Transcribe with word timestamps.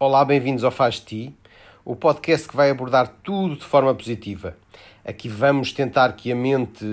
Olá, 0.00 0.24
bem-vindos 0.24 0.62
ao 0.62 0.70
Faz 0.70 1.00
Ti, 1.00 1.36
o 1.84 1.96
podcast 1.96 2.46
que 2.46 2.54
vai 2.54 2.70
abordar 2.70 3.18
tudo 3.20 3.56
de 3.56 3.64
forma 3.64 3.92
positiva. 3.92 4.56
Aqui 5.04 5.28
vamos 5.28 5.72
tentar 5.72 6.12
que 6.12 6.30
a 6.30 6.36
mente 6.36 6.84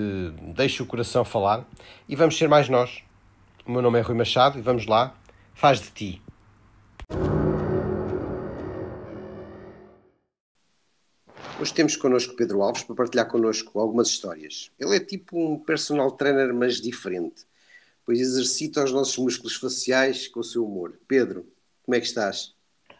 deixe 0.56 0.82
o 0.82 0.86
coração 0.86 1.24
falar 1.24 1.64
e 2.08 2.16
vamos 2.16 2.36
ser 2.36 2.48
mais 2.48 2.68
nós. 2.68 3.04
O 3.64 3.70
meu 3.70 3.80
nome 3.80 4.00
é 4.00 4.02
Rui 4.02 4.16
Machado 4.16 4.58
e 4.58 4.60
vamos 4.60 4.86
lá, 4.86 5.16
faz 5.54 5.80
de 5.80 5.90
ti. 5.92 6.22
Hoje 11.60 11.72
temos 11.72 11.94
connosco 11.94 12.34
Pedro 12.34 12.60
Alves 12.60 12.82
para 12.82 12.96
partilhar 12.96 13.28
connosco 13.28 13.78
algumas 13.78 14.08
histórias. 14.08 14.72
Ele 14.80 14.96
é 14.96 14.98
tipo 14.98 15.38
um 15.38 15.56
personal 15.60 16.10
trainer, 16.10 16.52
mas 16.52 16.80
diferente, 16.80 17.46
pois 18.04 18.18
exercita 18.18 18.82
os 18.82 18.90
nossos 18.90 19.16
músculos 19.16 19.54
faciais 19.54 20.26
com 20.26 20.40
o 20.40 20.44
seu 20.44 20.66
humor. 20.66 20.98
Pedro, 21.06 21.46
como 21.84 21.94
é 21.94 22.00
que 22.00 22.06
estás? 22.06 22.55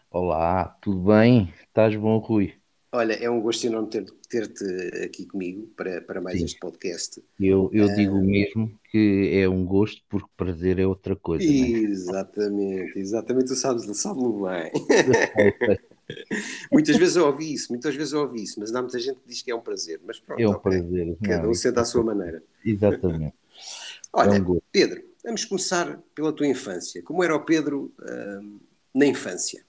Olá, 0.09 0.65
tudo 0.81 0.99
bem? 1.05 1.53
Estás 1.63 1.95
bom, 1.95 2.17
Rui? 2.17 2.59
Olha, 2.91 3.13
é 3.13 3.29
um 3.29 3.41
gosto 3.41 3.65
enorme 3.67 3.89
ter- 3.89 4.09
ter-te 4.29 4.63
aqui 5.05 5.25
comigo 5.25 5.67
para, 5.75 6.01
para 6.01 6.21
mais 6.21 6.41
Sim. 6.41 6.43
este 6.43 6.59
podcast. 6.59 7.23
Eu, 7.39 7.69
eu 7.73 7.89
digo 7.89 8.21
Ah. 8.21 8.23
mesmo 8.23 8.79
que 8.91 9.31
é 9.33 9.49
um 9.49 9.65
gosto 9.65 10.03
porque 10.09 10.29
prazer 10.37 10.79
é 10.79 10.87
outra 10.87 11.15
coisa, 11.15 11.53
né? 11.53 11.73
Exatamente, 11.79 12.97
exatamente, 12.97 13.47
tu 13.49 13.55
sabes, 13.55 13.85
sabe-me 13.99 14.41
bem. 14.41 14.71
Muitas 16.71 16.97
vezes 16.97 17.15
eu 17.15 17.25
ouvi 17.25 17.53
isso, 17.53 17.71
muitas 17.71 17.95
vezes 17.95 18.13
eu 18.13 18.21
ouvi 18.21 18.43
isso, 18.43 18.59
mas 18.59 18.73
há 18.73 18.81
muita 18.81 18.99
gente 18.99 19.19
que 19.19 19.27
diz 19.27 19.41
que 19.41 19.51
é 19.51 19.55
um 19.55 19.61
prazer. 19.61 19.99
Mas 20.05 20.19
pronto, 20.19 20.43
É 20.43 20.47
um 20.47 20.55
ok. 20.55 20.65
prazer. 20.65 21.17
Cada 21.21 21.47
Não, 21.47 21.49
um 21.49 21.53
sente 21.53 21.79
à 21.79 21.85
sua 21.85 22.03
maneira. 22.03 22.43
Exatamente. 22.63 23.35
É 24.19 24.29
Olha, 24.29 24.31
um 24.31 24.43
gosto. 24.43 24.63
Pedro, 24.71 25.03
vamos 25.23 25.45
começar 25.45 25.99
pela 26.15 26.33
tua 26.33 26.47
infância. 26.47 27.03
Como 27.03 27.23
era 27.23 27.35
o 27.35 27.45
Pedro 27.45 27.93
hum, 28.01 28.59
na 28.95 29.05
infância? 29.05 29.65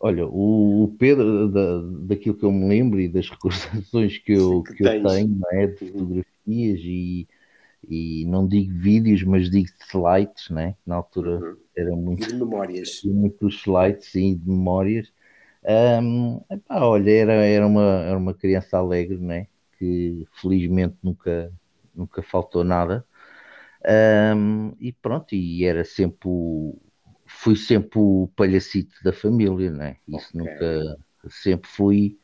Olha, 0.00 0.26
o, 0.26 0.84
o 0.84 0.96
Pedro, 0.98 1.48
da, 1.50 1.82
daquilo 2.06 2.36
que 2.36 2.44
eu 2.44 2.52
me 2.52 2.66
lembro 2.68 3.00
e 3.00 3.08
das 3.08 3.28
recordações 3.30 4.18
que 4.18 4.32
eu, 4.32 4.64
Que 4.64 4.74
que 4.74 4.84
eu 4.84 4.90
tenho, 4.90 5.40
é? 5.52 5.66
De 5.68 5.76
Uhum. 5.80 5.90
fotografias 5.90 6.80
e, 6.82 7.28
e 7.88 8.26
não 8.26 8.48
digo 8.48 8.74
vídeos, 8.78 9.22
mas 9.24 9.50
digo 9.50 9.68
slides, 9.90 10.50
né? 10.50 10.76
Na 10.86 10.96
altura 10.96 11.44
Uhum. 11.44 11.58
era 11.76 11.96
E 12.16 12.24
muito 12.24 12.26
de 12.26 12.32
memórias? 12.32 12.92
muitos 13.10 13.56
slides 13.62 14.06
sim, 14.12 14.36
de 14.38 14.48
memórias. 14.48 15.12
Ahm, 15.64 16.40
epá, 16.50 16.82
olha, 16.84 17.10
era, 17.12 17.32
era 17.34 17.66
uma, 17.66 17.82
era 18.04 18.18
uma 18.18 18.34
criança 18.34 18.78
alegre, 18.78 19.18
né? 19.18 19.48
Que 19.78 20.26
felizmente 20.40 20.96
nunca, 21.02 21.52
nunca 21.94 22.22
faltou 22.22 22.64
nada. 22.64 23.06
Ahm, 23.84 24.72
e 24.80 24.92
pronto, 24.92 25.34
e 25.34 25.64
era 25.64 25.84
sempre 25.84 26.28
o, 26.28 26.76
fui 27.30 27.56
sempre 27.56 27.98
o 27.98 28.28
palhacito 28.36 28.94
da 29.04 29.12
família, 29.12 29.70
né? 29.70 29.98
Isso 30.08 30.36
Ok. 30.36 30.36
nunca, 30.36 30.66
sempre 31.28 31.68
fui 31.70 32.18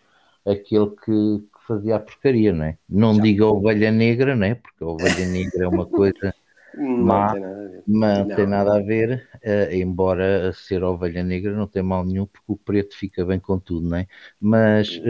aquele 0.47 0.91
que, 0.97 1.05
que 1.41 1.67
fazia 1.67 1.97
a 1.97 2.01
porcaria, 2.01 2.53
né? 2.53 2.79
Não 2.89 3.19
Já. 3.19 3.21
digo 3.21 3.45
a 3.45 3.51
ovelha 3.53 3.91
negra, 3.93 4.37
né? 4.37 4.55
Porque 4.57 4.85
a 4.85 4.87
ovelha 4.89 5.27
negra 5.27 5.65
é 5.65 5.69
uma 5.69 5.87
coisa 5.87 6.35
Não 6.75 7.27
Má, 7.27 7.29
tem 7.29 7.41
nada 7.41 7.65
a 7.65 7.69
ver. 7.69 7.85
não 7.87 8.27
Não. 8.27 8.37
tem 8.37 8.47
nada 8.47 8.77
a 8.77 8.83
ver, 8.83 9.29
eh, 9.43 9.77
embora 9.79 10.53
ser 10.53 10.83
ovelha 10.85 11.23
negra 11.23 11.53
não 11.57 11.67
tem 11.69 11.83
mal 11.83 12.05
nenhum, 12.05 12.27
porque 12.27 12.45
o 12.53 12.57
preto 12.57 12.97
fica 12.97 13.25
bem 13.25 13.39
com 13.41 13.59
tudo, 13.61 13.89
não 13.89 13.99
é? 13.99 14.07
Mas, 14.41 15.01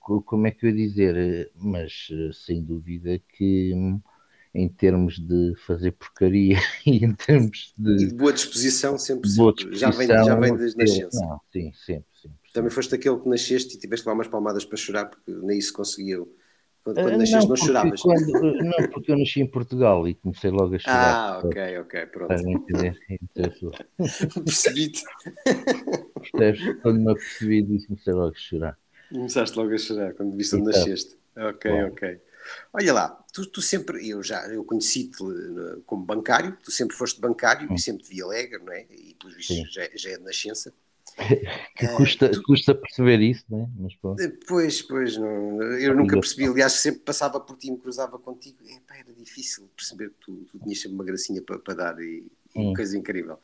co- 0.00 0.22
como 0.22 0.46
é 0.46 0.50
que 0.52 0.66
eu 0.66 0.70
ia 0.70 0.76
dizer? 0.76 1.52
Mas, 1.56 2.08
eh, 2.12 2.30
sem 2.32 2.62
dúvida 2.64 3.18
que 3.30 3.72
em 4.56 4.68
termos 4.68 5.18
de 5.18 5.54
fazer 5.66 5.92
porcaria 5.92 6.56
e 6.86 7.04
em 7.04 7.14
termos 7.14 7.74
E 7.78 7.82
de 7.82 8.06
de 8.08 8.14
boa 8.14 8.32
disposição, 8.32 8.98
sempre, 8.98 9.28
boa 9.36 9.52
sempre. 9.56 9.76
Já 9.78 9.90
vem, 9.90 10.06
disposição, 10.06 10.26
já 10.26 10.34
vem 10.40 10.56
desde 10.56 10.76
eu- 10.78 10.84
nascença. 10.86 11.20
não, 11.26 11.40
sim, 11.52 11.72
sempre, 11.74 12.06
sempre. 12.22 12.38
Também 12.52 12.70
foste 12.70 12.94
aquele 12.94 13.18
que 13.20 13.28
nasceste 13.28 13.76
e 13.76 13.78
tiveste 13.78 14.06
lá 14.06 14.14
umas 14.14 14.28
palmadas 14.28 14.64
para 14.64 14.76
chorar, 14.76 15.06
porque 15.06 15.30
nem 15.30 15.58
isso 15.58 15.72
conseguiu. 15.72 16.34
Quando, 16.82 17.02
quando 17.02 17.18
nasceste, 17.18 17.40
não, 17.40 17.46
porque 17.48 17.66
choravas. 17.66 18.00
quando- 18.00 18.36
eh, 18.46 18.62
não, 18.62 18.88
porque 18.90 19.12
eu 19.12 19.18
nasci 19.18 19.40
em 19.40 19.46
Portugal 19.46 20.08
e 20.08 20.14
comecei 20.14 20.50
logo 20.50 20.74
a 20.74 20.78
chorar. 20.78 21.12
Ah, 21.12 21.40
ok, 21.44 21.78
ok, 21.80 22.06
pronto. 22.06 22.32
Estás 22.32 22.46
a 22.46 22.50
entender? 22.50 22.98
Percebi-te. 24.44 25.02
percebes? 26.20 26.80
Quando 26.82 27.00
me 27.00 27.10
apercebi 27.12 27.62
disso, 27.62 27.86
comecei 27.88 28.12
logo 28.14 28.34
a 28.34 28.38
chorar. 28.38 28.78
Começaste 29.10 29.58
logo 29.58 29.72
a 29.74 29.78
chorar 29.78 30.14
quando 30.14 30.36
viste 30.36 30.56
onde 30.56 30.68
Então. 30.70 30.80
nasceste. 30.80 31.16
Ok, 31.36 31.70
Claro. 31.70 31.88
ok. 31.92 32.20
Olha 32.72 32.92
lá, 32.92 33.24
tu, 33.32 33.46
tu 33.46 33.60
sempre, 33.62 34.08
eu 34.08 34.22
já 34.22 34.46
eu 34.48 34.64
conheci-te 34.64 35.22
eh, 35.22 35.78
como 35.86 36.04
bancário, 36.04 36.56
tu 36.62 36.70
sempre 36.70 36.96
foste 36.96 37.20
bancário 37.20 37.72
e 37.72 37.78
sempre 37.78 38.02
te 38.04 38.10
vi 38.10 38.22
alegre, 38.22 38.58
não 38.62 38.72
é? 38.72 38.86
E 38.90 39.14
pelos 39.18 39.34
vistos 39.36 39.72
já, 39.72 39.88
já 39.94 40.10
é 40.10 40.18
de 40.18 40.24
nascença. 40.24 40.72
Que 41.76 41.88
custa, 41.88 42.28
tu- 42.30 42.42
custa 42.42 42.74
perceber 42.74 43.20
isso, 43.20 43.44
né? 43.50 43.68
Mas 43.78 43.94
pronto. 43.96 44.20
Eh, 44.20 44.32
Pois, 44.46 44.82
pois, 44.82 45.16
não, 45.16 45.62
eu 45.78 45.94
nunca 45.94 46.14
Ainda- 46.14 46.20
percebi, 46.20 46.46
aliás, 46.46 46.72
sempre 46.74 47.00
passava 47.00 47.38
por 47.40 47.56
ti 47.56 47.68
e 47.68 47.70
me 47.70 47.78
cruzava 47.78 48.18
contigo, 48.18 48.58
era 48.90 49.12
difícil 49.12 49.68
perceber 49.76 50.10
que 50.10 50.16
tu, 50.20 50.36
tu 50.50 50.58
tinhas 50.58 50.80
sempre 50.80 50.94
uma 50.94 51.04
gracinha 51.04 51.40
para, 51.42 51.58
para 51.58 51.74
dar 51.74 51.98
e, 52.00 52.26
e 52.54 52.58
Hum. 52.60 52.74
coisa 52.74 52.96
incrível. 52.96 53.38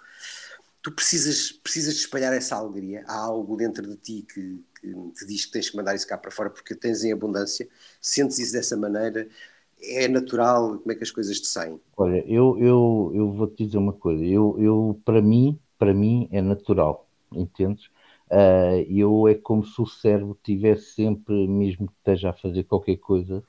Tu 0.82 0.90
precisas, 0.90 1.52
precisas 1.52 1.94
de 1.94 2.00
espalhar 2.00 2.32
essa 2.32 2.56
alegria, 2.56 3.04
há 3.06 3.16
algo 3.16 3.56
dentro 3.56 3.86
de 3.86 3.96
ti 3.96 4.26
que, 4.32 4.64
que 4.80 4.94
te 5.14 5.26
diz 5.26 5.46
que 5.46 5.52
tens 5.52 5.70
que 5.70 5.76
mandar 5.76 5.94
isso 5.94 6.06
cá 6.06 6.18
para 6.18 6.30
fora 6.30 6.50
porque 6.50 6.74
tens 6.74 7.04
em 7.04 7.12
abundância, 7.12 7.68
sentes 8.00 8.38
isso 8.38 8.52
dessa 8.52 8.76
maneira, 8.76 9.28
é 9.80 10.08
natural, 10.08 10.78
como 10.78 10.92
é 10.92 10.94
que 10.94 11.02
as 11.02 11.10
coisas 11.10 11.40
te 11.40 11.46
saem? 11.46 11.80
Olha, 11.96 12.24
eu, 12.26 12.56
eu, 12.58 13.12
eu 13.14 13.32
vou 13.32 13.46
te 13.48 13.64
dizer 13.66 13.78
uma 13.78 13.92
coisa. 13.92 14.24
Eu, 14.24 14.56
eu, 14.58 15.00
para 15.04 15.20
mim, 15.20 15.58
para 15.78 15.92
mim 15.92 16.28
é 16.30 16.40
natural, 16.40 17.08
entendes? 17.32 17.88
Ah, 18.30 18.76
eu 18.88 19.28
é 19.28 19.34
como 19.34 19.64
se 19.64 19.80
o 19.80 19.86
cérebro 19.86 20.38
tivesse 20.42 20.94
sempre, 20.94 21.46
mesmo 21.46 21.88
que 21.88 21.94
esteja 21.98 22.30
a 22.30 22.32
fazer 22.32 22.64
qualquer 22.64 22.96
coisa, 22.96 23.42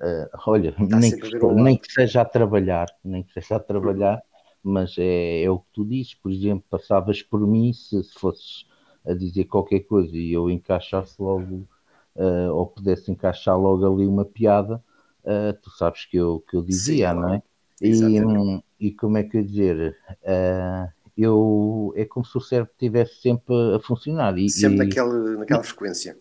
ah, 0.00 0.28
olha, 0.46 0.74
nem 0.78 1.12
que, 1.12 1.36
ao 1.40 1.54
nem 1.54 1.76
que 1.76 1.92
seja 1.92 2.22
a 2.22 2.24
trabalhar, 2.24 2.86
nem 3.04 3.22
que 3.22 3.32
seja 3.32 3.56
a 3.56 3.60
trabalhar, 3.60 4.22
mas 4.64 4.96
é, 4.98 5.42
é 5.44 5.50
o 5.50 5.60
que 5.60 5.66
tu 5.72 5.84
dizes, 5.84 6.14
por 6.14 6.30
exemplo, 6.32 6.64
passavas 6.70 7.22
por 7.22 7.40
mim 7.46 7.72
se, 7.72 8.02
se 8.04 8.14
fosses 8.18 8.66
a 9.04 9.14
dizer 9.14 9.44
qualquer 9.46 9.80
coisa 9.80 10.16
e 10.16 10.32
eu 10.32 10.50
encaixasse 10.50 11.20
logo, 11.20 11.68
ah, 12.16 12.52
ou 12.52 12.66
pudesse 12.66 13.10
encaixar 13.10 13.58
logo 13.58 13.84
ali 13.86 14.06
uma 14.06 14.24
piada, 14.24 14.82
ah, 15.24 15.52
tu 15.62 15.70
sabes 15.70 16.04
que 16.06 16.16
eu, 16.16 16.40
que 16.48 16.56
eu 16.56 16.62
dizia, 16.62 17.12
Sim, 17.12 17.14
não 17.14 17.34
é? 17.34 17.42
E, 17.80 18.20
Exatamente. 18.20 18.22
hum, 18.22 18.62
e 18.80 18.92
como 18.92 19.18
é 19.18 19.24
que 19.24 19.36
eu 19.36 19.40
ia 19.42 19.46
dizer? 19.46 19.98
Ah, 20.26 20.88
eu, 21.16 21.92
é 21.96 22.04
como 22.04 22.24
se 22.26 22.36
o 22.36 22.40
cérebro 22.40 22.72
estivesse 22.72 23.20
sempre 23.20 23.54
a 23.76 23.80
funcionar. 23.80 24.36
E, 24.38 24.46
Sempre 24.46 24.78
e- 24.92 24.98
naquela, 24.98 25.36
naquela 25.36 25.62
frequência. 25.62 26.18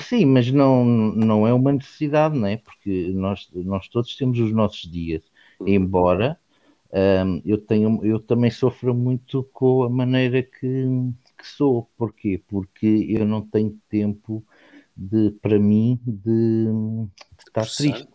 Sim, 0.00 0.26
mas 0.26 0.50
não, 0.50 0.84
não 0.84 1.46
é 1.46 1.52
uma 1.54 1.72
necessidade, 1.72 2.36
não 2.36 2.46
é? 2.48 2.56
Porque 2.56 3.12
nós, 3.12 3.48
nós 3.54 3.88
todos 3.88 4.16
temos 4.16 4.38
os 4.40 4.52
nossos 4.52 4.90
dias. 4.90 5.22
Uhum. 5.58 5.94
Embora 5.94 6.38
hum, 6.94 7.42
eu 7.44 7.58
tenho, 7.58 8.04
eu 8.04 8.20
também 8.20 8.50
sofro 8.50 8.94
muito 8.94 9.42
com 9.52 9.82
a 9.82 9.90
maneira 9.90 10.42
que, 10.42 10.86
que 11.36 11.46
sou. 11.46 11.90
Porquê? 11.96 12.42
Porque 12.46 13.06
eu 13.08 13.26
não 13.26 13.42
tenho 13.42 13.78
tempo 13.88 14.44
de, 14.96 15.32
para 15.42 15.58
mim, 15.58 16.00
de, 16.06 16.64
de 16.64 17.10
estar 17.46 17.66
triste. 17.66 18.08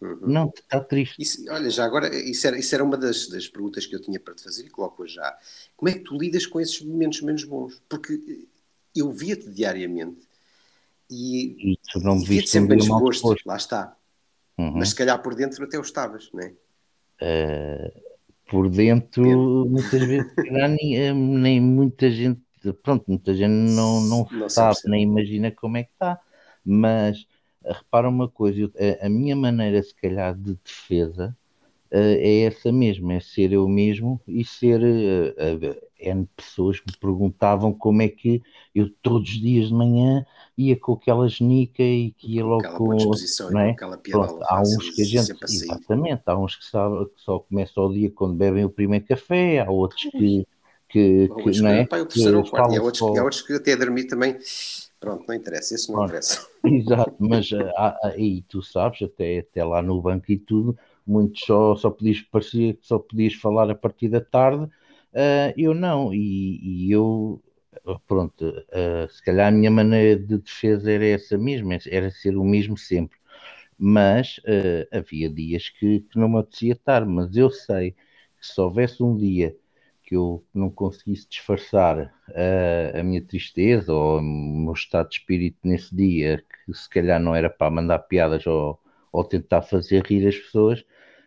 Uhum. 0.00 0.18
Não, 0.22 0.46
de 0.48 0.60
estar 0.60 0.80
triste. 0.80 1.20
Isso, 1.20 1.44
olha, 1.50 1.68
já 1.70 1.84
agora, 1.84 2.14
isso 2.14 2.46
era, 2.46 2.56
isso 2.58 2.72
era 2.74 2.84
uma 2.84 2.96
das, 2.96 3.28
das 3.28 3.48
perguntas 3.48 3.84
que 3.84 3.94
eu 3.94 4.00
tinha 4.00 4.20
para 4.20 4.34
te 4.34 4.44
fazer 4.44 4.64
e 4.64 4.70
coloco 4.70 5.06
já. 5.06 5.36
Como 5.76 5.88
é 5.88 5.94
que 5.94 6.00
tu 6.00 6.16
lidas 6.16 6.46
com 6.46 6.60
esses 6.60 6.80
momentos 6.82 7.20
menos 7.22 7.42
bons? 7.44 7.82
Porque 7.88 8.12
eh, 8.28 8.46
eu 8.94 9.10
via-te 9.10 9.50
diariamente 9.50 10.28
e, 11.10 11.72
E 11.72 11.78
tu 11.92 11.98
não 12.00 12.14
me 12.14 12.24
via-te 12.24 12.42
viste 12.42 12.58
um 12.58 12.62
sempre 12.62 12.76
disposto, 12.76 13.10
disposto. 13.10 13.46
lá 13.46 13.56
está. 13.56 13.96
Uhum. 14.56 14.72
Mas 14.76 14.90
se 14.90 14.94
calhar 14.94 15.20
por 15.20 15.34
dentro 15.34 15.64
até 15.64 15.78
o 15.78 15.82
estavas, 15.82 16.30
não 16.32 16.42
é? 16.42 16.52
Por 18.48 18.70
dentro, 18.70 19.66
muitas 19.68 20.02
vezes, 20.04 20.26
nem, 20.40 20.96
eh, 20.98 21.12
nem 21.14 21.60
muita 21.60 22.10
gente, 22.10 22.40
pronto, 22.82 23.04
muita 23.08 23.34
gente 23.34 23.50
não, 23.52 24.00
não 24.00 24.28
Não 24.30 24.48
sabe, 24.48 24.80
nem 24.86 25.02
imagina 25.04 25.50
como 25.52 25.76
é 25.76 25.84
que 25.84 25.92
está, 25.92 26.20
mas 26.64 27.26
eh, 27.64 27.72
repara 27.72 28.08
uma 28.08 28.28
coisa, 28.28 28.70
a, 29.02 29.06
a 29.06 29.08
minha 29.10 29.36
maneira, 29.36 29.82
se 29.82 29.94
calhar, 29.94 30.34
de 30.36 30.54
defesa 30.56 31.36
eh, 31.90 32.42
é 32.44 32.46
essa 32.46 32.72
mesmo, 32.72 33.12
é 33.12 33.20
ser 33.20 33.52
eu 33.52 33.68
mesmo 33.68 34.20
e 34.26 34.44
ser. 34.44 34.80
eh, 34.82 35.34
eh, 36.00 36.14
N 36.14 36.26
pessoas 36.36 36.80
me 36.86 36.92
perguntavam 37.00 37.72
como 37.74 38.02
é 38.02 38.08
que 38.08 38.42
eu 38.74 38.88
todos 39.02 39.28
os 39.30 39.40
dias 39.40 39.68
de 39.68 39.74
manhã 39.74 40.24
ia 40.58 40.78
com 40.78 40.92
aquela 40.94 41.28
genica 41.28 41.82
e 41.82 42.12
que 42.12 42.36
ia 42.36 42.44
Com 42.44 42.46
logo 42.46 42.68
aquela 42.68 42.80
boa 42.80 42.94
com. 42.94 42.96
disposição 42.96 43.48
não 43.48 43.60
é? 43.60 43.74
aquela 43.74 43.96
Pronto, 44.10 44.34
há 44.42 44.62
uns 44.62 44.90
que 44.90 45.02
a 45.02 45.06
gente, 45.06 45.34
sempre 45.34 45.44
a 45.44 45.48
sair. 45.48 45.82
exatamente, 45.86 46.22
há 46.26 46.38
uns 46.38 46.56
que, 46.56 46.64
sabe, 46.66 47.06
que 47.10 47.20
só 47.20 47.40
começam 47.40 47.84
o 47.86 47.92
dia 47.92 48.10
quando 48.10 48.34
bebem 48.36 48.64
o 48.64 48.70
primeiro 48.70 49.04
café, 49.06 49.60
há 49.60 49.70
outros 49.70 50.06
que, 50.16 50.46
que, 50.88 51.28
Há 51.28 51.34
que 51.36 51.36
outros 51.36 51.62
não 51.62 51.68
que, 51.68 51.82
é? 51.82 51.88
pá, 51.88 51.98
o 51.98 52.06
terceiro 52.06 52.38
ou 52.38 52.44
o 52.44 52.46
Que 52.46 52.50
quarto. 52.50 52.72
E 52.72 52.76
há 52.76 52.82
outros, 52.82 53.02
só- 53.02 53.16
há 53.16 53.22
outros 53.22 53.42
que 53.42 53.52
até 53.54 53.76
dormir 53.76 54.06
também. 54.06 54.38
Pronto, 55.00 55.24
não 55.28 55.34
interessa, 55.34 55.74
esse 55.74 55.90
não 55.90 55.96
Pronto. 55.96 56.06
interessa. 56.06 56.46
Exato, 56.64 57.14
mas 57.18 57.48
ah, 57.76 57.96
há- 58.04 58.16
e 58.18 58.42
tu 58.42 58.62
sabes, 58.62 59.02
até, 59.02 59.38
até 59.38 59.64
lá 59.64 59.80
no 59.82 60.00
banco 60.02 60.30
e 60.32 60.38
tudo, 60.38 60.76
muitos 61.06 61.40
só, 61.44 61.76
só 61.76 61.90
podias, 61.90 62.20
parecia 62.22 62.74
que 62.74 62.86
só 62.86 62.98
podias 62.98 63.34
falar 63.34 63.70
a 63.70 63.74
partir 63.74 64.08
da 64.08 64.20
tarde, 64.20 64.68
ah, 65.14 65.52
eu 65.56 65.72
não, 65.74 66.12
e, 66.12 66.86
e 66.88 66.92
eu 66.92 67.42
pronto, 68.06 68.44
uh, 68.48 69.08
se 69.10 69.22
calhar 69.22 69.48
a 69.48 69.50
minha 69.50 69.70
maneira 69.70 70.18
de 70.20 70.38
defesa 70.38 70.90
era 70.90 71.06
essa 71.06 71.38
mesma, 71.38 71.78
era 71.90 72.10
ser 72.10 72.36
o 72.36 72.44
mesmo 72.44 72.76
sempre. 72.76 73.18
Mas 73.78 74.38
uh, 74.38 74.96
havia 74.96 75.30
dias 75.30 75.68
que, 75.70 76.00
que, 76.00 76.18
não 76.18 76.28
me 76.28 76.38
apetecia 76.38 76.72
estar, 76.72 77.06
mas 77.06 77.36
eu 77.36 77.50
sei 77.50 77.92
que 77.92 78.46
se 78.46 78.60
houvesse 78.60 79.02
um 79.02 79.16
dia 79.16 79.56
que 80.02 80.16
eu 80.16 80.44
não 80.54 80.70
conseguisse 80.70 81.28
disfarçar 81.28 81.98
uh, 82.30 82.98
a 82.98 83.02
minha 83.02 83.22
tristeza 83.22 83.92
ou 83.92 84.18
o 84.18 84.22
meu 84.22 84.72
estado 84.72 85.08
de 85.10 85.16
espírito 85.16 85.58
nesse 85.62 85.94
dia, 85.94 86.42
que 86.66 86.72
se 86.74 86.88
calhar 86.88 87.20
não 87.20 87.34
era 87.34 87.50
para 87.50 87.70
mandar 87.70 87.98
piadas 88.00 88.46
ou, 88.46 88.80
ou 89.12 89.24
tentar 89.24 89.62
fazer 89.62 90.02
rir 90.06 90.26
as 90.26 90.36
pessoas, 90.36 90.80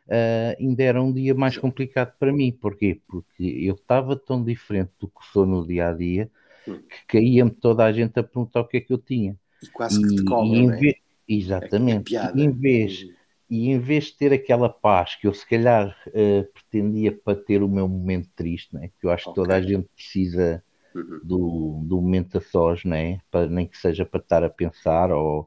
uh, 0.08 0.56
ainda 0.60 0.84
era 0.84 1.02
um 1.02 1.14
dia 1.14 1.34
mais 1.36 1.58
complicado 1.58 2.14
para 2.20 2.34
mim. 2.34 2.52
Porquê? 2.52 3.02
Porque 3.08 3.44
eu 3.44 3.76
estava 3.76 4.16
tão 4.16 4.44
diferente 4.44 4.92
do 5.00 5.08
que 5.08 5.26
sou 5.32 5.46
no 5.46 5.66
dia 5.66 5.90
a 5.90 5.94
dia. 5.94 6.32
Que 6.66 7.06
caía-me 7.08 7.52
toda 7.52 7.86
a 7.86 7.92
gente 7.92 8.20
a 8.20 8.24
perguntar 8.24 8.62
o 8.62 8.68
que 8.68 8.78
é 8.78 8.82
que 8.82 8.94
eu 8.94 8.98
tinha. 8.98 9.38
E 9.64 9.68
quase 9.68 10.02
que 10.02 10.16
te 10.16 10.24
cobram, 10.24 10.72
é? 10.72 10.94
Exatamente. 11.28 12.16
É 12.16 12.32
em 12.36 12.52
vez, 12.52 13.04
hum. 13.04 13.14
e 13.50 13.70
em 13.70 13.80
vez 13.80 14.06
de 14.06 14.18
ter 14.18 14.34
aquela 14.34 14.70
paz 14.70 15.16
que 15.16 15.28
eu 15.28 15.34
se 15.34 15.48
calhar 15.48 15.96
uh, 16.08 16.52
pretendia 16.54 17.12
para 17.12 17.38
ter 17.38 17.64
o 17.64 17.70
meu 17.70 17.88
momento 17.88 18.30
triste, 18.36 18.74
né? 18.74 18.90
que 19.00 19.06
eu 19.06 19.12
acho 19.12 19.30
okay. 19.30 19.34
que 19.44 19.48
toda 19.48 19.56
a 19.56 19.62
gente 19.62 19.88
precisa 19.96 20.64
uhum. 20.94 21.20
do, 21.24 21.82
do 21.86 22.02
momento 22.02 22.38
a 22.38 22.42
sós, 22.42 22.84
né? 22.84 23.22
para, 23.30 23.48
nem 23.48 23.68
que 23.68 23.78
seja 23.78 24.06
para 24.06 24.20
estar 24.20 24.44
a 24.44 24.50
pensar, 24.50 25.12
ou 25.12 25.42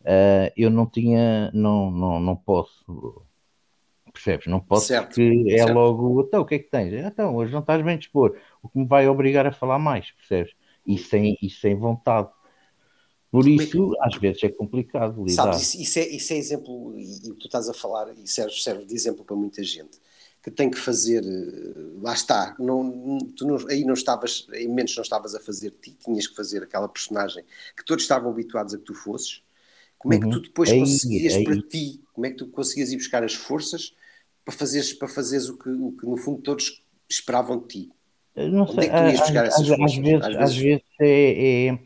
uh, 0.00 0.52
eu 0.56 0.70
não 0.70 0.86
tinha, 0.86 1.50
não, 1.52 1.90
não, 1.90 2.18
não 2.18 2.36
posso 2.36 3.24
Percebes? 4.12 4.46
Não 4.46 4.60
posso 4.60 4.86
certo, 4.86 5.08
porque 5.08 5.44
é 5.48 5.58
certo. 5.58 5.72
logo, 5.72 6.22
então, 6.22 6.42
o 6.42 6.44
que 6.44 6.56
é 6.56 6.58
que 6.58 6.70
tens? 6.70 6.92
Então, 6.92 7.34
hoje 7.36 7.52
não 7.52 7.60
estás 7.60 7.82
bem 7.82 7.96
dispor, 7.96 8.36
o 8.62 8.68
que 8.68 8.78
me 8.78 8.86
vai 8.86 9.08
obrigar 9.08 9.46
a 9.46 9.52
falar 9.52 9.78
mais, 9.78 10.10
percebes? 10.12 10.52
E 10.86 10.98
sem, 10.98 11.36
e 11.40 11.50
sem 11.50 11.76
vontade. 11.76 12.28
Por 13.30 13.46
isso, 13.46 13.94
às 14.00 14.16
vezes 14.16 14.42
é 14.42 14.48
complicado 14.48 15.24
lidar. 15.24 15.44
Sabes, 15.44 15.62
isso, 15.62 15.80
isso, 15.80 15.98
é, 16.00 16.08
isso 16.08 16.32
é 16.32 16.36
exemplo, 16.36 16.98
e 16.98 17.30
o 17.30 17.34
que 17.34 17.40
tu 17.40 17.46
estás 17.46 17.68
a 17.68 17.74
falar, 17.74 18.12
e 18.12 18.26
serve, 18.26 18.52
serve 18.54 18.84
de 18.84 18.94
exemplo 18.94 19.24
para 19.24 19.36
muita 19.36 19.62
gente, 19.62 20.00
que 20.42 20.50
tem 20.50 20.68
que 20.68 20.78
fazer, 20.78 21.22
eh, 21.24 22.00
lá 22.00 22.12
está, 22.12 22.56
não, 22.58 23.18
tu 23.36 23.46
não, 23.46 23.56
aí 23.68 23.84
não 23.84 23.94
estavas, 23.94 24.48
em 24.54 24.66
momentos 24.66 24.96
não 24.96 25.02
estavas 25.02 25.34
a 25.34 25.40
fazer 25.40 25.70
ti, 25.80 25.96
tinhas 26.02 26.26
que 26.26 26.34
fazer 26.34 26.62
aquela 26.62 26.88
personagem 26.88 27.44
que 27.76 27.84
todos 27.84 28.02
estavam 28.02 28.30
habituados 28.30 28.74
a 28.74 28.78
que 28.78 28.84
tu 28.84 28.94
fosses, 28.94 29.42
como 29.98 30.14
é 30.14 30.18
que 30.18 30.28
tu 30.28 30.36
uhum. 30.36 30.42
depois 30.42 30.70
aí, 30.70 30.80
conseguias 30.80 31.34
aí. 31.34 31.44
para 31.44 31.62
ti, 31.62 32.02
como 32.12 32.26
é 32.26 32.30
que 32.30 32.36
tu 32.36 32.46
conseguias 32.48 32.90
ir 32.90 32.96
buscar 32.96 33.22
as 33.22 33.34
forças 33.34 33.94
para 34.44 34.54
fazeres, 34.54 34.92
para 34.94 35.08
fazeres 35.08 35.48
o, 35.48 35.58
que, 35.58 35.68
o 35.68 35.92
que 35.92 36.06
no 36.06 36.16
fundo 36.16 36.40
todos 36.40 36.82
esperavam 37.08 37.58
de 37.60 37.68
ti? 37.68 37.92
Não 38.36 38.66
sei, 38.66 38.88
é 38.88 38.92
às, 38.92 39.20
às, 39.20 39.70
às, 39.70 39.96
vezes, 39.96 40.36
às 40.36 40.56
vezes 40.56 40.84
é, 41.00 41.68
é, 41.68 41.78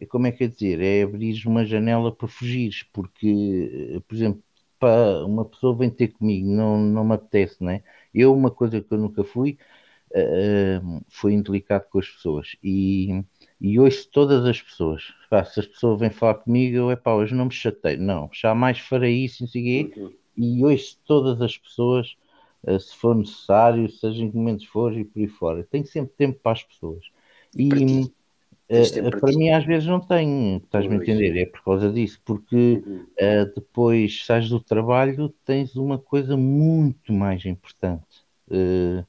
é, 0.00 0.06
como 0.06 0.26
é 0.26 0.32
que 0.32 0.44
é 0.44 0.48
dizer, 0.48 0.80
é 0.80 1.02
abrir 1.02 1.40
uma 1.46 1.64
janela 1.64 2.12
para 2.12 2.28
fugires, 2.28 2.82
porque, 2.92 4.02
por 4.06 4.14
exemplo, 4.14 4.42
para 4.78 5.24
uma 5.24 5.44
pessoa 5.44 5.76
vem 5.76 5.88
ter 5.88 6.08
comigo, 6.08 6.46
não, 6.46 6.78
não 6.78 7.04
me 7.04 7.14
apetece, 7.14 7.62
né? 7.62 7.82
Eu, 8.12 8.34
uma 8.34 8.50
coisa 8.50 8.80
que 8.80 8.92
eu 8.92 8.98
nunca 8.98 9.24
fui, 9.24 9.56
uh, 10.10 11.04
foi 11.08 11.32
indelicado 11.32 11.86
com 11.90 11.98
as 11.98 12.08
pessoas. 12.08 12.56
E, 12.62 13.22
e 13.60 13.78
ouço 13.78 14.08
todas 14.10 14.44
as 14.44 14.60
pessoas. 14.60 15.12
Pá, 15.30 15.44
se 15.44 15.60
as 15.60 15.66
pessoas 15.66 15.98
vêm 16.00 16.10
falar 16.10 16.34
comigo, 16.34 16.76
eu, 16.76 16.90
é 16.90 16.96
pá, 16.96 17.14
hoje 17.14 17.34
não 17.34 17.46
me 17.46 17.52
chatei, 17.52 17.96
não, 17.96 18.28
jamais 18.32 18.78
farei 18.78 19.24
isso, 19.24 19.42
não 19.42 19.48
sei 19.48 19.92
uhum. 19.96 20.12
E 20.36 20.64
hoje 20.64 20.96
todas 21.06 21.40
as 21.40 21.56
pessoas, 21.56 22.16
se 22.78 22.96
for 22.96 23.14
necessário, 23.14 23.90
seja 23.90 24.22
em 24.22 24.30
que 24.30 24.36
momentos 24.36 24.64
for 24.66 24.96
e 24.96 25.04
por 25.04 25.20
aí 25.20 25.28
fora. 25.28 25.64
Tenho 25.64 25.86
sempre 25.86 26.14
tempo 26.16 26.38
para 26.42 26.52
as 26.52 26.62
pessoas. 26.62 27.04
E, 27.56 28.02
uh, 28.02 29.10
para, 29.10 29.20
para 29.20 29.32
mim, 29.32 29.50
às 29.50 29.64
vezes, 29.64 29.88
não 29.88 30.00
tenho, 30.00 30.58
estás-me 30.58 30.94
a 30.94 30.96
entender? 30.96 31.36
É 31.38 31.46
por 31.46 31.62
causa 31.62 31.92
disso, 31.92 32.20
porque 32.24 32.82
uhum. 32.86 33.06
uh, 33.20 33.54
depois 33.54 34.24
sais 34.24 34.48
do 34.48 34.60
trabalho, 34.60 35.28
tens 35.44 35.76
uma 35.76 35.98
coisa 35.98 36.36
muito 36.36 37.12
mais 37.12 37.44
importante. 37.44 38.24
Uh, 38.48 39.04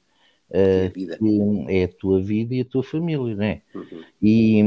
Uh, 0.48 0.92
que 0.92 1.72
é 1.74 1.84
a 1.84 1.88
tua 1.88 2.22
vida 2.22 2.54
e 2.54 2.60
a 2.60 2.64
tua 2.64 2.82
família, 2.84 3.34
né? 3.34 3.62
Uhum. 3.74 4.04
E, 4.22 4.60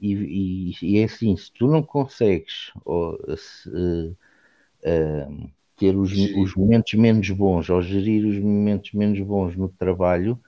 e, 0.00 0.74
e, 0.82 0.98
é 0.98 1.04
assim, 1.04 1.36
se 1.36 1.52
tu 1.52 1.68
não 1.68 1.84
consegues 1.84 2.72
ou, 2.84 3.16
se, 3.36 3.68
uh, 3.68 4.16
uh, 4.82 5.50
ter 5.80 5.96
os, 5.96 6.12
os, 6.12 6.54
momentos 6.54 6.92
menos 6.92 7.30
bons 7.30 7.70
ou 7.70 7.80
gerir 7.80 8.26
os 8.26 8.38
momentos 8.38 8.92
menos 8.92 9.18
bons 9.20 9.56
no 9.56 9.70
trabalho, 9.70 10.38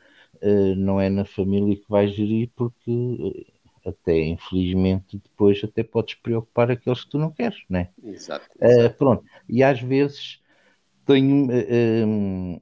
uh, 0.43 0.77
não 0.77 1.01
é 1.01 1.09
na 1.09 1.25
família 1.25 1.75
que 1.75 1.89
vais 1.89 2.13
gerir, 2.13 2.51
porque 2.55 2.91
uh, 2.91 3.47
até 3.89 4.21
infelizmente 4.21 5.19
depois 5.19 5.59
até 5.65 5.83
podes 5.83 6.17
preocupar 6.17 6.71
aqueles 6.71 7.03
que 7.03 7.11
tu 7.11 7.19
não 7.19 7.31
queres, 7.31 7.59
né? 7.67 7.89
Exato. 8.05 8.47
exato. 8.61 8.95
Uh, 8.95 8.99
pronto, 8.99 9.25
e 9.49 9.63
às 9.63 9.81
vezes 9.81 10.39
tenho. 11.07 11.49
Um, 11.51 12.61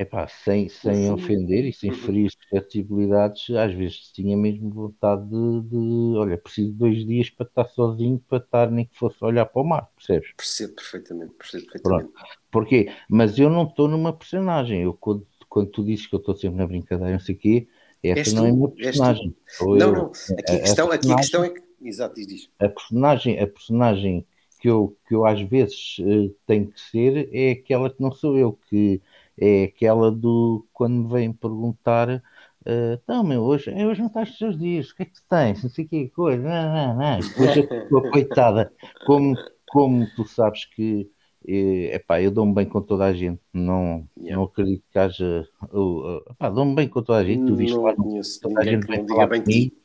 epá, 0.00 0.26
sem, 0.26 0.66
sem 0.68 1.12
ofender 1.12 1.66
e 1.66 1.72
sem 1.74 1.90
uhum. 1.90 1.96
ferir 1.96 2.30
suscetibilidades, 2.30 3.50
às 3.50 3.74
vezes 3.74 4.10
tinha 4.12 4.34
mesmo 4.34 4.70
vontade 4.70 5.28
de, 5.28 5.60
de, 5.68 6.16
olha, 6.16 6.38
preciso 6.38 6.72
de 6.72 6.78
dois 6.78 7.06
dias 7.06 7.28
para 7.28 7.46
estar 7.46 7.64
sozinho, 7.66 8.18
para 8.26 8.38
estar 8.38 8.70
nem 8.70 8.86
que 8.86 8.96
fosse 8.96 9.22
olhar 9.22 9.44
para 9.44 9.60
o 9.60 9.64
mar, 9.64 9.90
percebes? 9.94 10.32
Percebo 10.34 10.74
perfeitamente, 10.74 11.34
percebo 11.34 11.64
perfeitamente. 11.64 12.12
Pronto. 12.12 12.26
Porquê? 12.50 12.90
Mas 13.10 13.38
eu 13.38 13.50
não 13.50 13.64
estou 13.64 13.88
numa 13.88 14.12
personagem, 14.12 14.82
eu 14.82 14.94
quando, 14.94 15.26
quando 15.50 15.68
tu 15.68 15.84
dizes 15.84 16.06
que 16.06 16.14
eu 16.14 16.20
estou 16.20 16.34
sempre 16.34 16.56
na 16.56 16.66
brincadeira, 16.66 17.12
não 17.12 17.20
sei 17.20 17.34
o 17.34 17.38
quê, 17.38 17.68
essa 18.02 18.34
não 18.34 18.46
é 18.46 18.52
uma 18.52 18.70
personagem. 18.70 19.36
Não, 19.60 19.78
eu, 19.78 19.92
não, 19.92 20.12
aqui 20.38 20.52
a, 20.52 20.60
questão, 20.60 20.90
a 20.90 20.94
aqui 20.94 21.12
a 21.12 21.16
questão 21.16 21.44
é 21.44 21.50
que, 21.50 21.62
exato, 21.82 22.14
diz, 22.14 22.26
diz. 22.26 22.48
A 22.58 22.70
personagem, 22.70 23.38
a 23.38 23.46
personagem 23.46 24.26
que 24.58 24.68
eu, 24.68 24.96
que 25.06 25.14
eu 25.14 25.26
às 25.26 25.40
vezes 25.42 25.98
uh, 25.98 26.34
tenho 26.46 26.68
que 26.68 26.80
ser 26.80 27.28
é 27.32 27.50
aquela 27.50 27.90
que 27.90 28.00
não 28.00 28.12
sou 28.12 28.38
eu, 28.38 28.58
que 28.68 29.02
é 29.40 29.64
aquela 29.64 30.12
do 30.12 30.66
quando 30.72 31.04
me 31.04 31.08
vêm 31.08 31.32
perguntar 31.32 32.08
uh, 32.10 32.92
então 33.02 33.24
meu, 33.24 33.42
hoje, 33.42 33.70
hoje 33.70 34.00
não 34.00 34.08
estás 34.08 34.30
os 34.30 34.38
teus 34.38 34.58
dias, 34.58 34.90
o 34.90 34.96
que 34.96 35.02
é 35.02 35.06
que 35.06 35.14
tu 35.14 35.22
tens? 35.28 35.62
Não 35.62 35.70
sei 35.70 35.84
o 35.86 35.88
que 35.88 36.08
coisa, 36.10 36.42
não, 36.42 36.74
não, 36.74 36.96
não. 36.96 37.20
Depois 37.20 37.58
a 37.58 37.62
pessoa, 37.66 38.10
coitada, 38.10 38.72
como, 39.06 39.34
como 39.66 40.06
tu 40.14 40.24
sabes 40.26 40.66
que 40.66 41.10
é 41.46 41.96
epá, 41.96 42.20
eu 42.20 42.30
dou-me 42.30 42.52
bem 42.54 42.66
com 42.66 42.82
toda 42.82 43.04
a 43.04 43.12
gente, 43.14 43.40
não, 43.52 44.06
yeah. 44.18 44.36
não 44.36 44.42
acredito 44.44 44.84
que 44.92 44.98
haja. 44.98 45.48
Uh, 45.72 46.18
uh, 46.18 46.50
dou-me 46.54 46.74
bem 46.74 46.86
com 46.86 47.02
toda 47.02 47.18
a 47.18 47.24
gente, 47.24 47.46
tu 47.46 47.56
viste 47.56 47.74
não 47.74 47.84
lá, 47.84 47.94
conheço 47.94 48.40
toda 48.40 48.60
a 48.60 48.64
gente 48.64 48.86
vem 48.86 49.08
falar 49.08 49.26
bem 49.26 49.42
comigo. 49.42 49.76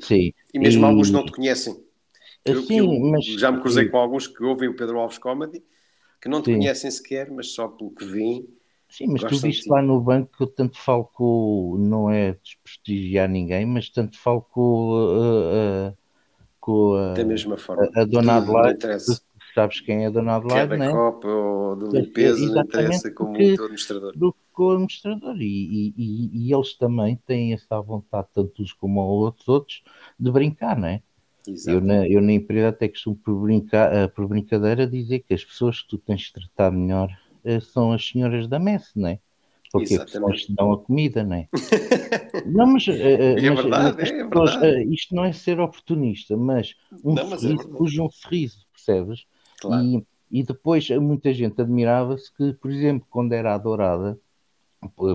Sim. 0.00 0.32
E 0.52 0.58
mesmo 0.58 0.82
e... 0.82 0.84
alguns 0.84 1.10
não 1.10 1.24
te 1.24 1.32
conhecem. 1.32 1.76
Eu, 2.44 2.62
Sim, 2.62 2.78
eu, 2.78 3.00
mas... 3.10 3.24
Já 3.24 3.52
me 3.52 3.60
cruzei 3.60 3.88
com 3.88 3.96
alguns 3.96 4.26
que 4.26 4.42
ouvem 4.42 4.68
o 4.68 4.74
Pedro 4.74 4.98
Alves 4.98 5.18
Comedy, 5.18 5.62
que 6.20 6.28
não 6.28 6.42
te 6.42 6.46
Sim. 6.46 6.58
conhecem 6.58 6.90
sequer, 6.90 7.30
mas 7.30 7.52
só 7.52 7.68
pelo 7.68 7.90
que 7.90 8.04
vêm 8.04 8.48
Sim, 8.88 9.08
mas 9.08 9.22
tu 9.22 9.36
viste 9.38 9.68
lá 9.68 9.82
no 9.82 10.00
banco 10.00 10.36
que 10.36 10.42
eu 10.42 10.46
tanto 10.46 10.78
falo 10.78 11.04
com, 11.04 11.76
não 11.78 12.10
é 12.10 12.32
desprestigiar 12.42 13.28
ninguém, 13.28 13.66
mas 13.66 13.90
tanto 13.90 14.18
falo 14.18 14.40
com, 14.40 14.90
uh, 14.90 15.90
uh, 15.90 15.96
com 16.58 16.94
a, 16.94 17.12
da 17.12 17.24
mesma 17.24 17.56
forma. 17.56 17.88
a, 17.94 18.00
a 18.00 18.04
dona 18.04 18.36
Adelaide, 18.38 18.80
sabes 19.54 19.80
quem 19.80 20.04
é 20.04 20.06
a 20.06 20.10
dona 20.10 20.36
Adelaide, 20.36 20.68
que 20.68 20.74
é 20.74 20.78
da? 20.78 20.90
Copa 20.92 21.28
ou 21.28 21.76
do 21.76 21.90
limpeza, 21.90 22.46
não 22.46 22.62
interessa, 22.62 23.10
como 23.10 23.32
o 23.32 23.36
administrador. 23.36 24.16
Do 24.16 24.32
que 24.32 24.62
o 24.62 24.70
administrador. 24.70 25.36
E, 25.38 25.94
e, 25.96 26.48
e, 26.48 26.52
eles 26.52 26.74
também 26.74 27.16
têm 27.26 27.52
essa 27.52 27.80
vontade, 27.80 28.28
tanto 28.34 28.62
uns 28.62 28.72
como 28.72 29.28
os 29.28 29.48
outros, 29.48 29.82
de 30.18 30.30
brincar, 30.30 30.78
não 30.78 30.88
é? 30.88 31.02
Eu 31.66 31.80
na, 31.80 32.06
eu 32.06 32.20
na 32.20 32.32
empresa 32.32 32.68
até 32.68 32.88
costumo 32.88 33.16
por, 33.16 33.34
brincar, 33.40 34.08
por 34.10 34.26
brincadeira 34.26 34.86
dizer 34.86 35.20
que 35.20 35.32
as 35.32 35.44
pessoas 35.44 35.80
que 35.80 35.88
tu 35.88 35.98
tens 35.98 36.20
de 36.22 36.32
tratar 36.32 36.70
melhor 36.70 37.08
eh, 37.08 37.27
são 37.60 37.92
as 37.92 38.06
senhoras 38.06 38.48
da 38.48 38.58
messe, 38.58 38.98
não 38.98 39.08
é? 39.08 39.18
Porque 39.70 39.94
Exatamente. 39.94 40.46
que 40.46 40.54
dão 40.54 40.72
a 40.72 40.78
comida, 40.78 41.22
não 41.22 41.36
é? 41.36 41.48
não, 42.46 42.66
mas, 42.66 42.86
uh, 42.86 42.92
é 42.92 43.50
mas, 43.50 43.60
verdade, 43.60 44.00
é 44.00 44.24
pessoas, 44.24 44.54
verdade. 44.54 44.94
Isto 44.94 45.14
não 45.14 45.24
é 45.24 45.32
ser 45.32 45.60
oportunista, 45.60 46.36
mas 46.36 46.74
um 47.04 47.14
não, 47.14 47.28
mas 47.28 47.44
é 47.44 47.48
sorriso, 47.48 48.00
é 48.00 48.04
um 48.04 48.10
sorriso, 48.10 48.66
percebes? 48.72 49.26
Claro. 49.60 49.84
E, 49.84 50.06
e 50.30 50.42
depois 50.42 50.88
muita 50.90 51.34
gente 51.34 51.60
admirava-se 51.60 52.32
que, 52.34 52.54
por 52.54 52.70
exemplo, 52.70 53.06
quando 53.10 53.32
era 53.32 53.54
a 53.54 53.58
dourada, 53.58 54.18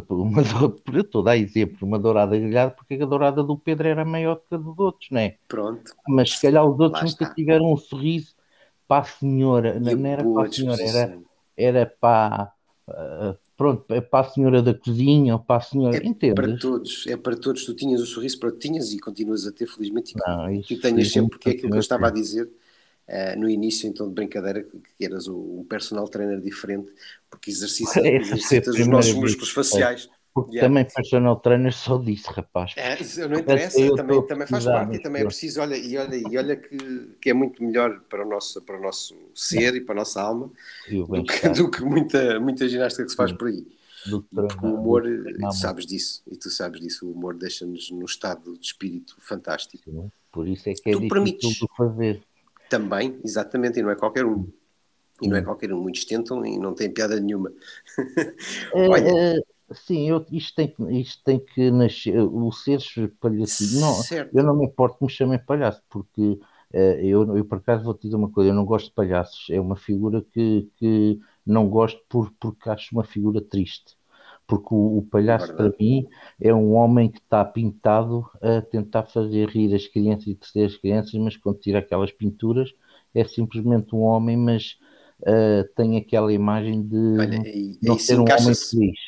uma, 0.09 0.41
eu 0.93 1.01
estou 1.01 1.21
a 1.21 1.25
dar 1.25 1.37
exemplo, 1.37 1.87
uma 1.87 1.97
dourada 1.97 2.37
grelhada, 2.37 2.71
porque 2.71 2.95
a 2.95 3.05
dourada 3.05 3.43
do 3.43 3.57
Pedro 3.57 3.87
era 3.87 4.05
maior 4.05 4.35
que 4.35 4.53
a 4.53 4.57
dos 4.57 4.77
outros, 4.77 5.09
não 5.09 5.21
é? 5.21 5.37
Pronto. 5.47 5.95
Mas 6.07 6.33
se 6.33 6.41
calhar 6.41 6.65
os 6.65 6.79
outros 6.79 7.11
nunca 7.11 7.33
tiveram 7.33 7.71
um 7.71 7.77
sorriso 7.77 8.35
para 8.87 9.01
a 9.01 9.05
senhora, 9.05 9.79
não, 9.79 9.95
não 9.95 10.09
era 10.09 10.23
para 10.23 10.43
a 10.43 10.51
senhora, 10.51 10.83
era 10.83 11.19
era 11.57 11.85
para 11.85 12.51
uh, 12.87 13.37
pronto, 13.55 13.93
é 13.93 14.01
para 14.01 14.27
a 14.27 14.29
senhora 14.29 14.61
da 14.61 14.73
cozinha 14.73 15.33
ou 15.33 15.39
para 15.39 15.57
a 15.57 15.61
senhora. 15.61 15.97
É 15.97 16.05
Entendes? 16.05 16.35
para 16.35 16.57
todos, 16.57 17.05
é 17.07 17.17
para 17.17 17.35
todos. 17.35 17.65
Tu 17.65 17.73
tinhas 17.75 18.01
o 18.01 18.05
sorriso 18.05 18.39
para 18.39 18.51
tinhas 18.51 18.91
e 18.91 18.99
continuas 18.99 19.47
a 19.47 19.51
ter, 19.51 19.67
felizmente, 19.67 20.13
e 20.51 20.61
que 20.61 20.75
tu 20.75 20.81
tenhas 20.81 21.11
sempre, 21.11 21.29
porque 21.31 21.49
é 21.49 21.51
aquilo 21.53 21.71
que 21.71 21.77
eu 21.77 21.81
estava 21.81 22.07
a 22.07 22.11
dizer 22.11 22.49
uh, 23.07 23.39
no 23.39 23.49
início, 23.49 23.87
então, 23.87 24.07
de 24.07 24.13
brincadeira, 24.13 24.63
que 24.63 25.05
eras 25.05 25.27
um 25.27 25.63
personal 25.67 26.07
trainer 26.07 26.39
diferente, 26.39 26.91
porque 27.29 27.49
exercitas, 27.49 27.95
exercitas 28.03 28.75
os 28.75 28.87
nossos 28.87 29.13
músculos 29.13 29.49
faciais. 29.51 30.09
Porque 30.33 30.57
yeah. 30.57 30.67
também 30.67 30.85
personal 30.91 31.35
trainer 31.35 31.71
só 31.71 31.97
disse, 31.97 32.27
rapaz. 32.27 32.73
É, 32.75 32.97
não 33.27 33.39
interessa, 33.39 33.95
também, 33.95 34.25
também 34.25 34.47
faz 34.47 34.65
parte 34.65 34.95
e 34.95 34.99
também 34.99 35.21
é 35.21 35.25
preciso, 35.25 35.61
olha, 35.61 35.77
e 35.77 35.95
olha, 35.95 36.15
e 36.15 36.37
olha 36.37 36.55
que, 36.55 36.77
que 37.21 37.29
é 37.29 37.33
muito 37.33 37.63
melhor 37.63 37.99
para 38.09 38.25
o 38.25 38.29
nosso, 38.29 38.59
para 38.61 38.77
o 38.77 38.81
nosso 38.81 39.15
ser 39.35 39.75
e 39.75 39.81
para 39.81 39.93
a 39.93 39.97
nossa 39.97 40.21
alma 40.21 40.51
do 40.89 41.23
que, 41.23 41.49
do 41.49 41.69
que, 41.69 41.83
muita, 41.83 42.39
muita 42.39 42.67
ginástica 42.67 43.03
que 43.03 43.11
se 43.11 43.15
faz 43.15 43.31
por 43.31 43.47
aí. 43.47 43.63
Porque 44.33 44.65
o 44.65 44.73
humor, 44.73 45.07
e 45.07 45.37
tu 45.37 45.53
sabes 45.53 45.85
disso, 45.85 46.23
e 46.29 46.35
tu 46.35 46.49
sabes 46.49 46.81
disso, 46.81 47.07
o 47.07 47.11
humor 47.11 47.35
deixa-nos 47.35 47.91
num 47.91 48.03
estado 48.03 48.57
de 48.57 48.65
espírito 48.65 49.15
fantástico. 49.19 49.83
Sim, 49.89 50.11
por 50.31 50.47
isso 50.47 50.67
é 50.67 50.73
que 50.73 50.89
é 50.89 50.93
tu 50.93 50.99
difícil 50.99 51.09
permites, 51.09 51.49
de 51.51 51.67
fazer. 51.77 52.23
Também, 52.69 53.19
exatamente, 53.23 53.79
e 53.79 53.83
não 53.83 53.91
é 53.91 53.95
qualquer 53.95 54.25
um. 54.25 54.47
E 55.21 55.27
não 55.27 55.37
é 55.37 55.41
qualquer 55.41 55.71
um, 55.71 55.79
muitos 55.79 56.03
tentam 56.05 56.43
e 56.45 56.57
não 56.57 56.73
tem 56.73 56.91
piada 56.91 57.17
nenhuma. 57.19 57.53
É, 58.73 58.87
Olha, 58.89 59.09
é, 59.09 59.39
sim, 59.71 60.09
eu, 60.09 60.25
isto, 60.31 60.55
tem, 60.55 60.73
isto 60.99 61.23
tem 61.23 61.39
que 61.39 61.71
nascer, 61.71 62.17
o 62.19 62.51
seres 62.51 62.85
palhacinho, 63.19 63.81
não, 63.81 63.93
eu 64.33 64.43
não 64.43 64.55
me 64.55 64.65
importo 64.65 64.97
que 64.97 65.05
me 65.05 65.09
chamem 65.09 65.39
palhaço, 65.39 65.81
porque 65.89 66.21
uh, 66.21 66.77
eu, 67.01 67.37
eu 67.37 67.45
por 67.45 67.57
acaso 67.57 67.83
vou 67.83 67.93
te 67.93 68.03
dizer 68.03 68.15
uma 68.15 68.29
coisa, 68.29 68.51
eu 68.51 68.55
não 68.55 68.65
gosto 68.65 68.87
de 68.87 68.93
palhaços, 68.93 69.47
é 69.49 69.59
uma 69.59 69.75
figura 69.75 70.21
que, 70.33 70.69
que 70.77 71.19
não 71.45 71.69
gosto 71.69 72.01
por, 72.09 72.31
porque 72.39 72.69
acho 72.69 72.93
uma 72.93 73.03
figura 73.03 73.41
triste. 73.41 73.95
Porque 74.45 74.67
o, 74.71 74.97
o 74.97 75.07
palhaço, 75.09 75.51
é 75.51 75.55
para 75.55 75.73
mim, 75.79 76.05
é 76.39 76.53
um 76.53 76.73
homem 76.73 77.09
que 77.09 77.19
está 77.19 77.45
pintado 77.45 78.29
a 78.41 78.61
tentar 78.61 79.03
fazer 79.03 79.47
rir 79.47 79.73
as 79.73 79.87
crianças 79.87 80.27
e 80.27 80.35
terceiro 80.35 80.69
as 80.69 80.77
crianças, 80.77 81.13
mas 81.13 81.37
quando 81.37 81.59
tira 81.59 81.79
aquelas 81.79 82.11
pinturas, 82.11 82.73
é 83.15 83.23
simplesmente 83.23 83.95
um 83.95 84.01
homem, 84.01 84.35
mas 84.35 84.77
uh, 85.21 85.67
tem 85.75 85.97
aquela 85.97 86.33
imagem 86.33 86.81
de 86.81 87.17
Olha, 87.19 87.43
não 87.81 87.97
ser 87.97 88.19
um 88.19 88.23
homem 88.23 88.55
feliz. 88.55 88.99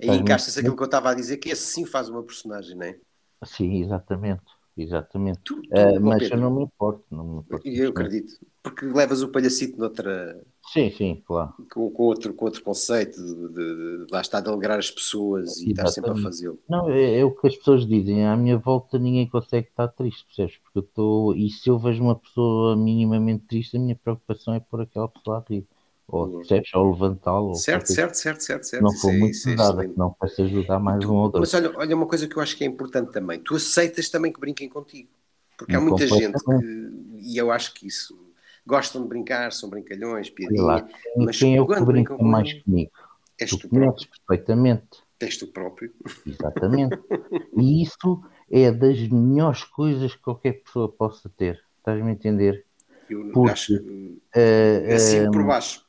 Aí 0.00 0.16
encaixa-se 0.16 0.58
aquilo 0.58 0.76
que 0.76 0.82
eu 0.82 0.86
estava 0.86 1.10
a 1.10 1.14
dizer, 1.14 1.36
que 1.36 1.50
esse 1.50 1.66
sim 1.66 1.86
faz 1.86 2.08
uma 2.08 2.22
personagem, 2.22 2.76
não 2.76 2.86
é? 2.86 2.98
Sim, 3.44 3.82
exatamente. 3.82 4.42
Exatamente. 4.76 5.38
Tu, 5.44 5.62
tu, 5.62 5.68
uh, 5.68 6.00
mas 6.00 6.18
Pedro, 6.18 6.36
eu 6.36 6.40
não 6.40 6.54
me 6.54 6.64
importo. 6.64 7.04
Não 7.10 7.24
me 7.24 7.38
importo 7.38 7.68
eu 7.68 7.90
acredito. 7.90 8.34
Porque 8.60 8.86
levas 8.86 9.22
o 9.22 9.28
palhacito 9.28 9.78
noutra. 9.78 10.42
Sim, 10.72 10.90
sim, 10.90 11.22
claro. 11.24 11.52
Com, 11.72 11.90
com 11.90 12.02
outro, 12.02 12.34
com 12.34 12.46
outro 12.46 12.62
conceito 12.62 13.22
de, 13.22 13.48
de, 13.48 14.06
de 14.06 14.06
lá 14.10 14.20
está 14.20 14.40
de 14.40 14.48
alegrar 14.48 14.78
as 14.78 14.90
pessoas 14.90 15.58
e 15.58 15.70
estar 15.70 15.86
sempre 15.88 16.10
a 16.10 16.16
fazê-lo. 16.16 16.58
Não, 16.68 16.90
é, 16.90 17.20
é, 17.20 17.24
o 17.24 17.30
que 17.30 17.46
as 17.46 17.56
pessoas 17.56 17.86
dizem. 17.86 18.26
À 18.26 18.36
minha 18.36 18.58
volta 18.58 18.98
ninguém 18.98 19.28
consegue 19.28 19.68
estar 19.68 19.86
triste, 19.88 20.24
percebes? 20.26 20.56
Porque 20.56 20.78
eu 20.78 20.82
estou. 20.82 21.36
E 21.36 21.50
se 21.50 21.68
eu 21.68 21.78
vejo 21.78 22.02
uma 22.02 22.16
pessoa 22.16 22.74
minimamente 22.74 23.44
triste, 23.46 23.76
a 23.76 23.80
minha 23.80 23.94
preocupação 23.94 24.54
é 24.54 24.60
por 24.60 24.80
aquela 24.80 25.08
pessoa 25.08 25.38
a 25.38 25.44
rir 25.48 25.66
ou 26.06 26.38
percebes, 26.38 26.74
ou 26.74 26.92
levantá-lo. 26.92 27.54
Certo, 27.54 27.86
certo, 27.92 28.14
certo, 28.14 28.40
certo, 28.40 28.64
certo. 28.64 28.82
Não 28.82 28.92
foi 28.92 29.14
é, 29.14 29.18
muito 29.18 29.56
nada, 29.56 29.92
não 29.96 30.16
vai 30.20 30.30
ajudar 30.46 30.78
mais 30.78 31.00
tu, 31.00 31.12
um 31.12 31.16
ou 31.16 31.30
dois. 31.30 31.52
Mas 31.52 31.54
olha, 31.54 31.76
olha 31.76 31.96
uma 31.96 32.06
coisa 32.06 32.28
que 32.28 32.36
eu 32.36 32.42
acho 32.42 32.56
que 32.56 32.64
é 32.64 32.66
importante 32.66 33.12
também, 33.12 33.40
tu 33.40 33.56
aceitas 33.56 34.08
também 34.08 34.32
que 34.32 34.40
brinquem 34.40 34.68
contigo, 34.68 35.08
porque 35.56 35.74
há 35.74 35.80
muita 35.80 36.06
gente 36.06 36.38
que, 36.44 37.20
e 37.20 37.36
eu 37.36 37.50
acho 37.50 37.74
que 37.74 37.86
isso, 37.86 38.18
gostam 38.66 39.02
de 39.02 39.08
brincar, 39.08 39.52
são 39.52 39.68
brincalhões, 39.68 40.30
piadinha, 40.30 40.86
mas 41.16 41.38
quem 41.38 41.56
é 41.56 41.60
o 41.60 41.66
que 41.66 41.80
brinca 41.80 42.16
mais 42.18 42.52
comigo? 42.62 42.92
És 43.38 43.50
tu, 43.50 43.58
tu 43.58 43.68
próprio. 43.68 44.08
perfeitamente. 44.26 45.04
És 45.20 45.36
tu 45.36 45.46
próprio. 45.48 45.92
Exatamente. 46.26 46.98
e 47.56 47.82
isso 47.82 48.22
é 48.50 48.70
das 48.70 49.08
melhores 49.08 49.64
coisas 49.64 50.14
que 50.14 50.22
qualquer 50.22 50.62
pessoa 50.62 50.88
possa 50.88 51.28
ter. 51.28 51.62
Estás-me 51.78 52.10
a 52.10 52.12
entender? 52.12 52.64
Eu 53.08 53.30
Porque, 53.32 53.50
acho 53.50 53.78
que 53.78 54.20
uh, 54.36 54.94
assim 54.94 55.26
uh, 55.26 55.30
por 55.30 55.44
baixo. 55.44 55.83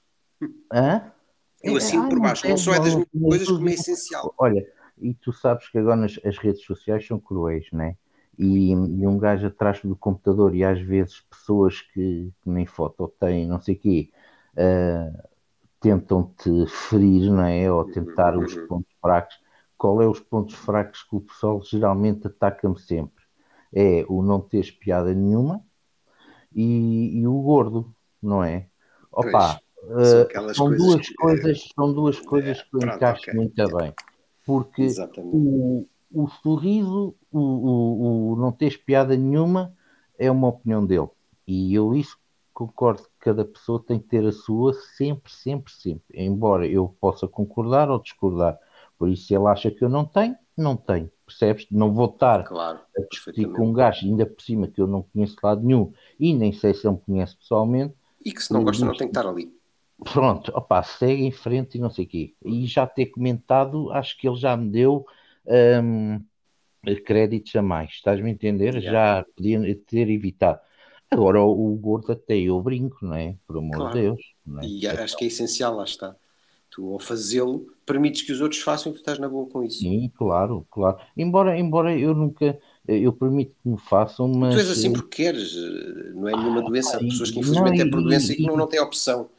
Hã? 0.71 1.11
Eu 1.63 1.77
assino 1.77 2.03
ah, 2.03 2.09
por 2.09 2.19
baixo, 2.19 2.47
não, 2.47 2.57
só 2.57 2.73
é 2.73 2.79
das 2.79 2.93
coisas 2.93 3.47
como 3.47 3.69
é 3.69 3.73
essencial. 3.73 4.33
Olha, 4.37 4.65
e 4.97 5.13
tu 5.13 5.33
sabes 5.33 5.67
que 5.69 5.77
agora 5.77 6.05
as, 6.05 6.19
as 6.23 6.37
redes 6.37 6.63
sociais 6.63 7.05
são 7.05 7.19
cruéis, 7.19 7.67
né? 7.71 7.95
E, 8.37 8.71
e 8.71 9.07
um 9.07 9.17
gajo 9.17 9.47
atrás 9.47 9.81
do 9.81 9.95
computador 9.95 10.55
e 10.55 10.63
às 10.63 10.79
vezes 10.79 11.21
pessoas 11.21 11.81
que, 11.81 12.31
que 12.41 12.49
nem 12.49 12.65
foto 12.65 13.07
têm, 13.19 13.47
não 13.47 13.59
sei 13.61 13.75
o 13.75 13.79
quê, 13.79 14.11
uh, 14.57 15.29
tentam-te 15.79 16.65
ferir, 16.67 17.31
não 17.31 17.43
é? 17.43 17.71
Ou 17.71 17.85
tentar 17.85 18.35
uhum. 18.35 18.43
os 18.43 18.55
pontos 18.67 18.91
fracos. 19.01 19.35
Qual 19.77 20.01
é 20.01 20.07
os 20.07 20.19
pontos 20.19 20.55
fracos 20.55 21.03
que 21.03 21.15
o 21.15 21.21
pessoal 21.21 21.61
geralmente 21.63 22.27
ataca-me 22.27 22.79
sempre? 22.79 23.23
É 23.73 24.05
o 24.07 24.21
não 24.21 24.39
teres 24.39 24.71
piada 24.71 25.13
nenhuma 25.13 25.63
e, 26.53 27.19
e 27.19 27.27
o 27.27 27.41
gordo, 27.41 27.93
não 28.21 28.43
é? 28.43 28.67
Opa, 29.11 29.59
Uh, 29.87 30.53
são, 30.53 30.69
duas 30.69 31.07
que, 31.07 31.13
coisas, 31.15 31.69
são 31.75 31.93
duas 31.93 32.19
coisas 32.19 32.57
é, 32.57 32.61
que 32.61 32.75
eu 32.75 32.79
pronto, 32.79 32.95
encaixo 32.95 33.21
okay. 33.21 33.33
muito 33.33 33.77
bem. 33.77 33.93
Porque 34.45 34.87
o, 35.17 35.87
o 36.11 36.27
sorriso, 36.41 37.15
o, 37.31 37.39
o, 37.39 38.33
o 38.33 38.35
não 38.35 38.51
ter 38.51 38.83
piada 38.83 39.15
nenhuma, 39.15 39.73
é 40.17 40.29
uma 40.29 40.47
opinião 40.47 40.85
dele. 40.85 41.09
E 41.47 41.73
eu 41.73 41.93
isso 41.93 42.17
concordo 42.53 43.03
que 43.03 43.09
cada 43.19 43.43
pessoa 43.43 43.83
tem 43.85 43.99
que 43.99 44.07
ter 44.07 44.25
a 44.25 44.31
sua 44.31 44.73
sempre, 44.73 45.31
sempre, 45.31 45.71
sempre. 45.73 46.03
Embora 46.13 46.65
eu 46.65 46.95
possa 46.99 47.27
concordar 47.27 47.89
ou 47.89 48.01
discordar. 48.01 48.57
Por 48.97 49.09
isso, 49.09 49.27
se 49.27 49.35
ele 49.35 49.47
acha 49.47 49.69
que 49.69 49.83
eu 49.83 49.89
não 49.89 50.05
tenho, 50.05 50.35
não 50.57 50.77
tenho. 50.77 51.11
Percebes? 51.25 51.67
Não 51.69 51.93
vou 51.93 52.05
estar 52.05 52.43
claro, 52.43 52.79
a 52.97 53.01
discutir 53.11 53.51
com 53.51 53.67
um 53.67 53.73
gajo, 53.73 54.05
ainda 54.05 54.25
por 54.25 54.41
cima, 54.41 54.67
que 54.67 54.79
eu 54.79 54.87
não 54.87 55.03
conheço 55.03 55.35
de 55.35 55.39
lado 55.43 55.61
nenhum 55.61 55.91
e 56.19 56.33
nem 56.33 56.53
sei 56.53 56.73
se 56.73 56.87
ele 56.87 56.95
me 56.95 57.01
conhece 57.01 57.35
pessoalmente. 57.35 57.93
E 58.23 58.31
que 58.31 58.41
se 58.41 58.53
não 58.53 58.63
gosta, 58.63 58.85
não 58.85 58.95
tem 58.95 59.07
que 59.07 59.17
estar 59.17 59.27
ali. 59.29 59.51
Pronto, 60.03 60.51
opa, 60.53 60.83
segue 60.83 61.23
em 61.23 61.31
frente 61.31 61.77
e 61.77 61.81
não 61.81 61.89
sei 61.89 62.05
o 62.05 62.07
quê. 62.07 62.33
E 62.43 62.65
já 62.65 62.85
ter 62.85 63.07
comentado, 63.07 63.91
acho 63.91 64.17
que 64.17 64.27
ele 64.27 64.35
já 64.35 64.55
me 64.55 64.69
deu 64.69 65.05
um, 65.47 66.21
créditos 67.05 67.55
a 67.55 67.61
mais, 67.61 67.91
estás-me 67.91 68.29
a 68.29 68.33
entender? 68.33 68.75
Yeah. 68.75 68.91
Já 68.91 69.25
podia 69.35 69.75
ter 69.87 70.09
evitado. 70.09 70.59
Agora 71.09 71.41
o, 71.41 71.73
o 71.73 71.75
gordo 71.77 72.11
até 72.11 72.35
eu 72.35 72.61
brinco, 72.61 72.97
não 73.01 73.15
é? 73.15 73.35
Por 73.47 73.57
amor 73.57 73.75
claro. 73.75 73.93
de 73.93 74.01
Deus. 74.01 74.21
É? 74.61 74.65
E 74.65 74.87
acho 74.87 75.15
que 75.15 75.23
é 75.23 75.27
essencial, 75.27 75.75
lá 75.75 75.83
está. 75.83 76.15
Tu 76.69 76.91
ao 76.91 76.99
fazê-lo, 76.99 77.65
permites 77.85 78.23
que 78.23 78.33
os 78.33 78.41
outros 78.41 78.61
façam 78.61 78.91
e 78.91 78.95
tu 78.95 78.97
estás 78.97 79.17
na 79.17 79.29
boa 79.29 79.47
com 79.47 79.63
isso. 79.63 79.79
Sim, 79.79 80.11
claro, 80.17 80.67
claro. 80.69 80.97
Embora, 81.15 81.57
embora 81.57 81.97
eu 81.97 82.13
nunca, 82.13 82.59
eu 82.85 83.13
permito 83.13 83.55
que 83.63 83.69
me 83.69 83.77
façam, 83.77 84.27
mas. 84.27 84.53
Tu 84.53 84.59
és 84.59 84.69
assim 84.69 84.91
porque 84.91 85.23
queres, 85.23 85.55
não 86.13 86.27
é 86.27 86.35
nenhuma 86.35 86.59
ah, 86.59 86.65
doença. 86.65 86.97
Há 86.97 86.99
pessoas 86.99 87.31
que 87.31 87.39
infelizmente 87.39 87.77
não, 87.77 87.87
é 87.87 87.89
por 87.89 88.03
doença 88.03 88.31
e, 88.31 88.35
e 88.35 88.37
que 88.37 88.47
não, 88.47 88.57
não 88.57 88.67
têm 88.67 88.81
opção. 88.81 89.29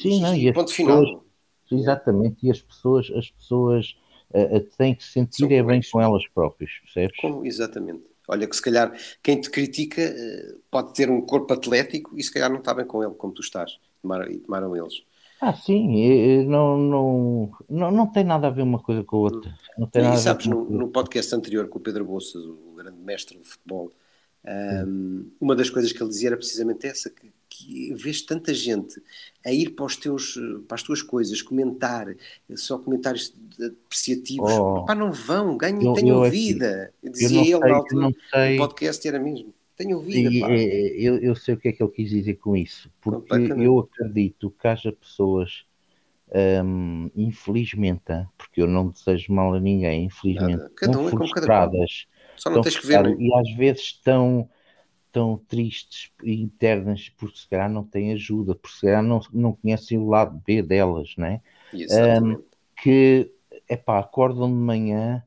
Sim, 0.00 0.20
não, 0.20 0.34
e, 0.34 0.52
ponto 0.52 0.74
pessoas, 0.74 1.08
final. 1.08 1.24
Exatamente, 1.70 2.46
e 2.46 2.50
as 2.50 2.60
pessoas, 2.60 3.10
as 3.14 3.30
pessoas 3.30 3.96
uh, 4.30 4.60
têm 4.76 4.94
que 4.94 5.04
sentir 5.04 5.50
é 5.52 5.62
bem 5.62 5.80
com 5.90 6.00
elas 6.00 6.26
próprias, 6.28 6.70
percebes? 6.82 7.16
Como, 7.20 7.44
exatamente. 7.44 8.04
Olha 8.28 8.46
que 8.46 8.54
se 8.54 8.62
calhar 8.62 8.92
quem 9.22 9.40
te 9.40 9.50
critica 9.50 10.02
uh, 10.02 10.60
pode 10.70 10.94
ter 10.94 11.10
um 11.10 11.20
corpo 11.20 11.52
atlético 11.52 12.16
e 12.16 12.22
se 12.22 12.32
calhar 12.32 12.50
não 12.50 12.58
está 12.58 12.72
bem 12.74 12.86
com 12.86 13.02
ele, 13.02 13.14
como 13.14 13.32
tu 13.32 13.42
estás, 13.42 13.78
e 14.30 14.38
tomaram 14.38 14.76
eles. 14.76 15.02
Ah, 15.40 15.54
sim, 15.54 16.44
não, 16.46 16.76
não, 16.76 17.50
não, 17.68 17.90
não 17.92 18.06
tem 18.08 18.24
nada 18.24 18.48
a 18.48 18.50
ver 18.50 18.62
uma 18.62 18.80
coisa 18.80 19.04
com 19.04 19.16
a 19.16 19.20
outra. 19.20 19.54
Não 19.78 19.86
tem 19.86 20.02
nada 20.02 20.16
e 20.16 20.18
sabes, 20.18 20.46
no, 20.46 20.68
no, 20.68 20.88
podcast 20.88 21.32
anterior 21.32 21.68
com 21.68 21.78
o 21.78 21.80
Pedro 21.80 22.04
Bolsas, 22.04 22.44
o 22.44 22.74
grande 22.76 22.98
mestre 22.98 23.38
do 23.38 23.44
futebol, 23.44 23.92
um, 24.44 25.30
uma 25.40 25.54
das 25.54 25.70
coisas 25.70 25.92
que 25.92 26.02
ele 26.02 26.10
dizia 26.10 26.30
era 26.30 26.36
precisamente 26.36 26.86
essa, 26.86 27.10
que 27.10 27.32
que 27.48 27.92
vês 27.94 28.22
tanta 28.22 28.52
gente 28.52 29.00
a 29.44 29.50
ir 29.50 29.70
para, 29.70 29.86
os 29.86 29.96
teus, 29.96 30.38
para 30.66 30.74
as 30.76 30.82
tuas 30.82 31.02
coisas, 31.02 31.42
comentar, 31.42 32.06
só 32.54 32.78
comentários 32.78 33.34
apreciativos, 33.86 34.52
oh, 34.52 34.84
pá, 34.84 34.94
não 34.94 35.10
vão, 35.10 35.56
ganhem, 35.56 35.92
tenham 35.94 36.24
eu, 36.24 36.30
vida. 36.30 36.92
Eu 37.02 37.10
dizia 37.10 37.40
ele 37.40 37.58
na 37.58 37.76
altura, 37.76 38.08
no 38.08 38.56
podcast 38.58 39.08
era 39.08 39.18
mesmo. 39.18 39.54
Tenham 39.76 40.00
vida, 40.00 40.28
e, 40.28 40.42
é, 40.42 41.00
eu, 41.00 41.18
eu 41.18 41.36
sei 41.36 41.54
o 41.54 41.56
que 41.56 41.68
é 41.68 41.72
que 41.72 41.82
ele 41.82 41.92
quis 41.92 42.10
dizer 42.10 42.34
com 42.34 42.56
isso, 42.56 42.90
porque 43.00 43.32
eu 43.58 43.78
acredito 43.78 44.50
que 44.50 44.66
haja 44.66 44.92
pessoas, 44.92 45.64
hum, 46.64 47.08
infelizmente, 47.14 48.26
porque 48.36 48.60
eu 48.60 48.66
não 48.66 48.88
desejo 48.88 49.32
mal 49.32 49.54
a 49.54 49.60
ninguém, 49.60 50.06
infelizmente, 50.06 50.64
cada 50.74 50.98
um 50.98 51.08
é 51.08 51.14
um. 51.14 51.18
Só 52.38 52.50
não 52.50 52.60
tens 52.60 52.78
que 52.78 52.86
ver. 52.86 53.18
E 53.18 53.34
às 53.34 53.56
vezes 53.56 53.82
estão 53.82 54.48
tão 55.10 55.38
tristes 55.48 56.10
internas 56.22 57.08
porque 57.16 57.38
se 57.38 57.48
calhar 57.48 57.70
não 57.70 57.82
têm 57.82 58.12
ajuda, 58.12 58.54
porque 58.54 58.76
se 58.76 58.82
calhar 58.82 59.02
não, 59.02 59.20
não 59.32 59.52
conhecem 59.52 59.98
o 59.98 60.08
lado 60.08 60.40
B 60.46 60.62
delas, 60.62 61.14
né? 61.16 61.40
Um, 62.22 62.42
que 62.80 63.30
epá, 63.68 63.98
acordam 63.98 64.48
de 64.48 64.54
manhã 64.54 65.22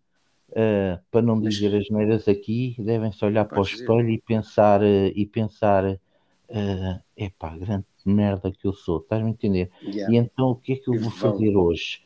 uh, 0.50 1.00
para 1.10 1.22
não 1.22 1.40
dizer 1.40 1.76
as 1.76 1.90
neiras 1.90 2.28
aqui, 2.28 2.76
devem-se 2.80 3.24
olhar 3.26 3.46
para 3.46 3.60
o 3.60 3.64
espelho 3.64 4.10
e 4.10 4.18
pensar, 4.20 4.82
uh, 4.82 5.12
e 5.16 5.26
pensar 5.26 5.86
uh, 5.86 7.00
epá, 7.16 7.58
grande 7.58 7.86
merda 8.06 8.52
que 8.52 8.66
eu 8.66 8.74
sou, 8.74 9.00
estás-me 9.00 9.30
a 9.30 9.32
entender? 9.32 9.70
Yeah. 9.84 10.14
E 10.14 10.18
então 10.18 10.52
o 10.52 10.56
que 10.56 10.74
é 10.74 10.76
que 10.76 10.90
eu 10.90 11.00
vou 11.00 11.12
fazer 11.12 11.56
hoje? 11.56 12.02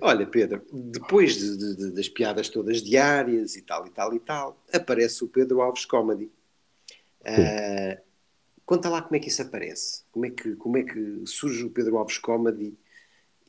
Olha, 0.00 0.26
Pedro, 0.26 0.62
depois 0.72 1.36
de, 1.36 1.76
de, 1.76 1.90
das 1.92 2.08
piadas 2.08 2.48
todas 2.48 2.82
diárias 2.82 3.56
e 3.56 3.62
tal 3.62 3.86
e 3.86 3.90
tal 3.90 4.14
e 4.14 4.20
tal, 4.20 4.62
aparece 4.72 5.24
o 5.24 5.28
Pedro 5.28 5.60
Alves 5.60 5.84
Comedy. 5.84 6.30
Uh, 7.20 8.00
conta 8.64 8.88
lá 8.88 9.02
como 9.02 9.16
é 9.16 9.18
que 9.20 9.28
isso 9.28 9.42
aparece, 9.42 10.04
como 10.10 10.26
é 10.26 10.30
que, 10.30 10.56
como 10.56 10.76
é 10.76 10.82
que 10.82 11.22
surge 11.26 11.64
o 11.64 11.70
Pedro 11.70 11.98
Alves 11.98 12.18
Comedy 12.18 12.76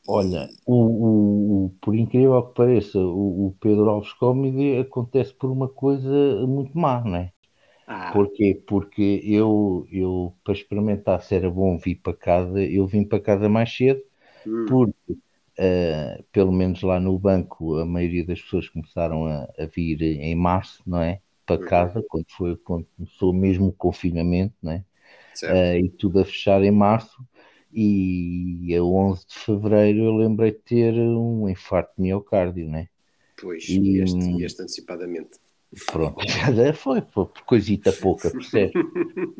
Olha, 0.06 0.50
o, 0.66 0.74
o, 0.74 1.64
o, 1.64 1.70
por 1.80 1.94
incrível 1.94 2.42
que 2.42 2.54
pareça, 2.54 2.98
o, 2.98 3.46
o 3.46 3.56
Pedro 3.58 3.88
Alves 3.88 4.12
Comedy 4.12 4.76
acontece 4.78 5.32
por 5.32 5.50
uma 5.50 5.68
coisa 5.68 6.46
muito 6.46 6.76
má, 6.78 7.02
não 7.02 7.16
é? 7.16 7.32
Ah. 7.86 8.12
Porquê? 8.12 8.62
Porque 8.66 9.22
eu, 9.24 9.86
eu, 9.90 10.34
para 10.44 10.52
experimentar 10.52 11.22
se 11.22 11.34
era 11.34 11.50
bom 11.50 11.78
vir 11.78 11.96
para 11.96 12.14
casa, 12.14 12.62
eu 12.62 12.86
vim 12.86 13.04
para 13.04 13.20
casa 13.20 13.48
mais 13.48 13.74
cedo, 13.74 14.02
hum. 14.46 14.66
porque, 14.68 15.18
uh, 15.58 16.22
pelo 16.32 16.52
menos 16.52 16.82
lá 16.82 16.98
no 17.00 17.18
banco, 17.18 17.76
a 17.78 17.84
maioria 17.84 18.24
das 18.24 18.40
pessoas 18.40 18.68
começaram 18.68 19.26
a, 19.26 19.48
a 19.58 19.66
vir 19.66 20.02
em 20.02 20.34
março, 20.34 20.82
não 20.86 21.00
é? 21.00 21.20
Para 21.46 21.60
uhum. 21.60 21.68
casa, 21.68 22.04
quando, 22.08 22.26
foi, 22.28 22.56
quando 22.56 22.86
começou 22.96 23.32
mesmo 23.32 23.68
o 23.68 23.72
confinamento, 23.72 24.54
não 24.62 24.72
é? 24.72 24.84
Uh, 25.42 25.84
e 25.84 25.88
tudo 25.90 26.20
a 26.20 26.24
fechar 26.24 26.62
em 26.62 26.70
março. 26.70 27.22
E 27.72 28.72
a 28.76 28.82
11 28.82 29.26
de 29.26 29.34
fevereiro 29.34 30.04
eu 30.04 30.16
lembrei 30.16 30.52
de 30.52 30.58
ter 30.58 30.94
um 30.94 31.48
infarto 31.48 31.92
de 31.96 32.02
miocárdio, 32.02 32.68
né? 32.68 32.88
Pois, 33.40 33.68
e, 33.68 33.98
este, 33.98 34.42
este 34.44 34.62
antecipadamente. 34.62 35.40
Pronto, 35.86 36.24
já 36.54 36.72
foi, 36.72 37.00
foi 37.00 37.26
por 37.26 37.42
coisita 37.44 37.92
pouca, 37.92 38.30
percebe? 38.30 38.72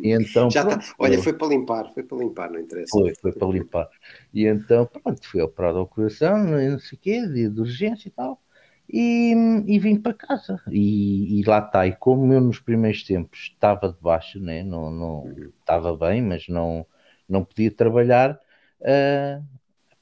E 0.02 0.12
então, 0.12 0.50
já 0.50 0.62
tá. 0.62 0.70
pronto, 0.70 0.86
tá. 0.86 0.94
Olha, 0.98 1.22
foi 1.22 1.32
para 1.32 1.48
limpar, 1.48 1.92
foi 1.92 2.02
para 2.02 2.18
limpar, 2.18 2.50
não 2.50 2.60
interessa. 2.60 2.90
Foi, 2.90 3.14
foi 3.14 3.32
para 3.32 3.48
limpar. 3.48 3.88
E 4.32 4.46
então, 4.46 4.86
pronto, 4.86 5.26
fui 5.28 5.40
operado 5.40 5.78
ao 5.78 5.86
coração, 5.86 6.38
não 6.44 6.78
sei 6.78 6.98
o 6.98 7.00
quê, 7.00 7.26
de, 7.26 7.48
de 7.48 7.60
urgência 7.60 8.08
e 8.08 8.10
tal, 8.10 8.40
e, 8.88 9.34
e 9.66 9.78
vim 9.78 9.96
para 9.96 10.14
casa. 10.14 10.60
E, 10.70 11.40
e, 11.40 11.44
lá 11.44 11.58
está. 11.58 11.86
E 11.86 11.92
como 11.96 12.32
eu 12.32 12.40
nos 12.40 12.60
primeiros 12.60 13.02
tempos 13.02 13.50
estava 13.52 13.88
de 13.88 14.00
baixo, 14.00 14.40
né? 14.40 14.62
não, 14.62 14.90
não 14.90 15.24
uhum. 15.24 15.52
estava 15.60 15.96
bem, 15.96 16.22
mas 16.22 16.48
não 16.48 16.86
não 17.28 17.44
podia 17.44 17.70
trabalhar, 17.70 18.38
uh, 18.80 19.44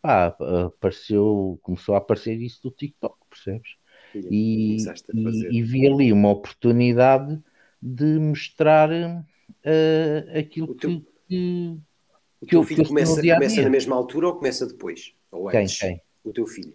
pá, 0.01 0.37
apareceu, 0.67 1.59
começou 1.63 1.95
a 1.95 1.99
aparecer 1.99 2.41
isso 2.41 2.63
do 2.63 2.71
TikTok, 2.71 3.17
percebes? 3.31 3.77
E, 4.15 4.77
e, 4.77 5.59
e, 5.59 5.63
vi 5.63 5.87
ali 5.87 6.13
uma 6.13 6.31
oportunidade 6.31 7.39
de 7.81 8.19
mostrar 8.19 8.91
uh, 8.91 10.39
aquilo 10.39 10.75
teu, 10.75 10.91
que, 10.91 11.07
que, 11.29 11.79
o 12.41 12.47
teu 12.47 12.65
filho 12.65 12.87
começa, 12.87 13.21
começa 13.21 13.63
na 13.63 13.71
mesma 13.71 13.97
altura 13.97 14.29
ou 14.29 14.37
começa 14.37 14.67
depois? 14.67 15.15
Ou 15.31 15.49
quem, 15.49 15.67
quem? 15.67 16.01
O 16.25 16.33
teu 16.33 16.47
filho. 16.47 16.75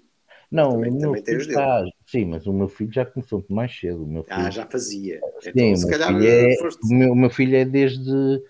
Não, 0.49 0.71
também, 0.71 0.89
o 0.89 0.93
meu 0.93 1.01
também 1.01 1.25
filho 1.25 1.41
está, 1.41 1.83
sim, 2.05 2.25
mas 2.25 2.47
o 2.47 2.53
meu 2.53 2.69
filho 2.69 2.91
já 2.91 3.05
começou 3.05 3.39
muito 3.39 3.53
mais 3.53 3.77
cedo. 3.77 4.03
O 4.03 4.07
meu 4.07 4.25
ah, 4.29 4.35
filho, 4.35 4.47
ah, 4.47 4.51
já 4.51 4.65
fazia. 4.65 5.19
Sim, 5.41 5.51
então, 5.53 5.75
se 5.75 5.89
calhar, 5.89 6.23
é, 6.23 6.55
foste... 6.57 6.79
o, 6.85 6.95
meu, 6.95 7.11
o 7.11 7.15
meu 7.15 7.29
filho 7.29 7.55
é 7.55 7.65
desde 7.65 8.11
uh, 8.11 8.41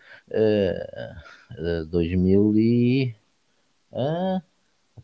2000 1.89 2.53
e... 2.55 3.15
Ah, 3.91 4.41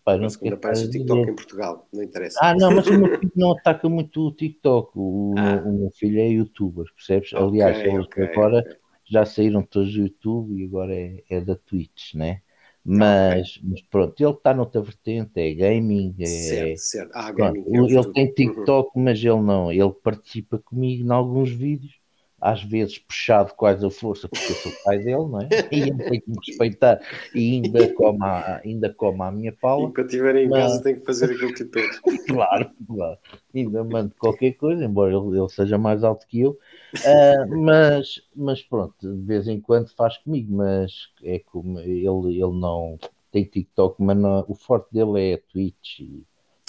Rapaz, 0.05 0.19
não 0.19 0.39
quando 0.39 0.53
aparece 0.53 0.86
o 0.86 0.89
TikTok 0.89 1.19
dizer. 1.22 1.31
em 1.31 1.36
Portugal, 1.36 1.88
não 1.93 2.03
interessa. 2.03 2.39
Ah, 2.41 2.53
não, 2.53 2.72
mas 2.75 2.86
o 2.88 3.00
meu 3.00 3.07
filho 3.19 3.31
não 3.36 3.51
ataca 3.53 3.88
muito 3.88 4.27
o 4.27 4.31
TikTok. 4.31 4.91
O, 4.95 5.33
ah. 5.38 5.55
meu, 5.55 5.67
o 5.67 5.79
meu, 5.79 5.91
filho 5.91 6.19
é 6.19 6.27
youtuber, 6.27 6.86
percebes? 6.93 7.31
Okay, 7.31 7.48
Aliás, 7.48 7.77
okay, 8.05 8.25
agora 8.25 8.60
okay. 8.60 8.75
já 9.05 9.25
saíram 9.25 9.63
todos 9.63 9.93
do 9.93 10.01
YouTube 10.01 10.62
e 10.62 10.65
agora 10.65 10.93
é, 10.93 11.24
é 11.29 11.39
da 11.39 11.55
Twitch, 11.55 12.15
né? 12.15 12.41
Mas, 12.86 13.62
mas 13.63 13.81
pronto, 13.83 14.22
ele 14.22 14.31
está 14.33 14.53
noutra 14.53 14.81
vertente, 14.81 15.39
é 15.39 15.53
gaming. 15.53 16.13
É, 16.19 16.25
certo, 16.25 16.77
certo. 16.79 17.12
Ah, 17.13 17.31
gaming 17.31 17.63
pronto, 17.63 17.89
é 17.89 17.95
ele 17.95 18.12
tem 18.12 18.25
uhum. 18.25 18.33
TikTok, 18.33 18.91
uhum. 18.98 19.03
mas 19.05 19.19
ele 19.19 19.41
não. 19.41 19.72
Ele 19.72 19.93
participa 20.03 20.60
comigo 20.60 21.07
em 21.07 21.12
alguns 21.12 21.50
vídeos 21.50 22.02
às 22.43 22.62
vezes 22.62 23.00
puxado 23.00 23.53
quase 23.55 23.85
a 23.85 23.89
força, 23.89 24.27
porque 24.27 24.51
eu 24.51 24.55
sou 24.55 24.71
pai 24.83 24.97
dele, 24.97 25.15
não 25.15 25.39
é? 25.39 25.47
E 25.71 25.79
ele 25.79 26.03
tem 26.09 26.19
que 26.19 26.29
me 26.29 26.35
respeitar 26.45 27.00
e 27.33 27.53
ainda 27.53 27.93
come 27.93 28.19
a, 28.21 28.62
ainda 28.65 28.93
come 28.93 29.21
a 29.21 29.31
minha 29.31 29.53
pala. 29.53 29.83
Enquanto 29.83 30.07
estiver 30.07 30.35
em 30.35 30.50
mas... 30.50 30.63
casa 30.63 30.83
tem 30.83 31.00
que 31.00 31.05
fazer 31.05 31.31
aquilo 31.31 31.53
que 31.53 31.63
todos. 31.63 32.00
claro, 32.27 32.69
claro. 32.85 33.17
Ainda 33.55 33.83
mando 33.85 34.13
qualquer 34.19 34.51
coisa, 34.53 34.83
embora 34.83 35.15
ele, 35.15 35.39
ele 35.39 35.50
seja 35.50 35.77
mais 35.77 36.03
alto 36.03 36.27
que 36.27 36.41
eu. 36.41 36.51
Uh, 36.51 37.62
mas, 37.62 38.21
mas 38.36 38.62
pronto, 38.62 38.93
de 39.01 39.25
vez 39.25 39.47
em 39.47 39.62
quando 39.62 39.88
faz 39.95 40.17
comigo, 40.17 40.53
mas 40.53 40.91
é 41.23 41.39
como 41.39 41.79
ele, 41.79 42.41
ele 42.41 42.60
não 42.60 42.99
tem 43.32 43.45
TikTok, 43.45 44.03
mas 44.03 44.17
não, 44.17 44.43
o 44.49 44.53
forte 44.53 44.88
dele 44.91 45.32
é 45.32 45.34
a 45.36 45.38
Twitch 45.38 46.01
e, 46.01 46.25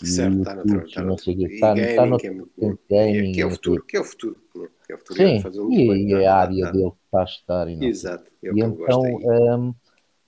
certo, 0.07 0.39
está 0.39 0.55
no, 0.55 0.63
Twitch, 0.63 0.97
não 0.99 1.19
sei 1.19 1.35
o 1.35 1.37
que, 1.37 1.45
está, 1.47 1.77
está 1.77 2.07
no, 2.07 2.17
que 2.17 2.29
é, 2.29 3.33
que 3.33 3.41
é 3.41 3.45
o 3.45 3.51
futuro, 3.51 3.85
que 3.85 3.97
é 3.97 4.01
o 4.01 4.05
futuro 4.05 4.37
que 4.87 4.93
é 4.93 4.97
o 4.97 4.99
Sim, 5.15 5.41
fazer 5.41 5.61
um 5.61 5.73
e, 5.73 6.11
e 6.11 6.15
é 6.15 6.27
a 6.27 6.37
área 6.37 6.73
dele 6.73 6.91
que 6.91 7.05
está 7.05 7.21
a 7.21 7.25
estar. 7.25 7.69
E, 7.69 7.77
não. 7.77 7.83
Exato, 7.85 8.31
é 8.43 8.49
e 8.49 8.61
então, 8.61 9.03
um, 9.03 9.75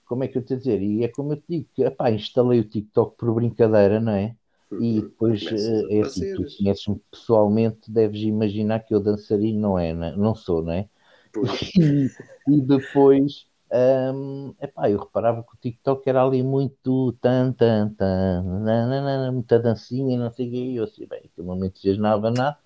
como 0.06 0.24
é 0.24 0.28
que 0.28 0.38
eu 0.38 0.42
te 0.42 0.56
dizer? 0.56 0.80
E 0.80 1.04
é 1.04 1.08
como 1.08 1.32
eu 1.32 1.36
te 1.36 1.44
digo, 1.48 1.68
epá, 1.78 2.10
instalei 2.10 2.60
o 2.60 2.68
TikTok 2.68 3.16
por 3.16 3.34
brincadeira, 3.34 4.00
não 4.00 4.12
é? 4.12 4.34
Uhum. 4.70 4.82
E 4.82 5.00
depois, 5.02 5.42
eh, 5.44 5.98
é 5.98 6.00
assim, 6.00 6.34
tu 6.34 6.42
conheces-me 6.56 7.00
pessoalmente, 7.10 7.90
deves 7.90 8.22
imaginar 8.22 8.80
que 8.80 8.94
eu 8.94 9.00
dançarino 9.00 9.60
não 9.60 9.78
é, 9.78 9.92
não, 9.92 10.32
é? 10.32 10.34
sou, 10.34 10.62
não 10.62 10.72
é? 10.72 10.88
E, 11.76 12.10
e, 12.48 12.60
depois, 12.62 13.46
um, 14.14 14.54
epá, 14.60 14.88
eu 14.88 14.98
reparava 14.98 15.42
que 15.42 15.52
o 15.52 15.58
TikTok 15.60 16.08
era 16.08 16.22
ali 16.22 16.42
muito 16.42 17.12
tan, 17.20 17.52
tan, 17.52 17.90
tan, 17.90 18.42
nanana, 18.42 19.30
muita 19.32 19.58
dancinha, 19.58 20.16
não 20.16 20.30
sei 20.30 20.48
o 20.48 20.50
quê, 20.50 20.56
e 20.56 20.76
eu 20.76 20.84
assim, 20.84 21.06
bem, 21.06 21.20
aquilo 21.24 21.48
não 21.48 21.56
me 21.56 21.66
entusiasmava 21.66 22.30
nada, 22.30 22.56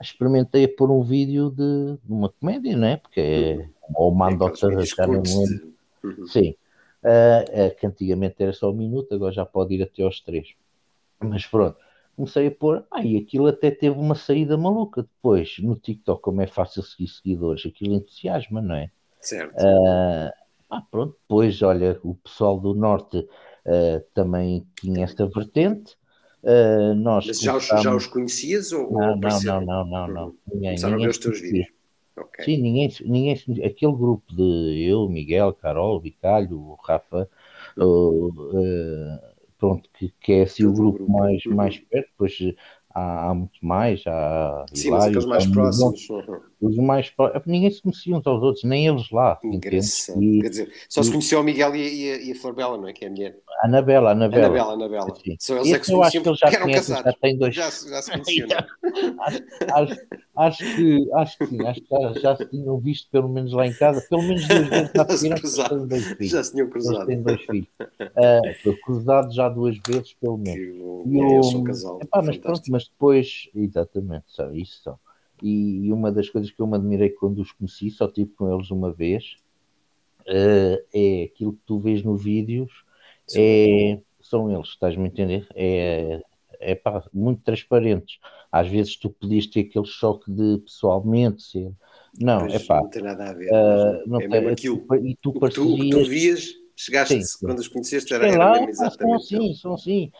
experimentei 0.00 0.66
pôr 0.68 0.90
um 0.90 1.02
vídeo 1.02 1.50
de, 1.50 1.98
de 2.04 2.12
uma 2.12 2.28
comédia, 2.28 2.76
não 2.76 2.88
é? 2.88 2.96
Porque 2.96 3.20
é, 3.20 3.56
uhum. 3.56 3.68
ou 3.94 4.14
mando 4.14 4.46
é 4.46 4.54
já 4.84 5.06
não 5.06 5.22
lembro. 5.22 5.74
Uhum. 6.02 6.26
Sim, 6.26 6.54
uh, 7.02 7.66
uh, 7.66 7.76
que 7.76 7.86
antigamente 7.86 8.42
era 8.42 8.52
só 8.52 8.70
um 8.70 8.74
minuto, 8.74 9.14
agora 9.14 9.32
já 9.32 9.46
pode 9.46 9.74
ir 9.74 9.82
até 9.82 10.02
aos 10.02 10.20
três. 10.20 10.54
Mas 11.20 11.46
pronto, 11.46 11.78
comecei 12.16 12.46
a 12.46 12.50
pôr, 12.50 12.84
ah, 12.90 13.02
e 13.02 13.16
aquilo 13.16 13.46
até 13.46 13.70
teve 13.70 13.98
uma 13.98 14.14
saída 14.14 14.56
maluca 14.56 15.02
depois, 15.02 15.56
no 15.60 15.76
TikTok, 15.76 16.22
como 16.22 16.42
é 16.42 16.46
fácil 16.46 16.82
seguir 16.82 17.08
seguidores, 17.08 17.64
aquilo 17.66 17.94
entusiasma, 17.94 18.60
não 18.60 18.74
é? 18.74 18.90
Certo. 19.20 19.54
Uh, 19.54 20.30
ah, 20.70 20.82
pronto, 20.90 21.16
depois, 21.22 21.62
olha, 21.62 21.98
o 22.02 22.14
pessoal 22.14 22.58
do 22.60 22.74
Norte 22.74 23.18
uh, 23.18 24.04
também 24.12 24.66
tinha 24.80 25.04
esta 25.04 25.26
vertente, 25.26 25.96
Uh, 26.44 26.94
nós 26.94 27.26
Mas 27.26 27.40
já 27.40 27.56
os, 27.56 27.66
já 27.66 27.94
os 27.94 28.06
conhecias 28.06 28.70
ou, 28.70 28.92
não, 28.92 29.12
ou 29.12 29.16
não, 29.16 29.40
não, 29.40 29.60
não, 29.60 29.84
não, 29.86 30.08
não, 30.08 30.26
uhum. 30.26 30.36
Ninguém, 30.52 30.70
Começaram 30.70 30.96
ninguém 30.96 31.06
a 31.06 31.08
ver 31.08 31.10
os 31.10 31.18
teus 31.18 31.40
vídeos. 31.40 31.66
Okay. 32.16 32.44
Sim, 32.44 32.62
ninguém, 32.62 32.92
ninguém, 33.06 33.64
aquele 33.64 33.92
grupo 33.92 34.22
de 34.30 34.84
eu, 34.86 35.08
Miguel, 35.08 35.54
Carol, 35.54 35.98
Vicalho, 36.00 36.76
Rafa, 36.84 37.28
uh, 37.78 38.26
uh, 38.28 39.18
pronto, 39.58 39.88
que, 39.94 40.12
que 40.20 40.32
é 40.32 40.42
assim 40.42 40.66
o 40.66 40.72
grupo, 40.72 40.98
grupo. 40.98 41.12
mais, 41.12 41.44
uhum. 41.46 41.54
mais 41.54 41.78
perto, 41.78 42.08
depois 42.10 42.38
há, 42.94 43.30
há 43.30 43.34
muito 43.34 43.58
mais, 43.62 44.02
há 44.06 44.66
Sim, 44.72 44.88
Hilário, 44.88 45.14
mas 45.14 45.24
aqueles 45.24 45.26
mais 45.26 45.46
próximos. 45.46 46.10
Uhum. 46.10 46.40
Os 46.60 46.76
mais 46.76 47.10
próximos, 47.10 47.46
ninguém 47.46 47.70
se 47.70 47.82
conhecia 47.82 48.16
uns 48.16 48.26
aos 48.26 48.42
outros, 48.42 48.64
nem 48.64 48.86
eles 48.86 49.10
lá. 49.10 49.38
E, 49.44 49.58
Quer 49.58 49.78
dizer, 50.48 50.72
só 50.88 51.00
e, 51.00 51.04
se 51.04 51.10
conheceu 51.10 51.40
o 51.40 51.44
Miguel 51.44 51.74
e, 51.76 52.10
a, 52.10 52.16
e 52.22 52.32
a 52.32 52.34
Flor 52.34 52.54
Bela, 52.54 52.76
não 52.76 52.88
é? 52.88 52.92
Que 52.92 53.04
é 53.04 53.08
a 53.08 53.10
mulher. 53.10 53.38
A 53.60 53.66
Anabela, 53.66 54.10
Anabela. 54.12 54.46
Anabela, 54.46 54.72
Anabela. 54.72 55.14
Sim. 55.16 55.36
São 55.38 55.56
eles 55.58 55.72
é 55.72 55.78
que 55.78 55.86
se 55.86 55.92
conheciam 55.92 56.22
que 56.22 56.34
já, 56.34 56.48
eram 56.48 56.72
casados. 56.72 57.04
Já, 57.04 57.12
tem 57.20 57.38
dois... 57.38 57.54
já, 57.54 57.64
já 57.64 58.02
se 58.02 58.10
conheciam. 58.10 58.48
É? 58.50 58.66
acho, 59.72 59.96
acho, 60.36 60.76
que, 60.76 61.10
acho 61.14 61.38
que 61.38 61.46
sim, 61.46 61.66
acho 61.66 61.80
que 61.80 61.88
já, 61.90 62.12
já 62.20 62.36
se 62.36 62.46
tinham 62.46 62.78
visto 62.78 63.08
pelo 63.10 63.28
menos 63.28 63.52
lá 63.52 63.66
em 63.66 63.72
casa, 63.74 64.04
pelo 64.08 64.22
menos 64.22 64.46
duas 64.46 64.68
vezes 64.68 64.90
já 64.94 65.08
se 65.08 65.28
viram 65.28 65.86
dois 65.86 66.04
filhos. 66.04 66.32
Já 66.32 66.44
se 66.44 66.52
tinham 66.52 66.70
cruzado. 66.70 66.96
Eles 66.96 67.06
têm 67.06 67.22
dois 67.22 67.40
filhos. 67.42 67.68
Uh, 68.00 68.84
cruzado 68.84 69.32
já 69.32 69.48
duas 69.48 69.76
vezes 69.86 70.14
pelo 70.14 70.38
menos. 70.38 70.54
Que, 70.54 71.08
e 71.08 71.22
o, 71.22 71.58
um 71.58 71.64
casal. 71.64 71.98
Epá, 72.02 72.22
mas 72.22 72.38
pronto, 72.38 72.62
mas 72.70 72.88
depois, 72.88 73.48
exatamente, 73.54 74.24
só 74.28 74.50
isso 74.52 74.82
só. 74.82 74.98
E, 75.42 75.92
uma 75.92 76.10
das 76.12 76.28
coisas 76.30 76.50
que 76.50 76.60
eu 76.60 76.66
me 76.66 76.76
admirei 76.76 77.10
quando 77.10 77.40
os 77.40 77.52
conheci, 77.52 77.90
só 77.90 78.08
tive 78.08 78.30
com 78.30 78.52
eles 78.52 78.70
uma 78.70 78.92
vez, 78.92 79.36
uh, 80.22 80.82
é 80.92 81.24
aquilo 81.24 81.52
que 81.54 81.62
tu 81.66 81.78
vês 81.78 82.02
no 82.02 82.16
vídeos, 82.16 82.70
é, 83.34 83.98
são 84.20 84.50
eles, 84.50 84.68
estás-me 84.68 85.04
a 85.04 85.06
entender? 85.06 85.46
É, 85.54 86.22
é 86.60 86.74
pá, 86.74 87.04
muito 87.12 87.42
transparentes. 87.42 88.18
Às 88.50 88.68
vezes 88.68 88.96
tu 88.96 89.10
podias 89.10 89.46
ter 89.46 89.60
aquele 89.60 89.86
choque 89.86 90.30
de 90.30 90.58
pessoalmente 90.58 91.42
ser. 91.42 91.72
Não, 92.18 92.46
é 92.46 92.58
pá. 92.58 92.80
Não 92.80 92.90
tem 92.90 93.02
nada 93.02 93.30
a 93.30 93.34
ver. 93.34 93.50
Uh, 93.50 94.08
não 94.08 94.20
é 94.20 94.28
tem, 94.28 94.48
aquilo. 94.48 94.86
E 95.02 95.16
tu, 95.16 95.30
o 95.30 95.48
tu, 95.50 95.90
tu 95.90 96.04
vias, 96.04 96.54
chegaste, 96.76 97.22
sim, 97.22 97.38
quando 97.46 97.58
os 97.58 97.68
conheceste, 97.68 98.14
era, 98.14 98.28
era 98.28 98.68
exatamente. 98.68 99.26
São 99.26 99.38
assim, 99.38 99.54
são 99.54 99.74
assim, 99.74 100.12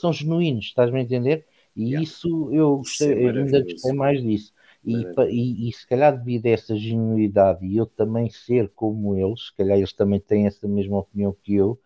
são 0.00 0.12
genuínos, 0.12 0.66
estás-me 0.66 1.00
a 1.00 1.02
entender? 1.02 1.46
E 1.76 1.90
yeah. 1.90 2.02
isso 2.02 2.48
eu, 2.52 2.78
gostei, 2.78 3.12
eu 3.12 3.28
ainda 3.28 3.62
gostei 3.62 3.92
mais 3.92 4.22
disso. 4.22 4.52
E, 4.84 5.08
e, 5.28 5.68
e, 5.68 5.72
se 5.72 5.86
calhar 5.86 6.16
devido 6.18 6.46
a 6.46 6.50
essa 6.50 6.76
genuidade 6.76 7.66
e 7.66 7.76
eu 7.76 7.86
também 7.86 8.30
ser 8.30 8.70
como 8.74 9.16
eles, 9.16 9.46
se 9.48 9.56
calhar 9.56 9.76
eles 9.78 9.92
também 9.92 10.20
têm 10.20 10.46
essa 10.46 10.66
mesma 10.68 10.98
opinião 10.98 11.34
que 11.42 11.54
eu, 11.54 11.78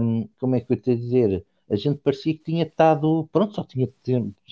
um, 0.00 0.28
como 0.40 0.56
é 0.56 0.60
que 0.62 0.72
eu 0.72 0.80
te 0.80 0.96
dizer? 0.96 1.46
A 1.70 1.76
gente 1.76 1.98
parecia 1.98 2.34
que 2.34 2.44
tinha 2.44 2.64
estado, 2.64 3.28
pronto, 3.32 3.54
só, 3.54 3.64
tinha, 3.64 3.88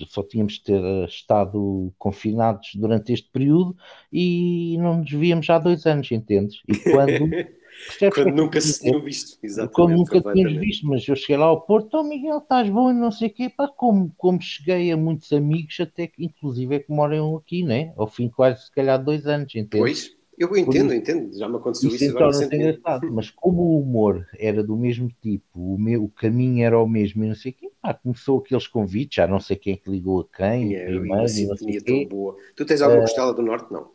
só 0.07 0.23
tínhamos 0.23 0.59
ter 0.59 0.83
eh, 0.83 1.05
estado 1.05 1.91
confinados 1.97 2.71
durante 2.75 3.13
este 3.13 3.29
período 3.31 3.75
e 4.11 4.77
não 4.79 4.99
nos 4.99 5.11
víamos 5.11 5.49
há 5.49 5.57
dois 5.57 5.85
anos, 5.85 6.11
entendes? 6.11 6.61
E 6.67 6.77
quando, 6.77 7.29
Quando 8.13 8.35
nunca 8.35 8.59
se 8.59 8.79
tinham 8.79 9.01
visto, 9.01 9.37
exatamente. 9.41 9.75
Quando 9.75 9.95
nunca 9.95 10.21
tínhamos 10.21 10.57
visto, 10.57 10.87
mas 10.87 11.07
eu 11.07 11.15
cheguei 11.15 11.37
lá 11.37 11.45
ao 11.45 11.61
Porto, 11.61 11.97
oh 11.97 12.03
Miguel, 12.03 12.39
estás 12.39 12.69
bom 12.69 12.89
e 12.91 12.93
não 12.93 13.11
sei 13.11 13.27
o 13.27 13.33
quê, 13.33 13.49
pá, 13.49 13.67
como, 13.67 14.11
como 14.17 14.41
cheguei 14.41 14.91
a 14.91 14.97
muitos 14.97 15.31
amigos, 15.31 15.79
até 15.79 16.07
que 16.07 16.25
inclusive 16.25 16.75
é 16.75 16.79
que 16.79 16.91
moram 16.91 17.35
aqui, 17.35 17.63
né? 17.63 17.93
Ao 17.95 18.07
fim 18.07 18.29
quase, 18.29 18.65
se 18.65 18.71
calhar, 18.71 19.03
dois 19.03 19.27
anos, 19.27 19.53
entende? 19.55 19.77
Pois, 19.77 20.16
eu 20.37 20.55
entendo, 20.55 20.93
entendo, 20.93 21.35
já 21.35 21.49
me 21.49 21.55
aconteceu 21.55 21.89
isso, 21.89 22.03
isso 22.03 22.17
agora 22.17 22.45
engraçado, 22.45 23.11
mas 23.11 23.31
como 23.31 23.61
o 23.63 23.81
humor 23.81 24.27
era 24.37 24.63
do 24.63 24.77
mesmo 24.77 25.11
tipo, 25.19 25.73
o, 25.73 25.79
meu, 25.79 26.03
o 26.03 26.09
caminho 26.09 26.63
era 26.63 26.79
o 26.79 26.87
mesmo 26.87 27.23
e 27.23 27.27
não 27.27 27.35
sei 27.35 27.51
quê, 27.51 27.71
pá, 27.81 27.95
começou 27.95 28.37
aqueles 28.37 28.67
convites, 28.67 29.15
já 29.15 29.27
não 29.27 29.39
sei 29.39 29.55
quem 29.55 29.73
é 29.73 29.77
que 29.77 29.89
ligou 29.89 30.21
a 30.21 30.37
quem, 30.37 30.75
é, 30.75 30.85
primeiro, 30.85 31.15
uma 31.15 31.27
sintonia 31.27 31.83
tão 31.83 32.05
boa. 32.05 32.35
Tu 32.55 32.65
tens 32.65 32.81
alguma 32.83 32.99
uh, 32.99 33.05
costela 33.05 33.33
do 33.33 33.41
Norte, 33.41 33.73
não? 33.73 33.91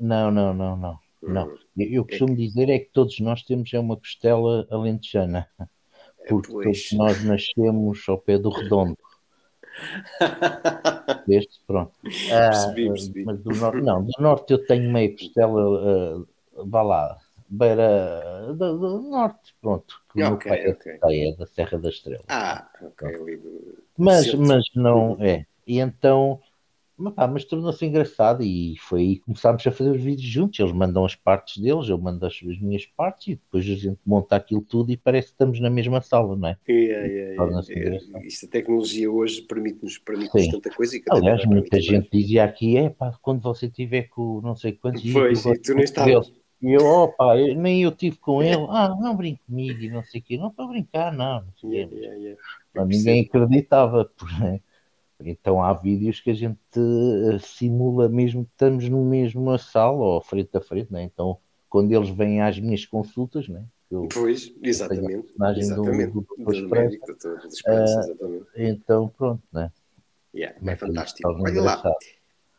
Não, 0.00 0.30
não, 0.32 0.52
não, 0.52 0.76
não. 0.76 0.98
Não, 1.22 1.46
hum. 1.46 1.56
eu 1.76 2.04
costumo 2.04 2.32
é 2.32 2.36
dizer 2.36 2.68
é 2.68 2.78
que 2.78 2.90
todos 2.92 3.18
nós 3.20 3.42
temos 3.42 3.72
é 3.72 3.78
uma 3.78 3.96
costela 3.96 4.66
alentejana, 4.70 5.48
é, 5.58 5.64
porque 6.28 6.52
todos 6.52 6.92
nós 6.92 7.24
nascemos 7.24 8.02
ao 8.08 8.18
pé 8.18 8.36
do 8.36 8.50
redondo. 8.50 8.98
Este, 11.28 11.60
pronto. 11.66 11.92
Ah, 12.32 12.50
percebi, 12.50 12.88
percebi. 12.88 13.24
Mas 13.24 13.38
do 13.40 13.54
norte, 13.54 13.80
não, 13.80 14.04
do 14.04 14.12
norte 14.18 14.52
eu 14.52 14.66
tenho 14.66 14.92
meia 14.92 15.12
costela, 15.12 16.18
uh, 16.18 16.26
vá 16.66 16.82
lá, 16.82 17.18
beira 17.48 18.52
do, 18.54 18.78
do 18.78 19.02
norte, 19.02 19.54
pronto. 19.60 20.00
Que 20.12 20.22
okay, 20.22 20.26
o 20.26 20.30
meu 20.30 20.38
pai 20.38 20.70
okay. 20.70 20.98
é, 21.02 21.30
é 21.30 21.36
da 21.36 21.46
Serra 21.46 21.78
da 21.78 21.88
Estrela. 21.88 22.24
Ah, 22.28 22.68
ok. 22.82 23.08
Mas, 23.96 24.34
mas 24.34 24.64
não 24.74 25.16
é. 25.20 25.46
E 25.66 25.78
então 25.78 26.40
mas, 26.96 27.14
pá, 27.14 27.26
mas 27.26 27.44
tornou-se 27.44 27.84
engraçado 27.84 28.42
e 28.42 28.76
foi 28.78 29.00
aí 29.00 29.16
que 29.16 29.24
começámos 29.24 29.66
a 29.66 29.70
fazer 29.72 29.90
os 29.90 30.00
vídeos 30.00 30.28
juntos. 30.28 30.60
Eles 30.60 30.72
mandam 30.72 31.04
as 31.04 31.14
partes 31.14 31.60
deles, 31.60 31.88
eu 31.88 31.98
mando 31.98 32.24
as, 32.24 32.34
as 32.34 32.60
minhas 32.60 32.86
partes 32.86 33.28
e 33.28 33.34
depois 33.34 33.64
a 33.64 33.74
gente 33.74 33.98
monta 34.06 34.36
aquilo 34.36 34.62
tudo 34.62 34.92
e 34.92 34.96
parece 34.96 35.28
que 35.28 35.34
estamos 35.34 35.60
na 35.60 35.70
mesma 35.70 36.00
sala, 36.00 36.36
não 36.36 36.48
é? 36.48 36.56
Yeah, 36.68 37.06
yeah, 37.06 37.34
yeah. 37.34 38.18
É, 38.18 38.26
isto 38.26 38.46
a 38.46 38.48
tecnologia 38.48 39.10
hoje 39.10 39.42
permite-nos 39.42 39.98
permite 39.98 40.50
tanta 40.50 40.70
coisa. 40.70 40.96
E 40.96 41.02
Aliás, 41.10 41.44
muita 41.44 41.80
gente 41.80 42.08
dizia 42.12 42.44
aqui, 42.44 42.76
é 42.76 42.88
pá, 42.88 43.12
quando 43.20 43.40
você 43.42 43.68
tiver 43.68 44.04
com 44.04 44.40
não 44.40 44.54
sei 44.54 44.72
quantos 44.72 45.02
Pois, 45.12 45.44
e 45.44 45.58
tu 45.58 45.74
nem 45.74 45.84
estavas. 45.84 46.32
E 46.62 46.72
eu, 46.72 46.84
opa, 46.86 47.36
eu, 47.36 47.54
nem 47.54 47.82
eu 47.82 47.92
tive 47.92 48.16
com 48.16 48.42
ele, 48.42 48.64
ah, 48.70 48.88
não 48.98 49.14
brinco 49.14 49.40
comigo 49.44 49.82
e 49.82 49.90
não 49.90 50.02
sei 50.02 50.20
o 50.20 50.24
quê, 50.24 50.38
não 50.38 50.48
estou 50.48 50.64
a 50.64 50.68
brincar, 50.68 51.12
não. 51.12 51.42
não 51.42 51.52
sei 51.60 51.70
yeah, 51.70 51.94
yeah, 51.94 52.16
yeah. 52.16 52.86
ninguém 52.86 53.20
acreditava, 53.22 54.10
porque 54.16 54.62
então 55.20 55.62
há 55.62 55.72
vídeos 55.72 56.20
que 56.20 56.30
a 56.30 56.34
gente 56.34 56.58
uh, 56.76 57.38
simula 57.40 58.08
mesmo 58.08 58.44
que 58.44 58.50
estamos 58.50 58.88
no 58.88 59.04
mesmo 59.04 59.56
sala 59.58 59.96
ou 59.96 60.20
frente 60.20 60.56
a 60.56 60.60
frente, 60.60 60.92
né? 60.92 61.02
Então 61.02 61.38
quando 61.68 61.92
eles 61.92 62.08
vêm 62.08 62.40
às 62.40 62.58
minhas 62.58 62.86
consultas, 62.86 63.48
né? 63.48 63.64
Eu, 63.90 64.08
pois, 64.12 64.52
exatamente. 64.62 65.26
exatamente. 65.56 66.12
Do, 66.12 66.20
do, 66.20 66.44
do, 66.44 66.62
do 66.62 66.68
médico, 66.68 67.12
uh, 67.12 68.46
Então 68.56 69.08
pronto, 69.08 69.42
né? 69.52 69.70
Yeah, 70.34 70.58
é 70.64 70.76
fantástico. 70.76 71.28
Olha 71.28 71.62
lá. 71.62 71.82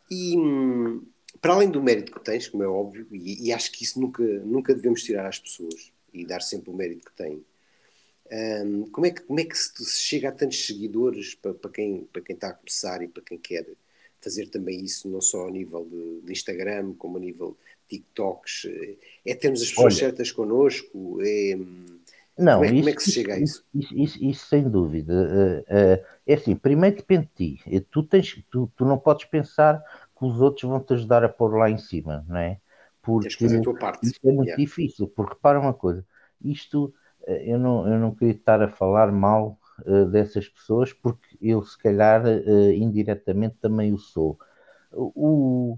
E 0.09 0.35
para 1.41 1.53
além 1.53 1.69
do 1.69 1.83
mérito 1.83 2.11
que 2.11 2.19
tens, 2.23 2.47
como 2.47 2.63
é 2.63 2.67
óbvio, 2.67 3.07
e, 3.11 3.47
e 3.47 3.53
acho 3.53 3.71
que 3.71 3.83
isso 3.83 3.99
nunca, 3.99 4.23
nunca 4.23 4.73
devemos 4.73 5.03
tirar 5.03 5.27
às 5.27 5.39
pessoas 5.39 5.91
e 6.13 6.25
dar 6.25 6.41
sempre 6.41 6.69
o 6.69 6.73
mérito 6.73 7.05
que 7.05 7.15
têm 7.15 7.43
um, 8.31 8.89
como, 8.89 9.05
é 9.05 9.11
que, 9.11 9.21
como 9.21 9.39
é 9.39 9.45
que 9.45 9.57
se, 9.57 9.71
se 9.83 9.99
chega 9.99 10.29
a 10.29 10.31
tantos 10.31 10.65
seguidores 10.65 11.35
para, 11.35 11.53
para, 11.53 11.71
quem, 11.71 12.07
para 12.11 12.21
quem 12.21 12.33
está 12.35 12.49
a 12.49 12.53
começar 12.53 13.01
e 13.01 13.07
para 13.07 13.23
quem 13.23 13.38
quer 13.38 13.65
fazer 14.21 14.47
também 14.47 14.83
isso, 14.83 15.07
não 15.07 15.21
só 15.21 15.47
a 15.47 15.51
nível 15.51 15.85
de, 15.85 16.21
de 16.25 16.31
Instagram, 16.31 16.93
como 16.93 17.17
a 17.17 17.19
nível 17.19 17.55
de 17.88 17.99
TikToks? 17.99 18.67
É 19.25 19.35
termos 19.35 19.61
as 19.61 19.69
pessoas 19.69 19.93
Olha, 19.93 19.99
certas 19.99 20.31
connosco? 20.31 21.19
É, 21.21 21.55
não, 22.38 22.59
como 22.59 22.65
é, 22.65 22.67
isso, 22.67 22.77
como 22.77 22.89
é 22.89 22.93
que 22.93 23.03
se 23.03 23.11
chega 23.11 23.33
a 23.35 23.39
isso? 23.39 23.63
Isso, 23.73 23.97
isso, 23.97 24.23
isso 24.23 24.45
sem 24.47 24.69
dúvida. 24.69 25.13
Uh, 25.13 25.61
uh, 25.61 26.05
é 26.27 26.33
assim, 26.33 26.55
primeiro 26.55 26.97
depende 26.97 27.29
de 27.35 27.57
ti. 27.57 27.81
Tu, 27.91 28.03
tens, 28.03 28.43
tu, 28.51 28.71
tu 28.75 28.85
não 28.85 28.97
podes 28.97 29.25
pensar 29.25 29.81
que 30.17 30.25
os 30.25 30.41
outros 30.41 30.69
vão 30.69 30.79
te 30.79 30.93
ajudar 30.93 31.23
a 31.23 31.29
pôr 31.29 31.55
lá 31.55 31.69
em 31.69 31.77
cima, 31.77 32.25
não 32.27 32.38
é? 32.38 32.59
Porque 33.01 33.27
isso 33.27 33.45
é 33.45 34.31
muito 34.31 34.47
yeah. 34.47 34.55
difícil, 34.55 35.07
porque 35.07 35.35
repara 35.35 35.59
uma 35.59 35.73
coisa, 35.73 36.03
isto 36.43 36.91
eh, 36.91 37.04
eu 37.27 37.59
não, 37.59 37.88
eu 37.88 37.99
não 37.99 38.13
queria 38.13 38.33
estar 38.33 38.61
a 38.61 38.67
falar 38.67 39.11
mal 39.11 39.57
uh, 39.85 40.05
dessas 40.05 40.47
pessoas, 40.47 40.93
porque 40.93 41.38
eu, 41.41 41.63
se 41.63 41.77
calhar, 41.77 42.23
uh, 42.25 42.71
indiretamente 42.71 43.55
também 43.61 43.93
o 43.93 43.97
sou. 43.97 44.38
O, 44.91 45.77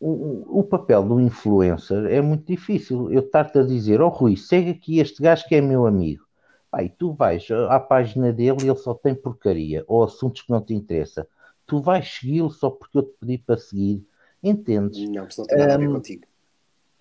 o, 0.00 0.60
o, 0.60 0.64
papel 0.64 1.04
do 1.04 1.20
influencer 1.20 2.06
é 2.06 2.20
muito 2.20 2.46
difícil. 2.46 3.12
Eu 3.12 3.20
estar-te 3.20 3.58
a 3.58 3.62
dizer, 3.62 4.00
oh 4.00 4.08
Rui, 4.08 4.36
segue 4.36 4.70
aqui 4.70 4.98
este 4.98 5.22
gajo 5.22 5.46
que 5.46 5.54
é 5.54 5.60
meu 5.60 5.86
amigo. 5.86 6.24
Pai, 6.70 6.88
tu 6.88 7.12
vais 7.12 7.46
à 7.68 7.78
página 7.80 8.32
dele 8.32 8.62
e 8.62 8.68
ele 8.68 8.76
só 8.76 8.94
tem 8.94 9.14
porcaria, 9.14 9.84
ou 9.86 10.04
assuntos 10.04 10.42
que 10.42 10.50
não 10.50 10.60
te 10.60 10.72
interessam. 10.72 11.26
Tu 11.66 11.80
vais 11.80 12.08
segui-lo 12.08 12.50
só 12.50 12.70
porque 12.70 12.98
eu 12.98 13.02
te 13.02 13.12
pedi 13.20 13.38
para 13.38 13.58
seguir. 13.58 14.06
Entendes? 14.42 15.08
Não, 15.08 15.26
porque 15.26 15.40
não 15.40 15.46
tem 15.46 15.58
nada 15.58 15.74
a 15.74 15.78
ver 15.78 15.90
contigo. 15.90 16.22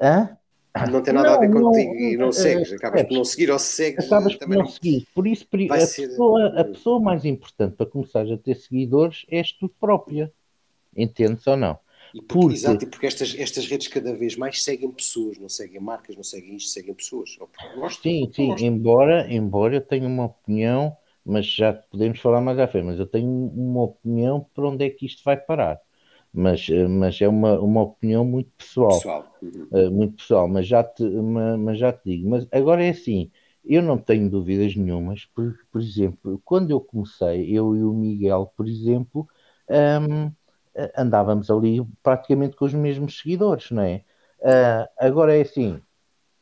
Hã? 0.02 0.38
Não 0.92 1.02
tem 1.02 1.14
nada 1.14 1.30
não, 1.30 1.36
a 1.36 1.40
ver 1.40 1.52
contigo 1.52 1.94
não, 1.94 2.00
e 2.00 2.18
não 2.18 2.28
é, 2.30 2.32
segues, 2.32 2.74
acabas 2.74 3.02
é, 3.02 3.04
por 3.04 3.14
não 3.16 3.26
seguir 3.26 3.52
ou 3.52 3.60
segues. 3.60 4.06
Acabas 4.06 4.36
por 4.36 4.48
não, 4.48 4.68
seguir. 4.68 5.08
Por 5.14 5.28
isso, 5.28 5.48
a, 5.72 5.80
ser... 5.80 6.10
pessoa, 6.10 6.48
a 6.60 6.64
pessoa 6.64 7.00
mais 7.00 7.26
importante 7.26 7.76
para 7.76 7.86
começar 7.86 8.32
a 8.32 8.38
ter 8.38 8.56
seguidores 8.56 9.26
és 9.30 9.52
tu 9.52 9.68
própria. 9.68 10.32
Entendes 10.96 11.46
ou 11.48 11.58
não? 11.58 11.78
E 12.14 12.22
porque, 12.22 12.34
porque... 12.34 12.56
Exato, 12.56 12.84
e 12.84 12.88
porque 12.88 13.06
estas, 13.08 13.36
estas 13.38 13.68
redes 13.68 13.88
cada 13.88 14.14
vez 14.14 14.36
mais 14.36 14.64
seguem 14.64 14.92
pessoas, 14.92 15.38
não 15.38 15.50
seguem 15.50 15.80
marcas, 15.80 16.16
não 16.16 16.24
seguem 16.24 16.56
isto, 16.56 16.70
seguem 16.70 16.94
pessoas. 16.94 17.38
Gosto, 17.76 18.02
sim, 18.02 18.30
sim, 18.34 18.48
gosto. 18.48 18.64
embora, 18.64 19.32
embora 19.32 19.76
eu 19.76 19.82
tenha 19.82 20.08
uma 20.08 20.26
opinião, 20.26 20.96
mas 21.24 21.46
já 21.46 21.74
podemos 21.74 22.20
falar 22.20 22.42
mais 22.42 22.58
à 22.58 22.68
frente, 22.68 22.86
mas 22.86 23.00
eu 23.00 23.06
tenho 23.06 23.30
uma 23.30 23.84
opinião 23.84 24.46
para 24.54 24.68
onde 24.68 24.86
é 24.86 24.90
que 24.90 25.06
isto 25.06 25.24
vai 25.24 25.38
parar 25.38 25.80
mas, 26.34 26.68
eh, 26.70 26.88
mas 26.88 27.20
é 27.22 27.28
uma, 27.28 27.60
uma 27.60 27.82
opinião 27.82 28.24
muito 28.24 28.52
pessoal, 28.58 28.90
pessoal. 28.90 29.38
Uhum. 29.42 29.68
Uh, 29.72 29.92
muito 29.92 30.16
pessoal, 30.18 30.48
mas 30.48 30.68
já, 30.68 30.84
te, 30.84 31.04
mas, 31.04 31.60
mas, 31.60 31.80
já 31.80 31.92
te 31.94 32.02
digo, 32.06 32.30
mas 32.30 32.48
agora 32.52 32.84
é 32.84 32.90
assim, 32.90 33.32
eu 33.66 33.82
não 33.82 33.98
tenho 33.98 34.30
dúvidas 34.30 34.76
nenhumas, 34.76 35.26
por, 35.26 35.58
por 35.72 35.82
exemplo, 35.82 36.42
quando 36.46 36.72
eu 36.72 36.80
comecei, 36.80 37.50
eu 37.52 37.76
e 37.76 37.84
o 37.84 37.94
Miguel, 37.94 38.52
por 38.56 38.68
exemplo, 38.68 39.28
um, 39.70 40.32
andávamos 40.96 41.50
ali 41.50 41.86
praticamente 42.02 42.56
com 42.56 42.66
os 42.66 42.74
mesmos 42.74 43.20
seguidores, 43.20 43.72
não 43.72 43.84
é? 43.84 44.04
Uh, 44.40 44.88
agora 44.98 45.36
é 45.36 45.42
assim, 45.42 45.82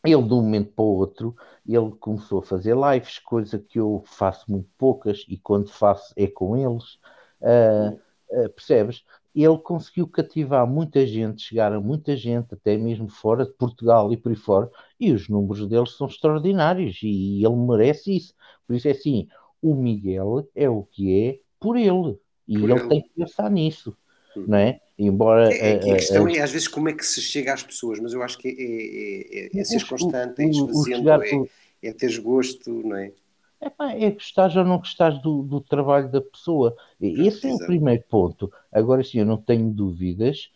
ele 0.05 0.23
de 0.23 0.33
um 0.33 0.41
momento 0.41 0.71
para 0.73 0.83
o 0.85 0.95
outro, 0.97 1.35
ele 1.67 1.91
começou 1.99 2.39
a 2.39 2.43
fazer 2.43 2.75
lives, 2.75 3.19
coisa 3.19 3.59
que 3.59 3.79
eu 3.79 4.03
faço 4.05 4.49
muito 4.51 4.69
poucas, 4.77 5.25
e 5.27 5.37
quando 5.37 5.69
faço 5.69 6.13
é 6.15 6.27
com 6.27 6.55
eles, 6.55 6.99
uh, 7.41 7.99
uh, 8.29 8.49
percebes? 8.49 9.03
Ele 9.43 9.57
conseguiu 9.57 10.07
cativar 10.07 10.65
muita 10.65 11.05
gente, 11.05 11.43
chegar 11.43 11.71
a 11.71 11.79
muita 11.79 12.15
gente, 12.15 12.53
até 12.53 12.77
mesmo 12.77 13.07
fora 13.07 13.45
de 13.45 13.53
Portugal 13.53 14.11
e 14.11 14.17
por 14.17 14.29
aí 14.29 14.35
fora, 14.35 14.69
e 14.99 15.11
os 15.11 15.29
números 15.29 15.67
deles 15.67 15.95
são 15.95 16.07
extraordinários 16.07 16.99
e 17.03 17.45
ele 17.45 17.55
merece 17.55 18.17
isso. 18.17 18.33
Por 18.65 18.75
isso 18.75 18.87
é 18.87 18.91
assim, 18.91 19.27
o 19.61 19.75
Miguel 19.75 20.47
é 20.55 20.69
o 20.69 20.83
que 20.83 21.27
é 21.27 21.39
por 21.59 21.77
ele 21.77 22.17
e 22.47 22.59
por 22.59 22.69
ele, 22.69 22.79
ele, 22.79 22.89
tem 22.89 23.01
que 23.01 23.09
pensar 23.09 23.51
nisso, 23.51 23.95
hum. 24.35 24.45
não 24.47 24.57
é? 24.57 24.79
Embora 24.97 25.53
é, 25.53 25.73
é, 25.73 25.75
a, 25.75 25.79
questão 25.79 26.27
é 26.27 26.39
às 26.39 26.51
vezes 26.51 26.67
como 26.67 26.89
é 26.89 26.93
que 26.93 27.05
se 27.05 27.21
chega 27.21 27.53
às 27.53 27.61
pessoas, 27.61 27.99
mas 27.99 28.13
eu 28.13 28.23
acho 28.23 28.39
que 28.39 28.47
é, 28.47 28.51
é, 28.51 29.57
é, 29.57 29.61
é 29.61 29.63
ser 29.63 29.85
constante, 29.85 30.41
é 30.41 30.45
esvaziando, 30.47 31.11
é, 31.11 31.43
é 31.83 31.93
teres 31.93 32.17
gosto, 32.17 32.71
não 32.71 32.97
é? 32.97 33.11
Epá, 33.59 33.93
é 33.93 34.11
gostares 34.11 34.55
ou 34.55 34.63
não 34.63 34.77
gostares 34.77 35.19
do, 35.21 35.41
do 35.41 35.59
trabalho 35.59 36.11
da 36.11 36.21
pessoa. 36.21 36.75
Esse 37.01 37.47
é 37.47 37.53
o 37.53 37.57
primeiro 37.57 38.03
ponto. 38.07 38.51
Agora 38.71 39.03
sim, 39.03 39.19
eu 39.19 39.25
não 39.25 39.37
tenho 39.37 39.71
dúvidas, 39.71 40.51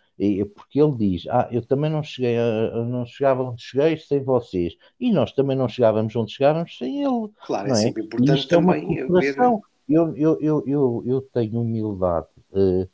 porque 0.54 0.80
ele 0.80 0.96
diz: 0.96 1.28
Ah, 1.28 1.48
eu 1.52 1.66
também 1.66 1.90
não 1.90 2.04
cheguei, 2.04 2.38
a, 2.38 2.84
não 2.86 3.06
chegava 3.06 3.44
onde 3.44 3.62
cheguei 3.62 3.98
sem 3.98 4.24
vocês, 4.24 4.78
e 5.00 5.12
nós 5.12 5.32
também 5.32 5.58
não 5.58 5.68
chegávamos 5.68 6.16
onde 6.16 6.32
chegávamos 6.32 6.78
sem 6.78 7.04
ele. 7.04 7.30
Claro, 7.46 7.70
é 7.70 7.76
sempre 7.76 8.04
importante 8.04 8.48
também 8.48 9.00
é 9.00 9.06
ver. 9.08 9.36
Eu, 9.90 10.16
eu, 10.16 10.38
eu, 10.40 10.64
eu, 10.68 11.04
eu 11.06 11.22
tenho 11.22 11.60
humildade 11.60 12.28
uh, 12.52 12.88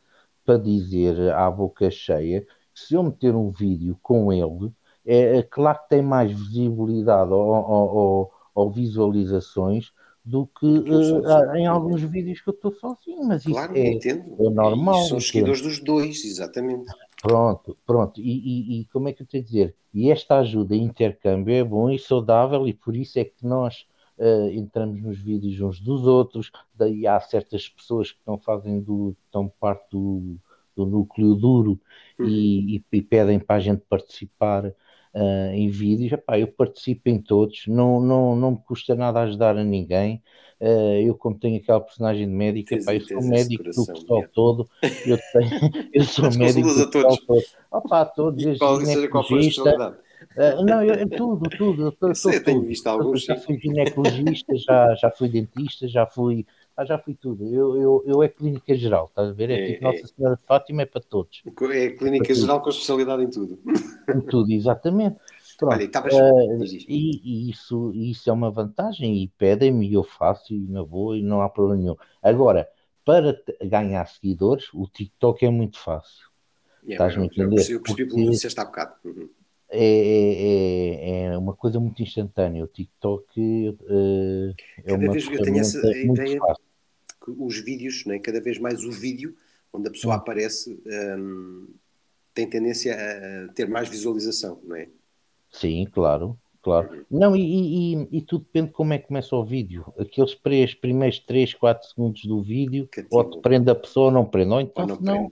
para 0.45 0.57
dizer 0.57 1.31
à 1.33 1.51
boca 1.51 1.91
cheia 1.91 2.41
que 2.41 2.47
se 2.79 2.95
eu 2.95 3.03
meter 3.03 3.35
um 3.35 3.51
vídeo 3.51 3.99
com 4.01 4.31
ele, 4.31 4.71
é, 5.05 5.37
é 5.37 5.43
claro 5.43 5.79
que 5.79 5.89
tem 5.89 6.01
mais 6.01 6.31
visibilidade 6.31 7.31
ou, 7.31 7.39
ou, 7.39 7.95
ou, 7.95 8.31
ou 8.55 8.71
visualizações 8.71 9.91
do 10.27 10.45
que 10.45 10.65
uh, 10.65 11.55
em 11.55 11.65
alguns 11.65 12.01
vídeos 12.01 12.41
que 12.41 12.49
eu 12.49 12.53
estou 12.53 12.73
sozinho, 12.73 13.25
mas 13.25 13.45
claro, 13.45 13.71
isso 13.77 13.81
é, 13.81 13.93
entendo. 13.93 14.35
é 14.45 14.49
normal. 14.49 15.01
E 15.01 15.07
são 15.07 15.21
seguidores 15.21 15.61
dos 15.61 15.79
dois, 15.79 16.25
exatamente. 16.25 16.91
Pronto, 17.21 17.77
pronto. 17.85 18.19
E, 18.19 18.23
e, 18.23 18.81
e, 18.81 18.85
como 18.87 19.07
é 19.07 19.13
que 19.13 19.21
eu 19.21 19.25
tenho 19.25 19.41
a 19.41 19.45
dizer? 19.45 19.75
E 19.93 20.11
esta 20.11 20.39
ajuda 20.39 20.75
em 20.75 20.83
intercâmbio 20.83 21.55
é 21.55 21.63
bom 21.63 21.89
e 21.89 21.97
saudável, 21.97 22.67
e 22.67 22.73
por 22.73 22.93
isso 22.93 23.17
é 23.17 23.23
que 23.23 23.45
nós 23.45 23.87
uh, 24.17 24.49
entramos 24.51 25.01
nos 25.01 25.17
vídeos 25.17 25.61
uns 25.61 25.79
dos 25.79 26.05
outros. 26.05 26.51
Daí 26.75 27.07
há 27.07 27.17
certas 27.21 27.69
pessoas 27.69 28.11
que 28.11 28.19
não 28.27 28.37
fazem 28.37 28.81
do, 28.81 29.15
estão 29.25 29.47
parte 29.47 29.91
do, 29.91 30.35
do 30.75 30.85
núcleo 30.85 31.35
duro 31.35 31.79
uhum. 32.19 32.27
e, 32.27 32.83
e, 32.91 33.01
pedem 33.01 33.39
para 33.39 33.55
a 33.55 33.61
gente 33.61 33.81
participar 33.87 34.73
uh, 35.13 35.51
em 35.53 35.69
vídeos, 35.69 36.11
epá, 36.11 36.39
eu 36.39 36.47
participo 36.47 37.09
em 37.09 37.21
todos, 37.21 37.63
não, 37.67 37.99
não, 37.99 38.35
não 38.35 38.51
me 38.51 38.57
custa 38.57 38.95
nada 38.95 39.21
ajudar 39.21 39.57
a 39.57 39.63
ninguém. 39.63 40.21
Uh, 40.59 41.01
eu, 41.05 41.13
como 41.13 41.37
tenho 41.37 41.57
aquela 41.57 41.79
personagem 41.79 42.27
de 42.27 42.33
médico, 42.33 42.73
epá, 42.73 42.95
eu 42.95 43.01
sou 43.01 43.21
médico 43.21 43.63
do 43.63 43.85
pessoal 43.85 44.23
é. 44.23 44.27
todo, 44.27 44.69
eu, 45.05 45.17
tenho, 45.31 45.49
eu 45.93 46.03
sou 46.03 46.31
médico 46.31 46.73
do 46.73 46.89
pessoal 46.89 47.17
todo. 47.27 47.43
Opa, 47.71 48.05
todos, 48.05 48.57
qual, 48.57 48.81
seja 48.81 49.07
qual 49.07 49.27
for 49.27 49.37
a 49.37 49.41
especialidade. 49.41 49.95
Uh, 50.35 50.63
não, 50.63 50.83
eu, 50.83 51.09
tudo, 51.09 51.49
tudo. 51.49 51.95
Eu, 52.01 52.09
eu, 52.09 52.15
sei, 52.15 52.35
eu 52.35 52.43
tenho 52.43 52.61
visto 52.63 52.87
alguns. 52.87 53.23
Já 53.23 53.35
fui 53.35 53.59
ginecologista, 53.59 54.55
já, 54.55 54.95
já 54.95 55.11
fui 55.11 55.29
dentista, 55.29 55.87
já 55.87 56.05
fui 56.05 56.45
ah, 56.77 56.85
já 56.85 56.99
fui 56.99 57.15
tudo. 57.15 57.43
Eu, 57.43 57.75
eu, 57.75 58.03
eu 58.05 58.21
é 58.23 58.29
clínica 58.29 58.75
geral, 58.75 59.07
estás 59.07 59.29
a 59.29 59.33
ver? 59.33 59.49
É, 59.49 59.59
é 59.59 59.73
tipo 59.73 59.83
Nossa 59.83 60.07
Senhora 60.07 60.35
de 60.35 60.43
Fátima, 60.43 60.83
é 60.83 60.85
para 60.85 61.01
todos. 61.01 61.41
É 61.71 61.89
clínica 61.89 62.33
geral 62.35 62.61
com 62.61 62.69
especialidade 62.69 63.23
em 63.23 63.29
tudo. 63.31 63.59
Em 64.07 64.21
tudo, 64.21 64.51
exatamente. 64.51 65.17
Pronto. 65.57 65.73
Olha, 65.73 65.87
uh, 65.87 66.63
e, 66.87 67.19
e, 67.23 67.49
isso, 67.49 67.91
isso 67.95 68.29
é 68.29 68.33
uma 68.33 68.51
vantagem 68.51 69.23
e 69.23 69.27
pedem-me 69.39 69.89
e 69.89 69.93
eu 69.93 70.03
faço 70.03 70.53
e 70.53 70.59
não 70.59 70.85
vou 70.85 71.15
e 71.15 71.23
não 71.23 71.41
há 71.41 71.49
problema 71.49 71.81
nenhum. 71.81 71.95
Agora, 72.21 72.69
para 73.03 73.41
ganhar 73.63 74.05
seguidores, 74.05 74.65
o 74.71 74.87
TikTok 74.87 75.43
é 75.43 75.49
muito 75.49 75.79
fácil. 75.79 76.27
Yeah, 76.83 77.07
Estás-me 77.07 77.23
a 77.23 77.25
entender? 77.25 77.73
Eu 77.73 77.81
percebi 77.81 78.07
pelo 78.07 78.23
que 78.23 78.29
disseste 78.29 78.59
há 78.59 78.65
bocado. 78.65 78.93
Uhum. 79.03 79.27
É, 79.69 79.79
é, 79.81 81.31
é, 81.31 81.37
uma 81.37 81.55
coisa 81.55 81.79
muito 81.79 82.03
instantânea. 82.03 82.63
O 82.63 82.67
TikTok 82.67 83.69
uh, 83.69 84.53
é 84.77 84.81
Cada 84.83 85.03
uma 85.03 85.11
vez 85.11 85.27
eu 85.27 85.41
tenho 85.41 85.59
essa 85.59 85.79
ideia 85.89 86.37
fácil 86.37 86.66
os 87.37 87.59
vídeos, 87.59 88.05
né? 88.05 88.19
cada 88.19 88.39
vez 88.39 88.59
mais 88.59 88.83
o 88.83 88.91
vídeo, 88.91 89.35
onde 89.73 89.87
a 89.87 89.91
pessoa 89.91 90.13
hum. 90.13 90.17
aparece, 90.17 90.79
um, 91.17 91.67
tem 92.33 92.47
tendência 92.47 92.95
a 92.95 93.53
ter 93.53 93.67
mais 93.67 93.89
visualização, 93.89 94.59
não 94.63 94.75
é? 94.75 94.87
Sim, 95.49 95.87
claro, 95.91 96.37
claro. 96.61 96.91
Uhum. 96.91 97.19
Não, 97.19 97.35
e, 97.35 97.93
e, 97.93 98.07
e, 98.17 98.21
tudo 98.21 98.45
depende 98.45 98.67
de 98.67 98.73
como 98.73 98.93
é 98.93 98.99
que 98.99 99.07
começa 99.07 99.35
o 99.35 99.43
vídeo. 99.43 99.91
Aqueles 99.97 100.35
três, 100.35 100.73
primeiros 100.73 101.19
3, 101.19 101.53
4 101.53 101.89
segundos 101.89 102.25
do 102.25 102.41
vídeo, 102.41 102.87
que 102.87 103.05
ou 103.09 103.29
te 103.29 103.39
prende 103.39 103.69
a 103.71 103.75
pessoa 103.75 104.07
ou 104.07 104.11
não 104.11 104.25
prende, 104.25 104.51
ou 104.51 104.61
então 104.61 104.83
ou 104.83 104.89
não, 104.89 104.97
não 104.99 105.31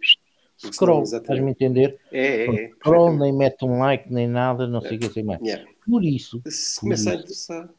scroll, 0.58 1.04
estás-me 1.04 1.48
a 1.48 1.52
entender? 1.52 2.00
É, 2.12 2.46
é, 2.46 2.66
é. 2.66 2.70
Scroll, 2.70 3.18
nem 3.18 3.34
mete 3.34 3.66
um 3.66 3.80
like, 3.80 4.12
nem 4.12 4.28
nada, 4.28 4.68
não 4.68 4.82
sei 4.82 4.94
o 4.94 4.96
é. 4.96 4.98
que 5.00 5.06
assim 5.06 5.24
mais. 5.24 5.42
Yeah. 5.42 5.70
Por 5.86 6.04
isso, 6.04 6.42
Se 6.48 6.92
isso, 6.92 7.10
a 7.10 7.16
interessar. 7.16 7.70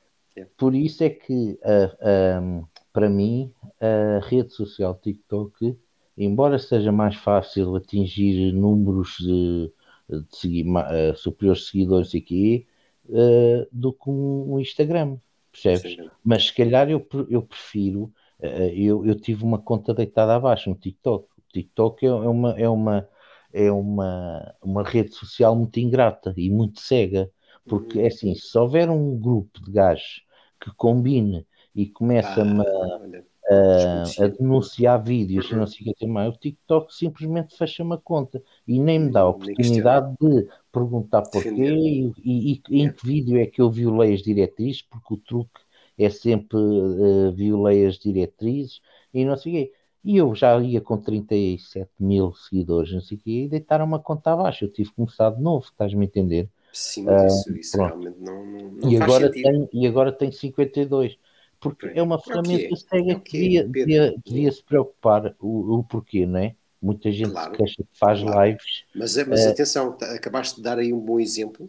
Por 0.57 0.75
isso 0.75 1.03
é 1.03 1.11
que 1.11 1.59
uh, 1.63 2.69
para 2.97 3.11
mim, 3.11 3.53
a 3.79 4.27
rede 4.27 4.55
social 4.55 4.95
TikTok, 4.95 5.79
embora 6.17 6.59
seja 6.59 6.91
mais 6.91 7.15
fácil 7.15 7.77
atingir 7.77 8.55
números 8.55 9.19
de, 9.21 9.71
de 10.09 10.35
seguir, 10.35 10.67
uh, 10.67 11.15
superiores 11.15 11.67
seguidores 11.67 12.15
aqui, 12.15 12.67
uh, 13.11 13.69
do 13.71 13.93
que 13.93 14.09
um, 14.09 14.59
Instagram, 14.59 15.19
percebes? 15.53 15.95
Sim. 15.95 16.09
Mas 16.25 16.47
se 16.47 16.55
calhar 16.55 16.89
eu, 16.89 17.07
eu 17.29 17.43
prefiro, 17.43 18.05
uh, 18.41 18.47
eu, 18.75 19.05
eu 19.05 19.15
tive 19.15 19.45
uma 19.45 19.59
conta 19.59 19.93
deitada 19.93 20.35
abaixo 20.35 20.71
no 20.71 20.77
TikTok. 20.77 21.29
O 21.37 21.53
TikTok 21.53 22.07
é, 22.07 22.09
é 22.09 22.13
uma, 22.13 22.53
é 22.59 22.67
uma, 22.67 23.09
é 23.53 23.71
uma, 23.71 24.55
uma 24.63 24.83
rede 24.83 25.15
social 25.15 25.55
muito 25.55 25.79
ingrata 25.79 26.33
e 26.35 26.49
muito 26.49 26.81
cega, 26.81 27.31
porque 27.69 28.01
é 28.01 28.07
assim, 28.07 28.35
se 28.35 28.57
houver 28.57 28.89
um 28.89 29.19
grupo 29.19 29.63
de 29.63 29.71
gajos 29.71 30.25
que 30.59 30.71
combine 30.75 31.47
e 31.77 31.87
começa-me 31.87 32.65
ah, 32.67 34.03
a, 34.19 34.25
a, 34.25 34.29
denunciar 34.29 35.01
vídeos 35.05 35.51
uhum. 35.53 35.59
não 35.59 35.67
sei 35.67 35.93
o 35.93 35.95
que 35.95 36.07
mais, 36.07 36.35
o 36.35 36.39
TikTok 36.39 36.93
simplesmente 36.93 37.57
fecha-me 37.57 37.95
a 37.95 37.99
conta 37.99 38.43
e 38.67 38.81
nem 38.81 38.99
me 38.99 39.11
dá 39.13 39.21
a 39.21 39.29
oportunidade 39.29 40.17
de 40.19 40.49
perguntar 40.73 41.23
porquê 41.23 41.51
e, 41.51 42.13
e, 42.25 42.63
e, 42.71 42.83
em 42.83 42.91
que 42.91 43.07
vídeo 43.07 43.39
é 43.39 43.47
que 43.47 43.61
eu 43.61 43.71
violei 43.71 44.15
as 44.15 44.23
diretrizes, 44.23 44.83
porque 44.83 45.15
o 45.15 45.19
truque 45.19 45.61
é 45.99 46.09
sempre 46.09 46.59
uh, 46.59 47.33
violei 47.33 47.87
as 47.87 47.99
diretrizes 47.99 48.81
e 49.13 49.25
não 49.25 49.37
sei 49.37 49.53
o 49.53 49.55
quê. 49.57 49.73
E 50.05 50.17
eu 50.19 50.35
já 50.35 50.57
ia 50.61 50.81
com 50.81 50.97
37 50.97 51.91
mil 51.99 52.33
seguidores, 52.35 52.93
não 52.93 53.01
sei 53.01 53.17
o 53.17 53.21
quê, 53.21 53.31
e 53.31 53.49
deitaram 53.49 53.85
uma 53.85 53.99
conta 53.99 54.33
abaixo. 54.33 54.65
Eu 54.65 54.73
tive 54.73 54.91
que 54.91 54.97
começar 54.97 55.31
de 55.31 55.43
novo, 55.43 55.65
estás-me 55.65 56.05
a 56.05 56.05
entender? 56.05 56.49
Sim, 56.73 57.05
mas 57.05 57.33
isso, 57.33 57.51
uh, 57.51 57.57
isso 57.57 57.77
realmente 57.77 58.17
não, 58.21 58.47
não, 58.47 58.71
não 58.71 58.91
e 58.91 58.97
agora 58.97 59.27
sentido. 59.27 59.43
Tenho, 59.43 59.69
e 59.73 59.87
agora 59.87 60.13
tenho 60.13 60.33
52 60.33 61.19
porque 61.61 61.91
é 61.95 62.03
uma 62.03 62.21
ferramenta 62.21 62.75
é 62.75 62.77
cega 62.77 63.13
é 63.13 63.21
que 63.21 63.39
devia, 63.39 63.65
devia, 63.67 64.15
devia, 64.25 64.53
se 64.53 64.63
preocupar 64.63 65.35
o, 65.41 65.79
o 65.79 65.85
porquê, 65.85 66.27
não 66.27 66.39
é? 66.39 66.55
Muita 66.81 67.11
gente 67.11 67.31
claro, 67.31 67.53
se 67.53 67.57
queixa 67.57 67.83
que 67.83 67.99
faz 67.99 68.21
claro. 68.21 68.49
lives. 68.49 68.85
Mas, 68.95 69.17
mas 69.27 69.47
uh, 69.47 69.49
atenção, 69.49 69.93
tá, 69.93 70.15
acabaste 70.15 70.57
de 70.57 70.63
dar 70.63 70.79
aí 70.79 70.93
um 70.93 71.01
bom 71.01 71.19
exemplo. 71.19 71.69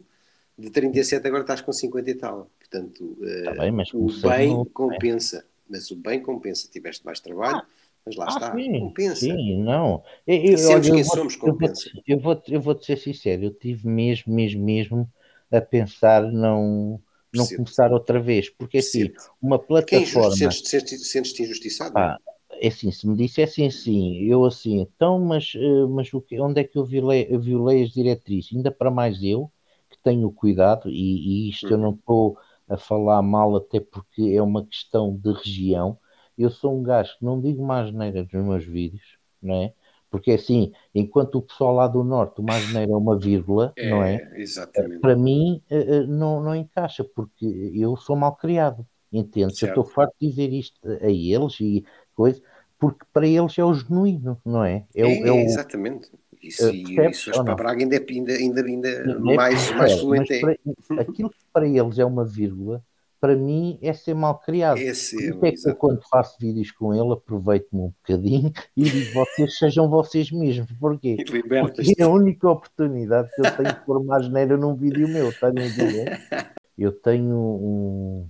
De 0.57 0.69
37 0.69 1.25
agora 1.25 1.41
estás 1.41 1.61
com 1.61 1.71
50 1.71 2.09
e 2.09 2.15
tal. 2.15 2.51
Portanto, 2.59 3.17
uh, 3.19 3.43
tá 3.45 3.51
bem, 3.53 3.73
o 3.93 4.21
bem 4.21 4.49
não, 4.49 4.65
compensa. 4.65 5.37
É. 5.37 5.43
Mas 5.69 5.89
o 5.91 5.95
bem 5.95 6.21
compensa. 6.21 6.67
Tiveste 6.69 7.05
mais 7.05 7.19
trabalho, 7.19 7.57
ah, 7.57 7.65
mas 8.05 8.15
lá 8.15 8.25
ah, 8.25 8.29
está. 8.29 8.55
Sim, 8.55 8.79
compensa. 8.79 9.15
Sim, 9.15 9.63
não. 9.63 10.03
Eu, 10.25 10.35
eu, 10.35 10.51
eu, 10.51 11.03
somos, 11.05 11.35
compensa. 11.35 11.89
Eu 12.05 12.19
vou, 12.19 12.41
eu 12.47 12.61
vou-te 12.61 12.85
ser 12.85 12.97
sincero, 12.97 13.45
eu 13.45 13.51
tive 13.51 13.87
mesmo, 13.87 14.33
mesmo, 14.33 14.63
mesmo 14.63 15.11
a 15.51 15.61
pensar 15.61 16.23
não 16.23 17.01
não 17.37 17.47
começar 17.47 17.91
outra 17.93 18.19
vez, 18.19 18.49
porque 18.49 18.79
assim, 18.79 19.11
uma 19.41 19.59
plataforma. 19.59 20.37
Quem 20.37 20.51
sentes-te 20.51 20.97
sentes 20.99 21.39
injustiçado? 21.39 21.95
Ah, 21.95 22.17
é 22.51 22.67
assim, 22.67 22.91
se 22.91 23.07
me 23.07 23.15
dissessem 23.15 23.67
assim, 23.67 24.17
eu 24.23 24.45
assim, 24.45 24.79
então, 24.79 25.19
mas, 25.19 25.53
eh, 25.55 25.85
mas 25.89 26.13
o 26.13 26.21
que, 26.21 26.39
onde 26.39 26.61
é 26.61 26.63
que 26.63 26.77
eu 26.77 26.85
violei, 26.85 27.27
eu 27.29 27.39
violei 27.39 27.83
as 27.83 27.91
diretrizes? 27.91 28.51
Ainda 28.55 28.71
para 28.71 28.91
mais 28.91 29.21
eu, 29.23 29.51
que 29.89 29.97
tenho 30.03 30.31
cuidado, 30.31 30.89
e, 30.89 31.47
e 31.47 31.49
isto 31.49 31.73
eu 31.73 31.77
não 31.77 31.91
estou 31.93 32.37
a 32.67 32.77
falar 32.77 33.21
mal, 33.21 33.55
até 33.55 33.79
porque 33.79 34.21
é 34.35 34.41
uma 34.41 34.65
questão 34.65 35.15
de 35.15 35.31
região. 35.33 35.97
Eu 36.37 36.49
sou 36.51 36.77
um 36.77 36.83
gajo 36.83 37.17
que 37.17 37.25
não 37.25 37.39
digo 37.41 37.65
mais 37.65 37.91
neira 37.93 38.23
nos 38.23 38.31
meus 38.45 38.65
vídeos, 38.65 39.17
não 39.41 39.55
é? 39.55 39.73
Porque 40.09 40.31
assim, 40.31 40.71
enquanto 40.95 41.35
o 41.35 41.41
pessoal 41.41 41.75
lá 41.75 41.87
do 41.87 42.03
norte, 42.03 42.39
o 42.39 42.43
mais 42.43 42.73
é 42.73 42.85
uma 42.85 43.17
vírgula, 43.17 43.73
é, 43.75 43.89
não 43.89 44.03
é? 44.03 44.31
Exatamente. 44.35 45.01
Para 45.01 45.15
mim 45.15 45.61
eh, 45.69 45.97
eh, 45.97 46.03
não, 46.07 46.41
não 46.41 46.55
encaixa, 46.55 47.03
porque 47.03 47.45
eu 47.75 47.97
sou 47.97 48.15
mal 48.15 48.35
criado, 48.35 48.85
entende? 49.11 49.53
Eu 49.61 49.67
estou 49.67 49.83
farto 49.83 50.15
de 50.19 50.29
dizer 50.29 50.53
isto 50.53 50.79
a 50.85 51.09
eles 51.09 51.59
e 51.59 51.83
coisa, 52.15 52.41
porque 52.79 53.05
para 53.11 53.27
eles 53.27 53.57
é 53.57 53.65
o 53.65 53.73
genuíno, 53.73 54.39
não 54.45 54.63
é? 54.63 54.85
É, 54.95 55.01
é, 55.01 55.27
é 55.27 55.31
o, 55.31 55.39
exatamente. 55.39 56.09
Isso, 56.41 56.69
e 56.69 56.95
isso 57.09 57.31
para 57.31 57.55
Braga 57.55 57.81
ainda, 57.81 57.97
ainda, 57.97 58.33
ainda, 58.33 58.61
ainda 58.61 59.19
mais, 59.35 59.71
mais 59.71 59.99
fluente. 59.99 60.39
Para, 60.39 61.01
aquilo 61.01 61.29
que 61.29 61.37
para 61.51 61.67
eles 61.67 61.99
é 61.99 62.05
uma 62.05 62.23
vírgula, 62.23 62.81
para 63.19 63.35
mim 63.35 63.79
é 63.81 63.93
ser 63.93 64.13
mal 64.13 64.37
criado. 64.39 64.77
É, 64.77 64.89
é 64.89 65.51
que 65.51 65.69
eu, 65.69 65.75
quando 65.75 66.01
faço 66.09 66.37
vídeos 66.39 66.71
com 66.71 66.93
ele, 66.93 67.13
aproveito-me 67.13 67.81
um 67.81 67.93
bocadinho 68.01 68.51
e 68.75 68.83
digo: 68.83 69.13
vocês 69.13 69.57
sejam 69.57 69.89
vocês 69.89 70.31
mesmos. 70.31 70.71
Porquê? 70.79 71.17
Porque 71.17 71.95
é 71.97 72.03
a 72.03 72.09
única 72.09 72.49
oportunidade 72.49 73.29
que 73.35 73.41
eu 73.41 73.57
tenho 73.57 73.73
de 73.73 73.85
pôr 73.85 73.97
uma 73.97 74.17
asneira 74.17 74.55
num 74.57 74.75
vídeo 74.75 75.07
meu, 75.07 75.29
entender? 75.29 76.19
Eu 76.77 76.91
tenho 76.91 77.35
um, 77.35 78.29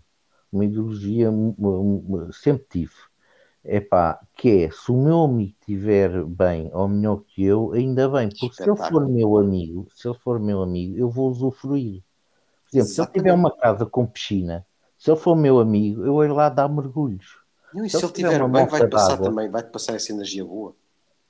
uma 0.49 0.63
ideologia, 0.63 1.29
sempre 2.31 2.65
tive, 2.69 2.93
é 3.61 3.81
pá, 3.81 4.17
que 4.37 4.63
é 4.63 4.71
se 4.71 4.89
o 4.89 4.95
meu 4.95 5.23
amigo 5.23 5.53
estiver 5.59 6.23
bem 6.23 6.71
ou 6.73 6.87
melhor 6.87 7.23
que 7.27 7.43
eu, 7.43 7.73
ainda 7.73 8.07
bem, 8.07 8.29
porque 8.29 8.55
se 8.55 8.63
ele 8.63 8.77
for 8.77 9.05
meu 9.05 9.37
amigo, 9.37 9.85
se 9.93 10.07
ele 10.07 10.17
for 10.19 10.39
meu 10.39 10.63
amigo, 10.63 10.97
eu 10.97 11.09
vou 11.09 11.29
usufruir. 11.29 12.01
Por 12.71 12.77
exemplo, 12.77 12.89
Exatamente. 12.89 12.93
se 12.93 13.01
ele 13.01 13.11
tiver 13.11 13.33
uma 13.33 13.53
casa 13.57 13.85
com 13.85 14.07
piscina 14.07 14.65
se 14.97 15.11
ele 15.11 15.19
for 15.19 15.35
meu 15.35 15.59
amigo, 15.59 16.05
eu 16.05 16.13
vou 16.13 16.27
lá 16.27 16.49
dar 16.49 16.67
mergulhos. 16.67 17.37
Não, 17.73 17.85
e 17.85 17.89
se, 17.89 17.97
se 17.97 18.05
ele 18.05 18.11
estiver 18.11 18.47
bem, 18.47 18.65
vai-te 18.65 18.89
passar 18.89 19.17
também, 19.17 19.49
vai-te 19.49 19.69
passar 19.69 19.95
essa 19.95 20.11
energia 20.11 20.43
boa. 20.43 20.75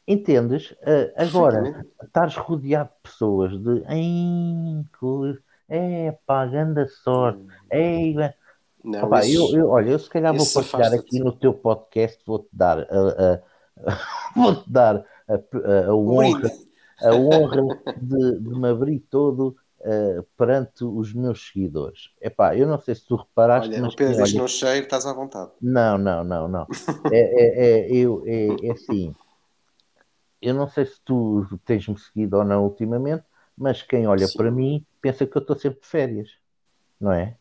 Entendes? 0.07 0.71
Uh, 0.71 1.11
agora, 1.17 1.85
estás 2.01 2.35
rodeado 2.35 2.89
de 2.89 3.01
pessoas 3.03 3.51
de 3.51 3.83
é 5.69 6.17
pá, 6.25 6.45
grande 6.45 6.87
sorte, 6.87 7.41
hum. 7.41 7.47
ei, 7.69 8.15
não, 8.81 9.03
Opa, 9.03 9.27
eu, 9.27 9.49
eu, 9.53 9.69
olha, 9.69 9.91
eu 9.91 9.99
se 9.99 10.09
calhar 10.09 10.33
vou 10.33 10.45
partilhar 10.45 10.93
aqui 10.93 11.19
no 11.19 11.33
teu 11.33 11.53
podcast, 11.53 12.23
vou-te 12.25 12.47
dar 12.53 12.79
a, 12.89 13.41
vou-te 14.33 14.71
dar 14.71 15.03
a, 15.27 15.33
a, 15.33 15.87
a 15.87 15.93
honra, 15.93 16.49
a 17.01 17.13
honra 17.13 17.81
de, 18.01 18.39
de 18.39 18.49
me 18.57 18.69
abrir 18.69 18.99
todo 19.09 19.57
uh, 19.81 20.23
perante 20.37 20.83
os 20.83 21.13
meus 21.13 21.47
seguidores. 21.47 22.11
Epá, 22.21 22.55
eu 22.55 22.67
não 22.67 22.79
sei 22.79 22.95
se 22.95 23.05
tu 23.05 23.15
reparaste. 23.15 23.69
Olha, 23.69 23.81
mas 23.81 23.95
Pedro, 23.95 24.21
olha, 24.21 24.33
não 24.33 24.47
cheio, 24.47 24.83
estás 24.83 25.05
à 25.05 25.13
vontade. 25.13 25.51
Não, 25.61 25.97
não, 25.97 26.23
não, 26.23 26.47
não. 26.47 26.67
é, 27.11 27.19
é, 27.19 27.65
é, 27.65 27.91
eu, 27.91 28.23
é, 28.25 28.67
é 28.67 28.71
assim. 28.71 29.13
Eu 30.41 30.53
não 30.53 30.69
sei 30.69 30.85
se 30.85 30.99
tu 31.03 31.45
tens-me 31.65 31.97
seguido 31.97 32.37
ou 32.37 32.43
não 32.43 32.63
ultimamente, 32.63 33.23
mas 33.57 33.81
quem 33.81 34.07
olha 34.07 34.27
Sim. 34.27 34.37
para 34.37 34.51
mim 34.51 34.85
pensa 35.01 35.25
que 35.25 35.35
eu 35.35 35.41
estou 35.41 35.57
sempre 35.57 35.81
de 35.81 35.87
férias, 35.87 36.29
não 36.99 37.11
é? 37.11 37.35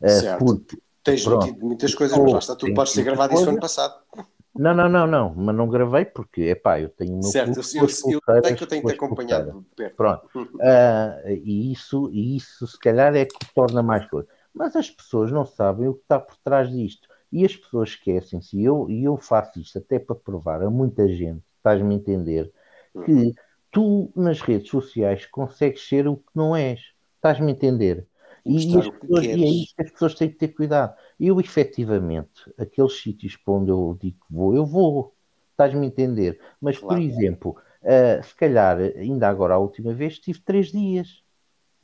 Eh, 0.00 0.08
certo. 0.08 0.44
Uh, 0.44 0.46
porque, 0.46 0.78
Tens 1.02 1.24
pronto, 1.24 1.58
muitas 1.58 1.94
coisas, 1.94 2.16
mas 2.16 2.32
lá 2.32 2.38
está, 2.38 2.54
tudo 2.54 2.74
pode 2.74 2.90
ser 2.90 3.02
gravado 3.02 3.34
isso 3.34 3.48
ano 3.48 3.58
passado. 3.58 4.02
Não, 4.60 4.74
não, 4.74 4.90
não, 4.90 5.06
não, 5.06 5.34
mas 5.34 5.56
não 5.56 5.66
gravei 5.70 6.04
porque, 6.04 6.42
é 6.42 6.54
pá, 6.54 6.78
eu 6.78 6.90
tenho 6.90 7.12
o 7.12 7.20
meu 7.20 7.22
Certo, 7.22 7.48
eu, 7.48 7.62
eu, 7.76 7.82
eu 7.82 7.88
sei 7.88 8.54
que 8.54 8.62
eu 8.62 8.66
tenho 8.66 8.84
que 8.84 8.92
acompanhar 8.92 9.46
perto. 9.74 9.96
Pronto, 9.96 10.28
uh, 10.36 11.28
e, 11.30 11.72
isso, 11.72 12.10
e 12.12 12.36
isso 12.36 12.66
se 12.66 12.78
calhar 12.78 13.16
é 13.16 13.24
que 13.24 13.54
torna 13.54 13.82
mais 13.82 14.06
coisa. 14.10 14.28
Mas 14.52 14.76
as 14.76 14.90
pessoas 14.90 15.32
não 15.32 15.46
sabem 15.46 15.88
o 15.88 15.94
que 15.94 16.02
está 16.02 16.18
por 16.18 16.36
trás 16.44 16.70
disto. 16.70 17.08
E 17.32 17.42
as 17.42 17.56
pessoas 17.56 17.90
esquecem-se, 17.90 18.58
e 18.58 18.64
eu, 18.64 18.90
e 18.90 19.04
eu 19.04 19.16
faço 19.16 19.58
isto 19.58 19.78
até 19.78 19.98
para 19.98 20.14
provar 20.14 20.62
a 20.62 20.68
muita 20.68 21.08
gente, 21.08 21.42
estás-me 21.56 21.94
a 21.94 21.96
entender, 21.96 22.52
que 23.06 23.12
uhum. 23.12 23.32
tu 23.70 24.12
nas 24.14 24.42
redes 24.42 24.68
sociais 24.68 25.24
consegues 25.24 25.88
ser 25.88 26.06
o 26.06 26.16
que 26.16 26.32
não 26.34 26.54
és. 26.54 26.80
Estás-me 27.16 27.50
a 27.50 27.54
entender? 27.54 28.06
E, 28.44 28.56
e, 28.56 28.74
pessoas, 28.74 29.24
e 29.24 29.30
é 29.30 29.36
isso 29.36 29.74
que 29.74 29.82
as 29.82 29.90
pessoas 29.90 30.14
têm 30.16 30.28
que 30.28 30.36
ter 30.36 30.48
cuidado. 30.48 30.94
Eu, 31.20 31.38
efetivamente, 31.38 32.50
aqueles 32.58 32.98
sítios 32.98 33.36
para 33.36 33.52
onde 33.52 33.70
eu 33.70 33.94
digo 34.00 34.16
que 34.26 34.34
vou, 34.34 34.56
eu 34.56 34.64
vou. 34.64 35.14
Estás-me 35.50 35.84
a 35.84 35.88
entender? 35.88 36.40
Mas, 36.58 36.78
claro. 36.78 36.94
por 36.94 37.02
exemplo, 37.02 37.56
uh, 37.82 38.24
se 38.24 38.34
calhar, 38.34 38.78
ainda 38.78 39.28
agora 39.28 39.52
a 39.52 39.58
última 39.58 39.92
vez, 39.92 40.18
tive 40.18 40.40
três 40.40 40.72
dias 40.72 41.22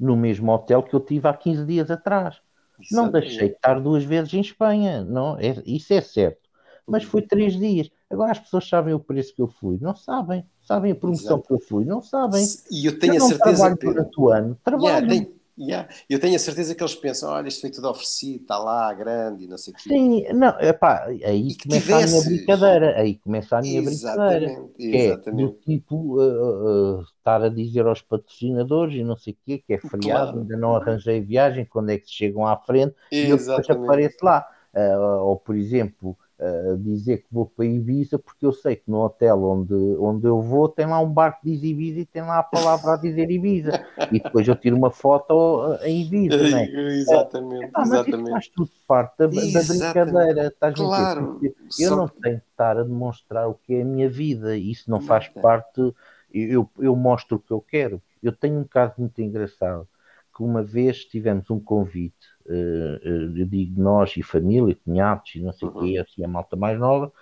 no 0.01 0.16
mesmo 0.16 0.51
hotel 0.51 0.83
que 0.83 0.94
eu 0.94 1.01
tive 1.01 1.29
há 1.29 1.35
15 1.35 1.66
dias 1.66 1.90
atrás. 1.90 2.40
Exatamente. 2.81 2.92
Não 2.92 3.11
deixei 3.11 3.49
de 3.51 3.55
estar 3.55 3.79
duas 3.79 4.05
vezes 4.05 4.33
em 4.33 4.40
Espanha, 4.40 5.05
não, 5.05 5.38
é, 5.38 5.62
isso 5.66 5.92
é 5.92 6.01
certo. 6.01 6.46
Mas 6.87 7.03
foi 7.03 7.20
três 7.20 7.59
dias. 7.59 7.90
Agora 8.09 8.31
as 8.31 8.38
pessoas 8.38 8.68
sabem 8.68 8.94
o 8.94 9.01
preço 9.01 9.35
que 9.35 9.42
eu 9.42 9.49
fui, 9.49 9.77
não 9.81 9.94
sabem. 9.94 10.46
Sabem 10.62 10.92
a 10.92 10.94
promoção 10.94 11.38
Exato. 11.38 11.49
que 11.49 11.53
eu 11.53 11.59
fui, 11.59 11.85
não 11.85 12.01
sabem. 12.01 12.46
E 12.70 12.87
eu 12.87 12.99
tenho 12.99 13.14
eu 13.14 13.25
a 13.25 13.29
certeza 13.29 13.57
trabalho 13.57 13.77
que 13.77 13.87
durante 13.87 14.20
o 14.20 14.29
ano, 14.31 14.59
trabalho. 14.62 15.11
Yeah, 15.12 15.31
Yeah. 15.59 15.88
Eu 16.09 16.21
tenho 16.21 16.37
a 16.37 16.38
certeza 16.38 16.75
que 16.75 16.83
eles 16.83 16.95
pensam: 16.95 17.31
olha, 17.31 17.49
isto 17.49 17.62
foi 17.62 17.71
tudo 17.71 17.88
oferecido, 17.88 18.42
está 18.42 18.59
lá, 18.59 18.92
grande 18.92 19.45
e 19.45 19.47
não 19.47 19.57
sei 19.57 19.73
o 19.73 19.77
quê. 19.77 19.88
Sim, 19.88 20.33
não, 20.35 20.49
epá, 20.61 21.07
aí 21.07 21.57
começa 21.57 21.81
tivesses... 21.81 22.27
a 22.27 22.29
minha 22.29 22.37
brincadeira. 22.37 23.01
Aí 23.01 23.14
começa 23.16 23.57
a 23.57 23.62
minha 23.62 23.81
exatamente, 23.81 24.45
brincadeira. 24.45 24.69
Exatamente. 24.79 25.42
É 25.42 25.47
do 25.47 25.53
tipo 25.53 26.21
uh, 26.21 26.99
uh, 26.99 27.03
estar 27.03 27.42
a 27.42 27.49
dizer 27.49 27.87
aos 27.87 28.03
patrocinadores 28.03 28.97
e 28.97 29.03
não 29.03 29.16
sei 29.16 29.33
o 29.33 29.37
quê, 29.47 29.62
que 29.66 29.73
é 29.73 29.79
feriado, 29.79 30.33
claro. 30.33 30.40
ainda 30.40 30.57
não 30.59 30.77
arranjei 30.77 31.21
viagem, 31.23 31.64
quando 31.64 31.90
é 31.90 31.99
que 31.99 32.11
chegam 32.11 32.47
à 32.47 32.57
frente 32.59 32.95
exatamente. 33.11 33.27
e 33.27 33.31
eu 33.31 33.38
depois 33.38 33.71
apareço 33.71 34.19
lá. 34.23 34.47
Uh, 34.75 35.23
ou, 35.23 35.37
por 35.37 35.57
exemplo, 35.57 36.19
uh, 36.38 36.77
dizer 36.79 37.18
que 37.18 37.27
vou 37.31 37.46
para 37.46 37.64
Ibiza 37.64 38.18
porque 38.18 38.44
eu 38.44 38.53
sei 38.53 38.77
que 38.77 38.90
no 38.90 38.99
hotel 38.99 39.42
onde, 39.42 39.75
onde 39.99 40.27
eu 40.27 40.40
vou 40.40 40.68
tem 40.68 40.87
lá 40.87 41.01
um 41.01 41.12
barco 41.12 41.40
que 41.42 41.51
diz 41.51 41.62
Ibiza 41.62 42.01
e 42.01 42.07
tem 42.07 42.22
lá 42.22 42.38
a 42.38 42.42
palavra 42.42 42.94
a 42.94 42.96
dizer 42.96 43.31
Ibiza. 43.31 43.85
E 44.12 44.20
depois 44.20 44.46
eu 44.46 44.57
tiro 44.57 44.77
uma 44.77 44.90
foto 44.90 45.75
eh, 45.81 45.90
em 45.90 46.03
Ibiza, 46.03 46.51
não 46.51 46.59
é? 46.59 46.66
Exatamente, 46.96 47.70
mas 47.75 47.88
exatamente. 47.88 48.31
faz 48.31 48.49
tudo 48.49 48.70
parte 48.87 49.18
da, 49.18 49.27
da 49.27 49.33
brincadeira. 49.66 50.46
Estás 50.46 50.75
claro. 50.75 51.40
Eu 51.42 51.88
Só... 51.88 51.96
não 51.96 52.09
tenho 52.09 52.40
que 52.40 52.46
estar 52.51 52.79
a 52.79 52.83
demonstrar 52.83 53.49
o 53.49 53.55
que 53.55 53.75
é 53.75 53.83
a 53.83 53.85
minha 53.85 54.09
vida. 54.09 54.57
Isso 54.57 54.90
não 54.90 55.01
faz 55.01 55.29
parte. 55.29 55.94
Eu, 56.33 56.68
eu 56.79 56.94
mostro 56.94 57.37
o 57.37 57.40
que 57.40 57.53
eu 57.53 57.61
quero. 57.61 58.03
Eu 58.22 58.33
tenho 58.33 58.59
um 58.59 58.64
caso 58.64 58.94
muito 58.99 59.20
engraçado 59.22 59.87
que 60.35 60.42
uma 60.42 60.62
vez 60.62 61.05
tivemos 61.05 61.51
um 61.51 61.59
convite 61.59 62.36
eu 62.49 63.47
digo 63.47 63.81
nós 63.81 64.17
e 64.17 64.23
família, 64.23 64.77
cunhados 64.85 65.35
e 65.35 65.41
não 65.41 65.53
sei 65.53 65.69
o 65.69 65.73
uhum. 65.73 65.81
quê, 65.81 65.99
assim 65.99 66.25
a 66.25 66.29
malta 66.29 66.57
mais 66.57 66.79
nova, 66.79 67.13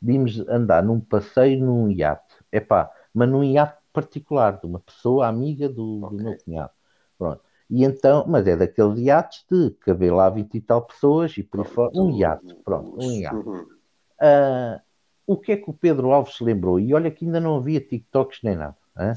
vimos 0.00 0.40
andar 0.48 0.82
num 0.82 1.00
passeio 1.00 1.64
num 1.64 1.90
iate. 1.90 2.34
Epá, 2.52 2.90
mas 3.12 3.28
num 3.28 3.44
iate 3.44 3.78
particular, 3.92 4.58
de 4.60 4.66
uma 4.66 4.80
pessoa 4.80 5.26
amiga 5.26 5.68
do, 5.68 6.04
okay. 6.04 6.16
do 6.16 6.24
meu 6.24 6.38
cunhado. 6.38 6.70
Pronto. 7.18 7.42
E 7.68 7.84
então, 7.84 8.24
mas 8.26 8.46
é 8.46 8.56
daqueles 8.56 8.98
iates 8.98 9.44
de 9.48 9.70
caber 9.80 10.12
lá 10.12 10.28
20 10.28 10.54
e 10.54 10.60
tal 10.60 10.82
pessoas 10.82 11.36
e 11.38 11.42
por 11.42 11.60
aí 11.60 11.66
fora. 11.66 11.90
Um 11.94 12.16
iate, 12.16 12.54
pronto, 12.64 12.96
um 13.00 13.12
iate. 13.12 13.36
Uh, 13.36 14.80
o 15.26 15.36
que 15.36 15.52
é 15.52 15.56
que 15.56 15.70
o 15.70 15.72
Pedro 15.72 16.10
Alves 16.10 16.34
se 16.34 16.42
lembrou? 16.42 16.80
E 16.80 16.92
olha 16.92 17.10
que 17.10 17.24
ainda 17.24 17.38
não 17.38 17.56
havia 17.56 17.80
TikToks 17.80 18.40
nem 18.42 18.56
nada. 18.56 18.76
Hein? 18.98 19.12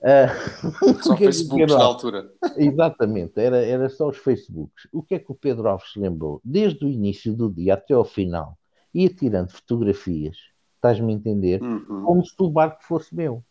Uh, 0.00 0.94
só 1.02 1.16
Facebooks 1.16 1.74
na 1.74 1.82
altura. 1.82 2.30
Exatamente, 2.56 3.40
era, 3.40 3.64
era 3.64 3.88
só 3.88 4.08
os 4.08 4.16
Facebooks. 4.16 4.86
O 4.92 5.02
que 5.02 5.16
é 5.16 5.18
que 5.18 5.32
o 5.32 5.34
Pedro 5.34 5.68
Alves 5.68 5.92
se 5.92 5.98
lembrou? 5.98 6.40
Desde 6.44 6.84
o 6.84 6.88
início 6.88 7.34
do 7.34 7.50
dia 7.50 7.74
até 7.74 7.94
ao 7.94 8.04
final, 8.04 8.56
ia 8.94 9.08
tirando 9.08 9.50
fotografias, 9.50 10.36
estás-me 10.76 11.12
a 11.12 11.16
entender? 11.16 11.62
Uhum. 11.62 12.04
Como 12.04 12.24
se 12.24 12.34
o 12.38 12.50
barco 12.50 12.82
fosse 12.82 13.14
meu. 13.14 13.42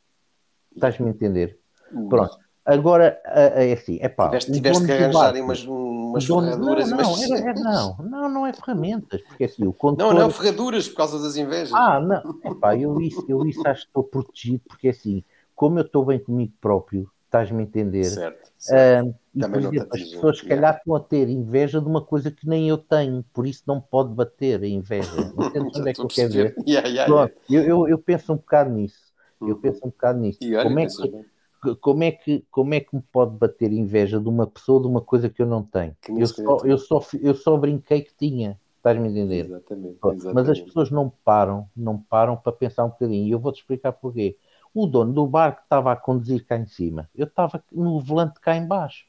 Estás-me 0.73 1.07
a 1.07 1.09
entender? 1.09 1.59
Uhum. 1.91 2.07
Pronto. 2.07 2.37
Agora 2.65 3.21
é 3.25 3.71
assim, 3.71 3.97
é 4.01 4.09
pá. 4.09 4.27
Tiveste, 4.27 4.51
tiveste 4.51 4.85
que 4.85 4.91
arranjar 4.91 5.33
umas, 5.35 5.65
umas 5.65 6.25
dono, 6.25 6.47
ferraduras. 6.47 6.89
Não, 6.89 6.97
não, 6.97 7.23
era, 7.23 7.39
era, 7.39 7.59
não, 7.61 7.97
não, 7.97 8.29
não 8.29 8.45
é 8.45 8.51
ferramentas, 8.51 9.21
porque 9.21 9.45
assim, 9.45 9.65
o 9.65 9.71
condutor... 9.71 10.13
Não, 10.13 10.21
não, 10.21 10.29
ferraduras 10.29 10.89
por 10.89 10.97
causa 10.97 11.17
das 11.17 11.37
invejas. 11.37 11.73
Ah, 11.73 12.01
não, 12.01 12.39
é 12.43 12.53
pá, 12.53 12.75
eu 12.75 12.99
isso, 12.99 13.23
eu 13.29 13.45
isso 13.45 13.65
acho 13.65 13.83
que 13.83 13.87
estou 13.87 14.03
protegido, 14.03 14.63
porque 14.67 14.89
assim, 14.89 15.23
como 15.57 15.79
eu 15.79 15.83
estou 15.83 16.05
bem 16.05 16.19
comigo 16.19 16.53
próprio, 16.61 17.09
estás-me 17.25 17.59
a 17.59 17.63
entender? 17.63 18.03
Certo. 18.03 18.51
certo. 18.59 19.07
Uh, 19.07 19.15
e, 19.33 19.39
por 19.39 19.57
exemplo, 19.57 19.87
as 19.91 20.03
pessoas, 20.03 20.37
se 20.37 20.45
calhar, 20.45 20.77
estão 20.77 20.95
a 20.95 20.99
ter 20.99 21.27
inveja 21.29 21.81
de 21.81 21.87
uma 21.87 22.01
coisa 22.01 22.29
que 22.29 22.47
nem 22.47 22.69
eu 22.69 22.77
tenho, 22.77 23.25
por 23.33 23.47
isso 23.47 23.63
não 23.65 23.81
pode 23.81 24.13
bater 24.13 24.61
a 24.61 24.67
inveja. 24.67 25.09
Entende 25.19 25.71
onde 25.75 25.89
é 25.89 25.93
que 25.93 25.99
eu 25.99 26.07
quero 26.07 26.31
ver? 26.31 26.55
Yeah, 26.67 26.87
yeah, 26.87 27.11
Pronto, 27.11 27.33
yeah. 27.49 27.67
Eu, 27.67 27.79
eu, 27.79 27.87
eu, 27.89 27.97
penso 27.97 28.31
um 28.31 28.35
bocado 28.35 28.69
nisso. 28.69 29.11
Eu 29.41 29.47
uhum. 29.47 29.61
penso 29.61 29.79
um 29.83 29.89
bocado 29.89 30.19
nisso. 30.19 30.39
Olha, 30.43 30.63
como, 30.63 30.79
é 30.79 30.85
que, 30.85 31.75
como, 31.81 32.03
é 32.03 32.11
que, 32.11 32.45
como 32.51 32.73
é 32.75 32.79
que 32.79 32.95
me 32.95 33.01
pode 33.11 33.35
bater 33.35 33.71
inveja 33.71 34.19
de 34.19 34.29
uma 34.29 34.45
pessoa 34.45 34.79
de 34.79 34.87
uma 34.87 35.01
coisa 35.01 35.27
que 35.27 35.41
eu 35.41 35.47
não 35.47 35.63
tenho? 35.63 35.97
Eu 36.07 36.27
só, 36.27 36.57
eu, 36.63 36.77
só, 36.77 37.03
eu 37.19 37.33
só 37.33 37.57
brinquei 37.57 38.03
que 38.03 38.15
tinha. 38.15 38.59
Estás-me 38.77 39.07
a 39.07 39.11
entender? 39.11 39.45
Exatamente, 39.45 39.97
exatamente. 40.01 40.33
Mas 40.35 40.49
as 40.49 40.61
pessoas 40.61 40.91
não 40.91 41.11
param, 41.25 41.67
não 41.75 41.97
param 41.97 42.37
para 42.37 42.51
pensar 42.51 42.85
um 42.85 42.89
bocadinho. 42.89 43.27
E 43.27 43.31
eu 43.31 43.39
vou-te 43.39 43.59
explicar 43.59 43.91
porquê 43.91 44.37
o 44.77 44.85
dono 44.85 45.11
do 45.11 45.25
barco 45.25 45.63
estava 45.63 45.91
a 45.91 45.95
conduzir 45.95 46.45
cá 46.45 46.55
em 46.55 46.67
cima. 46.67 47.09
Eu 47.15 47.25
estava 47.25 47.63
no 47.71 47.99
volante 47.99 48.39
cá 48.39 48.55
em 48.55 48.67
baixo. 48.67 49.05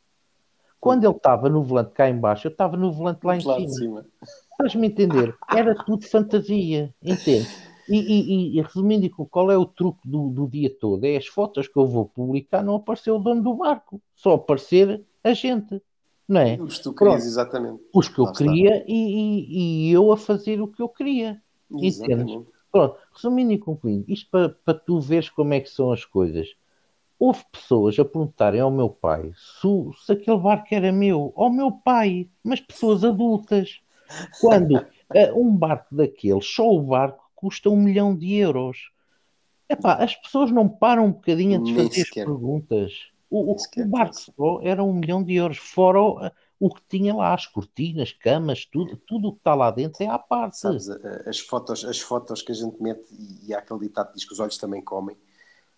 Quando 0.81 1.05
ele 1.05 1.15
estava 1.15 1.51
no 1.51 1.63
volante 1.63 1.93
cá 1.93 2.09
em 2.09 2.19
baixo, 2.19 2.47
eu 2.47 2.53
estava 2.53 2.75
no 2.75 2.91
volante 2.91 3.27
lá 3.27 3.37
em 3.37 3.45
lá 3.45 3.57
cima. 3.57 3.69
cima. 3.69 4.07
Estás-me 4.53 4.87
a 4.87 4.91
entender? 4.91 5.37
Era 5.51 5.75
tudo 5.75 6.07
fantasia, 6.07 6.95
entende? 7.03 7.49
E, 7.87 7.99
e, 7.99 8.59
e, 8.59 8.63
resumindo, 8.63 9.09
qual 9.31 9.51
é 9.51 9.59
o 9.59 9.67
truque 9.67 10.09
do, 10.09 10.29
do, 10.29 10.47
dia 10.47 10.75
todo? 10.75 11.05
É 11.05 11.17
as 11.17 11.27
fotos 11.27 11.69
que 11.69 11.77
eu 11.77 11.87
vou 11.87 12.07
publicar, 12.07 12.63
não 12.63 12.77
apareceu 12.77 13.17
o 13.17 13.19
dono 13.19 13.43
do 13.43 13.55
barco, 13.55 14.01
só 14.15 14.35
aparecer 14.35 15.05
a 15.25 15.33
gente, 15.33 15.83
não 16.27 16.41
é? 16.41 16.59
Os 16.61 16.79
que 16.79 16.83
tu 16.85 16.95
querias, 16.95 17.27
exatamente. 17.27 17.83
Os 17.95 18.09
que 18.09 18.19
eu 18.19 18.33
queria 18.33 18.85
e, 18.87 19.89
e, 19.89 19.93
eu 19.93 20.13
a 20.13 20.17
fazer 20.17 20.61
o 20.61 20.69
que 20.69 20.83
eu 20.83 20.89
queria. 20.89 21.43
Exatamente. 21.81 22.33
Entendes? 22.33 22.58
Pronto, 22.71 22.97
resumindo 23.15 23.53
e 23.53 23.59
concluindo, 23.59 24.05
isto 24.09 24.31
para, 24.31 24.49
para 24.51 24.79
tu 24.79 25.01
veres 25.01 25.31
como 25.31 25.55
é 25.55 25.61
que 25.61 25.71
são 25.71 25.91
as 25.91 26.05
coisas. 26.05 26.49
Houve 27.19 27.45
pessoas 27.51 27.99
a 27.99 28.05
perguntarem 28.05 28.61
ao 28.61 28.71
meu 28.71 28.89
pai 28.89 29.33
se, 29.35 30.05
se 30.05 30.13
aquele 30.13 30.39
barco 30.39 30.69
era 30.71 30.93
meu, 30.93 31.33
ao 31.35 31.51
meu 31.51 31.73
pai, 31.73 32.29
mas 32.45 32.61
pessoas 32.61 33.05
adultas. 33.05 33.81
Quando 34.41 34.77
uh, 34.77 35.41
um 35.41 35.55
barco 35.55 35.95
daqueles, 35.95 36.47
só 36.47 36.69
o 36.71 36.83
barco, 36.83 37.29
custa 37.35 37.69
um 37.69 37.77
milhão 37.77 38.17
de 38.17 38.35
euros. 38.35 38.91
Epá, 39.69 39.95
as 39.95 40.15
pessoas 40.15 40.51
não 40.51 40.69
param 40.69 41.07
um 41.07 41.13
bocadinho 41.13 41.59
a 41.59 41.63
desfazer 41.63 42.03
as 42.03 42.11
perguntas. 42.11 42.93
O, 43.31 43.53
o, 43.53 43.57
o 43.57 43.87
barco 43.87 44.15
só 44.15 44.61
era 44.63 44.83
um 44.83 44.95
milhão 44.95 45.23
de 45.23 45.35
euros, 45.35 45.59
fora 45.59 46.33
o 46.61 46.75
que 46.75 46.83
tinha 46.89 47.15
lá, 47.15 47.35
as 47.35 47.47
cortinas, 47.47 48.13
camas, 48.13 48.67
tudo, 48.67 48.97
tudo 49.07 49.29
o 49.29 49.33
que 49.33 49.39
está 49.39 49.55
lá 49.55 49.71
dentro 49.71 50.03
é 50.03 50.09
à 50.09 50.19
parte. 50.19 50.59
Sabes, 50.59 50.89
as 51.27 51.39
fotos, 51.39 51.85
as 51.85 52.01
fotos 52.01 52.43
que 52.43 52.51
a 52.51 52.55
gente 52.55 52.83
mete, 52.83 53.07
e 53.47 53.55
há 53.55 53.59
aquele 53.59 53.81
ditado 53.81 54.09
que 54.09 54.15
diz 54.15 54.25
que 54.25 54.33
os 54.33 54.41
olhos 54.41 54.59
também 54.59 54.83
comem. 54.83 55.17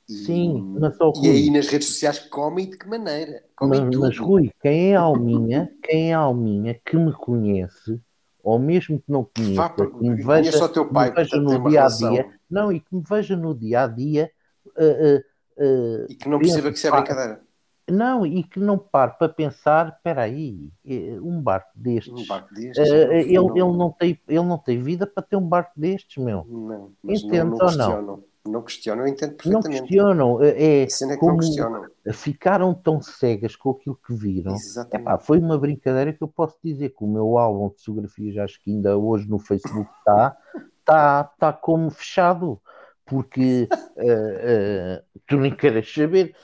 E, 0.09 0.15
Sim, 0.25 0.77
mas 0.81 0.97
só 0.97 1.13
E 1.23 1.29
aí 1.29 1.51
nas 1.51 1.69
redes 1.69 1.89
sociais 1.89 2.19
comem 2.19 2.71
de 2.71 2.79
que 2.79 2.89
maneira? 2.89 3.45
Comem 3.55 3.81
mas, 3.81 3.91
tudo. 3.91 4.07
mas 4.07 4.19
Rui, 4.19 4.51
quem 4.61 4.93
é 4.93 4.97
alminha, 4.97 5.71
quem 5.83 6.11
é 6.11 6.15
alminha 6.15 6.81
que 6.85 6.97
me 6.97 7.13
conhece, 7.13 8.01
ou 8.43 8.59
mesmo 8.59 8.99
que 8.99 9.13
não 9.13 9.25
conheça, 9.25 9.69
que 9.69 10.09
me 10.09 10.23
veja, 10.23 10.53
só 10.53 10.67
teu 10.67 10.89
pai, 10.89 11.13
veja 11.13 11.37
no 11.37 11.69
dia 11.69 11.85
a 11.85 11.89
dia, 11.89 12.31
não, 12.51 12.73
e 12.73 12.81
que 12.81 12.95
me 12.95 13.03
veja 13.09 13.37
no 13.37 13.55
dia 13.55 13.83
a 13.83 13.87
dia. 13.87 14.33
Uh, 14.67 14.83
uh, 14.83 15.19
uh, 15.63 16.07
e 16.09 16.15
que 16.15 16.29
não 16.29 16.39
perceba 16.39 16.71
que 16.73 16.79
isso 16.79 16.87
é 16.87 16.91
brincadeira 16.91 17.50
não, 17.89 18.27
e 18.27 18.43
que 18.43 18.59
não 18.59 18.79
pare 18.79 19.13
para 19.19 19.29
pensar, 19.29 19.89
espera 19.89 20.23
aí, 20.23 20.73
eh, 20.85 21.19
um 21.21 21.41
barco 21.41 21.71
destes, 21.75 22.13
um 22.13 22.27
barco 22.27 22.55
destes 22.55 22.91
uh, 22.91 23.13
ele, 23.13 23.35
não... 23.35 23.57
ele, 23.57 23.77
não 23.77 23.91
tem, 23.91 24.21
ele 24.29 24.45
não 24.45 24.59
tem 24.59 24.83
vida 24.83 25.07
para 25.07 25.23
ter 25.23 25.37
um 25.37 25.47
barco 25.47 25.73
destes, 25.77 26.23
meu. 26.23 26.45
Não, 26.49 26.93
mas 27.03 27.23
Entendes 27.23 27.77
não, 27.77 27.97
ou 27.97 28.03
não? 28.03 28.31
Não 28.47 28.63
questionam, 28.63 29.07
eu 29.07 29.13
entendo 29.13 29.35
perfeitamente. 29.35 29.81
Não 29.81 29.87
questionam, 29.87 30.43
é, 30.43 30.83
é 30.83 31.17
como 31.19 31.39
questionam. 31.39 31.87
ficaram 32.13 32.73
tão 32.73 33.01
cegas 33.03 33.55
com 33.55 33.71
aquilo 33.71 33.99
que 34.07 34.15
viram. 34.15 34.55
Epá, 34.93 35.19
foi 35.19 35.39
uma 35.39 35.59
brincadeira 35.59 36.13
que 36.13 36.23
eu 36.23 36.29
posso 36.29 36.57
dizer 36.65 36.91
que 36.91 37.05
o 37.05 37.07
meu 37.07 37.37
álbum 37.37 37.69
de 37.69 37.85
fotografias, 37.85 38.39
acho 38.39 38.63
que 38.63 38.71
ainda 38.71 38.97
hoje 38.97 39.29
no 39.29 39.39
Facebook 39.39 39.91
está, 39.99 40.37
está, 40.79 41.31
está 41.35 41.53
como 41.53 41.91
fechado, 41.91 42.59
porque 43.05 43.69
uh, 43.99 44.05
uh, 44.05 45.21
tu 45.27 45.37
nem 45.37 45.55
queres 45.55 45.93
saber. 45.93 46.35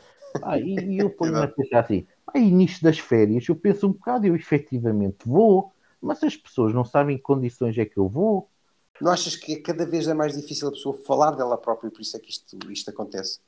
Ah, 0.42 0.58
e, 0.58 0.74
e 0.74 0.98
eu 0.98 1.10
ponho-me 1.16 1.40
a 1.40 1.48
pensar 1.48 1.80
assim, 1.80 2.06
ah, 2.26 2.38
início 2.38 2.82
das 2.82 2.98
férias, 2.98 3.48
eu 3.48 3.56
penso 3.56 3.86
um 3.86 3.92
bocado, 3.92 4.26
eu 4.26 4.36
efetivamente 4.36 5.18
vou, 5.26 5.72
mas 6.00 6.22
as 6.22 6.36
pessoas 6.36 6.72
não 6.74 6.84
sabem 6.84 7.16
que 7.16 7.22
condições 7.22 7.76
é 7.78 7.84
que 7.84 7.98
eu 7.98 8.08
vou. 8.08 8.48
Não 9.00 9.12
achas 9.12 9.36
que 9.36 9.56
cada 9.56 9.84
vez 9.84 10.08
é 10.08 10.14
mais 10.14 10.34
difícil 10.34 10.68
a 10.68 10.72
pessoa 10.72 10.96
falar 11.04 11.32
dela 11.32 11.58
própria, 11.58 11.90
por 11.90 12.00
isso 12.00 12.16
é 12.16 12.20
que 12.20 12.30
isto, 12.30 12.56
isto 12.70 12.90
acontece? 12.90 13.40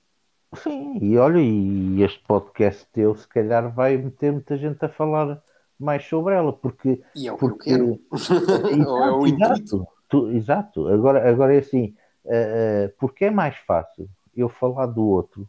Sim, 0.55 0.99
e 1.03 1.17
olha, 1.19 1.41
e 1.41 2.03
este 2.03 2.23
podcast 2.27 2.87
teu 2.93 3.15
se 3.15 3.29
calhar 3.29 3.73
vai 3.75 3.97
meter 3.97 4.33
muita 4.33 4.57
gente 4.57 4.83
a 4.83 4.89
falar 4.89 5.43
mais 5.79 6.05
sobre 6.05 6.35
ela, 6.35 6.53
porque. 6.53 7.03
E 7.15 7.29
é 7.29 7.33
o 7.33 7.37
porque... 7.37 7.65
que 7.65 7.71
eu 7.71 7.79
quero. 7.79 8.01
exato, 8.73 8.97
é 8.97 9.13
o 9.13 9.27
intuito. 9.27 9.87
Tu, 10.09 10.31
exato, 10.31 10.89
agora, 10.89 11.29
agora 11.29 11.55
é 11.55 11.59
assim, 11.59 11.95
uh, 12.25 12.91
porque 12.99 13.27
é 13.27 13.31
mais 13.31 13.57
fácil 13.59 14.09
eu 14.35 14.49
falar 14.49 14.87
do 14.87 15.07
outro. 15.07 15.49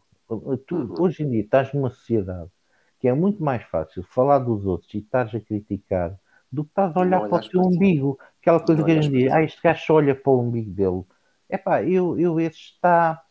Tu, 0.66 0.76
uhum. 0.76 0.94
Hoje 1.00 1.22
em 1.24 1.30
dia 1.30 1.40
estás 1.40 1.72
numa 1.72 1.90
sociedade 1.90 2.50
que 3.00 3.08
é 3.08 3.14
muito 3.14 3.42
mais 3.42 3.62
fácil 3.64 4.02
falar 4.04 4.38
dos 4.38 4.66
outros 4.66 4.92
e 4.94 4.98
estás 4.98 5.34
a 5.34 5.40
criticar 5.40 6.16
do 6.52 6.64
que 6.64 6.70
estás 6.70 6.94
a 6.94 7.00
olhar 7.00 7.28
para 7.28 7.44
o 7.44 7.48
teu 7.48 7.60
umbigo. 7.62 8.18
Aquela 8.40 8.60
coisa 8.60 8.84
que 8.84 8.90
a 8.90 9.00
gente 9.00 9.10
diz, 9.10 9.32
ah, 9.32 9.42
este 9.42 9.60
gajo 9.62 9.86
só 9.86 9.94
olha 9.94 10.14
para 10.14 10.30
o 10.30 10.40
umbigo 10.40 10.70
dele. 10.70 11.02
É 11.48 11.56
pá, 11.56 11.82
eu, 11.82 12.18
eu 12.18 12.38
esse 12.38 12.58
está 12.58 13.22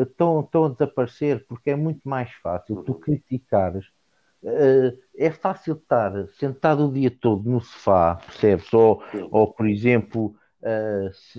estão, 0.00 0.40
estão 0.40 0.64
a 0.64 0.68
desaparecer 0.70 1.44
porque 1.46 1.70
é 1.70 1.76
muito 1.76 2.00
mais 2.08 2.32
fácil 2.42 2.82
tu 2.82 2.92
uhum. 2.92 3.00
criticares. 3.00 3.86
Uh, 4.42 4.98
é 5.16 5.30
fácil 5.30 5.74
estar 5.74 6.12
sentado 6.38 6.88
o 6.88 6.92
dia 6.92 7.10
todo 7.10 7.48
no 7.48 7.60
sofá, 7.60 8.16
percebes? 8.16 8.72
Ou, 8.74 9.02
ou 9.30 9.52
por 9.52 9.66
exemplo, 9.66 10.34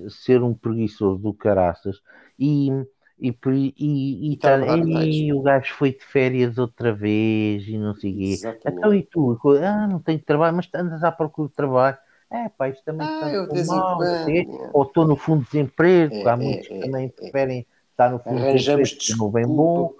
ser 0.09 0.43
um 0.43 0.53
preguiçoso 0.53 1.21
do 1.21 1.33
caraças 1.33 2.01
e, 2.37 2.69
e, 3.17 3.33
e, 3.77 4.33
e, 4.33 4.37
tá, 4.37 4.57
e 5.05 5.31
o 5.31 5.41
gajo 5.41 5.73
foi 5.75 5.91
de 5.91 6.03
férias 6.03 6.57
outra 6.57 6.93
vez 6.93 7.67
e 7.67 7.77
não 7.77 7.95
sei 7.95 8.11
o 8.11 8.17
quê. 8.17 8.35
Então 8.65 8.93
e 8.93 9.03
tu? 9.03 9.37
Ah, 9.63 9.87
não 9.87 9.99
tenho 9.99 10.19
trabalho, 10.19 10.57
mas 10.57 10.69
andas 10.75 11.03
à 11.03 11.11
procura 11.11 11.47
de 11.47 11.55
trabalho. 11.55 11.97
É, 12.29 12.49
pá, 12.49 12.69
isto 12.69 12.83
também 12.83 13.07
ah, 13.07 13.47
está 13.53 13.75
mal, 13.75 14.03
é. 14.03 14.45
ou 14.73 14.83
estou 14.83 15.07
no 15.07 15.15
fundo 15.15 15.43
de 15.43 15.51
desemprego, 15.51 16.15
é, 16.15 16.29
há 16.29 16.35
muitos 16.35 16.65
é, 16.65 16.73
que 16.73 16.79
também 16.79 17.05
é, 17.05 17.09
preferem 17.09 17.67
está 17.91 18.09
no 18.09 18.19
fundo 18.19 18.37
Arranjamos 18.37 18.89
desculpa 18.89 19.39
bem 19.39 19.47
bom. 19.47 19.93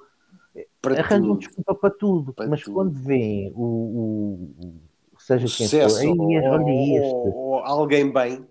Arranjam 0.86 1.38
desculpa 1.38 1.76
para 1.76 1.90
tudo, 1.92 2.34
para 2.34 2.48
mas 2.48 2.62
tudo. 2.62 2.74
quando 2.74 2.94
vem 2.94 3.52
o, 3.56 3.64
o, 4.60 4.74
seja 5.18 5.48
quem 5.48 5.68
for, 5.68 6.00
aí, 6.00 6.48
olha 6.48 7.00
este. 7.00 7.16
Ou, 7.16 7.60
alguém 7.60 8.12
bem, 8.12 8.46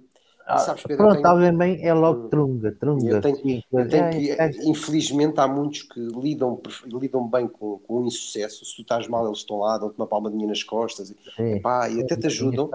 ah, 0.47 0.59
Sabes, 0.59 0.83
Pedro, 0.83 1.09
Pronto, 1.09 1.23
tenho... 1.23 1.57
bem 1.57 1.87
é 1.87 1.95
logo 1.95 2.27
hum. 2.27 2.29
trunga, 2.29 2.73
trunga. 2.73 3.09
Eu 3.09 3.21
tenho, 3.21 3.63
eu 3.73 3.89
tenho 3.89 4.11
que, 4.11 4.31
é, 4.31 4.47
é. 4.47 4.51
infelizmente, 4.65 5.41
há 5.41 5.49
muitos 5.49 5.83
que 5.83 5.99
lidam, 5.99 6.61
lidam 6.87 7.27
bem 7.27 7.49
com, 7.49 7.79
com 7.79 8.03
o 8.03 8.07
insucesso. 8.07 8.65
Se 8.65 8.77
tu 8.77 8.83
estás 8.83 9.09
mal, 9.09 9.27
eles 9.27 9.39
estão 9.39 9.61
lá, 9.61 9.79
dão-te 9.79 9.97
uma 9.97 10.07
palmadinha 10.07 10.47
nas 10.47 10.63
costas 10.63 11.11
e, 11.11 11.17
epá, 11.57 11.89
e 11.89 12.03
até 12.03 12.17
te 12.17 12.27
ajudam. 12.27 12.71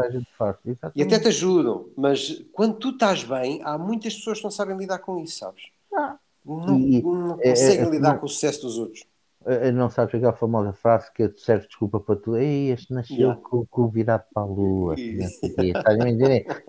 E 0.95 1.03
até 1.03 1.19
te 1.19 1.27
ajudam, 1.27 1.85
mas 1.95 2.43
quando 2.53 2.75
tu 2.75 2.89
estás 2.89 3.23
bem, 3.23 3.61
há 3.63 3.77
muitas 3.77 4.15
pessoas 4.15 4.39
que 4.39 4.43
não 4.43 4.51
sabem 4.51 4.75
lidar 4.75 4.99
com 4.99 5.19
isso, 5.19 5.37
sabes? 5.37 5.63
Ah. 5.93 6.17
Não, 6.45 6.79
e, 6.79 7.01
não 7.03 7.37
conseguem 7.37 7.85
é, 7.85 7.87
é, 7.87 7.89
lidar 7.89 8.13
não, 8.13 8.19
com 8.19 8.25
o 8.25 8.29
sucesso 8.29 8.61
dos 8.61 8.77
outros. 8.79 9.05
É, 9.51 9.71
não 9.71 9.89
sabes 9.89 10.13
aquela 10.15 10.33
famosa 10.33 10.73
frase 10.73 11.11
que 11.13 11.31
serve 11.37 11.67
desculpa 11.67 11.99
para 11.99 12.15
tu, 12.15 12.35
Ei, 12.35 12.71
este 12.71 12.93
nasceu 12.93 13.17
yeah. 13.17 13.41
com, 13.41 13.65
com, 13.65 13.81
o 13.83 13.89
virado 13.89 14.23
para 14.33 14.43
a 14.43 14.45
lua, 14.45 14.95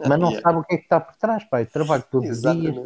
mas 0.09 0.19
não 0.19 0.29
yeah. 0.29 0.41
sabe 0.41 0.59
o 0.59 0.65
que 0.65 0.75
é 0.75 0.79
que 0.79 0.85
está 0.85 0.99
por 0.99 1.15
trás, 1.17 1.45
pai. 1.45 1.67
Trabalho 1.67 2.05
todos 2.11 2.31
os 2.31 2.41
dias. 2.41 2.77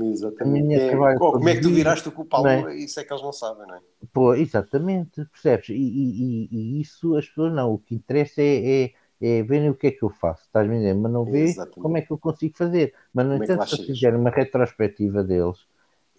Exatamente. 0.00 0.74
É, 0.74 0.96
como 1.16 1.48
é 1.48 1.54
que 1.54 1.60
tu 1.60 1.70
viraste 1.70 2.08
o 2.08 2.12
cu 2.12 2.24
para 2.24 2.38
a 2.38 2.60
lua? 2.60 2.74
Isso 2.74 3.00
é 3.00 3.04
que 3.04 3.12
eles 3.12 3.22
não 3.22 3.32
sabem, 3.32 3.66
não 3.66 3.74
é? 3.74 3.80
Pô, 4.12 4.34
exatamente, 4.34 5.24
percebes? 5.26 5.70
E, 5.70 5.74
e, 5.74 6.48
e, 6.50 6.80
isso 6.80 7.16
as 7.16 7.26
pessoas 7.26 7.52
não. 7.52 7.74
O 7.74 7.78
que 7.78 7.94
interessa 7.94 8.40
é, 8.40 8.84
é 8.84 8.92
é 9.22 9.42
verem 9.44 9.70
o 9.70 9.74
que 9.74 9.86
é 9.86 9.90
que 9.92 10.02
eu 10.02 10.10
faço, 10.10 10.42
estás 10.42 10.68
me 10.68 10.74
entendendo? 10.74 11.00
Mas 11.00 11.12
não 11.12 11.24
vê 11.24 11.54
como 11.74 11.96
é 11.96 12.02
que 12.02 12.10
eu 12.10 12.18
consigo 12.18 12.56
fazer. 12.56 12.92
Mas, 13.14 13.24
no 13.24 13.36
entanto, 13.36 13.68
se 13.68 13.86
fizer 13.86 14.16
uma 14.16 14.30
retrospectiva 14.30 15.22
deles, 15.22 15.58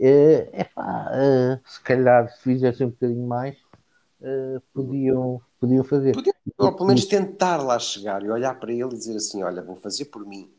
é, 0.06 0.62
epá, 0.62 1.12
uh, 1.14 1.70
se 1.70 1.82
calhar 1.82 2.30
se 2.30 2.42
fizessem 2.42 2.88
um 2.88 2.90
bocadinho 2.90 3.26
mais, 3.26 3.56
uh, 4.20 4.62
podiam, 4.74 5.42
podiam 5.62 5.84
fazer. 5.86 6.12
Podiam, 6.12 6.36
ou 6.58 6.76
pelo 6.76 6.88
menos 6.88 7.06
tentar 7.06 7.58
lá 7.64 7.80
chegar 7.80 8.22
e 8.22 8.30
olhar 8.30 8.60
para 8.60 8.74
ele 8.74 8.84
e 8.84 8.98
dizer 8.98 9.16
assim: 9.16 9.44
olha, 9.44 9.64
vou 9.64 9.78
fazer 9.78 10.06
por 10.06 10.26
mim. 10.26 10.52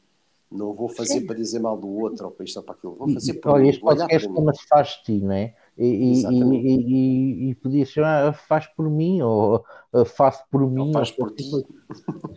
Não 0.50 0.72
vou 0.72 0.88
fazer 0.88 1.20
Sim. 1.20 1.26
para 1.26 1.36
dizer 1.36 1.58
mal 1.58 1.76
do 1.76 1.88
outro 1.88 2.26
ou 2.26 2.30
para 2.30 2.44
isto 2.44 2.56
ou 2.56 2.62
para 2.62 2.74
aquilo. 2.74 2.94
Vou 2.94 3.12
fazer 3.12 3.34
por 3.34 3.50
olha, 3.52 3.64
mim. 3.64 3.68
Este 3.70 3.80
podcast 3.82 4.26
chama-se 4.26 4.66
Faz 4.68 4.94
Ti, 5.04 5.18
não 5.18 5.32
é? 5.32 5.54
E, 5.76 5.84
e, 5.84 6.26
e, 6.30 7.50
e, 7.50 7.54
podia 7.56 7.84
chamar 7.84 8.32
Faz 8.32 8.66
por 8.68 8.88
mim 8.88 9.20
ou 9.20 9.64
Faço 10.06 10.44
por 10.50 10.70
mim. 10.70 10.86
Ou 10.86 10.92
faz 10.92 11.10
por 11.10 11.32
ti. 11.32 11.50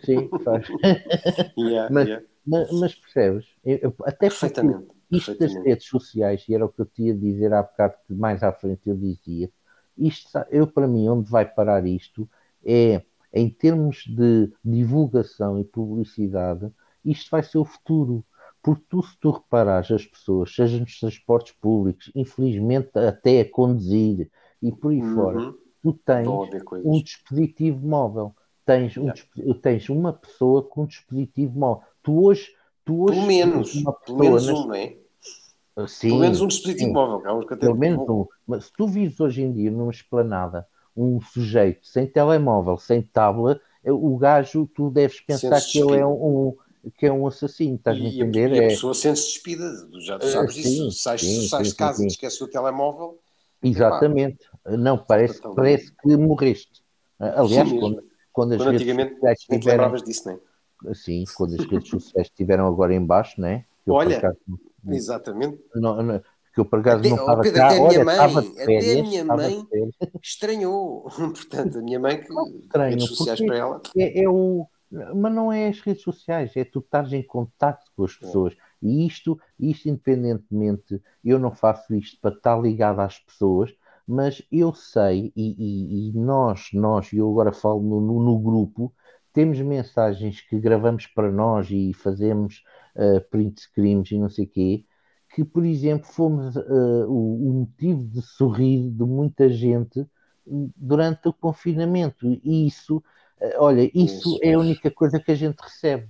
Sim, 0.04 0.28
faz. 0.42 0.66
yeah, 1.56 1.88
mas, 1.94 2.08
yeah. 2.08 2.26
Mas, 2.44 2.72
mas, 2.72 2.94
percebes? 2.96 3.46
Até 4.04 4.28
Perfeitamente 4.28 4.97
isto 5.10 5.38
das 5.38 5.54
redes 5.54 5.86
sociais, 5.86 6.44
e 6.48 6.54
era 6.54 6.64
o 6.64 6.68
que 6.68 6.80
eu 6.80 6.86
tinha 6.86 7.12
a 7.12 7.16
dizer 7.16 7.52
há 7.52 7.62
bocado, 7.62 7.94
que 8.06 8.14
mais 8.14 8.42
à 8.42 8.52
frente 8.52 8.88
eu 8.88 8.96
dizia, 8.96 9.50
isto, 9.96 10.30
eu 10.50 10.66
para 10.66 10.86
mim, 10.86 11.08
onde 11.08 11.30
vai 11.30 11.44
parar 11.44 11.86
isto 11.86 12.28
é, 12.64 13.02
em 13.32 13.48
termos 13.48 14.04
de 14.06 14.52
divulgação 14.64 15.58
e 15.58 15.64
publicidade, 15.64 16.70
isto 17.04 17.30
vai 17.30 17.42
ser 17.42 17.58
o 17.58 17.64
futuro. 17.64 18.24
Porque 18.62 18.84
tu, 18.88 19.02
se 19.02 19.16
tu 19.20 19.30
reparares 19.30 19.90
as 19.90 20.04
pessoas, 20.04 20.54
seja 20.54 20.78
nos 20.80 20.98
transportes 20.98 21.52
públicos, 21.52 22.10
infelizmente 22.14 22.90
até 22.98 23.40
a 23.40 23.50
conduzir 23.50 24.30
e 24.60 24.72
por 24.72 24.90
aí 24.90 25.00
uhum. 25.00 25.14
fora, 25.14 25.54
tu 25.82 25.92
tens 25.92 26.28
um 26.84 27.02
dispositivo 27.02 27.86
móvel. 27.86 28.34
Tens, 28.66 28.96
um, 28.98 29.08
tens 29.62 29.88
uma 29.88 30.12
pessoa 30.12 30.62
com 30.62 30.82
um 30.82 30.86
dispositivo 30.86 31.58
móvel. 31.58 31.82
Tu 32.02 32.22
hoje 32.22 32.50
Hoje, 32.88 33.14
pelo 33.14 33.26
menos, 33.26 33.82
pelo 34.06 34.18
menos 34.18 34.48
um, 34.48 34.66
não 34.66 34.74
é? 34.74 34.96
Sim, 35.86 36.08
pelo 36.08 36.20
menos 36.20 36.40
um 36.40 36.46
dispositivo 36.48 36.88
sim. 36.88 36.92
móvel. 36.92 37.46
Que 37.46 37.56
pelo 37.56 37.76
menos 37.76 38.08
um. 38.08 38.26
Mas 38.46 38.66
se 38.66 38.72
tu 38.76 38.86
vires 38.86 39.18
hoje 39.20 39.42
em 39.42 39.52
dia 39.52 39.70
numa 39.70 39.92
esplanada 39.92 40.66
um 40.96 41.20
sujeito 41.20 41.86
sem 41.86 42.06
telemóvel, 42.06 42.76
sem 42.76 43.02
tablet, 43.02 43.60
é, 43.84 43.92
o 43.92 44.16
gajo, 44.16 44.68
tu 44.74 44.90
deves 44.90 45.20
pensar 45.20 45.60
que 45.60 45.78
ele 45.78 45.96
é 45.96 46.06
um, 46.06 46.56
que 46.96 47.06
é 47.06 47.12
um 47.12 47.26
assassino, 47.26 47.76
estás 47.76 47.96
a 47.96 48.00
entender? 48.00 48.50
E 48.50 48.58
a, 48.58 48.62
é... 48.64 48.68
pessoa 48.68 48.94
sente-se 48.94 49.26
despida, 49.26 49.70
já 50.00 50.16
é, 50.16 50.26
sabes 50.26 50.54
disso. 50.54 50.90
Sais, 50.90 51.20
sim, 51.20 51.46
sais 51.46 51.68
de 51.68 51.74
casa 51.74 52.02
e 52.02 52.06
esqueces 52.08 52.40
o 52.40 52.48
telemóvel. 52.48 53.18
Exatamente. 53.62 54.38
Não, 54.66 54.98
parece, 54.98 55.40
parece 55.54 55.92
que 55.92 56.16
morreste. 56.16 56.82
Aliás, 57.18 57.70
quando, 57.72 58.02
quando, 58.32 58.52
as 58.52 58.58
quando 58.58 58.74
antigamente 58.74 59.16
não 59.20 59.34
te 59.34 59.68
lembravas 59.68 60.02
disso, 60.02 60.28
não 60.28 60.34
é? 60.34 60.47
Assim, 60.86 61.24
quando 61.36 61.54
as 61.54 61.66
redes 61.66 61.88
sociais 61.88 62.28
estiveram 62.28 62.66
agora 62.66 62.94
em 62.94 63.04
baixo, 63.04 63.40
né? 63.40 63.64
Eu, 63.86 63.94
Olha, 63.94 64.18
acaso, 64.18 64.38
exatamente. 64.86 65.58
Não, 65.74 66.02
não, 66.02 66.22
que 66.58 66.60
eu 66.60 66.64
por 66.64 66.80
acaso 66.80 67.00
até, 67.00 67.08
não 67.10 67.16
estava 67.16 67.42
Pedro, 67.42 67.58
cá. 67.58 67.66
Até 67.68 67.78
a 67.78 67.88
minha 67.88 68.04
mãe, 68.04 68.16
férias, 68.16 68.58
até 68.58 68.98
a 68.98 69.02
minha 69.02 69.24
mãe 69.24 69.68
estranhou. 70.22 71.02
Portanto, 71.16 71.78
a 71.78 71.82
minha 71.82 72.00
mãe 72.00 72.20
que 72.20 72.32
estranho, 72.62 72.90
redes 72.90 73.06
sociais 73.06 73.40
para 73.40 73.56
ela. 73.56 73.82
É, 73.96 74.22
é, 74.22 74.28
o, 74.28 74.66
mas 74.90 75.34
não 75.34 75.52
é 75.52 75.68
as 75.68 75.80
redes 75.80 76.02
sociais, 76.02 76.56
é 76.56 76.64
tu 76.64 76.80
estares 76.80 77.12
em 77.12 77.22
contato 77.22 77.84
com 77.96 78.04
as 78.04 78.14
pessoas. 78.14 78.54
É. 78.54 78.56
E 78.82 79.06
isto, 79.06 79.38
isto 79.58 79.88
independentemente, 79.88 81.02
eu 81.24 81.38
não 81.38 81.50
faço 81.50 81.94
isto 81.94 82.18
para 82.20 82.34
estar 82.34 82.60
ligado 82.60 83.00
às 83.00 83.18
pessoas, 83.18 83.74
mas 84.06 84.42
eu 84.50 84.72
sei, 84.72 85.32
e, 85.36 85.54
e, 85.58 86.08
e 86.08 86.12
nós, 86.14 86.70
nós, 86.72 87.12
e 87.12 87.18
eu 87.18 87.30
agora 87.30 87.52
falo 87.52 87.82
no, 87.82 88.00
no, 88.00 88.22
no 88.22 88.38
grupo, 88.38 88.92
temos 89.38 89.60
mensagens 89.60 90.40
que 90.40 90.58
gravamos 90.58 91.06
para 91.06 91.30
nós 91.30 91.68
e 91.70 91.94
fazemos 91.94 92.64
uh, 92.96 93.20
print 93.30 93.60
screens 93.60 94.10
e 94.10 94.18
não 94.18 94.28
sei 94.28 94.46
o 94.46 94.48
quê, 94.48 94.84
que, 95.32 95.44
por 95.44 95.64
exemplo, 95.64 96.08
fomos 96.08 96.56
uh, 96.56 97.06
o, 97.06 97.48
o, 97.48 97.52
motivo 97.60 98.02
de 98.02 98.20
sorrir 98.20 98.90
de 98.90 99.04
muita 99.04 99.48
gente 99.48 100.04
durante 100.44 101.28
o 101.28 101.32
confinamento. 101.32 102.26
E 102.42 102.66
isso, 102.66 102.96
uh, 102.96 103.52
olha, 103.58 103.88
isso, 103.94 104.34
isso, 104.34 104.40
é 104.42 104.54
a 104.54 104.58
única 104.58 104.90
coisa 104.90 105.20
que 105.20 105.30
a 105.30 105.36
gente 105.36 105.60
recebe. 105.60 106.08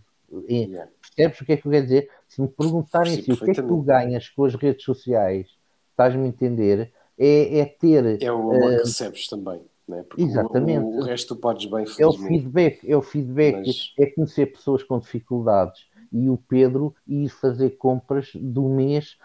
Yeah. 0.48 0.90
Percebes 1.14 1.40
o 1.42 1.44
que 1.44 1.52
é 1.52 1.56
que 1.58 1.68
eu 1.68 1.72
quero 1.72 1.84
dizer? 1.84 2.10
Se 2.26 2.40
me 2.40 2.48
perguntarem 2.48 3.12
Sim, 3.12 3.20
assim, 3.20 3.32
o 3.32 3.36
que 3.44 3.50
é 3.50 3.54
que 3.54 3.62
tu 3.62 3.82
ganhas 3.82 4.30
com 4.30 4.46
as 4.46 4.54
redes 4.54 4.86
sociais, 4.86 5.48
estás-me 5.90 6.24
a 6.24 6.28
entender? 6.28 6.94
É, 7.18 7.58
é 7.58 7.66
ter. 7.66 8.22
É 8.22 8.32
o 8.32 8.52
amor 8.52 8.70
que 8.70 8.84
recebes 8.84 9.28
também. 9.28 9.60
Né? 9.88 10.04
Exatamente. 10.16 10.84
O, 10.84 10.98
o, 10.98 11.02
resto 11.02 11.34
podes 11.34 11.68
bem 11.70 11.86
É 11.98 12.06
o 12.06 12.12
feedback, 12.12 12.90
é 12.90 12.96
o 12.96 13.02
feedback, 13.02 13.66
Mas... 13.66 13.94
é 13.98 14.06
conhecer 14.06 14.46
pessoas 14.46 14.82
com 14.82 14.98
dificuldades 14.98 15.86
e 16.12 16.28
o 16.28 16.36
Pedro 16.36 16.94
ir 17.06 17.28
fazer 17.30 17.70
compras 17.70 18.30
do 18.34 18.68
mês 18.68 19.16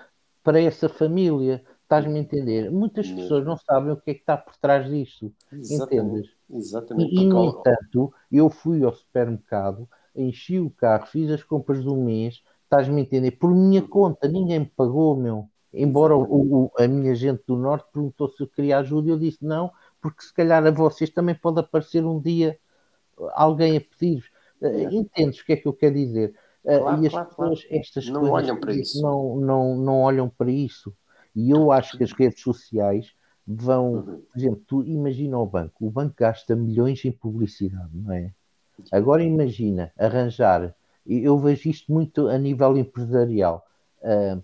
para 0.41 0.61
essa 0.61 0.87
família. 0.87 1.63
Estás-me 1.83 2.17
a 2.17 2.21
entender? 2.21 2.71
Muitas 2.71 3.07
Mesmo. 3.07 3.21
pessoas 3.21 3.45
não 3.45 3.57
sabem 3.57 3.91
o 3.91 3.97
que 3.97 4.11
é 4.11 4.13
que 4.13 4.21
está 4.21 4.37
por 4.37 4.55
trás 4.57 4.89
disto. 4.89 5.31
Exatamente. 5.51 5.95
Entendes? 5.95 6.31
Exatamente. 6.49 7.13
E, 7.13 7.19
e 7.19 7.25
no 7.25 7.43
entanto, 7.45 8.13
eu 8.31 8.49
fui 8.49 8.83
ao 8.83 8.93
supermercado, 8.93 9.87
enchi 10.15 10.59
o 10.59 10.69
carro, 10.69 11.05
fiz 11.07 11.29
as 11.29 11.43
compras 11.43 11.83
do 11.83 11.95
mês, 11.95 12.41
estás-me 12.63 13.01
a 13.01 13.03
entender? 13.03 13.31
Por 13.31 13.53
minha 13.53 13.81
uhum. 13.81 13.87
conta, 13.87 14.27
ninguém 14.27 14.59
me 14.59 14.65
pagou, 14.65 15.15
meu. 15.15 15.47
Embora 15.73 16.15
o, 16.15 16.65
o, 16.65 16.71
a 16.77 16.87
minha 16.87 17.15
gente 17.15 17.43
do 17.47 17.55
Norte 17.55 17.87
perguntou 17.91 18.29
se 18.29 18.41
eu 18.41 18.47
queria 18.47 18.77
ajuda, 18.77 19.09
eu 19.09 19.17
disse 19.17 19.43
não, 19.43 19.71
porque 20.03 20.21
se 20.21 20.33
calhar 20.33 20.65
a 20.67 20.71
vocês 20.71 21.09
também 21.09 21.33
pode 21.33 21.61
aparecer 21.61 22.05
um 22.05 22.19
dia 22.19 22.59
alguém 23.31 23.77
a 23.77 23.81
pedir. 23.81 24.25
É. 24.61 24.83
Entendes 24.93 25.39
o 25.39 25.45
que 25.45 25.53
é 25.53 25.55
que 25.55 25.67
eu 25.67 25.73
quero 25.73 25.95
dizer? 25.95 26.35
Claro, 26.63 27.03
e 27.03 27.07
as 27.07 27.13
claro, 27.13 27.29
pessoas, 27.29 27.63
claro. 27.63 27.77
estas 27.79 28.09
não 28.09 28.21
coisas, 28.21 28.37
olham 28.37 28.59
para 28.59 28.73
isso. 28.73 29.01
Não, 29.01 29.35
não, 29.37 29.77
não 29.77 30.01
olham 30.01 30.29
para 30.29 30.51
isso. 30.51 30.93
E 31.33 31.49
eu 31.49 31.71
acho 31.71 31.97
que 31.97 32.03
as 32.03 32.11
redes 32.11 32.41
sociais 32.41 33.13
vão, 33.47 33.93
uhum. 33.93 34.21
por 34.21 34.37
exemplo, 34.37 34.63
tu 34.67 34.83
imagina 34.83 35.37
o 35.37 35.45
banco, 35.45 35.85
o 35.85 35.89
banco 35.89 36.15
gasta 36.17 36.55
milhões 36.55 37.03
em 37.05 37.11
publicidade, 37.11 37.89
não 37.93 38.13
é? 38.13 38.33
Agora 38.91 39.23
imagina 39.23 39.91
arranjar, 39.97 40.75
eu 41.05 41.37
vejo 41.37 41.69
isto 41.69 41.91
muito 41.91 42.27
a 42.27 42.37
nível 42.37 42.77
empresarial, 42.77 43.65
uh, 44.01 44.37
uh, 44.37 44.43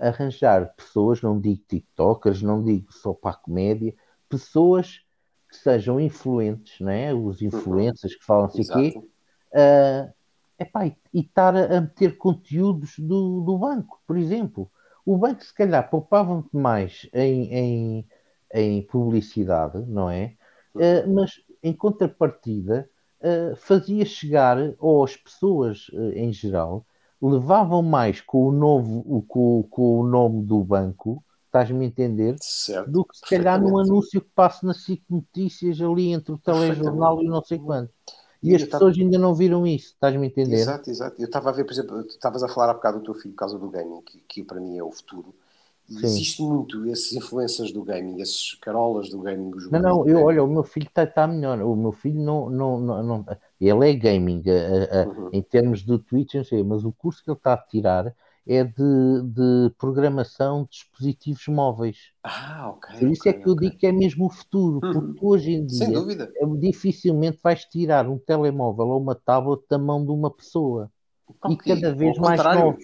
arranjar 0.00 0.74
pessoas, 0.74 1.20
não 1.20 1.38
digo 1.38 1.62
TikTokers, 1.68 2.42
não 2.42 2.62
digo 2.62 2.92
só 2.92 3.12
para 3.12 3.32
a 3.32 3.34
comédia, 3.34 3.94
pessoas 4.28 5.00
que 5.48 5.56
sejam 5.56 5.98
influentes, 5.98 6.78
não 6.80 6.90
é? 6.90 7.14
Os 7.14 7.40
uhum. 7.40 7.48
influencers 7.48 8.14
que 8.14 8.24
falam 8.24 8.46
assim 8.46 8.64
quê, 8.64 8.98
uh, 8.98 10.12
epá, 10.58 10.86
e, 10.86 10.96
estar 11.14 11.56
a, 11.56 11.80
meter 11.80 12.16
conteúdos 12.18 12.98
do, 12.98 13.40
do 13.40 13.58
banco, 13.58 14.00
por 14.06 14.16
exemplo. 14.16 14.70
O 15.04 15.16
banco 15.16 15.42
se 15.42 15.54
calhar 15.54 15.88
poupava 15.88 16.44
mais 16.52 17.08
em, 17.14 17.54
em, 17.54 18.06
em 18.52 18.82
publicidade, 18.82 19.78
não 19.86 20.10
é? 20.10 20.34
Uh, 20.74 21.12
mas 21.14 21.40
em 21.62 21.72
contrapartida 21.72 22.88
uh, 23.20 23.56
fazia 23.56 24.04
chegar, 24.04 24.58
ou 24.78 25.02
as 25.02 25.16
pessoas 25.16 25.88
uh, 25.88 26.12
em 26.14 26.32
geral, 26.32 26.84
levavam 27.20 27.82
mais 27.82 28.20
com 28.20 28.46
o, 28.46 28.52
novo, 28.52 29.24
com, 29.26 29.62
com 29.64 30.00
o 30.00 30.06
nome 30.06 30.44
do 30.44 30.62
banco, 30.62 31.24
estás-me 31.48 31.84
a 31.84 31.88
entender? 31.88 32.36
Certo, 32.40 32.90
do 32.90 33.04
que 33.04 33.16
se 33.16 33.24
calhar 33.24 33.60
num 33.60 33.78
anúncio 33.78 34.20
que 34.20 34.30
passa 34.34 34.66
na 34.66 34.74
SIC 34.74 35.02
Notícias 35.10 35.80
ali 35.80 36.12
entre 36.12 36.32
o 36.32 36.38
telejornal 36.38 37.22
e 37.22 37.26
não 37.26 37.42
sei 37.42 37.58
quanto. 37.58 37.92
E, 38.42 38.52
e 38.52 38.54
as 38.54 38.62
pessoas 38.62 38.94
tava... 38.94 39.04
ainda 39.04 39.18
não 39.18 39.34
viram 39.34 39.66
isso, 39.66 39.88
estás-me 39.88 40.24
a 40.24 40.28
entender? 40.28 40.56
Exato, 40.56 40.88
exato. 40.88 41.20
Eu 41.20 41.26
estava 41.26 41.50
a 41.50 41.52
ver, 41.52 41.64
por 41.64 41.72
exemplo, 41.72 42.02
tu 42.04 42.10
estavas 42.10 42.42
a 42.42 42.48
falar 42.48 42.70
há 42.70 42.74
bocado 42.74 42.98
do 42.98 43.04
teu 43.04 43.14
filho 43.14 43.34
por 43.34 43.40
causa 43.40 43.58
do 43.58 43.68
gaming, 43.68 44.00
que, 44.02 44.22
que 44.28 44.44
para 44.44 44.60
mim 44.60 44.78
é 44.78 44.82
o 44.84 44.92
futuro. 44.92 45.34
E 45.88 46.04
existe 46.04 46.42
muito 46.42 46.86
esses 46.86 47.14
influências 47.14 47.72
do 47.72 47.82
gaming, 47.82 48.20
esses 48.20 48.54
carolas 48.56 49.08
do 49.08 49.20
gaming. 49.20 49.50
Os 49.54 49.70
não, 49.70 49.80
não, 49.80 50.06
eu, 50.06 50.22
olha, 50.22 50.44
o 50.44 50.46
meu 50.46 50.62
filho 50.62 50.86
está 50.86 51.06
tá 51.06 51.26
melhor. 51.26 51.62
O 51.62 51.74
meu 51.74 51.92
filho 51.92 52.20
não, 52.20 52.50
não, 52.50 52.78
não, 52.78 53.02
não 53.02 53.26
ele 53.58 53.90
é 53.90 53.94
gaming 53.94 54.42
a, 54.46 55.00
a, 55.00 55.08
uhum. 55.08 55.30
em 55.32 55.40
termos 55.40 55.82
do 55.82 55.98
Twitch, 55.98 56.34
não 56.34 56.44
sei, 56.44 56.62
mas 56.62 56.84
o 56.84 56.92
curso 56.92 57.24
que 57.24 57.30
ele 57.30 57.38
está 57.38 57.54
a 57.54 57.56
tirar 57.56 58.14
é 58.48 58.64
de, 58.64 59.22
de 59.24 59.70
programação 59.76 60.62
de 60.62 60.70
dispositivos 60.70 61.46
móveis. 61.48 61.98
Ah, 62.24 62.72
ok. 62.74 62.98
Por 62.98 63.08
isso 63.08 63.20
okay, 63.20 63.32
é 63.32 63.34
que 63.34 63.46
eu 63.46 63.54
digo 63.54 63.76
que 63.76 63.86
é 63.86 63.92
mesmo 63.92 64.24
o 64.24 64.30
futuro, 64.30 64.80
uhum. 64.82 64.92
porque 64.92 65.18
hoje 65.20 65.52
em 65.52 65.66
dia 65.66 65.86
é, 65.86 66.46
dificilmente 66.58 67.38
vais 67.42 67.66
tirar 67.66 68.08
um 68.08 68.16
telemóvel 68.18 68.86
ou 68.88 69.02
uma 69.02 69.14
tablet 69.14 69.60
da 69.68 69.78
mão 69.78 70.02
de 70.02 70.10
uma 70.10 70.30
pessoa. 70.30 70.90
Okay. 71.28 71.52
E 71.52 71.56
cada 71.58 71.94
vez 71.94 72.16
mais 72.16 72.42
novos. 72.42 72.82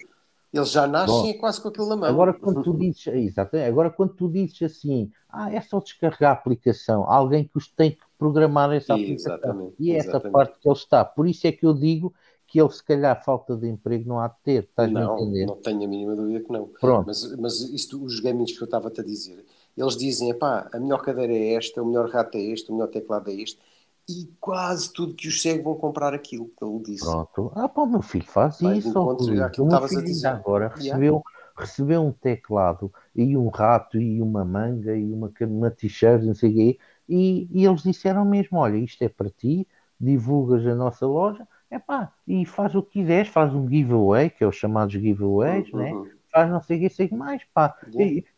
Eles 0.53 0.71
já 0.71 0.87
nascem 0.87 1.33
Bom, 1.33 1.39
quase 1.39 1.59
com 1.59 1.67
aquilo 1.67 1.87
na 1.87 1.97
mão. 1.97 2.07
Agora 2.09 2.33
quando 2.33 2.63
tu 2.63 2.71
dizes, 2.77 3.07
exato, 3.07 3.57
agora 3.57 3.89
quando 3.89 4.13
tu 4.13 4.29
dizes 4.29 4.61
assim, 4.61 5.11
ah, 5.27 5.51
é 5.51 5.59
só 5.59 5.79
descarregar 5.79 6.29
a 6.29 6.33
aplicação, 6.33 7.09
alguém 7.09 7.43
que 7.43 7.57
os 7.57 7.67
tem 7.67 7.91
que 7.91 8.03
programar 8.17 8.71
essa 8.71 8.93
aplicação. 8.93 9.33
Exatamente, 9.33 9.75
e 9.79 9.91
é 9.91 9.97
essa 9.97 10.19
parte 10.19 10.59
que 10.59 10.69
ele 10.69 10.75
está. 10.75 11.03
Por 11.03 11.27
isso 11.27 11.45
é 11.47 11.51
que 11.51 11.65
eu 11.65 11.73
digo 11.73 12.13
que 12.55 12.61
ele 12.61 12.71
se 12.71 12.81
calhar 12.81 13.21
falta 13.21 13.53
de 13.57 13.67
emprego 13.67 14.07
não 14.07 14.17
há 14.17 14.29
de 14.29 14.35
ter, 14.41 14.63
estás 14.63 14.89
não, 14.89 15.17
a 15.17 15.21
entender? 15.21 15.45
Não 15.45 15.57
tenho 15.57 15.83
a 15.83 15.87
mínima 15.89 16.15
dúvida 16.15 16.39
que 16.39 16.49
não. 16.53 16.69
Pronto. 16.79 17.05
Mas, 17.05 17.35
mas 17.37 17.59
isto, 17.59 18.01
os 18.01 18.21
gamings 18.21 18.57
que 18.57 18.63
eu 18.63 18.65
estava-te 18.65 19.01
a 19.01 19.03
dizer, 19.03 19.43
eles 19.75 19.97
dizem, 19.97 20.33
pá, 20.33 20.69
a 20.71 20.79
melhor 20.79 21.01
cadeira 21.01 21.33
é 21.33 21.55
esta, 21.55 21.83
o 21.83 21.85
melhor 21.85 22.09
rato 22.09 22.37
é 22.37 22.41
este, 22.41 22.71
o 22.71 22.73
melhor 22.73 22.87
teclado 22.87 23.29
é 23.29 23.33
este, 23.33 23.59
e 24.07 24.31
quase 24.39 24.93
tudo 24.93 25.15
que 25.15 25.27
os 25.27 25.41
segue 25.41 25.63
vão 25.63 25.75
comprar 25.75 26.13
aquilo 26.13 26.49
que 26.57 26.63
ele 26.63 26.79
disse. 26.81 27.03
Pronto. 27.03 27.51
Ah, 27.55 27.67
pá, 27.67 27.81
o 27.81 27.87
meu 27.87 28.01
filho 28.01 28.23
faz 28.25 28.61
Vai 28.61 28.77
isso. 28.77 28.97
O 28.97 29.05
meu 29.05 29.89
filho 29.89 30.25
agora 30.25 30.69
recebeu, 30.69 31.01
yeah. 31.01 31.23
recebeu 31.57 32.01
um 32.03 32.13
teclado 32.13 32.89
e 33.13 33.35
um 33.35 33.49
rato 33.49 33.99
e 33.99 34.21
uma 34.21 34.45
manga 34.45 34.95
e 34.95 35.11
uma, 35.11 35.29
uma 35.41 35.71
t-shirt, 35.71 36.23
não 36.23 36.33
sei 36.33 36.51
o 36.51 36.53
quê, 36.53 36.79
e, 37.09 37.49
e 37.51 37.65
eles 37.65 37.83
disseram 37.83 38.23
mesmo, 38.23 38.59
olha, 38.59 38.77
isto 38.77 39.01
é 39.01 39.09
para 39.09 39.29
ti, 39.29 39.67
divulgas 39.99 40.65
a 40.65 40.73
nossa 40.73 41.05
loja, 41.05 41.45
Epá, 41.71 42.13
e 42.27 42.45
faz 42.45 42.75
o 42.75 42.83
que 42.83 42.99
quiseres, 42.99 43.29
faz 43.29 43.53
um 43.53 43.67
giveaway, 43.67 44.29
que 44.29 44.43
é 44.43 44.47
os 44.47 44.55
chamados 44.55 44.93
giveaways, 44.93 45.71
uhum. 45.73 45.79
né? 45.79 46.11
faz 46.35 46.51
não 46.51 46.61
sei 46.61 46.77
o 46.77 46.79
que, 46.81 46.89
sei 46.89 47.09
mais, 47.11 47.41
pá. 47.53 47.75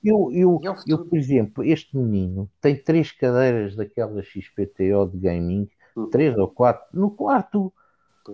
Eu, 0.03 0.31
eu, 0.31 0.61
eu, 0.61 0.75
eu, 0.85 1.05
por 1.05 1.17
exemplo, 1.17 1.63
este 1.63 1.97
menino 1.97 2.47
tem 2.61 2.75
três 2.75 3.11
cadeiras 3.11 3.75
daquelas 3.75 4.27
XPTO 4.27 5.09
de 5.11 5.17
gaming, 5.17 5.67
uhum. 5.95 6.09
três 6.09 6.37
ou 6.37 6.47
quatro, 6.47 6.85
no 6.93 7.09
quarto, 7.09 7.73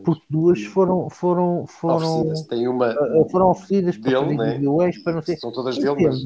porque 0.03 0.23
duas 0.29 0.61
foram, 0.65 1.09
foram, 1.09 1.65
foram, 1.65 2.21
oferecidas. 2.21 2.47
Tem 2.47 2.67
uma 2.67 2.93
foram 3.29 3.49
oferecidas 3.49 3.97
para 3.97 4.11
fazer 4.11 4.35
né? 4.35 4.55
giveaways, 4.55 5.03
para 5.03 5.13
não 5.13 5.21
sei. 5.21 5.37
São 5.37 5.51
todas 5.51 5.77
dele, 5.77 6.07
mas... 6.07 6.23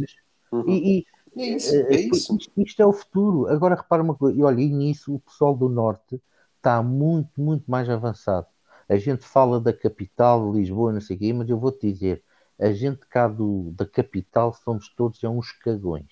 Uhum. 0.52 0.70
E, 0.70 1.00
e, 1.00 1.06
é 1.40 1.56
isso, 1.56 1.76
é 1.76 1.96
isso. 1.96 2.36
Isto, 2.38 2.62
isto, 2.62 2.82
é 2.82 2.86
o 2.86 2.94
futuro. 2.94 3.48
Agora 3.48 3.76
repara 3.76 4.02
uma 4.02 4.16
coisa, 4.16 4.40
e 4.40 4.42
olha, 4.42 4.60
e 4.60 4.70
nisso 4.70 5.14
o 5.14 5.20
pessoal 5.20 5.56
do 5.56 5.70
Norte 5.70 6.20
está 6.56 6.82
muito, 6.82 7.40
muito 7.40 7.70
mais 7.70 7.88
avançado. 7.88 8.48
A 8.90 8.98
gente 8.98 9.24
fala 9.24 9.60
da 9.60 9.74
capital, 9.74 10.52
de 10.52 10.60
Lisboa, 10.60 10.94
não 10.94 11.02
sei 11.02 11.16
o 11.16 11.20
quê, 11.20 11.34
mas 11.34 11.50
eu 11.50 11.60
vou-te 11.60 11.92
dizer, 11.92 12.24
a 12.60 12.72
gente 12.72 13.06
cá 13.08 13.28
do, 13.28 13.72
da 13.76 13.86
capital 13.86 14.54
somos 14.54 14.90
todos 14.90 15.24
é 15.24 15.30
uns 15.30 15.52
cagões. 15.52 16.08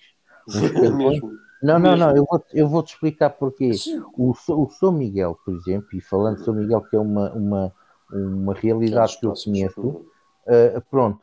Uns 0.48 0.70
cagões. 0.70 1.20
não, 1.62 1.78
não, 1.78 1.96
não, 1.96 2.16
eu 2.16 2.24
vou-te 2.24 2.46
eu 2.52 2.68
vou 2.68 2.82
-te 2.82 2.94
explicar 2.94 3.30
porquê. 3.30 3.70
O, 4.16 4.32
o 4.32 4.68
São 4.70 4.92
Miguel, 4.92 5.38
por 5.44 5.54
exemplo, 5.54 5.88
e 5.94 6.00
falando 6.00 6.38
de 6.38 6.44
São 6.44 6.54
Miguel, 6.54 6.82
que 6.82 6.96
é 6.96 7.00
uma, 7.00 7.32
uma, 7.32 7.72
uma 8.10 8.54
realidade 8.54 9.18
que 9.18 9.26
eu 9.26 9.32
conheço, 9.32 9.80
uh, 9.80 10.80
pronto, 10.90 11.20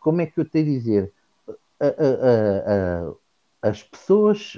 como 0.00 0.20
é 0.20 0.26
que 0.26 0.40
eu 0.40 0.44
tenho 0.44 0.66
a 0.66 0.68
dizer? 0.68 1.12
Uh, 1.48 3.10
uh, 3.12 3.18
as 3.62 3.82
pessoas, 3.82 4.56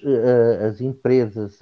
as 0.69 0.81
empresas, 0.81 1.59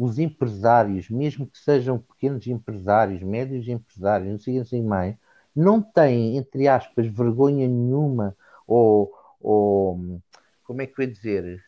os 0.00 0.18
empresários, 0.18 1.10
mesmo 1.10 1.46
que 1.46 1.58
sejam 1.58 1.98
pequenos 1.98 2.46
empresários, 2.46 3.22
médios 3.22 3.68
empresários, 3.68 4.30
não 4.30 4.38
sei 4.38 4.58
assim 4.58 4.82
mais, 4.82 5.14
não 5.54 5.82
têm, 5.82 6.38
entre 6.38 6.66
aspas, 6.68 7.06
vergonha 7.06 7.68
nenhuma, 7.68 8.34
ou, 8.66 9.12
ou 9.38 10.18
como 10.62 10.80
é 10.80 10.86
que 10.86 10.98
eu 10.98 11.04
ia 11.04 11.12
dizer? 11.12 11.62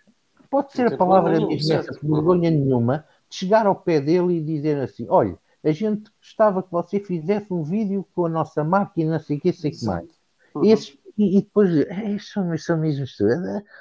Pode 0.51 0.73
ser 0.73 0.95
a 0.95 0.97
palavra 0.97 1.47
mesmo 1.47 1.75
essa, 1.75 1.93
vergonha 2.03 2.51
nenhuma, 2.51 3.05
de 3.29 3.37
chegar 3.37 3.67
ao 3.67 3.77
pé 3.77 4.01
dele 4.01 4.39
e 4.39 4.43
dizer 4.43 4.79
assim: 4.79 5.07
olha, 5.11 5.39
a 5.63 5.71
gente 5.71 6.11
gostava 6.19 6.63
que 6.63 6.73
você 6.73 7.01
fizesse 7.01 7.53
um 7.53 7.63
vídeo 7.63 8.07
com 8.15 8.25
a 8.25 8.31
nossa 8.31 8.65
máquina, 8.65 9.13
não 9.13 9.21
sei 9.21 9.37
o 9.37 9.41
que, 9.41 9.53
sei 9.53 9.73
que 9.73 9.85
mais. 9.85 10.09
Uhum. 10.55 10.65
Esses, 10.65 10.97
e, 11.19 11.37
e, 11.37 11.43
depois, 11.43 11.71
é, 11.87 12.17
são, 12.19 12.57
são 12.57 12.79
mesmo 12.79 13.05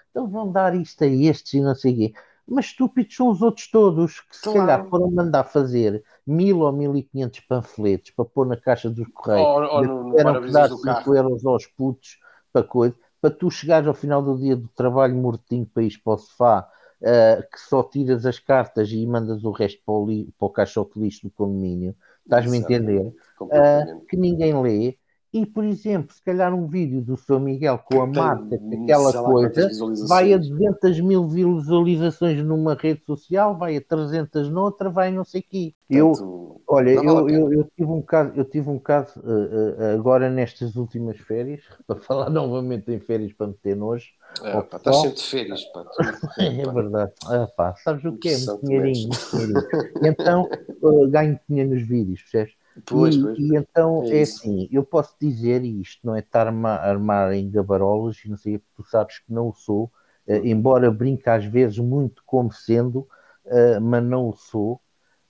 então 0.10 0.28
vão 0.28 0.52
dar 0.52 0.76
isto 0.76 1.02
a 1.06 1.08
estes 1.08 1.54
e 1.54 1.62
não 1.62 1.74
sei 1.74 1.93
o 1.93 1.95
quê 1.95 2.14
mas 2.47 2.65
estúpidos 2.65 3.15
são 3.15 3.29
os 3.29 3.41
outros 3.41 3.69
todos 3.69 4.19
que 4.21 4.35
se 4.35 4.43
claro. 4.43 4.59
calhar 4.59 4.89
foram 4.89 5.11
mandar 5.11 5.43
fazer 5.43 6.03
mil 6.25 6.59
ou 6.59 6.71
mil 6.71 6.95
e 6.95 7.03
quinhentos 7.03 7.39
panfletos 7.41 8.11
para 8.11 8.25
pôr 8.25 8.45
na 8.45 8.57
caixa 8.57 8.89
dos 8.89 9.07
correios. 9.07 9.47
Ou, 9.47 9.63
ou 9.63 9.83
no, 9.83 10.19
eram 10.19 10.41
que 10.41 10.51
dar 10.51 10.69
5 10.69 11.15
euros 11.15 11.45
aos 11.45 11.65
putos 11.67 12.19
para 12.51 12.63
coisa, 12.63 12.95
para 13.21 13.31
tu 13.31 13.49
chegares 13.49 13.87
ao 13.87 13.93
final 13.93 14.21
do 14.21 14.37
dia 14.37 14.55
do 14.55 14.67
trabalho 14.69 15.15
mortinho 15.15 15.65
para 15.65 15.83
ir 15.83 15.97
para 16.03 16.13
o 16.13 16.17
sofá 16.17 16.67
uh, 17.01 17.41
que 17.51 17.59
só 17.59 17.83
tiras 17.83 18.25
as 18.25 18.39
cartas 18.39 18.91
e 18.91 19.05
mandas 19.05 19.43
o 19.43 19.51
resto 19.51 19.81
para 19.85 19.95
o, 19.95 20.05
li, 20.05 20.33
para 20.37 20.45
o 20.45 20.49
caixote 20.49 20.99
lixo 20.99 21.27
do 21.27 21.31
condomínio. 21.31 21.95
Estás-me 22.23 22.57
a 22.57 22.59
entender? 22.59 23.13
Uh, 23.39 24.05
que 24.07 24.17
ninguém 24.17 24.59
lê 24.61 24.97
e, 25.34 25.45
por 25.45 25.63
exemplo, 25.63 26.13
se 26.13 26.21
calhar 26.21 26.53
um 26.53 26.67
vídeo 26.67 27.01
do 27.01 27.15
São 27.15 27.39
Miguel 27.39 27.79
com 27.79 28.01
a 28.01 28.05
Marta, 28.05 28.59
aquela 28.84 29.23
coisa, 29.23 29.69
vai 30.07 30.34
a 30.34 30.38
200 30.38 30.99
mil 30.99 31.25
visualizações 31.25 32.43
numa 32.43 32.73
rede 32.73 33.05
social, 33.05 33.57
vai 33.57 33.77
a 33.77 33.82
300 33.82 34.49
noutra, 34.49 34.89
vai 34.89 35.09
não 35.09 35.23
sei 35.23 35.39
o 35.39 35.43
quê. 35.49 35.73
Eu, 35.89 36.61
olha, 36.67 36.91
eu, 36.91 37.29
eu, 37.29 37.53
eu, 37.53 37.67
tive 37.77 37.91
um 37.91 38.01
caso, 38.01 38.34
eu 38.36 38.43
tive 38.43 38.69
um 38.69 38.79
caso 38.79 39.21
uh, 39.21 39.23
uh, 39.23 39.93
agora 39.93 40.29
nestas 40.29 40.75
últimas 40.75 41.17
férias, 41.17 41.61
para 41.88 41.95
falar 42.01 42.29
novamente 42.29 42.91
em 42.91 42.99
férias 42.99 43.32
para 43.32 43.47
meter 43.47 43.75
nojo. 43.75 44.07
É, 44.43 44.61
pá, 44.61 44.77
estás 44.77 44.97
sempre 44.97 45.15
de 45.15 45.23
férias, 45.23 45.63
pá. 45.65 45.86
é 46.39 46.49
verdade. 46.49 47.11
Ah, 47.25 47.47
pá, 47.55 47.73
sabes 47.75 48.03
o 48.03 48.17
que 48.17 48.29
é? 48.29 48.38
Muito 48.38 48.65
dinheirinho, 48.65 49.07
muito 49.07 49.29
dinheirinho. 49.32 49.63
Então, 50.03 50.49
uh, 50.82 51.07
ganho 51.09 51.39
dinheiro 51.47 51.69
nos 51.69 51.88
vídeos, 51.88 52.21
percebes? 52.21 52.61
Pois, 52.86 53.15
e, 53.15 53.22
pois, 53.22 53.38
e 53.38 53.55
então 53.55 54.03
é, 54.03 54.19
é 54.19 54.22
assim, 54.22 54.67
eu 54.72 54.84
posso 54.84 55.15
dizer 55.19 55.63
isto, 55.63 56.05
não 56.05 56.15
é 56.15 56.19
estar 56.19 56.47
a 56.47 56.89
armar 56.89 57.34
em 57.34 57.49
gabarolas, 57.49 58.17
não 58.26 58.38
sei, 58.38 58.61
tu 58.76 58.84
sabes 58.84 59.19
que 59.19 59.32
não 59.32 59.49
o 59.49 59.53
sou, 59.53 59.91
uh, 60.28 60.34
embora 60.45 60.89
brinque 60.91 61.30
às 61.30 61.45
vezes 61.45 61.78
muito 61.78 62.24
como 62.26 62.51
sendo, 62.51 62.99
uh, 63.45 63.82
mas 63.82 64.03
não 64.03 64.30
o 64.30 64.34
sou. 64.34 64.82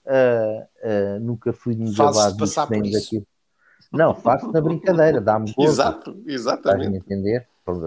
Uh, 0.04 1.20
nunca 1.20 1.52
fui 1.52 1.76
de 1.76 1.92
gabado 1.94 2.44
nem 2.70 2.90
daquilo. 2.90 3.26
Não, 3.92 4.14
faço 4.14 4.50
na 4.50 4.60
brincadeira, 4.60 5.20
dá-me 5.20 5.52
gosto. 5.54 5.70
Exato, 5.70 6.22
exatamente. 6.26 7.12
A 7.12 7.16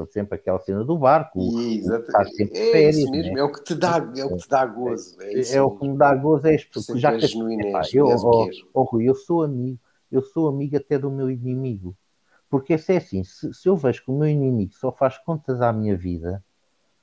sempre 0.09 0.35
aquela 0.35 0.59
cena 0.59 0.83
do 0.83 0.97
barco, 0.97 1.39
estar 1.39 2.25
sempre 2.27 2.57
é 2.57 2.71
férias. 2.71 2.97
Isso 2.97 3.11
mesmo, 3.11 3.33
né? 3.33 3.41
é 3.41 3.43
o 3.43 3.51
que 3.51 3.63
te 3.63 3.75
dá, 3.75 3.97
é 4.15 4.25
o 4.25 4.29
que 4.29 4.43
te 4.43 4.49
dá 4.49 4.65
gozo. 4.65 5.21
É, 5.21 5.33
é, 5.33 5.55
é 5.55 5.61
o 5.61 5.71
que 5.71 5.87
me 5.87 5.97
dá 5.97 6.15
gozo, 6.15 6.47
é 6.47 6.55
isto, 6.55 6.71
porque 6.73 6.99
já 6.99 7.17
que, 7.17 7.25
epá, 7.25 7.81
eu, 7.93 8.05
oh, 8.07 8.49
oh, 8.73 8.83
Rui, 8.83 9.09
eu 9.09 9.15
sou 9.15 9.43
amigo, 9.43 9.79
eu 10.11 10.21
sou 10.21 10.47
amigo 10.47 10.77
até 10.77 10.97
do 10.97 11.11
meu 11.11 11.29
inimigo. 11.29 11.95
Porque 12.49 12.77
se 12.77 12.93
é 12.93 12.97
assim, 12.97 13.23
se, 13.23 13.53
se 13.53 13.67
eu 13.67 13.75
vejo 13.75 14.03
que 14.03 14.11
o 14.11 14.17
meu 14.17 14.29
inimigo 14.29 14.73
só 14.73 14.91
faz 14.91 15.17
contas 15.17 15.61
à 15.61 15.73
minha 15.73 15.97
vida, 15.97 16.43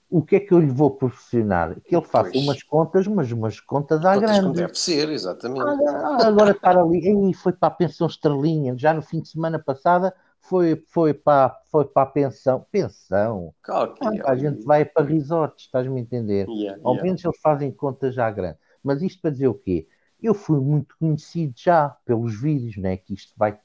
o 0.09 0.23
que 0.23 0.37
é 0.37 0.41
que 0.41 0.53
eu 0.53 0.61
lhe 0.61 0.71
vou 0.71 0.91
proporcionar? 0.91 1.81
Que 1.81 1.97
ele 1.97 2.05
faça 2.05 2.31
pois. 2.33 2.45
umas 2.45 2.63
contas, 2.63 3.07
mas 3.07 3.33
umas 3.33 3.59
contas 3.61 4.05
à 4.05 4.17
grande. 4.17 4.43
Como 4.43 4.53
deve 4.53 4.79
ser, 4.79 5.09
exatamente. 5.09 5.63
Ah, 5.63 6.27
agora 6.27 6.51
estar 6.51 6.77
ali, 6.77 7.31
e 7.31 7.35
foi 7.35 7.53
para 7.53 7.69
a 7.69 7.77
pensão 7.77 8.07
estrelinha, 8.07 8.75
já 8.77 8.93
no 8.93 9.03
fim 9.03 9.21
de 9.21 9.29
semana 9.29 9.59
passada 9.59 10.15
foi, 10.43 10.77
foi, 10.89 11.15
para, 11.15 11.61
foi 11.71 11.85
para 11.85 12.03
a 12.03 12.07
pensão. 12.07 12.67
Pensão? 12.71 13.55
Claro 13.63 13.95
que 13.95 14.05
ah, 14.05 14.31
a 14.31 14.37
gente 14.37 14.65
vai 14.65 14.85
para 14.85 15.07
resorts, 15.07 15.65
estás-me 15.65 15.99
a 15.99 16.03
entender? 16.03 16.47
Yeah, 16.49 16.81
Ao 16.85 16.93
yeah. 16.93 17.03
menos 17.03 17.25
eles 17.25 17.41
fazem 17.41 17.71
contas 17.71 18.15
já 18.15 18.31
grande. 18.31 18.59
Mas 18.83 19.01
isto 19.01 19.23
para 19.23 19.31
dizer 19.31 19.49
o 19.49 19.55
quê? 19.55 19.87
Eu 20.21 20.35
fui 20.35 20.61
muito 20.61 20.97
conhecido 20.99 21.55
já 21.57 21.89
pelos 22.05 22.41
vídeos, 22.41 22.77
né? 22.77 22.97
Que 22.97 23.15
isto 23.15 23.33
vai 23.37 23.59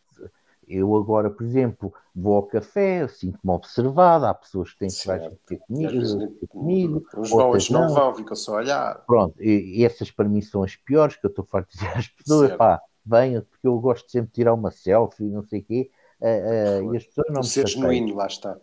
eu 0.67 0.97
agora, 0.97 1.30
por 1.30 1.45
exemplo, 1.45 1.93
vou 2.13 2.36
ao 2.36 2.43
café, 2.43 3.07
sinto-me 3.07 3.53
observado, 3.53 4.25
há 4.25 4.34
pessoas 4.34 4.73
que 4.73 4.80
têm 4.80 4.89
que 4.89 5.07
vai 5.07 5.17
ter 5.47 5.59
comigo, 5.59 6.30
ter 6.39 6.47
comigo 6.47 7.07
os 7.15 7.32
outros 7.32 7.69
não, 7.69 7.88
vão, 7.88 8.13
ficam 8.13 8.36
só 8.36 8.55
a 8.55 8.57
olhar. 8.57 9.05
Pronto, 9.07 9.41
e, 9.41 9.86
essas 9.86 10.11
para 10.11 10.28
mim 10.28 10.41
são 10.41 10.63
as 10.63 10.75
piores, 10.75 11.15
que 11.15 11.25
eu 11.25 11.30
estou 11.30 11.45
farto 11.45 11.71
de 11.71 11.78
dizer 11.78 11.97
às 11.97 12.07
pessoas, 12.09 12.47
certo. 12.49 12.57
pá, 12.57 12.82
venham, 13.05 13.41
porque 13.43 13.65
eu 13.65 13.80
gosto 13.80 14.11
sempre 14.11 14.28
de 14.28 14.34
tirar 14.34 14.53
uma 14.53 14.69
selfie, 14.69 15.23
não 15.23 15.43
sei 15.43 15.61
o 15.61 15.63
quê, 15.63 15.89
uh, 16.22 16.86
uh, 16.86 16.93
e 16.93 16.97
as 16.97 17.05
pessoas 17.05 17.28
não 17.30 17.43
Ser 17.43 17.68
genuíno, 17.68 18.15
lá 18.15 18.28
está. 18.28 18.53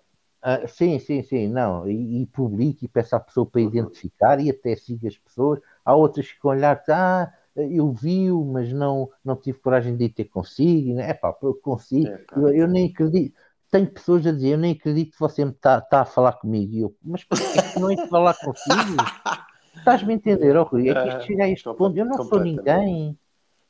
Uh, 0.44 0.68
sim, 0.68 0.98
sim, 0.98 1.22
sim, 1.22 1.48
não, 1.48 1.88
e, 1.88 2.22
e 2.22 2.26
publico 2.26 2.84
e 2.84 2.88
peço 2.88 3.16
à 3.16 3.20
pessoa 3.20 3.46
para 3.46 3.62
uhum. 3.62 3.68
identificar 3.68 4.38
e 4.38 4.50
até 4.50 4.76
siga 4.76 5.08
as 5.08 5.16
pessoas. 5.16 5.58
Há 5.82 5.94
outras 5.94 6.30
que 6.30 6.46
olhar, 6.46 6.82
ah, 6.90 7.32
eu 7.56 7.92
vi-o, 7.92 8.44
mas 8.44 8.72
não, 8.72 9.08
não 9.24 9.36
tive 9.36 9.58
coragem 9.58 9.96
de 9.96 10.04
ir 10.04 10.08
ter 10.10 10.24
consigo. 10.24 10.98
É 10.98 11.14
pá, 11.14 11.34
eu 11.42 11.54
consigo. 11.54 12.08
É, 12.08 12.24
eu, 12.36 12.48
eu, 12.48 12.68
nem 12.68 12.90
acredito. 12.90 13.34
Tenho 13.70 13.86
pessoas 13.86 14.26
a 14.26 14.32
dizer, 14.32 14.50
eu 14.50 14.58
nem 14.58 14.72
acredito 14.72 15.12
que 15.12 15.20
você 15.20 15.44
me 15.44 15.52
está 15.52 15.80
tá 15.80 16.02
a 16.02 16.04
falar 16.04 16.34
comigo. 16.34 16.74
E 16.74 16.80
eu, 16.80 16.94
mas 17.02 17.24
por 17.24 17.38
que 17.38 17.80
não 17.80 17.90
é 17.90 18.06
falar 18.08 18.34
consigo? 18.34 18.74
Estás-me 19.76 20.12
a 20.12 20.16
entender, 20.16 20.56
oh, 20.56 20.64
Rui? 20.64 20.88
É 20.88 20.94
que 20.94 21.08
isto 21.08 21.22
chega 21.22 21.44
a 21.44 21.48
este 21.48 21.64
ponto. 21.74 21.96
Eu 21.96 22.04
não 22.04 22.22
sou 22.24 22.40
ninguém. 22.40 23.18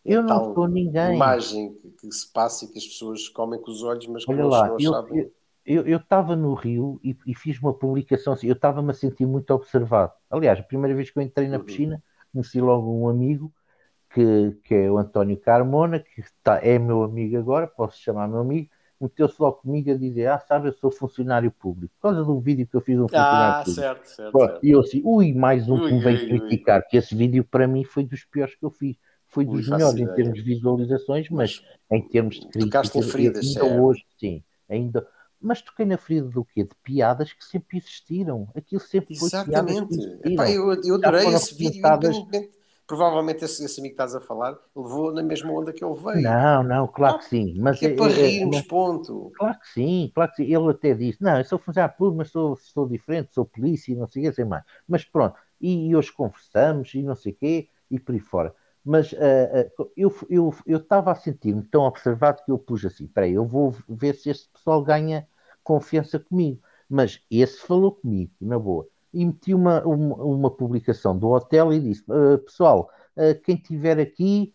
Eu 0.05 0.23
não 0.23 0.55
sou 0.55 0.69
ninguém. 0.69 1.15
imagem 1.15 1.75
que, 1.75 1.91
que, 1.91 2.13
se 2.13 2.31
passa 2.31 2.65
e 2.65 2.69
que 2.69 2.79
as 2.79 2.87
pessoas 2.87 3.29
comem 3.29 3.61
com 3.61 3.71
os 3.71 3.83
olhos, 3.83 4.07
mas 4.07 4.25
que 4.25 4.33
Olha 4.33 4.45
lá, 4.45 4.69
não 4.69 4.77
eu, 4.79 4.93
sabem. 4.93 5.31
Eu 5.65 5.97
estava 5.97 6.37
no 6.37 6.53
Rio 6.53 7.01
e, 7.03 7.17
e, 7.27 7.35
fiz 7.35 7.59
uma 7.59 7.73
publicação 7.73 8.35
assim, 8.35 8.49
eu 8.49 8.53
estava-me 8.53 8.91
a 8.91 8.95
sentir 8.95 9.25
muito 9.25 9.51
observado. 9.51 10.13
Aliás, 10.29 10.61
a 10.61 10.63
primeira 10.63 10.95
vez 10.95 11.11
que 11.11 11.19
eu 11.19 11.23
entrei 11.23 11.49
na 11.49 11.57
uhum. 11.57 11.65
piscina, 11.65 12.03
conheci 12.31 12.61
logo 12.61 12.93
um 12.93 13.09
amigo 13.09 13.51
que, 14.15 14.57
que 14.63 14.75
é 14.75 14.91
o 14.91 14.99
António 14.99 15.39
Carmona, 15.39 15.99
que 15.99 16.21
está, 16.21 16.59
é 16.63 16.79
meu 16.79 17.03
amigo 17.03 17.39
agora, 17.39 17.67
posso 17.67 17.99
chamar 17.99 18.29
meu 18.29 18.41
amigo, 18.41 18.69
meteu-se 19.01 19.41
logo 19.41 19.57
comigo 19.57 19.91
a 19.91 19.95
dizer: 19.95 20.27
Ah, 20.27 20.39
sabe, 20.39 20.69
eu 20.69 20.73
sou 20.75 20.91
funcionário 20.91 21.51
público, 21.51 21.95
por 21.97 22.11
causa 22.11 22.23
do 22.25 22.39
vídeo 22.41 22.67
que 22.67 22.77
eu 22.77 22.81
fiz 22.81 22.99
um 22.99 23.09
funcionário 23.09 23.61
ah, 23.61 23.65
público. 23.65 23.81
Certo, 23.81 24.07
certo, 24.07 24.39
certo. 24.39 24.61
E 24.63 24.71
eu 24.71 24.81
assim, 24.81 25.01
ui, 25.03 25.33
mais 25.33 25.69
um 25.69 25.75
ui, 25.75 25.89
que 25.89 25.95
me 25.95 26.01
vem 26.01 26.29
criticar, 26.29 26.81
ui. 26.81 26.87
que 26.89 26.97
esse 26.97 27.15
vídeo 27.15 27.43
para 27.43 27.67
mim 27.67 27.85
foi 27.85 28.05
dos 28.05 28.25
piores 28.25 28.55
que 28.55 28.65
eu 28.65 28.71
fiz. 28.71 28.97
Foi 29.35 29.45
dos 29.45 29.69
melhores 29.69 29.99
em 29.99 30.07
termos 30.15 30.37
de 30.37 30.43
visualizações, 30.43 31.29
mas, 31.29 31.61
em 31.91 32.01
termos 32.09 32.39
de 32.39 32.47
crítica, 32.49 33.03
feridas, 33.03 33.45
ainda 33.45 33.61
certo. 33.61 33.83
hoje, 33.83 34.05
sim, 34.19 34.45
ainda. 34.71 35.07
Mas 35.41 35.61
toquei 35.61 35.85
na 35.85 35.99
ferida 35.99 36.29
do 36.29 36.45
quê? 36.45 36.63
De 36.63 36.75
piadas 36.83 37.33
que 37.33 37.45
sempre 37.45 37.77
existiram. 37.77 38.49
Aquilo 38.55 38.81
sempre 38.81 39.15
foi 39.19 39.27
Exatamente. 39.27 39.95
Epá, 40.25 40.49
eu, 40.51 40.73
eu 40.83 40.95
adorei 40.95 41.27
esse 41.35 41.55
vídeo, 41.55 41.83
provavelmente 42.87 43.45
esse, 43.45 43.65
esse, 43.65 43.81
amigo 43.81 43.95
que 43.95 44.03
estás 44.03 44.15
a 44.15 44.21
falar 44.21 44.57
levou 44.75 45.13
na 45.13 45.23
mesma 45.23 45.51
onda 45.53 45.73
que 45.73 45.85
ele 45.85 45.95
veio. 45.95 46.23
Não, 46.23 46.63
não, 46.63 46.87
claro 46.87 47.17
ah, 47.17 47.19
que 47.19 47.25
sim. 47.27 47.55
Mas 47.59 47.79
que 47.79 47.87
é, 47.87 47.91
é 47.91 47.97
para 47.97 48.13
é, 48.13 48.15
rirmos, 48.15 48.57
é, 48.57 48.63
ponto. 48.63 49.33
Claro 49.35 49.59
que 49.59 49.69
sim, 49.69 50.13
claro 50.15 50.31
que 50.31 50.37
sim. 50.37 50.55
Ele 50.55 50.71
até 50.71 50.95
disse: 50.95 51.23
Não, 51.23 51.39
eu 51.39 51.45
sou 51.45 51.59
funcionário 51.59 51.97
público, 51.97 52.19
mas 52.19 52.31
sou, 52.31 52.57
sou 52.57 52.89
diferente, 52.89 53.35
sou 53.35 53.45
polícia, 53.45 53.97
não 53.97 54.07
sei 54.07 54.23
o 54.23 54.31
que, 54.31 54.37
sei 54.37 54.45
mais. 54.45 54.65
Mas 54.87 55.05
pronto, 55.05 55.37
e, 55.61 55.89
e 55.89 55.97
hoje 55.97 56.13
conversamos 56.13 56.95
e 56.95 57.03
não 57.03 57.17
sei 57.17 57.33
o 57.33 57.37
quê, 57.37 57.69
e 57.91 57.99
por 57.99 58.15
aí 58.15 58.21
fora. 58.21 58.55
Mas 58.85 59.13
uh, 59.13 59.17
eu 59.97 60.09
estava 60.09 60.27
eu, 60.29 60.55
eu 60.67 61.11
a 61.11 61.15
sentir-me 61.15 61.63
tão 61.63 61.83
observado 61.85 62.43
que 62.45 62.51
eu 62.51 62.59
pus 62.59 62.85
assim: 62.85 63.05
Espera 63.05 63.29
eu 63.29 63.47
vou 63.47 63.75
ver 63.89 64.15
se 64.15 64.31
este 64.31 64.49
pessoal 64.51 64.83
ganha 64.83 65.27
confiança 65.63 66.19
comigo. 66.19 66.61
Mas 66.89 67.21
esse 67.31 67.59
falou 67.61 67.93
comigo, 67.93 68.33
na 68.41 68.59
boa 68.59 68.87
e 69.15 69.25
meti 69.25 69.55
uma, 69.55 69.81
uma, 69.87 70.17
uma 70.17 70.51
publicação 70.51 71.17
do 71.17 71.29
hotel 71.29 71.73
e 71.73 71.81
disse: 71.81 72.03
uh, 72.11 72.37
Pessoal, 72.39 72.91
uh, 73.17 73.41
quem 73.43 73.55
estiver 73.55 73.99
aqui 73.99 74.53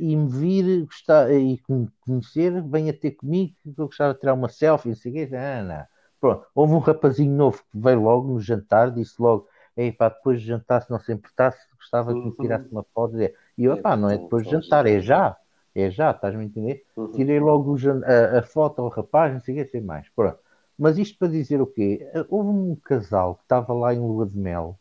e 0.00 0.16
me 0.16 0.28
vir 0.28 0.84
gostar, 0.86 1.32
e 1.32 1.62
conhecer, 2.00 2.60
venha 2.64 2.92
ter 2.92 3.12
comigo, 3.12 3.54
que 3.62 3.80
eu 3.80 3.86
gostava 3.86 4.12
de 4.12 4.18
tirar 4.18 4.34
uma 4.34 4.48
selfie, 4.48 4.88
não 4.88 4.96
sei 4.96 5.12
o 5.12 5.14
quê. 5.14 5.36
Ah, 5.36 5.62
não. 5.62 5.84
Pronto, 6.20 6.46
houve 6.52 6.74
um 6.74 6.78
rapazinho 6.80 7.32
novo 7.32 7.58
que 7.58 7.78
veio 7.78 8.00
logo 8.00 8.26
no 8.26 8.40
jantar, 8.40 8.90
disse 8.90 9.14
logo: 9.22 9.46
Ei, 9.76 9.92
pá, 9.92 10.08
depois 10.08 10.40
de 10.40 10.48
jantar, 10.48 10.82
se 10.82 10.90
não 10.90 10.98
se 10.98 11.12
importasse, 11.12 11.60
gostava 11.76 12.12
que 12.12 12.18
me 12.18 12.26
uhum. 12.26 12.34
tirasse 12.40 12.68
uma 12.72 12.84
foto. 12.92 13.16
E 13.56 13.64
eu, 13.64 13.74
é, 13.74 13.80
pá, 13.80 13.96
não 13.96 14.10
é 14.10 14.18
depois 14.18 14.44
de 14.44 14.50
jantar, 14.50 14.86
é 14.86 15.00
já. 15.00 15.36
É 15.74 15.90
já, 15.90 16.10
estás-me 16.10 16.42
a 16.42 16.46
entender? 16.46 16.84
Uhum. 16.96 17.12
Tirei 17.12 17.38
logo 17.38 17.76
a, 17.76 18.38
a, 18.38 18.42
foto 18.42 18.80
ao 18.80 18.88
rapaz, 18.88 19.32
não 19.32 19.40
sei 19.40 19.60
o 19.60 19.64
que, 19.64 19.70
sei 19.70 19.80
mais. 19.80 20.08
Pronto. 20.08 20.38
Mas 20.78 20.98
isto 20.98 21.18
para 21.18 21.28
dizer 21.28 21.60
o 21.60 21.66
quê? 21.66 22.06
Houve 22.28 22.48
um 22.48 22.76
casal 22.76 23.34
que 23.36 23.42
estava 23.42 23.72
lá 23.74 23.94
em 23.94 23.98
Lua 23.98 24.26
de 24.26 24.38
Mel, 24.38 24.78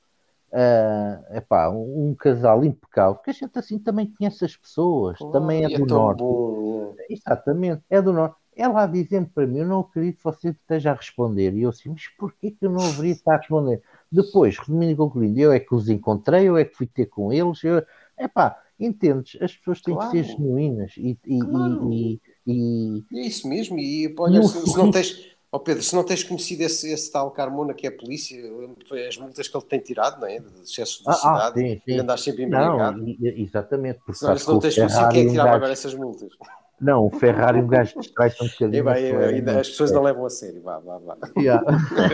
uh, 0.51 1.35
epá, 1.35 1.69
um, 1.69 2.09
um 2.09 2.15
casal 2.15 2.63
impecável, 2.63 3.15
porque 3.15 3.31
a 3.31 3.33
gente 3.33 3.57
assim 3.57 3.77
também 3.77 4.11
conhece 4.11 4.43
as 4.45 4.55
pessoas, 4.55 5.17
também 5.31 5.63
é, 5.65 5.73
é 5.73 5.77
do 5.77 5.85
norte. 5.85 6.19
Bom, 6.19 6.95
é. 6.97 7.13
Exatamente, 7.13 7.83
é 7.89 8.01
do 8.01 8.13
norte. 8.13 8.35
Ela 8.55 8.87
dizendo 8.87 9.29
para 9.33 9.45
mim, 9.45 9.59
eu 9.59 9.67
não 9.67 9.81
acredito 9.81 10.17
que 10.17 10.23
você 10.23 10.49
esteja 10.49 10.91
a 10.91 10.95
responder. 10.95 11.53
E 11.53 11.63
eu 11.63 11.69
assim, 11.69 11.89
mas 11.89 12.07
porquê 12.17 12.51
que 12.51 12.65
eu 12.65 12.69
não 12.69 12.85
haveria 12.85 13.11
estar 13.11 13.35
a 13.35 13.37
responder? 13.37 13.81
Depois, 14.09 14.57
resumindo 14.57 14.93
e 14.93 14.95
concluindo, 14.95 15.39
eu 15.39 15.51
é 15.51 15.59
que 15.59 15.75
os 15.75 15.89
encontrei, 15.89 16.47
eu 16.47 16.57
é 16.57 16.63
que 16.63 16.73
fui 16.73 16.87
ter 16.87 17.07
com 17.07 17.33
eles. 17.33 17.61
Eu... 17.65 17.83
Epá, 18.17 18.57
entendes? 18.79 19.41
As 19.41 19.55
pessoas 19.55 19.81
têm 19.81 19.95
claro. 19.95 20.11
que 20.11 20.23
ser 20.23 20.31
genuínas 20.31 20.93
e, 20.97 21.17
e, 21.25 21.39
claro. 21.39 21.91
e, 21.91 22.21
e, 22.45 23.03
e, 23.11 23.19
É 23.19 23.27
isso 23.27 23.47
mesmo. 23.47 23.77
E 23.79 24.13
olha, 24.17 24.43
se, 24.43 24.67
se 24.67 24.77
não 24.77 24.91
tens 24.91 25.35
oh 25.55 25.59
Pedro, 25.59 25.81
se 25.81 25.95
não 25.95 26.03
tens 26.03 26.23
conhecido 26.23 26.63
esse, 26.63 26.91
esse 26.91 27.11
tal 27.11 27.31
Carmona 27.31 27.73
que 27.73 27.87
é 27.87 27.89
a 27.89 27.95
polícia, 27.95 28.37
as 29.07 29.17
multas 29.17 29.47
que 29.47 29.55
ele 29.55 29.65
tem 29.65 29.79
tirado, 29.79 30.19
não 30.19 30.27
é? 30.27 30.39
De 30.39 30.61
excesso 30.63 30.99
de 30.99 31.05
velocidade, 31.05 31.41
ah, 31.41 31.47
ah, 31.47 31.53
sim, 31.53 31.81
sim. 31.85 31.91
e 31.93 31.99
andas 31.99 32.21
sempre 32.21 32.43
embriagado. 32.43 32.97
Não, 32.97 33.15
exatamente. 33.19 33.99
Porque 33.99 34.19
se 34.19 34.47
não 34.47 34.59
tens 34.59 34.75
conhecido, 34.75 35.09
quem 35.09 35.21
é 35.21 35.25
que 35.25 35.31
tirava 35.31 35.51
agora 35.51 35.71
essas 35.71 35.93
multas? 35.93 36.29
Não, 36.79 37.05
o 37.05 37.09
Ferrari 37.09 37.61
um 37.61 37.67
gajo 37.67 37.97
distrai-se 37.97 38.43
um 38.43 38.47
bocadinho. 38.47 38.89
É, 38.89 39.59
as 39.59 39.69
pessoas 39.69 39.91
não 39.91 40.03
levam 40.03 40.25
a 40.25 40.29
sério, 40.29 40.61
vá, 40.61 40.77
vá, 40.79 40.97
vá. 40.97 41.17
Yeah. 41.37 41.63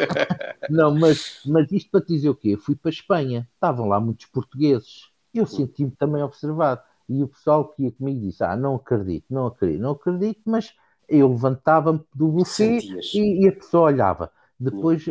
não, 0.69 0.93
mas, 0.93 1.41
mas 1.47 1.71
isto 1.71 1.89
para 1.89 2.01
te 2.01 2.13
dizer 2.13 2.29
o 2.29 2.35
quê? 2.35 2.49
Eu 2.49 2.59
fui 2.59 2.75
para 2.75 2.89
a 2.89 2.93
Espanha, 2.93 3.47
estavam 3.55 3.87
lá 3.87 3.99
muitos 3.99 4.27
portugueses, 4.27 5.09
eu 5.39 5.45
senti-me 5.45 5.91
também 5.91 6.21
observado. 6.23 6.81
E 7.07 7.23
o 7.23 7.27
pessoal 7.27 7.67
que 7.69 7.83
ia 7.83 7.91
comigo 7.91 8.21
disse: 8.21 8.43
Ah, 8.43 8.55
não 8.55 8.75
acredito, 8.75 9.25
não 9.29 9.47
acredito, 9.47 9.81
não 9.81 9.91
acredito, 9.91 10.41
mas 10.45 10.73
eu 11.09 11.29
levantava-me 11.29 12.01
do 12.13 12.29
buffet 12.29 12.79
e, 13.13 13.43
e, 13.43 13.47
a 13.47 13.51
pessoa 13.51 13.87
olhava. 13.87 14.31
Depois, 14.57 15.03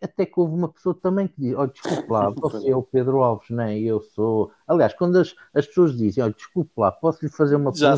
até 0.00 0.24
que 0.24 0.40
houve 0.40 0.54
uma 0.54 0.68
pessoa 0.68 0.94
também 0.94 1.28
que 1.28 1.34
disse: 1.38 1.54
Olha, 1.54 1.70
desculpe 1.70 2.10
lá, 2.10 2.30
você 2.34 2.70
é 2.70 2.76
o 2.76 2.82
Pedro 2.82 3.22
Alves, 3.22 3.50
não 3.50 3.62
é? 3.62 3.78
Eu 3.78 4.00
sou. 4.00 4.50
Aliás, 4.66 4.94
quando 4.94 5.16
as, 5.16 5.34
as 5.54 5.66
pessoas 5.66 5.96
dizem: 5.96 6.24
Olha, 6.24 6.32
desculpe 6.32 6.72
lá, 6.76 6.90
posso 6.90 7.24
lhe 7.24 7.30
fazer 7.30 7.56
uma 7.56 7.72
pergunta? 7.72 7.96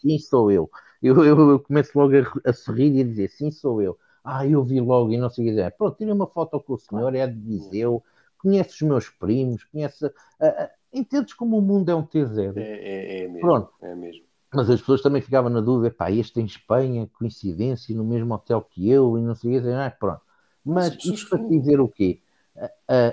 Sim, 0.00 0.18
sou 0.18 0.50
eu. 0.50 0.70
Eu, 1.02 1.24
eu, 1.24 1.50
eu 1.50 1.60
começo 1.60 1.96
logo 1.96 2.14
a, 2.16 2.50
a, 2.50 2.52
sorrir 2.52 2.96
e 2.96 3.02
a 3.02 3.04
dizer: 3.04 3.28
Sim, 3.30 3.50
sou 3.50 3.82
eu. 3.82 3.98
Ah, 4.24 4.46
eu 4.46 4.64
vi 4.64 4.80
logo 4.80 5.12
e 5.12 5.16
não 5.16 5.30
sei 5.30 5.44
o 5.44 5.46
que 5.46 5.50
dizer. 5.54 5.70
Pronto, 5.72 5.96
tirei 5.96 6.12
uma 6.12 6.26
foto 6.26 6.58
com 6.60 6.74
o 6.74 6.78
senhor, 6.78 7.14
é 7.14 7.26
de 7.26 7.38
Viseu, 7.38 8.02
conhece 8.38 8.70
os 8.70 8.82
meus 8.82 9.08
primos, 9.08 9.64
conhece. 9.64 10.06
Uh, 10.06 10.08
uh, 10.08 10.77
entendes 10.92 11.34
como 11.34 11.58
o 11.58 11.62
mundo 11.62 11.90
é 11.90 11.94
um 11.94 12.04
T0? 12.04 12.56
É, 12.56 12.60
é, 12.60 13.24
é 13.24 13.28
mesmo. 13.28 13.40
Pronto. 13.40 13.72
É 13.82 13.94
mesmo. 13.94 14.22
Mas 14.54 14.70
as 14.70 14.80
pessoas 14.80 15.02
também 15.02 15.20
ficavam 15.20 15.50
na 15.50 15.60
dúvida, 15.60 15.94
pá, 15.94 16.10
este 16.10 16.40
em 16.40 16.46
Espanha, 16.46 17.08
coincidência, 17.18 17.94
no 17.94 18.04
mesmo 18.04 18.32
hotel 18.34 18.62
que 18.62 18.88
eu, 18.88 19.18
e 19.18 19.22
não 19.22 19.34
sei 19.34 19.58
o 19.58 19.62
que, 19.62 19.68
ah, 19.68 19.94
pronto. 19.98 20.22
Mas 20.64 20.96
isto 21.04 21.28
para 21.30 21.46
dizer 21.46 21.80
o 21.80 21.88
quê? 21.88 22.20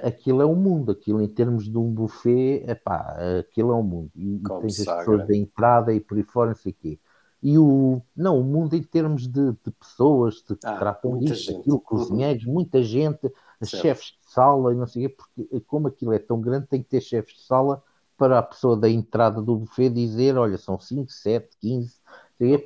aquilo 0.03 0.41
é 0.41 0.45
um 0.45 0.55
mundo, 0.55 0.91
aquilo 0.91 1.21
em 1.21 1.27
termos 1.27 1.69
de 1.69 1.77
um 1.77 1.91
buffet, 1.91 2.63
epá, 2.67 3.15
aquilo 3.39 3.71
é 3.71 3.75
um 3.75 3.83
mundo. 3.83 4.11
E, 4.15 4.41
tens 4.61 4.87
as 4.87 4.97
pessoas 4.97 5.27
da 5.27 5.35
entrada 5.35 5.93
e 5.93 5.99
por 5.99 6.17
aí 6.17 6.23
fora, 6.23 6.49
não 6.49 6.55
sei 6.55 6.71
o 6.71 6.75
quê. 6.75 6.99
E 7.43 7.57
o, 7.59 8.01
não, 8.15 8.39
o 8.39 8.43
mundo 8.43 8.75
em 8.75 8.81
termos 8.81 9.27
de, 9.27 9.51
de 9.51 9.71
pessoas 9.79 10.41
que 10.41 10.53
ah, 10.63 10.77
tratam 10.77 11.19
disto, 11.19 11.59
aquilo, 11.59 11.79
cozinheiros, 11.79 12.43
muita 12.45 12.81
gente, 12.81 13.31
chefes 13.63 14.17
de 14.19 14.24
sala 14.35 14.73
e 14.73 14.75
não 14.75 14.85
sei 14.85 15.05
o 15.05 15.09
quê, 15.09 15.15
porque 15.15 15.59
como 15.61 15.87
aquilo 15.87 16.13
é 16.13 16.19
tão 16.19 16.39
grande, 16.39 16.67
tem 16.67 16.83
que 16.83 16.89
ter 16.89 17.01
chefes 17.01 17.35
de 17.35 17.41
sala 17.41 17.81
para 18.17 18.39
a 18.39 18.43
pessoa 18.43 18.77
da 18.77 18.89
entrada 18.89 19.41
do 19.41 19.57
buffet 19.57 19.89
dizer, 19.89 20.37
olha, 20.37 20.57
são 20.57 20.79
5, 20.79 21.11
7, 21.11 21.49
15, 21.59 21.99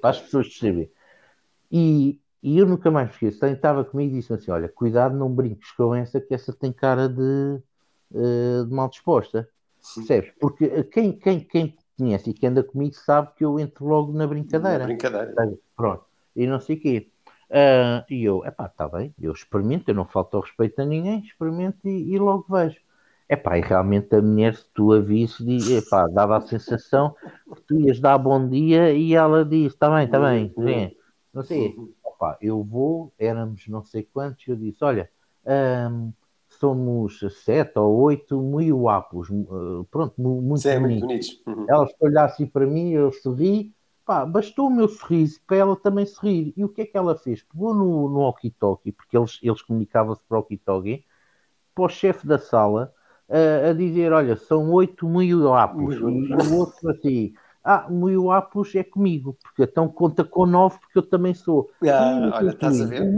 para 0.02 0.10
as 0.10 0.22
pessoas 0.22 0.48
perceberem. 0.48 0.92
E, 1.72 2.20
e 2.42 2.58
eu 2.58 2.66
nunca 2.66 2.90
mais 2.90 3.12
esqueço, 3.12 3.46
estava 3.46 3.84
comigo 3.84 4.16
e 4.16 4.20
disse 4.20 4.34
assim, 4.34 4.52
olha, 4.52 4.68
cuidado, 4.68 5.16
não 5.16 5.30
brinques 5.30 5.72
com 5.72 5.94
essa, 5.94 6.20
que 6.20 6.34
essa 6.34 6.54
tem 6.54 6.72
cara 6.72 7.08
de, 7.08 7.62
uh, 8.12 8.66
de 8.66 8.74
mal 8.74 8.90
disposta. 8.90 9.48
Percebes? 9.96 10.34
Porque 10.40 10.84
quem, 10.86 11.14
quem, 11.14 11.40
quem 11.40 11.78
conhece 11.98 12.30
e 12.30 12.34
quem 12.34 12.50
anda 12.50 12.64
comigo 12.64 12.96
sabe 12.96 13.30
que 13.36 13.46
eu 13.46 13.60
entro 13.60 13.86
logo 13.86 14.12
na 14.14 14.28
brincadeira. 14.28 14.80
Na 14.80 14.86
brincadeira. 14.86 15.34
Pronto. 15.76 16.06
E 16.36 16.46
não 16.46 16.60
sei 16.60 16.76
o 16.76 16.80
quê. 16.80 17.12
Uh, 17.50 18.06
e 18.08 18.24
eu, 18.24 18.45
epá, 18.45 18.68
está 18.68 18.88
bem, 18.88 19.14
eu 19.20 19.32
experimento, 19.32 19.89
eu 19.89 19.95
não 19.95 20.06
falto 20.06 20.38
ao 20.38 20.43
respeito 20.43 20.82
a 20.82 20.86
ninguém, 20.86 21.20
experimento 21.20 21.88
e, 21.88 22.14
e 22.14 22.20
logo 22.20 22.45
vejo. 22.47 22.80
Epá, 23.28 23.58
e 23.58 23.62
realmente 23.62 24.16
a 24.16 24.22
mulher, 24.22 24.56
se 24.56 24.66
tu 24.74 24.91
a 24.91 25.00
visse, 25.00 25.43
epá, 25.76 26.08
dava 26.08 26.38
a 26.38 26.41
sensação 26.41 27.16
que 27.56 27.62
tu 27.68 27.80
ias 27.80 28.00
dar 28.00 28.18
bom 28.20 28.47
dia 28.47 28.91
e 28.91 29.14
ela 29.16 29.43
disse, 29.43 29.76
está 29.76 29.89
bem, 29.89 30.06
está 30.06 30.20
bem, 30.20 30.54
vem. 30.58 30.97
Não 31.34 31.43
sei, 31.43 31.76
epá, 32.06 32.38
eu 32.39 32.64
vou, 32.64 33.14
éramos 33.18 33.68
não 33.68 33.84
sei 33.84 34.04
quantos, 34.04 34.47
eu 34.47 34.56
disse, 34.56 34.84
olha, 34.84 35.10
um, 35.91 36.12
somos 36.50 37.20
sete 37.43 37.80
ou 37.80 37.95
oito 38.02 38.39
muito 38.41 38.78
guapos, 38.78 39.30
uh, 39.30 39.88
pronto, 39.89 40.14
muito, 40.22 40.62
Sim, 40.62 40.80
bonitos. 40.82 40.82
muito 40.82 41.02
bonitos. 41.02 41.41
Uhum. 41.47 41.66
Ela 41.68 41.88
olhar 42.00 42.26
assim 42.26 42.45
para 42.45 42.66
mim, 42.66 42.91
eu 42.91 43.12
sorri, 43.12 43.74
Pá, 44.10 44.26
bastou 44.26 44.66
o 44.70 44.72
meu 44.72 44.88
sorriso 44.89 45.39
para 45.45 45.57
ela 45.57 45.76
também 45.76 46.03
sorrir. 46.03 46.51
E 46.57 46.66
o 46.66 46.70
que 46.70 46.82
é 46.82 46.86
que 46.88 46.97
ela 46.97 47.16
fez? 47.16 47.43
Pegou 47.43 47.76
no, 47.76 48.10
no 48.10 48.22
walkie-talkie, 48.22 48.91
porque 48.91 49.16
eles, 49.16 49.38
eles 49.43 49.62
comunicavam-se 49.62 50.24
para 50.28 50.36
o 50.38 50.39
walkie-talkie, 50.39 51.05
para 51.76 51.84
o 51.86 51.89
chefe 51.89 52.28
da 52.28 52.39
sala, 52.39 52.91
a, 53.30 53.70
a 53.70 53.74
dizer: 53.74 54.12
Olha, 54.12 54.36
são 54.36 54.72
oito 54.74 55.07
muiuapos. 55.07 55.95
E 55.97 56.01
o 56.36 56.55
outro 56.55 56.89
assim: 56.89 57.34
Ah, 57.64 57.88
muiuapos 57.88 58.74
é 58.74 58.84
comigo, 58.84 59.38
porque 59.43 59.64
então 59.64 59.88
conta 59.88 60.24
com 60.26 60.47
nove, 60.47 60.80
porque 60.80 60.97
eu 60.97 61.03
também 61.07 61.36
sou. 61.36 61.70
Ah, 61.88 62.32
olha, 62.38 62.49
estás 62.49 62.80
a 62.80 62.86
ver? 62.86 63.03
O 63.03 63.12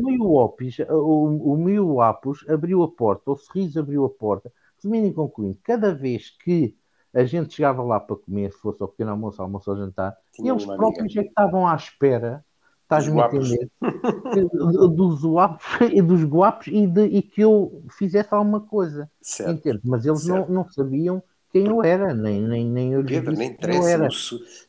o, 0.89 1.53
o 1.53 1.57
muiuapos 1.57 2.45
abriu 2.49 2.83
a 2.83 2.91
porta, 2.91 3.31
o 3.31 3.37
sorriso 3.37 3.79
abriu 3.79 4.03
a 4.03 4.09
porta. 4.09 4.51
Resumindo 4.75 5.07
e 5.07 5.13
concluindo, 5.13 5.57
cada 5.63 5.93
vez 5.93 6.31
que 6.31 6.75
a 7.13 7.23
gente 7.23 7.53
chegava 7.53 7.83
lá 7.83 7.99
para 7.99 8.15
comer, 8.15 8.51
se 8.51 8.59
fosse 8.59 8.81
ao 8.81 8.87
pequeno 8.87 9.11
almoço, 9.11 9.41
almoço 9.41 9.69
ou 9.69 9.77
jantar, 9.77 10.15
Tinha 10.33 10.47
e 10.47 10.51
eles 10.51 10.65
próprios 10.65 11.15
é 11.15 11.23
que 11.23 11.29
estavam 11.29 11.67
à 11.67 11.75
espera, 11.75 12.43
estás-me 12.83 13.21
a 13.21 13.25
entender, 13.25 13.69
dos 14.95 15.21
guapos 15.21 15.65
e 15.91 16.01
dos 16.01 16.23
guapos 16.23 16.67
e, 16.67 16.87
de, 16.87 17.03
e 17.05 17.21
que 17.21 17.41
eu 17.41 17.83
fizesse 17.97 18.33
alguma 18.33 18.61
coisa. 18.61 19.09
Certo. 19.21 19.51
Entende? 19.51 19.81
Mas 19.83 20.05
eles 20.05 20.25
não, 20.25 20.47
não 20.47 20.69
sabiam 20.69 21.21
quem 21.51 21.67
eu 21.67 21.83
era, 21.83 22.13
nem, 22.13 22.41
nem, 22.41 22.65
nem 22.65 22.93
eu 22.93 23.03
Pedro, 23.03 23.33
nem 23.33 23.49
interessa, 23.49 23.89
era. 23.89 24.07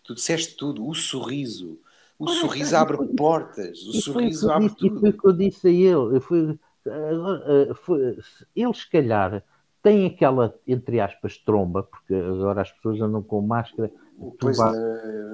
tu 0.03 0.15
disseste 0.15 0.57
tudo, 0.57 0.87
o 0.87 0.95
sorriso. 0.95 1.79
O 2.19 2.29
Olha, 2.29 2.41
sorriso 2.41 2.77
abre 2.77 2.97
foi, 2.97 3.09
portas, 3.09 3.83
o 3.83 3.93
sorriso 3.95 4.51
abre 4.51 4.69
disse, 4.69 4.79
tudo. 4.79 4.97
E 4.97 5.01
foi 5.01 5.11
o 5.11 5.19
que 5.19 5.29
eu 5.29 5.33
disse 5.33 5.69
a 5.69 5.71
ele. 5.71 6.21
Foi, 6.21 6.59
foi, 7.77 8.19
ele, 8.55 8.75
se 8.75 8.91
calhar, 8.91 9.45
tem 9.83 10.07
aquela, 10.07 10.59
entre 10.67 11.01
aspas, 11.01 11.37
tromba, 11.39 11.83
porque 11.83 12.15
agora 12.15 12.63
as 12.63 12.71
pessoas 12.71 13.01
andam 13.01 13.23
com 13.23 13.41
máscara. 13.41 13.91
Pois, 14.39 14.57
vai... 14.57 14.73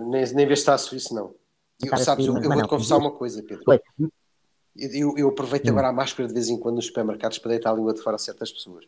nem, 0.09 0.25
nem 0.35 0.47
vês 0.47 0.61
está 0.61 0.75
isso, 0.75 1.15
não. 1.15 1.35
Eu, 1.85 1.97
sabes, 1.99 2.27
eu, 2.27 2.37
eu 2.37 2.51
vou-te 2.51 2.69
confessar 2.69 2.97
uma 2.97 3.13
coisa, 3.13 3.43
Pedro. 3.43 3.65
Eu, 4.77 5.15
eu 5.17 5.29
aproveito 5.29 5.67
hum. 5.67 5.71
agora 5.71 5.89
a 5.89 5.93
máscara 5.93 6.27
de 6.27 6.35
vez 6.35 6.49
em 6.49 6.59
quando 6.59 6.77
nos 6.77 6.87
supermercados 6.87 7.39
para 7.39 7.51
deitar 7.51 7.73
a 7.73 7.75
língua 7.75 7.93
de 7.93 8.01
fora 8.01 8.17
a 8.17 8.19
certas 8.19 8.51
pessoas. 8.51 8.85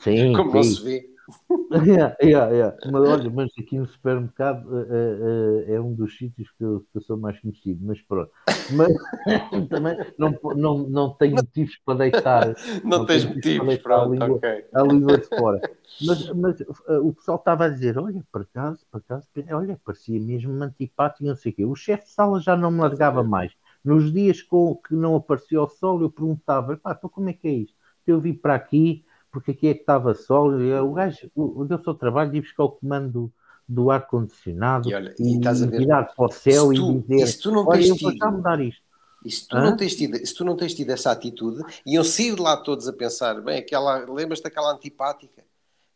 Sim, 0.00 0.32
Como 0.36 0.50
sim. 0.50 0.56
não 0.56 0.62
se 0.64 0.82
vê. 0.82 1.11
yeah, 1.86 2.16
yeah, 2.22 2.50
yeah. 2.50 2.76
Mas 2.90 3.08
olha, 3.08 3.30
mas 3.30 3.50
aqui 3.58 3.78
no 3.78 3.86
supermercado 3.86 4.66
uh, 4.68 4.82
uh, 4.82 5.64
é 5.66 5.80
um 5.80 5.94
dos 5.94 6.16
sítios 6.16 6.50
que 6.58 6.64
eu, 6.64 6.80
que 6.92 6.98
eu, 6.98 7.02
sou 7.02 7.16
mais 7.16 7.38
conhecido, 7.40 7.80
mas 7.84 8.00
pronto. 8.02 8.30
Mas 8.72 8.92
também 9.68 9.96
não, 10.18 10.36
não, 10.56 10.78
não 10.88 11.14
tenho 11.14 11.36
motivos 11.36 11.78
para 11.84 11.98
deitar. 11.98 12.54
Não, 12.82 12.98
não 12.98 13.06
tens 13.06 13.24
motivos, 13.24 13.76
para 13.78 14.02
a 14.02 14.06
língua, 14.06 14.32
okay. 14.32 14.64
a 14.74 14.82
língua 14.82 15.18
de 15.18 15.26
fora. 15.28 15.60
Mas, 16.04 16.28
mas 16.30 16.60
uh, 16.60 17.06
o 17.06 17.12
pessoal 17.14 17.38
estava 17.38 17.66
a 17.66 17.68
dizer: 17.68 17.98
olha, 17.98 18.22
por 18.32 18.42
acaso, 18.42 18.84
por 18.90 18.98
acaso, 18.98 19.28
olha, 19.52 19.80
parecia 19.84 20.20
mesmo 20.20 20.52
antipático, 20.62 21.24
não 21.24 21.36
sei 21.36 21.52
o 21.52 21.54
quê. 21.54 21.64
O 21.64 21.74
chefe 21.74 22.04
de 22.04 22.10
sala 22.10 22.40
já 22.40 22.56
não 22.56 22.70
me 22.70 22.80
largava 22.80 23.22
mais. 23.22 23.52
Nos 23.84 24.12
dias 24.12 24.42
com, 24.42 24.76
que 24.76 24.94
não 24.94 25.16
aparecia 25.16 25.60
o 25.60 25.68
sol, 25.68 26.00
eu 26.02 26.10
perguntava: 26.10 26.76
pá, 26.76 26.94
então 26.96 27.08
como 27.08 27.28
é 27.28 27.32
que 27.32 27.48
é 27.48 27.52
isto? 27.52 27.76
Eu 28.06 28.20
vim 28.20 28.34
para 28.34 28.54
aqui 28.54 29.04
porque 29.32 29.52
aqui 29.52 29.68
é 29.68 29.74
que 29.74 29.80
estava 29.80 30.14
sol. 30.14 30.52
O 30.52 30.92
gajo, 30.92 31.30
o, 31.34 31.62
o 31.62 31.82
seu 31.82 31.94
trabalho 31.94 32.30
de 32.30 32.36
ir 32.36 32.42
buscar 32.42 32.64
o 32.64 32.70
comando 32.70 33.10
do, 33.10 33.32
do 33.66 33.90
ar-condicionado 33.90 34.88
e, 34.90 34.94
olha, 34.94 35.14
e, 35.18 35.36
e 35.36 35.66
virar 35.66 36.04
para 36.14 36.26
o 36.26 36.30
céu 36.30 36.66
tu, 36.72 36.92
e 36.92 37.00
dizer: 37.00 37.26
se 37.26 37.40
tu 37.40 37.50
não 37.50 37.66
Olha, 37.66 37.84
eu 37.84 37.96
vou 37.96 38.12
já 38.14 38.30
mudar 38.30 38.60
isto. 38.60 38.82
E 39.24 39.30
se 39.30 39.46
tu, 39.46 39.56
não 39.56 39.76
tens 39.76 39.94
tido, 39.94 40.26
se 40.26 40.34
tu 40.34 40.44
não 40.44 40.56
tens 40.56 40.74
tido 40.74 40.90
essa 40.90 41.12
atitude, 41.12 41.62
iam 41.86 42.02
sair 42.02 42.34
de 42.34 42.42
lá 42.42 42.56
todos 42.56 42.88
a 42.88 42.92
pensar, 42.92 43.40
bem, 43.40 43.60
aquela, 43.60 43.98
lembras-te 43.98 44.42
daquela 44.42 44.72
antipática? 44.72 45.44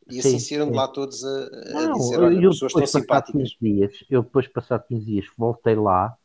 E 0.09 0.21
assim 0.21 0.39
saíram 0.39 0.71
de 0.71 0.77
lá 0.77 0.87
todos 0.87 1.25
a, 1.25 1.29
a 1.29 1.83
não, 1.89 1.93
dizer, 1.95 2.21
olha, 2.21 2.41
pessoas 2.49 2.73
estão 2.73 2.87
simpáticas. 2.87 3.57
Dias, 3.61 3.93
eu 4.09 4.23
depois, 4.23 4.47
passado 4.47 4.85
15 4.87 5.05
dias, 5.05 5.27
voltei 5.37 5.75
lá 5.75 6.17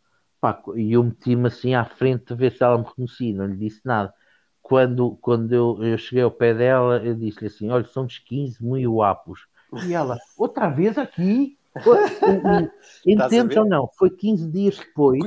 e 0.75 0.93
eu 0.93 1.03
meti-me 1.03 1.47
assim 1.47 1.73
à 1.73 1.83
frente 1.85 2.33
a 2.33 2.35
ver 2.35 2.51
se 2.51 2.63
ela 2.63 2.77
me 2.77 2.83
reconhecia, 2.83 3.35
não 3.35 3.47
lhe 3.47 3.57
disse 3.57 3.81
nada 3.83 4.13
quando, 4.61 5.17
quando 5.21 5.51
eu, 5.51 5.83
eu 5.83 5.97
cheguei 5.97 6.23
ao 6.23 6.31
pé 6.31 6.53
dela, 6.53 6.97
eu 7.03 7.15
disse-lhe 7.15 7.47
assim: 7.47 7.69
Olha, 7.69 7.85
somos 7.85 8.19
15 8.19 8.63
muito 8.63 8.91
guapos. 8.91 9.47
E 9.85 9.93
ela, 9.93 10.17
outra 10.37 10.69
vez 10.69 10.97
aqui? 10.97 11.57
Entende 13.07 13.57
ou 13.57 13.65
não? 13.65 13.89
Foi 13.97 14.09
15 14.09 14.51
dias 14.51 14.77
depois. 14.77 15.23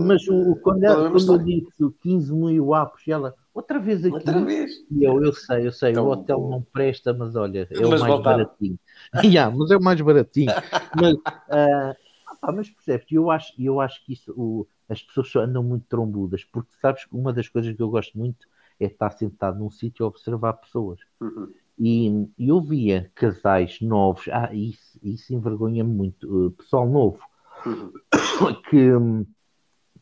Mas 0.00 0.26
o, 0.28 0.56
quando, 0.56 0.84
ela, 0.84 1.10
quando 1.10 1.34
eu 1.34 1.38
disse 1.38 1.70
15 2.02 2.32
muito 2.32 2.64
guapos, 2.64 3.06
e 3.06 3.12
ela, 3.12 3.34
outra 3.52 3.78
vez 3.78 4.04
aqui. 4.04 4.14
Outra 4.14 4.44
vez. 4.44 4.72
E 4.90 5.04
eu, 5.04 5.22
eu 5.22 5.32
sei, 5.32 5.66
eu 5.66 5.72
sei, 5.72 5.96
o 5.96 6.06
hotel 6.06 6.48
não 6.48 6.62
presta, 6.62 7.12
mas 7.12 7.36
olha, 7.36 7.68
é 7.70 7.80
mas 7.80 7.86
o 7.86 7.90
mais 7.90 8.02
voltar. 8.14 8.32
baratinho. 8.32 8.78
yeah, 9.22 9.54
mas 9.54 9.70
é 9.70 9.76
o 9.76 9.82
mais 9.82 10.00
baratinho. 10.00 10.52
mas, 10.96 11.14
uh, 11.14 11.96
ah, 12.40 12.52
mas 12.52 12.70
percebes, 12.70 13.06
eu 13.10 13.30
acho, 13.30 13.52
eu 13.58 13.80
acho 13.80 14.04
que 14.04 14.14
isso, 14.14 14.32
o, 14.32 14.66
as 14.88 15.02
pessoas 15.02 15.28
só 15.28 15.40
andam 15.40 15.62
muito 15.62 15.86
trombudas, 15.86 16.44
porque 16.44 16.70
sabes 16.80 17.04
que 17.04 17.14
uma 17.14 17.32
das 17.32 17.48
coisas 17.48 17.74
que 17.74 17.82
eu 17.82 17.90
gosto 17.90 18.16
muito 18.16 18.46
é 18.80 18.86
estar 18.86 19.10
sentado 19.10 19.58
num 19.58 19.70
sítio 19.70 20.04
a 20.04 20.08
observar 20.08 20.54
pessoas. 20.54 21.00
Uhum. 21.20 21.52
E, 21.78 22.08
e 22.38 22.48
eu 22.48 22.60
via 22.60 23.10
casais 23.14 23.80
novos, 23.80 24.28
ah, 24.32 24.52
isso, 24.52 24.98
isso 25.02 25.32
envergonha-me 25.32 25.92
muito, 25.92 26.46
uh, 26.46 26.50
pessoal 26.52 26.88
novo, 26.88 27.20
uhum. 27.64 27.92
que, 28.68 28.90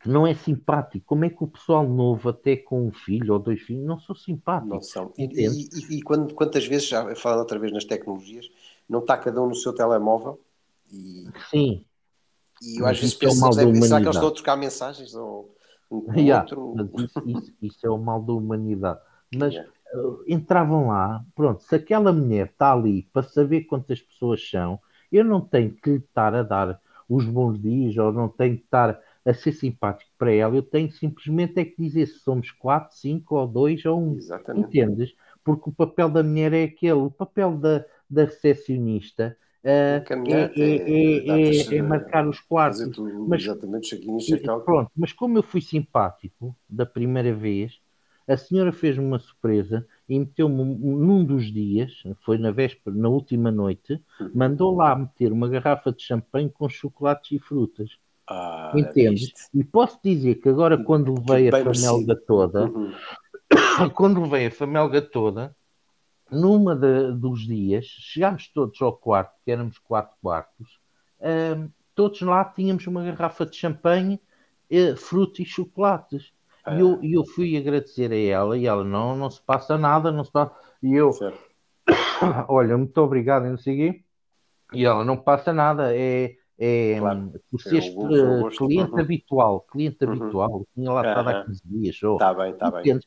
que 0.01 0.09
não 0.09 0.27
é 0.27 0.35
simpático. 0.35 1.05
Como 1.05 1.25
é 1.25 1.31
que 1.31 1.43
o 1.43 1.49
pessoal 1.49 1.87
novo, 1.87 2.29
até 2.29 2.57
com 2.57 2.87
um 2.87 2.93
filho 2.93 3.35
ou 3.35 3.39
dois 3.39 3.61
filhos, 3.61 3.85
não 3.85 3.99
são 3.99 4.15
simpáticos? 4.15 4.73
Não 4.73 4.81
são. 4.81 5.13
E, 5.19 5.25
e, 5.25 5.97
e 5.97 6.03
quando, 6.03 6.33
quantas 6.35 6.67
vezes, 6.67 6.89
já 6.89 7.15
falando 7.15 7.41
outra 7.41 7.59
vez 7.59 7.73
nas 7.73 7.85
tecnologias, 7.85 8.49
não 8.89 9.01
está 9.01 9.19
cada 9.19 9.43
um 9.43 9.49
no 9.49 9.55
seu 9.55 9.75
telemóvel? 9.75 10.41
E... 10.91 11.27
Sim. 11.51 11.85
E 12.63 12.81
eu 12.81 12.87
às 12.87 12.99
vezes 12.99 13.17
é 13.17 13.19
penso, 13.19 13.47
é 13.49 13.53
será 13.53 14.01
que 14.01 14.07
eles 14.07 14.15
estão 14.15 14.29
a 14.29 14.33
trocar 14.33 14.57
mensagens 14.57 15.15
ou 15.15 15.55
um 15.91 16.13
yeah, 16.17 16.43
outro? 16.43 16.75
Mas 16.75 17.05
isso, 17.05 17.23
isso, 17.27 17.55
isso, 17.63 17.87
é 17.87 17.91
o 17.91 17.99
mal 17.99 18.23
da 18.23 18.33
humanidade. 18.33 19.01
Mas 19.35 19.55
yeah. 19.55 19.71
uh, 19.95 20.25
entravam 20.27 20.89
lá, 20.89 21.25
pronto, 21.35 21.63
se 21.63 21.75
aquela 21.75 22.13
mulher 22.13 22.47
está 22.47 22.73
ali 22.73 23.03
para 23.13 23.23
saber 23.23 23.63
quantas 23.63 24.01
pessoas 24.01 24.49
são, 24.49 24.81
eu 25.11 25.25
não 25.25 25.41
tenho 25.41 25.73
que 25.73 25.91
lhe 25.91 25.97
estar 25.97 26.35
a 26.35 26.43
dar 26.43 26.81
os 27.09 27.25
bons 27.25 27.61
dias 27.61 27.97
ou 27.97 28.13
não 28.13 28.29
tenho 28.29 28.57
que 28.57 28.65
estar 28.65 29.01
a 29.25 29.35
ser 29.35 29.53
simpático 29.53 30.11
para 30.17 30.33
ela, 30.33 30.55
eu 30.55 30.63
tenho 30.63 30.91
simplesmente 30.91 31.59
é 31.59 31.65
que 31.65 31.75
dizer 31.77 32.07
se 32.07 32.21
somos 32.21 32.53
quatro, 32.53 32.97
cinco 32.97 33.37
ou 33.37 33.47
dois 33.47 33.85
ou 33.85 34.01
um. 34.01 34.17
Exatamente. 34.17 34.67
Entendes? 34.67 35.15
Porque 35.45 35.69
o 35.69 35.73
papel 35.73 36.09
da 36.09 36.23
mulher 36.23 36.53
é 36.53 36.65
aquele, 36.65 36.93
o 36.93 37.11
papel 37.11 37.57
da, 37.57 37.85
da 38.09 38.25
recepcionista 38.25 39.37
é, 39.69 40.01
é, 41.75 41.77
é, 41.77 41.83
marcar 41.83 42.29
os 42.29 42.39
quartos. 42.41 42.97
mas, 43.27 43.43
exatamente, 43.43 44.01
Pronto, 44.65 44.91
mas 44.97 45.13
como 45.13 45.39
eu 45.39 45.43
fui 45.43 45.61
simpático 45.61 46.57
da 46.69 46.87
primeira 46.87 47.35
vez, 47.35 47.81
a 48.29 48.37
senhora 48.37 48.73
fez-me 48.73 49.05
uma 49.05 49.19
surpresa 49.19 49.87
e 50.09 50.19
meteu-me 50.19 50.63
num 50.63 51.25
dos 51.25 51.53
dias, 51.53 51.93
foi 52.25 52.39
na 52.39 52.53
véspera, 52.53 52.95
na 52.95 53.09
última 53.09 53.51
noite, 53.51 54.01
uhum. 54.21 54.31
mandou 54.35 54.75
lá 54.75 54.95
meter 54.95 55.33
uma 55.33 55.49
garrafa 55.49 55.93
de 55.93 56.03
champanhe 56.03 56.49
com 56.49 56.69
chocolates 56.69 57.33
e 57.33 57.39
frutas. 57.41 57.91
Ah, 58.29 58.73
Entende? 58.75 59.33
E 59.55 59.65
posso 59.65 59.99
dizer 60.03 60.37
que 60.37 60.49
agora, 60.49 60.79
quando 60.83 61.15
levei 61.15 61.49
a 61.49 61.65
família 61.65 62.17
toda, 62.27 62.67
uhum. 62.67 62.93
quando 63.95 64.23
levei 64.23 64.47
a 64.47 64.51
família 64.51 65.03
toda, 65.03 65.55
numa 66.31 66.75
de, 66.75 67.13
dos 67.13 67.47
dias, 67.47 67.85
chegámos 67.87 68.49
todos 68.49 68.81
ao 68.83 68.93
quarto, 68.93 69.33
que 69.45 69.51
éramos 69.51 69.79
quatro 69.79 70.17
quartos, 70.21 70.81
um, 71.21 71.69
todos 71.95 72.21
lá 72.21 72.45
tínhamos 72.45 72.87
uma 72.87 73.05
garrafa 73.05 73.47
de 73.47 73.57
champanhe, 73.57 74.21
eh, 74.71 74.95
fruta 74.97 75.43
e 75.43 75.45
chocolates. 75.45 76.33
E 76.69 76.81
eu, 76.81 76.99
eu 77.03 77.25
fui 77.25 77.57
agradecer 77.57 78.11
a 78.13 78.17
ela 78.17 78.59
e 78.59 78.67
ela, 78.67 78.83
não, 78.83 79.17
não 79.17 79.31
se 79.31 79.41
passa 79.41 79.79
nada, 79.79 80.11
não 80.11 80.25
se 80.25 80.33
passa. 80.33 80.53
E 80.83 80.95
eu, 80.95 81.11
olha, 82.49 82.77
muito 82.77 82.99
obrigado, 82.99 83.45
não 83.45 83.57
sei 83.57 83.77
quê. 83.77 84.05
E 84.73 84.85
ela, 84.85 85.05
não 85.05 85.17
passa 85.17 85.53
nada, 85.53 85.97
é, 85.97 86.35
é 86.59 86.99
claro. 86.99 87.33
por 87.51 87.61
é 88.17 88.23
um 88.23 88.49
cliente 88.49 88.93
uhum. 88.93 88.99
habitual, 88.99 89.61
cliente 89.61 90.05
uhum. 90.05 90.13
habitual, 90.13 90.67
tinha 90.75 90.93
lá 90.93 91.09
estado 91.09 91.31
uhum. 91.31 91.37
há 91.37 91.45
15 91.45 91.63
dias. 91.65 91.97
Está 92.03 92.35
bem, 92.35 92.53
está 92.53 92.71
bem. 92.71 93.01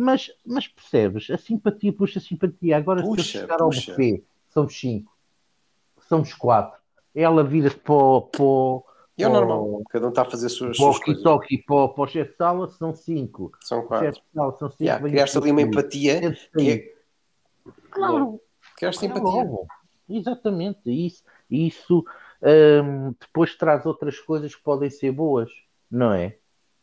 Mas, 0.00 0.30
mas 0.46 0.66
percebes, 0.66 1.28
a 1.28 1.36
simpatia 1.36 1.92
puxa 1.92 2.18
a 2.18 2.22
simpatia. 2.22 2.78
Agora, 2.78 3.02
puxa, 3.02 3.22
se 3.22 3.36
eu 3.36 3.40
chegar 3.42 3.60
ao 3.60 3.68
buffet, 3.68 4.24
somos 4.48 4.80
cinco, 4.80 5.14
somos 6.08 6.32
quatro. 6.32 6.80
Ela 7.14 7.44
vira-se 7.44 7.76
para, 7.76 8.22
para, 8.32 8.42
E 9.18 9.24
é 9.24 9.28
normal, 9.28 9.82
cada 9.90 10.06
um 10.06 10.08
está 10.08 10.22
a 10.22 10.24
fazer 10.24 10.46
as 10.46 10.52
suas, 10.52 10.78
suas 10.78 10.98
coisas. 11.00 11.22
Toki, 11.22 11.58
para, 11.58 11.88
para 11.88 12.02
o 12.02 12.06
chefe 12.06 12.30
de 12.30 12.36
sala 12.38 12.68
são 12.68 12.94
cinco. 12.94 13.52
São 13.60 13.86
quatro. 13.86 14.06
chefe 14.06 14.20
de 14.20 14.34
sala 14.34 14.56
são 14.56 14.70
cinco. 14.70 14.82
Yeah, 14.82 15.06
criaste 15.06 15.36
ali 15.36 15.50
uma 15.50 15.60
empatia. 15.60 16.34
E... 16.56 16.70
É- 16.70 16.94
claro. 17.90 18.40
Criaste 18.78 19.04
empatia. 19.04 19.50
Exatamente. 20.08 20.80
Isso, 20.86 21.22
isso 21.50 22.06
um, 22.42 23.14
depois 23.20 23.54
traz 23.54 23.84
outras 23.84 24.18
coisas 24.18 24.54
que 24.54 24.62
podem 24.62 24.88
ser 24.88 25.12
boas, 25.12 25.50
não 25.90 26.14
é? 26.14 26.38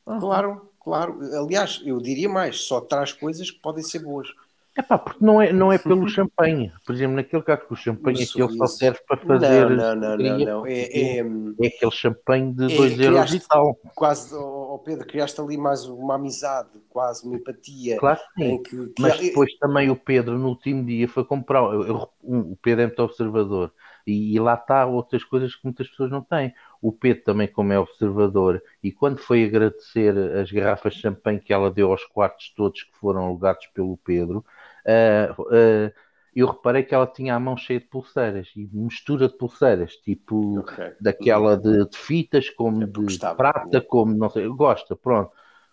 Claro, 0.05 0.71
claro. 0.87 1.19
Aliás, 1.37 1.81
eu 1.85 1.99
diria 1.99 2.29
mais, 2.29 2.61
só 2.61 2.79
traz 2.79 3.11
coisas 3.11 3.51
que 3.51 3.59
podem 3.59 3.83
ser 3.83 3.99
boas. 3.99 4.29
É 4.77 4.81
pá, 4.81 4.97
porque 4.97 5.25
não 5.25 5.41
é, 5.41 5.51
não 5.51 5.73
é 5.73 5.77
pelo 5.77 6.07
champanhe. 6.07 6.71
Por 6.85 6.95
exemplo, 6.95 7.15
naquele 7.15 7.41
caso 7.41 7.65
que 7.65 7.73
o 7.73 7.75
champanhe 7.75 8.23
aqui 8.23 8.39
ele 8.39 8.55
só 8.55 8.67
serve 8.67 8.99
para 9.05 9.17
fazer. 9.17 9.69
Não, 9.71 9.95
não, 9.95 10.17
não, 10.17 10.37
não. 10.37 10.65
É, 10.67 10.81
é, 10.81 11.17
é, 11.17 11.67
aquele 11.67 11.91
champanhe 11.91 12.53
de 12.53 12.77
2 12.77 12.99
é, 12.99 13.05
euros 13.07 13.33
e 13.33 13.39
tal. 13.39 13.75
Quase, 13.95 14.33
oh, 14.35 14.79
Pedro, 14.85 15.05
criaste 15.05 15.41
ali 15.41 15.57
mais 15.57 15.85
uma 15.85 16.15
amizade, 16.15 16.69
quase 16.89 17.25
uma 17.25 17.35
empatia. 17.35 17.97
Claro 17.97 18.19
que 18.63 18.69
sim. 18.69 18.93
Mas 18.99 19.19
depois 19.19 19.51
também 19.57 19.89
o 19.89 19.95
Pedro, 19.95 20.37
no 20.37 20.49
último 20.49 20.85
dia, 20.85 21.07
foi 21.07 21.25
comprar. 21.25 21.63
O 21.63 22.55
Pedro 22.61 22.83
é 22.83 22.85
muito 22.85 23.01
observador. 23.03 23.73
E, 24.07 24.39
lá 24.39 24.53
está 24.53 24.85
outras 24.85 25.23
coisas 25.23 25.53
que 25.53 25.65
muitas 25.65 25.87
pessoas 25.89 26.09
não 26.09 26.21
têm. 26.21 26.53
O 26.81 26.93
Pedro 26.93 27.23
também, 27.23 27.47
como 27.47 27.73
é 27.73 27.79
observador, 27.79 28.63
e 28.81 28.91
quando 28.91 29.17
foi 29.17 29.43
agradecer 29.43 30.17
as 30.17 30.49
garrafas 30.49 30.93
de 30.93 31.01
champanhe 31.01 31.39
que 31.39 31.51
ela 31.51 31.69
deu 31.69 31.91
aos 31.91 32.05
quartos 32.05 32.53
todos 32.55 32.83
que 32.83 32.95
foram 32.97 33.25
alugados 33.25 33.67
pelo 33.73 33.97
Pedro, 33.97 34.45
uh, 34.85 35.41
uh, 35.41 35.91
eu 36.33 36.47
reparei 36.47 36.83
que 36.83 36.93
ela 36.93 37.07
tinha 37.07 37.35
a 37.35 37.39
mão 37.39 37.57
cheia 37.57 37.79
de 37.79 37.87
pulseiras 37.87 38.49
e 38.55 38.69
mistura 38.71 39.27
de 39.27 39.35
pulseiras, 39.35 39.95
tipo 39.97 40.59
okay. 40.59 40.93
daquela 41.01 41.57
de, 41.57 41.89
de, 41.89 41.97
fitas, 41.97 42.49
como 42.49 42.83
é 42.83 42.85
de 42.85 43.19
prata, 43.35 43.81
como 43.81 44.15
não 44.15 44.29
sei, 44.29 44.47
gosta, 44.47 44.95
pronto. 44.95 45.31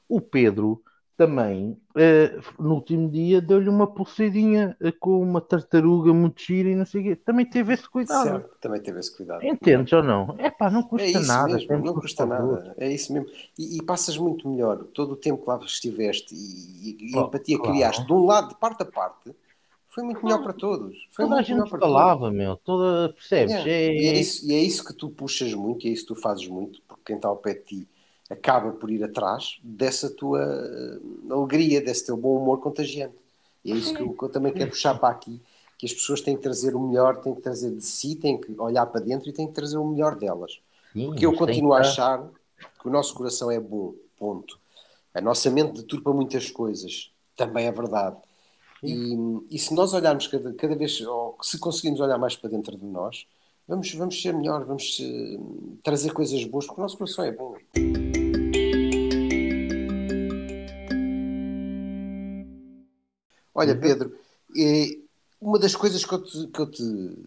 O 0.08 0.20
Pedro 0.20 0.82
também, 1.16 1.78
uh, 1.90 2.62
no 2.62 2.74
último 2.74 3.08
dia, 3.08 3.40
deu-lhe 3.40 3.68
uma 3.68 3.86
pulseirinha 3.86 4.76
uh, 4.80 4.92
com 4.98 5.22
uma 5.22 5.40
tartaruga 5.40 6.12
muito 6.12 6.42
gira 6.42 6.68
e 6.68 6.74
não 6.74 6.84
sei 6.84 7.00
o 7.00 7.04
quê. 7.04 7.16
Também 7.16 7.46
teve 7.46 7.72
esse 7.72 7.88
cuidado. 7.88 8.24
Certo, 8.24 8.56
também 8.60 8.80
teve 8.80 8.98
esse 8.98 9.16
cuidado. 9.16 9.44
Entendes 9.44 9.92
ou 9.92 10.02
não? 10.02 10.34
É 10.38 10.50
pá, 10.50 10.68
não 10.70 10.82
custa 10.82 11.18
é 11.18 11.20
nada. 11.20 11.54
Mesmo, 11.54 11.78
não 11.78 11.94
custa 11.94 12.26
nada. 12.26 12.74
É 12.76 12.92
isso 12.92 13.12
mesmo. 13.12 13.28
E, 13.56 13.78
e, 13.78 13.82
passas 13.82 14.18
muito 14.18 14.48
melhor 14.48 14.84
todo 14.92 15.12
o 15.12 15.16
tempo 15.16 15.42
que 15.42 15.48
lá 15.48 15.58
estiveste 15.64 16.34
e, 16.34 17.10
e, 17.10 17.16
oh, 17.16 17.26
empatia 17.26 17.58
claro. 17.58 17.72
criaste 17.72 18.04
de 18.04 18.12
um 18.12 18.24
lado, 18.24 18.48
de 18.48 18.56
parte 18.56 18.82
a 18.82 18.86
parte. 18.86 19.34
Foi 19.88 20.02
muito 20.02 20.24
melhor 20.24 20.42
para 20.42 20.52
todos. 20.52 20.96
Foi 21.12 21.24
toda 21.26 21.38
a 21.38 21.42
gente 21.42 21.70
falava, 21.70 22.22
todos. 22.22 22.36
meu. 22.36 22.56
Toda, 22.56 23.12
percebes? 23.12 23.54
É. 23.54 23.70
É... 23.70 23.94
E, 23.94 24.08
é 24.08 24.18
isso, 24.18 24.44
e 24.44 24.52
é 24.52 24.58
isso 24.58 24.84
que 24.84 24.92
tu 24.92 25.08
puxas 25.08 25.54
muito, 25.54 25.86
e 25.86 25.90
é 25.90 25.92
isso 25.92 26.02
que 26.02 26.14
tu 26.14 26.20
fazes 26.20 26.48
muito, 26.48 26.82
porque 26.88 27.02
quem 27.06 27.16
está 27.16 27.28
ao 27.28 27.36
pé 27.36 27.54
de 27.54 27.60
ti 27.60 27.88
acaba 28.34 28.72
por 28.72 28.90
ir 28.90 29.02
atrás 29.02 29.58
dessa 29.62 30.10
tua 30.10 30.42
eh, 30.42 31.32
alegria, 31.32 31.80
desse 31.80 32.06
teu 32.06 32.16
bom 32.16 32.36
humor 32.36 32.60
contagiante. 32.60 33.14
E 33.64 33.72
é 33.72 33.74
isso 33.74 33.94
que 33.94 34.02
eu, 34.02 34.12
que 34.12 34.22
eu, 34.24 34.28
também 34.28 34.52
quero 34.52 34.70
puxar 34.70 34.98
para 34.98 35.08
aqui, 35.08 35.40
que 35.78 35.86
as 35.86 35.92
pessoas 35.92 36.20
têm 36.20 36.36
que 36.36 36.42
trazer 36.42 36.76
o 36.76 36.80
melhor, 36.80 37.16
têm 37.22 37.34
que 37.34 37.40
trazer 37.40 37.70
de 37.70 37.82
si, 37.82 38.14
têm 38.14 38.38
que 38.38 38.52
olhar 38.60 38.84
para 38.86 39.00
dentro 39.00 39.28
e 39.28 39.32
têm 39.32 39.46
que 39.46 39.54
trazer 39.54 39.78
o 39.78 39.86
melhor 39.86 40.16
delas. 40.16 40.60
Sim, 40.92 41.06
Porque 41.06 41.24
eu 41.24 41.34
continuo 41.34 41.72
a 41.72 41.78
achar 41.78 42.22
que 42.80 42.86
o 42.86 42.90
nosso 42.90 43.14
coração 43.14 43.50
é 43.50 43.58
bom, 43.58 43.94
ponto. 44.18 44.58
A 45.14 45.20
nossa 45.20 45.50
mente 45.50 45.80
deturpa 45.80 46.12
muitas 46.12 46.50
coisas, 46.50 47.10
também 47.36 47.66
é 47.66 47.72
verdade. 47.72 48.16
E, 48.82 49.16
e, 49.50 49.58
se 49.58 49.72
nós 49.72 49.94
olharmos 49.94 50.26
cada, 50.26 50.52
cada 50.52 50.76
vez, 50.76 51.00
ou 51.00 51.38
se 51.40 51.58
conseguirmos 51.58 52.00
olhar 52.00 52.18
mais 52.18 52.36
para 52.36 52.50
dentro 52.50 52.76
de 52.76 52.84
nós, 52.84 53.26
vamos, 53.66 53.92
vamos 53.94 54.20
ser 54.20 54.34
melhor, 54.34 54.64
vamos 54.64 54.98
uh, 54.98 55.78
trazer 55.82 56.12
coisas 56.12 56.44
boas, 56.44 56.66
porque 56.66 56.80
o 56.80 56.82
nosso 56.82 56.98
coração 56.98 57.24
é 57.24 57.32
bom. 57.32 57.54
Olha, 63.54 63.74
uhum. 63.74 63.80
Pedro, 63.80 64.12
uma 65.44 65.58
das 65.58 65.76
coisas 65.76 66.04
que 66.04 66.14
eu, 66.14 66.22
te, 66.22 66.46
que, 66.46 66.60
eu 66.60 66.70
te, 66.70 66.82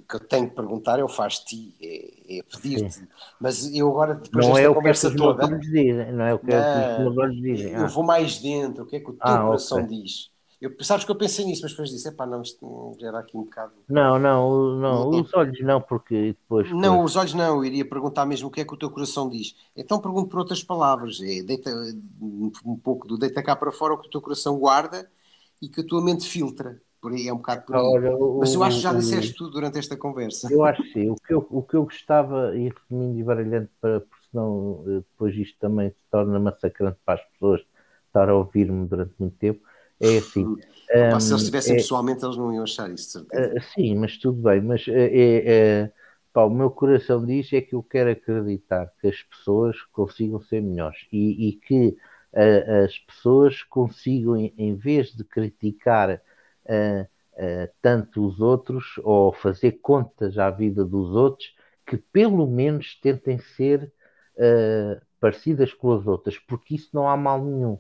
que 0.10 0.16
eu 0.16 0.20
tenho 0.20 0.50
que 0.50 0.56
perguntar, 0.56 0.98
eu 1.00 1.08
faço-te, 1.08 1.76
é, 1.80 2.40
é 2.40 2.44
pedir-te, 2.44 3.08
mas 3.40 3.72
eu 3.74 3.88
agora, 3.90 4.16
depois 4.16 4.46
não 4.46 4.56
desta 4.56 4.72
é 4.72 4.74
conversa 4.74 5.16
toda. 5.16 5.60
Dizem, 5.60 6.12
não 6.12 6.26
é 6.26 6.34
o 6.34 6.40
que, 6.40 6.48
não, 6.48 7.10
os 7.10 7.16
meus 7.16 7.36
dizem. 7.36 7.76
Ah. 7.76 7.82
Eu 7.82 7.88
vou 7.90 8.04
mais 8.04 8.40
dentro, 8.40 8.84
o 8.84 8.88
que 8.88 8.96
é 8.96 9.00
que 9.00 9.12
o 9.12 9.14
teu 9.14 9.20
ah, 9.22 9.42
coração 9.42 9.84
okay. 9.84 10.02
diz? 10.02 10.32
Eu, 10.60 10.76
sabes 10.82 11.06
que 11.06 11.12
eu 11.12 11.16
pensei 11.16 11.46
nisso, 11.46 11.62
mas 11.62 11.72
depois 11.72 11.92
disse, 11.92 12.12
pá, 12.12 12.26
não, 12.26 12.42
isto 12.42 12.98
gera 13.00 13.20
aqui 13.20 13.38
um 13.38 13.44
bocado. 13.44 13.74
Não, 13.88 14.18
não, 14.18 14.76
não, 14.76 15.10
os 15.12 15.32
olhos 15.36 15.62
não, 15.62 15.80
porque 15.80 16.30
depois. 16.30 16.72
Não, 16.72 17.04
os 17.04 17.16
olhos 17.16 17.36
não, 17.36 17.58
eu 17.58 17.66
iria 17.66 17.88
perguntar 17.88 18.26
mesmo 18.26 18.48
o 18.48 18.52
que 18.52 18.62
é 18.62 18.66
que 18.66 18.74
o 18.74 18.78
teu 18.78 18.90
coração 18.90 19.30
diz. 19.30 19.56
Então 19.76 20.00
pergunto 20.00 20.30
por 20.30 20.40
outras 20.40 20.64
palavras, 20.64 21.20
é, 21.22 21.44
deita 21.44 21.70
um 22.20 22.76
pouco 22.84 23.08
do 23.08 23.20
deita 23.20 23.44
cá 23.44 23.56
para 23.56 23.72
fora 23.72 23.94
o 23.94 24.00
que 24.00 24.08
o 24.08 24.10
teu 24.10 24.20
coração 24.20 24.58
guarda 24.58 25.08
e 25.62 25.70
que 25.70 25.82
a 25.82 25.86
tua 25.86 26.04
mente 26.04 26.28
filtra. 26.28 26.82
Por 27.02 27.14
aí 27.14 27.28
é 27.28 27.34
um 27.34 27.38
bocado 27.38 27.66
por 27.66 27.76
aí. 27.76 27.82
Olha, 27.82 28.16
o, 28.16 28.40
Mas 28.40 28.54
eu 28.54 28.64
acho 28.64 28.78
que 28.78 28.84
já 28.84 28.94
disseste 28.94 29.34
tudo 29.34 29.52
durante 29.52 29.78
esta 29.78 29.96
conversa. 29.96 30.52
Eu 30.52 30.64
acho 30.64 30.82
que 30.82 30.94
sim. 30.94 31.10
O 31.10 31.16
que 31.16 31.34
eu, 31.34 31.48
o 31.50 31.62
que 31.62 31.76
eu 31.76 31.84
gostava, 31.84 32.56
e 32.58 32.70
resumindo 32.70 33.20
e 33.20 33.24
baralhando, 33.24 33.70
para, 33.80 34.02
porque 34.02 34.26
senão 34.32 34.84
eh, 34.88 35.04
depois 35.12 35.36
isto 35.36 35.58
também 35.60 35.90
se 35.90 35.96
torna 36.12 36.40
massacrante 36.40 36.98
para 37.06 37.20
as 37.20 37.26
pessoas 37.32 37.62
estar 38.08 38.30
a 38.30 38.36
ouvir-me 38.36 38.88
durante 38.88 39.14
muito 39.20 39.38
tempo, 39.38 39.62
é 40.00 40.18
assim. 40.18 40.46
Um, 40.46 40.58
Opa, 41.10 41.20
se 41.20 41.32
eles 41.32 41.42
estivessem 41.42 41.74
é, 41.74 41.78
pessoalmente, 41.78 42.26
eles 42.26 42.38
não 42.38 42.54
iam 42.54 42.64
achar 42.64 42.90
isso, 42.90 43.06
de 43.06 43.30
certeza. 43.30 43.68
Sim, 43.76 43.96
mas 43.96 44.18
tudo 44.18 44.42
bem. 44.42 44.62
Mas 44.62 44.88
é, 44.88 45.12
é, 45.84 45.92
pá, 46.34 46.44
o 46.44 46.50
meu 46.50 46.72
coração 46.72 47.26
diz 47.26 47.52
é 47.54 47.62
que 47.62 47.76
eu 47.76 47.84
quero 47.84 48.10
acreditar 48.10 48.92
que 49.00 49.08
as 49.08 49.22
pessoas 49.24 49.76
consigam 49.92 50.42
ser 50.42 50.62
melhores 50.62 50.98
e, 51.12 51.50
e 51.50 51.54
que 51.54 51.98
as 52.34 52.98
pessoas 53.00 53.64
consigam, 53.64 54.36
em 54.36 54.76
vez 54.76 55.14
de 55.16 55.24
criticar 55.24 56.22
tanto 57.82 58.26
os 58.26 58.40
outros 58.40 59.00
ou 59.04 59.32
fazer 59.34 59.80
contas 59.82 60.38
à 60.38 60.50
vida 60.50 60.84
dos 60.84 61.16
outros, 61.16 61.56
que 61.86 61.98
pelo 61.98 62.48
menos 62.48 63.00
tentem 63.00 63.40
ser 63.40 63.92
parecidas 65.20 65.74
com 65.74 65.92
as 65.94 66.06
outras, 66.06 66.38
porque 66.38 66.76
isso 66.76 66.90
não 66.94 67.08
há 67.08 67.18
mal 67.18 67.44
nenhum. 67.44 67.80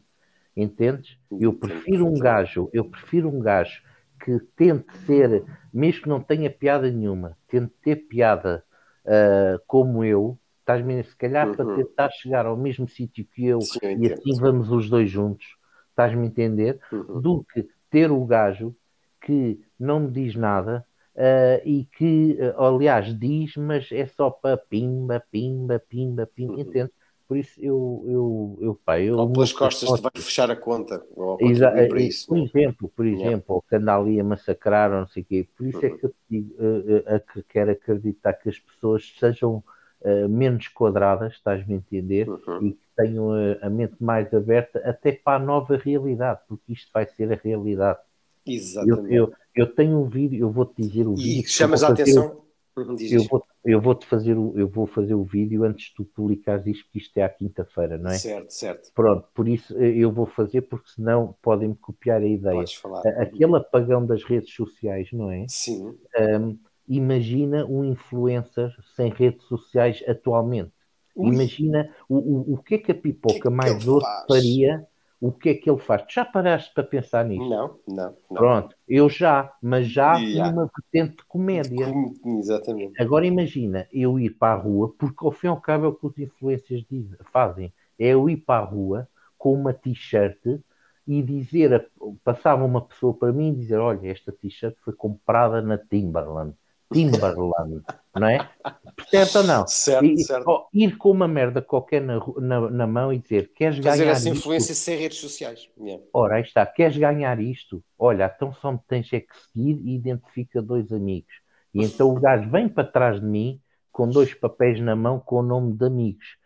Entendes? 0.56 1.20
Eu 1.40 1.54
prefiro 1.54 2.08
um 2.08 2.18
gajo, 2.18 2.70
eu 2.74 2.86
prefiro 2.86 3.30
um 3.30 3.40
gajo 3.40 3.84
que 4.24 4.40
tente 4.56 4.98
ser, 5.06 5.44
mesmo 5.72 6.02
que 6.02 6.10
não 6.10 6.20
tenha 6.20 6.50
piada 6.50 6.90
nenhuma, 6.90 7.38
tente 7.48 7.72
ter 7.84 7.96
piada 7.96 8.64
uh, 9.06 9.62
como 9.68 10.04
eu, 10.04 10.36
Estás-me, 10.68 11.02
se 11.02 11.16
calhar, 11.16 11.48
uhum. 11.48 11.56
para 11.56 11.76
tentar 11.78 12.10
chegar 12.10 12.46
ao 12.46 12.58
mesmo 12.58 12.90
sítio 12.90 13.26
que 13.34 13.46
eu 13.46 13.62
Sim, 13.62 13.80
eu 13.84 14.02
e 14.02 14.12
assim 14.12 14.38
vamos 14.38 14.70
os 14.70 14.90
dois 14.90 15.10
juntos, 15.10 15.56
estás-me 15.92 16.24
a 16.24 16.26
entender? 16.26 16.78
Uhum. 16.92 17.22
Do 17.22 17.46
que 17.46 17.70
ter 17.90 18.12
o 18.12 18.26
gajo 18.26 18.76
que 19.22 19.62
não 19.80 20.02
me 20.02 20.12
diz 20.12 20.36
nada 20.36 20.86
uh, 21.16 21.62
e 21.66 21.88
que, 21.98 22.38
uh, 22.42 22.62
aliás, 22.62 23.18
diz, 23.18 23.56
mas 23.56 23.90
é 23.94 24.08
só 24.08 24.30
para 24.30 24.58
pimba, 24.58 25.24
pimba, 25.32 25.80
pimba, 25.80 26.28
pimba, 26.28 26.56
uhum. 26.56 26.60
entende? 26.60 26.92
Por 27.30 27.38
isso 27.38 27.58
eu, 27.62 28.04
eu, 28.06 28.58
eu, 28.60 28.76
pá, 28.84 29.00
eu 29.00 29.16
ou 29.16 29.32
pelas 29.32 29.54
costas 29.54 29.90
te 29.90 30.02
vai 30.02 30.12
fechar 30.16 30.52
a 30.52 30.56
conta. 30.58 31.02
Ou 31.16 31.38
Exa 31.42 31.72
por, 31.88 31.98
isso, 31.98 32.28
por 32.28 32.38
exemplo, 32.38 32.92
por 32.94 33.06
exemplo, 33.06 33.56
ou 33.56 33.62
que 33.62 33.76
anda 33.76 33.96
ali 33.96 34.20
a 34.20 34.24
massacrar 34.24 34.92
ou 34.92 35.00
não 35.00 35.08
sei 35.08 35.24
o 35.24 35.26
quê. 35.26 35.48
Por 35.58 35.66
isso 35.66 35.86
é 35.86 35.90
uhum. 35.90 35.96
é 35.96 35.98
que 35.98 36.06
eu 36.06 36.14
digo, 36.30 36.56
uh, 36.56 37.16
uh, 37.16 37.34
que 37.34 37.44
quero 37.44 37.72
acreditar 37.72 38.34
que 38.34 38.50
as 38.50 38.60
pessoas 38.60 39.14
sejam 39.18 39.64
uh, 40.02 40.30
menos 40.30 40.68
quadradas, 40.68 41.34
estás-me 41.34 41.74
a 41.74 41.78
entender, 41.78 42.30
uhum. 42.30 42.68
e 42.68 42.72
que 42.74 42.88
tenham 42.96 43.32
a, 43.32 43.66
a, 43.68 43.70
mente 43.70 43.96
mais 44.00 44.34
aberta 44.34 44.80
até 44.80 45.12
para 45.12 45.42
a 45.42 45.46
nova 45.46 45.78
realidade, 45.78 46.40
porque 46.48 46.74
isto 46.74 46.90
vai 46.94 47.06
ser 47.06 47.32
a 47.32 47.36
realidade. 47.36 48.00
Exatamente. 48.46 49.14
Eu, 49.14 49.26
eu, 49.26 49.34
eu 49.56 49.68
tenho 49.68 50.00
um 50.00 50.08
vídeo, 50.08 50.40
eu 50.40 50.52
vou-te 50.52 50.82
dizer 50.82 51.08
o 51.08 51.16
vídeo. 51.16 51.42
E 51.42 51.48
chamas 51.48 51.84
a 51.84 51.90
atenção. 51.90 52.48
Eu 52.78 53.24
vou, 53.24 53.44
eu 53.66 53.82
vou 53.82 53.96
te 53.96 54.06
fazer 54.06 54.38
o, 54.38 54.54
eu 54.56 54.68
vou 54.68 54.86
fazer 54.86 55.16
o 55.16 55.24
vídeo 55.24 55.64
antes 55.64 55.88
de 55.88 55.96
tu 55.96 56.06
publicares 56.06 56.68
isto, 56.68 56.86
porque 56.86 57.00
isto 57.00 57.18
é 57.18 57.24
à 57.24 57.30
quinta-feira, 57.30 57.98
não 57.98 58.12
é? 58.12 58.18
Certo, 58.20 58.52
certo. 58.52 58.92
Pronto, 58.94 59.28
por 59.34 59.48
isso 59.48 59.76
eh, 59.82 59.98
eu 59.98 60.12
vou 60.12 60.28
fazer, 60.28 60.62
porque 60.62 60.88
senão 60.92 61.36
podem-me 61.42 61.76
copiar 61.76 62.22
a 62.22 62.28
ideia. 62.28 62.56
Podes 62.56 62.76
falar. 62.76 63.02
Aquele 63.20 63.56
apagão 63.56 64.06
das 64.06 64.24
redes 64.24 64.54
sociais, 64.54 65.10
não 65.12 65.32
é? 65.32 65.46
Sim. 65.48 65.98
Um, 66.20 66.58
imagina 66.88 67.66
um 67.66 67.84
influencer 67.84 68.74
sem 68.96 69.10
redes 69.10 69.44
sociais 69.46 70.04
atualmente. 70.08 70.72
Ui. 71.16 71.34
Imagina 71.34 71.90
o, 72.08 72.16
o, 72.16 72.54
o 72.54 72.58
que 72.58 72.76
é 72.76 72.78
que 72.78 72.92
a 72.92 72.96
pipoca 72.96 73.40
que 73.40 73.50
mais 73.50 73.74
que 73.74 73.86
doce 73.86 74.08
faria, 74.28 74.88
o 75.20 75.32
que 75.32 75.50
é 75.50 75.54
que 75.56 75.70
ele 75.70 75.80
faz. 75.80 76.04
Tu 76.04 76.14
já 76.14 76.24
paraste 76.24 76.72
para 76.74 76.84
pensar 76.84 77.26
nisso? 77.26 77.50
Não, 77.50 77.80
não, 77.88 78.16
não. 78.30 78.38
Pronto, 78.38 78.76
eu 78.88 79.10
já, 79.10 79.52
mas 79.62 79.88
já 79.88 80.16
yeah. 80.18 80.52
numa 80.52 80.70
vertente 80.76 81.18
de 81.18 81.26
comédia. 81.26 81.92
Exatamente. 82.24 83.02
Agora 83.02 83.26
imagina 83.26 83.88
eu 83.92 84.20
ir 84.20 84.30
para 84.32 84.54
a 84.54 84.62
rua, 84.62 84.94
porque 84.98 85.26
ao 85.26 85.32
fim 85.32 85.48
e 85.48 85.50
ao 85.50 85.60
cabo 85.60 85.86
é 85.86 85.88
o 85.88 85.94
que 85.94 86.06
os 86.06 86.18
influencers 86.20 86.86
dizem, 86.90 87.18
fazem. 87.34 87.74
É 88.00 88.10
eu 88.10 88.30
ir 88.30 88.38
para 88.38 88.64
a 88.64 88.66
rua 88.66 89.08
com 89.40 89.54
uma 89.54 89.74
t-shirt 89.74 90.62
e 91.08 91.24
dizer, 91.24 91.90
passava 92.24 92.64
uma 92.64 92.82
pessoa 92.82 93.14
para 93.14 93.34
mim 93.34 93.50
e 93.50 93.56
dizer, 93.56 93.78
olha, 93.78 94.08
esta 94.08 94.32
t-shirt 94.32 94.76
foi 94.84 94.94
comprada 94.94 95.62
na 95.62 95.80
Timberland 95.80 96.54
Timberland, 96.92 97.84
não 98.16 98.28
é? 98.28 98.50
Percebe 98.96 99.38
ou 99.38 99.44
não? 99.44 99.68
Certo, 99.68 100.06
e, 100.06 100.18
certo. 100.18 100.68
ir 100.74 100.98
com 100.98 101.12
uma 101.12 101.28
merda 101.28 101.62
qualquer 101.62 102.02
na, 102.02 102.20
na, 102.38 102.70
na 102.70 102.88
mão 102.88 103.12
e 103.14 103.20
dizer 103.20 103.52
queres 103.54 103.80
Fazer 103.82 104.06
ganhar 104.06 104.12
essa 104.12 104.30
isto? 104.30 104.30
influência 104.30 104.74
sem 104.74 104.98
redes 104.98 105.20
sociais. 105.20 105.70
Yeah. 105.80 106.04
Ora, 106.14 106.36
aí 106.38 106.44
está, 106.44 106.66
queres 106.66 106.98
ganhar 106.98 107.40
isto? 107.40 107.84
Olha, 107.98 108.32
então 108.34 108.54
só 108.54 108.72
me 108.72 108.80
tens 108.88 109.12
é 109.14 109.20
que 109.22 109.34
seguir 109.54 109.80
e 109.84 109.96
identifica 109.96 110.62
dois 110.62 110.92
amigos. 110.92 111.34
E 111.74 111.84
então 111.84 112.10
o 112.10 112.20
gajo 112.20 112.50
vem 112.50 112.68
para 112.70 112.88
trás 112.88 113.20
de 113.20 113.26
mim 113.26 113.62
com 113.92 114.10
dois 114.10 114.34
papéis 114.34 114.80
na 114.80 114.96
mão 114.96 115.20
com 115.20 115.38
o 115.38 115.44
nome 115.44 115.74
de 115.74 115.86
amigos. 115.86 116.38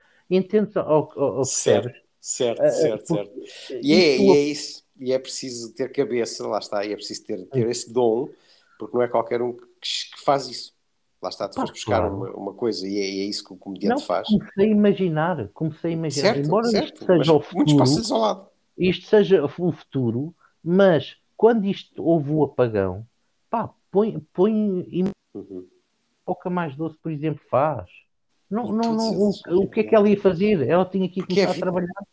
Ou 1.15 1.35
percebes? 1.35 1.93
Certo, 2.19 2.61
Ah, 2.61 2.69
certo, 2.69 3.07
certo. 3.07 3.31
E 3.81 3.93
é, 3.93 4.17
e 4.17 4.29
é 4.29 4.39
isso. 4.43 4.83
E 4.99 5.11
é 5.11 5.17
preciso 5.19 5.73
ter 5.73 5.91
cabeça, 5.91 6.47
lá 6.47 6.59
está, 6.59 6.85
e 6.85 6.93
é 6.93 6.95
preciso 6.95 7.25
ter, 7.25 7.45
ter 7.47 7.67
esse 7.67 7.91
dom, 7.91 8.29
porque 8.77 8.95
não 8.95 9.03
é 9.03 9.07
qualquer 9.07 9.41
um 9.41 9.53
que, 9.53 9.65
que 9.81 10.21
faz 10.23 10.47
isso. 10.47 10.73
Lá 11.21 11.29
está, 11.29 11.47
tu 11.47 11.55
Pá, 11.55 11.65
buscar 11.65 11.99
claro. 11.99 12.15
uma, 12.15 12.29
uma 12.31 12.53
coisa 12.53 12.87
e 12.87 12.97
é, 12.97 13.01
é 13.01 13.25
isso 13.25 13.43
que 13.43 13.53
o 13.53 13.57
comediante 13.57 13.89
Não, 13.95 13.99
faz. 13.99 14.27
comecei 14.27 14.65
a 14.65 14.71
imaginar, 14.71 15.47
comecei 15.53 15.91
a 15.91 15.93
imaginar. 15.93 16.33
Certo, 16.33 16.45
Embora 16.47 16.67
certo. 16.67 16.85
isto 16.93 17.05
seja 17.05 17.31
o 17.33 17.35
muitos 17.53 17.73
futuro, 17.73 17.77
passam 17.77 18.15
ao 18.17 18.21
lado. 18.23 18.47
isto 18.77 19.05
seja 19.07 19.43
o 19.45 19.71
futuro, 19.71 20.35
mas 20.63 21.17
quando 21.37 21.65
isto 21.65 22.03
houve 22.03 22.31
o 22.31 22.43
apagão, 22.43 23.05
pá, 23.49 23.69
põe, 23.91 24.19
põe 24.33 25.11
Uhum. 25.33 25.65
pouca 26.25 26.49
mais 26.49 26.75
doce, 26.75 26.97
por 26.97 27.11
exemplo, 27.11 27.41
faz. 27.49 27.89
Não, 28.49 28.65
não, 28.71 28.93
não, 28.93 29.13
o, 29.17 29.31
o 29.63 29.69
que 29.69 29.79
é 29.79 29.83
que 29.83 29.95
ela 29.95 30.09
ia 30.09 30.19
fazer? 30.19 30.67
Ela 30.67 30.83
tinha 30.85 31.07
que 31.07 31.19
ir 31.21 31.23
Porque 31.23 31.39
é 31.39 31.45
começar 31.45 31.59
a 31.59 31.61
trabalhar. 31.61 32.03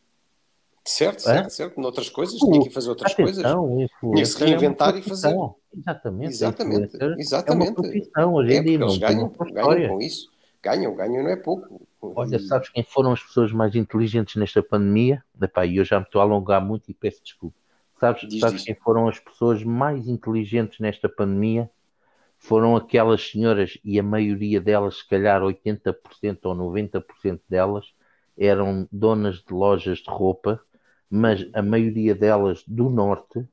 Certo, 0.89 1.19
É? 1.19 1.21
certo, 1.35 1.51
certo. 1.51 1.81
Noutras 1.81 2.09
coisas, 2.09 2.39
tinha 2.39 2.63
que 2.63 2.71
fazer 2.71 2.89
outras 2.89 3.15
coisas. 3.15 3.45
Atenção, 3.45 3.81
influencer 3.81 3.99
Tinha 4.01 4.23
que 4.23 4.27
se 4.27 4.45
reinventar 4.45 4.97
é 4.97 4.99
e 4.99 5.03
fazer. 5.03 5.37
Exatamente, 5.77 6.33
Exatamente, 6.33 6.85
influencer 6.97 7.13
É 7.13 7.21
exatamente. 7.21 7.69
uma 7.71 7.75
profissão 7.75 8.35
hoje 8.35 8.55
É, 8.55 8.57
em 8.57 8.63
dia, 8.65 8.79
porque 8.79 8.79
não 8.79 8.87
eles 8.89 8.99
tem 8.99 9.17
ganham, 9.17 9.33
ganham 9.53 9.89
com 9.91 10.01
isso. 10.03 10.31
Ganham, 10.63 10.97
ganham, 10.97 11.23
não 11.23 11.31
é 11.31 11.37
pouco. 11.37 11.81
Olha, 12.01 12.37
E- 12.37 12.41
sabes 12.41 12.69
quem 12.71 12.83
foram 12.83 13.13
as 13.13 13.23
pessoas 13.23 13.53
mais 13.53 13.75
inteligentes 13.77 14.37
nesta 14.37 14.63
pandemia? 14.63 15.23
Epá, 15.41 15.67
eu 15.67 15.85
já 15.85 15.99
me 16.01 16.07
estou 16.07 16.21
a 16.21 16.25
alongar 16.25 16.65
muito 16.65 16.91
e 16.91 16.95
peço 16.95 17.23
desculpa. 17.23 17.57
Sabes, 18.01 18.27
Diz, 18.29 18.41
sabes 18.41 18.57
diz. 18.57 18.65
quem 18.65 18.75
foram 18.75 19.09
as 19.09 19.19
pessoas 19.19 19.63
mais 19.63 20.09
inteligentes 20.09 20.79
nesta 20.81 21.09
pandemia? 21.09 21.69
Foram 22.39 22.77
aquelas 22.77 23.21
senhoras, 23.31 23.77
e 23.85 23.99
a 23.99 24.03
maioria 24.03 24.61
delas, 24.61 24.99
se 24.99 25.09
calhar 25.09 25.43
80% 25.43 26.47
ou 26.47 26.55
90% 26.55 27.41
delas, 27.49 27.93
eram 28.37 28.89
donas 28.93 29.37
de 29.43 29.53
lojas 29.53 29.99
de 29.99 30.09
roupa, 30.09 30.61
mas 31.11 31.47
a 31.55 31.63
maioria 31.63 32.15
delas 32.15 32.63
do 32.67 32.89
norte 32.91 33.45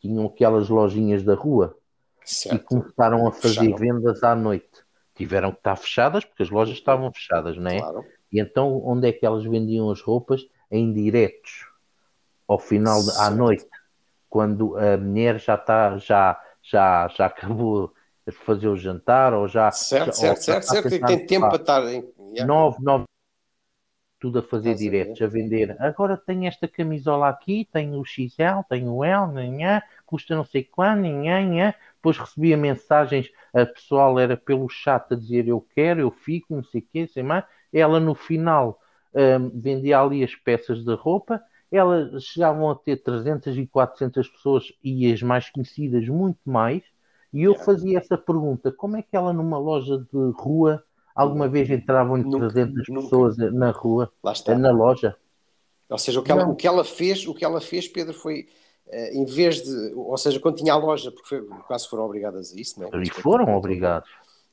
tinham 0.00 0.26
aquelas 0.26 0.68
lojinhas 0.68 1.22
da 1.22 1.34
rua 1.34 1.76
e 2.22 2.26
Certo. 2.26 2.64
começaram 2.64 3.26
a 3.26 3.32
fazer 3.32 3.54
Fecharam. 3.74 3.76
vendas 3.76 4.22
à 4.22 4.34
noite. 4.34 4.84
Tiveram 5.14 5.52
que 5.52 5.58
estar 5.58 5.76
fechadas 5.76 6.24
porque 6.24 6.42
as 6.42 6.50
lojas 6.50 6.76
estavam 6.76 7.12
fechadas, 7.12 7.56
não 7.56 7.70
é? 7.70 7.78
Claro. 7.78 8.04
E 8.32 8.40
então, 8.40 8.82
onde 8.84 9.08
é 9.08 9.12
que 9.12 9.24
elas 9.24 9.44
vendiam 9.44 9.90
as 9.90 10.00
roupas? 10.00 10.42
Em 10.70 10.92
diretos, 10.92 11.66
ao 12.48 12.58
final, 12.58 13.00
de- 13.02 13.10
à 13.18 13.30
noite, 13.30 13.66
quando 14.28 14.76
a 14.76 14.96
mulher 14.96 15.38
já 15.38 15.54
está, 15.54 15.96
já, 15.98 16.40
já, 16.62 17.06
já 17.08 17.26
acabou 17.26 17.92
de 18.26 18.32
fazer 18.32 18.66
o 18.68 18.76
jantar, 18.76 19.32
ou 19.34 19.46
já. 19.46 19.70
Certo, 19.70 20.06
já- 20.06 20.12
certo, 20.12 20.36
ou 20.36 20.42
certo, 20.42 20.62
está 20.62 20.82
certo. 20.82 21.06
tem 21.06 21.26
tempo 21.26 21.48
para 21.48 21.56
estar. 21.60 21.82
Nove, 22.46 22.82
nove, 22.82 23.04
tudo 24.24 24.38
a 24.38 24.42
fazer 24.42 24.70
a 24.70 24.74
diretos, 24.74 25.20
a 25.20 25.26
vender. 25.26 25.76
Agora 25.78 26.16
tem 26.16 26.46
esta 26.46 26.66
camisola 26.66 27.28
aqui, 27.28 27.68
tem 27.70 27.94
o 27.94 28.02
XL, 28.02 28.64
tem 28.66 28.88
o 28.88 29.04
L, 29.04 29.30
nhanhã, 29.30 29.82
custa 30.06 30.34
não 30.34 30.46
sei 30.46 30.64
quanto, 30.64 31.02
nhanhã. 31.02 31.74
Depois 31.96 32.16
recebia 32.16 32.56
mensagens, 32.56 33.30
a 33.52 33.66
pessoal 33.66 34.18
era 34.18 34.34
pelo 34.34 34.66
chat 34.66 35.12
a 35.12 35.14
dizer 35.14 35.46
eu 35.46 35.60
quero, 35.74 36.00
eu 36.00 36.10
fico, 36.10 36.56
não 36.56 36.64
sei 36.64 36.80
o 36.80 36.86
quê, 36.90 37.06
sei 37.06 37.22
mais. 37.22 37.44
Ela 37.70 38.00
no 38.00 38.14
final 38.14 38.80
hum, 39.12 39.50
vendia 39.60 40.00
ali 40.00 40.24
as 40.24 40.34
peças 40.34 40.82
da 40.82 40.94
roupa, 40.94 41.38
elas 41.70 42.24
chegavam 42.24 42.70
a 42.70 42.74
ter 42.74 42.96
300 42.96 43.58
e 43.58 43.66
400 43.66 44.26
pessoas 44.26 44.72
e 44.82 45.12
as 45.12 45.20
mais 45.20 45.50
conhecidas 45.50 46.08
muito 46.08 46.40
mais. 46.46 46.82
E 47.30 47.42
eu 47.42 47.54
fazia 47.56 47.98
essa 47.98 48.16
pergunta: 48.16 48.72
como 48.72 48.96
é 48.96 49.02
que 49.02 49.14
ela 49.14 49.34
numa 49.34 49.58
loja 49.58 49.98
de 49.98 50.30
rua 50.34 50.82
alguma 51.14 51.48
vez 51.48 51.70
entravam 51.70 52.16
Nunca, 52.16 52.48
300 52.48 52.88
nunca. 52.88 53.02
pessoas 53.02 53.36
na 53.36 53.70
rua, 53.70 54.12
Lá 54.22 54.32
está. 54.32 54.56
na 54.56 54.70
loja? 54.70 55.16
Ou 55.88 55.98
seja, 55.98 56.18
o 56.18 56.22
que, 56.22 56.32
ela, 56.32 56.48
o 56.48 56.56
que 56.56 56.66
ela 56.66 56.82
fez, 56.84 57.26
o 57.26 57.34
que 57.34 57.44
ela 57.44 57.60
fez, 57.60 57.86
Pedro, 57.86 58.14
foi 58.14 58.48
eh, 58.86 59.14
em 59.14 59.24
vez 59.24 59.62
de, 59.62 59.92
ou 59.94 60.16
seja, 60.16 60.40
quando 60.40 60.56
tinha 60.56 60.72
a 60.72 60.76
loja, 60.76 61.10
porque 61.12 61.28
foi, 61.28 61.46
quase 61.66 61.88
foram 61.88 62.04
obrigadas 62.04 62.52
a 62.52 62.56
isso, 62.60 62.80
não 62.80 62.88
é? 62.88 63.02
E 63.02 63.10
foram 63.10 63.54
obrigados. 63.54 64.08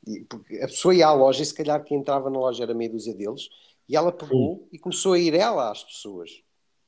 E, 0.06 0.22
porque 0.26 0.58
a 0.58 0.68
pessoa 0.68 0.94
ia 0.94 1.08
à 1.08 1.14
loja 1.14 1.42
e 1.42 1.46
se 1.46 1.54
calhar 1.54 1.84
quem 1.84 1.98
entrava 2.00 2.30
na 2.30 2.40
loja 2.40 2.64
era 2.64 2.74
meia 2.74 2.90
dúzia 2.90 3.14
deles 3.14 3.50
e 3.88 3.96
ela 3.96 4.12
pegou 4.12 4.68
e 4.72 4.80
começou 4.80 5.14
a 5.14 5.20
ir 5.20 5.34
ela 5.34 5.72
às 5.72 5.84
pessoas. 5.84 6.42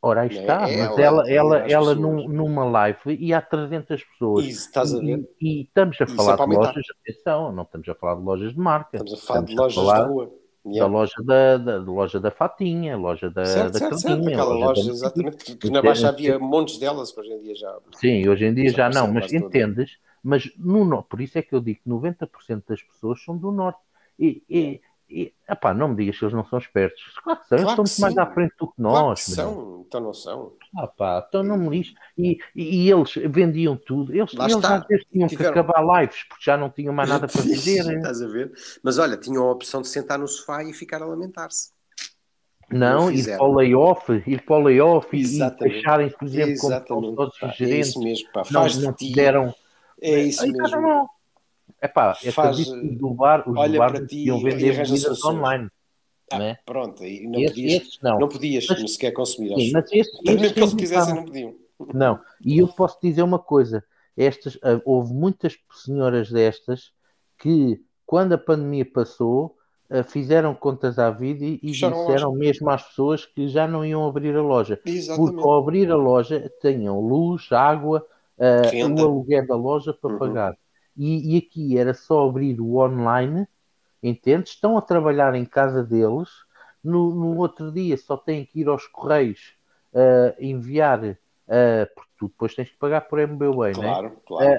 Ora, 0.06 0.22
aí 0.24 0.28
Não 0.30 0.36
é? 0.36 0.41
está, 0.41 0.60
mas 0.60 0.97
Ela, 0.99 1.01
ela, 1.01 1.30
ela, 1.30 1.58
ela 1.72 1.95
num- 1.95 2.28
numa 2.28 2.66
live 2.66 2.99
ia 3.16 3.38
a 3.38 3.41
300 3.41 4.04
pessoas. 4.04 4.43
E 4.45 4.49
estás 4.49 4.93
a 4.93 4.99
ver? 4.99 5.20
E, 5.39 5.60
e 5.60 5.62
estamos 5.62 5.99
a 6.01 6.04
Isso 6.04 6.14
é 6.14 6.18
falar 6.18 6.38
para 6.38 6.45
de 6.45 6.56
lojas, 6.56 6.86
atenção, 7.01 7.51
não 7.54 7.64
estamos 7.64 7.88
a 7.88 7.95
falar 7.95 8.16
de 8.16 8.22
lojas 8.22 8.54
de 8.54 8.60
marca. 8.60 8.97
Estamos 8.97 9.14
a 9.14 9.26
falar 9.26 9.41
de 9.43 9.49
Estamos 9.51 9.54
a 9.54 9.62
lojas 9.62 9.76
falar 9.76 10.04
de 10.04 10.14
rua. 10.14 10.26
da 10.26 10.32
Yeah. 10.66 10.88
loja 10.93 11.24
da, 11.24 11.58
da, 11.58 11.78
da 11.80 11.91
loja 11.91 12.20
da 12.22 12.32
Fatinha, 12.32 12.95
loja 12.97 13.30
da, 13.30 13.43
Certo, 13.45 13.74
da 13.74 13.80
certo, 13.80 13.97
certo. 13.97 14.28
Aquela 14.30 14.54
loja 14.54 14.82
loja, 14.82 14.84
da- 14.84 14.91
exatamente, 14.91 15.43
que, 15.45 15.56
que 15.56 15.70
na 15.70 15.82
Baixa 15.82 16.10
havia 16.10 16.39
montes 16.39 16.78
delas, 16.78 17.12
que 17.12 17.20
hoje 17.20 17.34
em 17.34 17.41
dia 17.41 17.56
já. 17.56 17.78
Sim, 17.95 18.28
hoje 18.30 18.45
em 18.45 18.54
dia 18.54 18.70
Já 18.70 18.89
já 18.89 18.89
não, 18.89 19.08
mas 19.14 19.32
entendes? 19.32 19.97
Mas 20.24 20.49
no- 20.58 21.04
por 21.04 21.20
isso 21.22 21.38
é 21.38 21.41
que 21.41 21.54
eu 21.54 21.60
digo 21.60 21.82
que 21.84 21.89
90% 21.89 22.64
das 22.68 22.82
pessoas 22.82 23.22
são 23.24 23.38
do 23.38 23.51
norte. 23.51 23.80
E, 24.18 24.41
e, 24.49 24.82
e 25.14 25.34
epá, 25.49 25.74
não 25.74 25.89
me 25.89 25.95
digas 25.95 26.18
que 26.18 26.26
eles 26.26 26.34
não 26.34 26.45
são 26.45 26.57
espertos. 26.59 27.01
Claro 27.24 27.39
que 27.41 27.47
são, 27.47 27.57
eles 27.57 27.64
Claro 27.66 27.84
estão 27.84 27.84
que 27.86 28.01
muito 28.01 28.18
mais 28.18 28.18
à 28.30 28.34
frente 28.34 28.53
do 28.59 28.68
que 28.68 28.74
Claro 28.82 29.07
nós. 29.07 29.24
que 29.26 29.30
meu. 29.32 29.36
são, 29.36 29.84
então 29.88 30.01
não 30.01 30.14
são. 30.14 30.53
Ah, 30.78 30.88
pá, 30.88 31.26
então 31.28 31.43
não 31.43 31.57
me 31.57 31.70
lixo. 31.70 31.93
E, 32.18 32.38
e, 32.55 32.89
eles 32.91 33.14
vendiam 33.30 33.76
tudo. 33.78 34.14
Eles, 34.16 34.34
Lá 34.34 34.45
eles 34.45 34.55
está. 34.55 34.76
às 34.78 34.88
vezes 34.88 35.05
tinham 35.11 35.28
Tiveram- 35.28 35.53
que 35.53 35.59
acabar 35.59 36.01
lives 36.01 36.24
porque 36.24 36.43
já 36.43 36.57
não 36.57 36.70
tinham 36.70 36.93
mais 36.93 37.07
nada 37.09 37.28
para 37.32 37.41
vender. 37.41 37.95
Estás 37.97 38.22
a 38.22 38.28
ver? 38.28 38.51
Mas 38.82 38.97
olha, 38.97 39.16
tinham 39.18 39.43
a 39.47 39.51
opção 39.51 39.82
de 39.82 39.88
sentar 39.88 40.18
no 40.18 40.28
sofá 40.28 40.64
e 40.64 40.74
ficar 40.74 41.01
a 41.01 41.05
lamentar-se. 41.05 41.72
Não, 42.72 43.01
Não 43.01 43.11
ir 43.11 43.18
fizeram. 43.18 43.38
para 43.39 43.47
o 43.47 43.53
layoff, 43.55 44.24
ir 44.26 44.41
para 44.41 44.55
o 44.55 44.61
layoff 44.64 45.16
e- 45.16 45.22
e 45.22 45.57
fecharem-se, 45.59 46.18
por 46.18 46.28
exemplo, 46.28 46.84
como 46.88 47.16
todos 47.16 47.36
os 47.36 47.43
é 47.43 47.51
gerentes. 47.53 47.89
isso 47.89 47.99
mesmo, 48.01 48.32
pá. 48.32 48.41
Não, 48.49 48.61
Faz 48.61 48.78
não 48.82 48.93
ti. 48.93 49.09
tiveram. 49.09 49.53
É 50.01 50.20
isso 50.24 50.43
Aí, 50.43 50.51
mesmo. 50.51 50.82
não, 50.82 51.09
não. 51.84 51.90
Epá, 51.90 52.14
Faz, 52.16 52.38
acredito 52.60 52.80
que 52.82 52.96
do 52.96 53.10
bar, 53.14 53.44
os 53.50 53.58
olha 53.58 53.78
bares 53.80 54.00
para 54.00 54.08
ti 54.08 54.26
iam 54.26 54.40
vender 54.40 54.78
bebidas 54.78 55.24
online. 55.26 55.70
Ah, 56.32 56.40
não 56.40 56.46
é? 56.46 56.58
Pronto, 56.66 57.04
e 57.06 57.28
não 57.28 57.40
Esses, 57.40 57.50
podias, 57.56 57.82
esses 57.82 58.00
não. 58.02 58.20
não 58.20 58.28
podias 58.30 58.66
Mas- 58.68 58.92
sequer 58.94 59.12
consumir. 59.12 59.54
Sim, 59.56 59.72
mas 59.74 59.92
esses, 59.92 60.18
Também 60.24 60.36
esses 60.42 60.52
que 60.54 60.60
eles 60.60 60.74
quisessem, 60.74 61.16
não 61.16 61.26
podiam. 61.26 61.56
Não, 61.94 62.20
e 62.44 62.58
eu 62.60 62.68
posso 62.68 62.98
dizer 63.02 63.22
uma 63.24 63.40
coisa: 63.40 63.84
estas, 64.18 64.58
ah, 64.64 64.80
houve 64.86 65.14
muitas 65.14 65.58
senhoras 65.84 66.32
destas 66.32 66.92
que, 67.38 67.82
quando 68.06 68.34
a 68.34 68.38
pandemia 68.38 68.86
passou, 68.86 69.56
ah, 69.90 70.02
fizeram 70.04 70.56
contas 70.56 70.98
à 70.98 71.12
vida 71.12 71.44
e, 71.46 71.60
Fecharam 71.60 72.06
disseram 72.06 72.32
mesmo 72.32 72.70
às 72.70 72.82
pessoas 72.84 73.26
que 73.26 73.48
já 73.50 73.68
não 73.68 73.86
iam 73.86 74.08
abrir 74.08 74.36
a 74.36 74.42
loja. 74.42 74.78
Porque 74.78 74.92
Exatamente. 74.92 75.44
ao 75.44 75.58
abrir 75.60 75.92
a 75.92 75.96
loja 75.98 76.50
tenham 76.62 77.00
luz, 77.02 77.52
água, 77.52 78.04
Renda. 78.72 79.02
o 79.04 79.06
aluguer 79.06 79.46
da 79.46 79.56
loja 79.56 79.94
para 79.94 80.12
Uhum. 80.14 80.20
pagar. 80.20 80.58
E, 80.98 81.36
e 81.36 81.38
aqui 81.38 81.78
era 81.78 81.94
só 81.94 82.28
abrir 82.28 82.60
o 82.62 82.78
online, 82.78 83.48
entende? 84.02 84.50
Estão 84.50 84.78
a 84.78 84.82
trabalhar 84.82 85.36
em 85.36 85.46
casa 85.46 85.84
deles, 85.84 86.30
no, 86.84 87.14
no 87.16 87.38
outro 87.38 87.72
dia 87.72 87.98
só 87.98 88.18
têm 88.18 88.46
que 88.46 88.62
ir 88.62 88.68
aos 88.68 88.88
correios 88.88 89.56
ah, 89.96 90.36
enviar, 90.39 91.18
ah, 91.48 91.88
porque 91.96 92.12
tu 92.18 92.28
depois 92.28 92.56
tens 92.56 92.70
que 92.70 92.78
pagar 92.78 93.02
por 93.02 93.20
MBWay, 93.20 93.76
não 93.76 93.86
é? 93.86 94.00
Claro, 94.00 94.22
claro. 94.26 94.58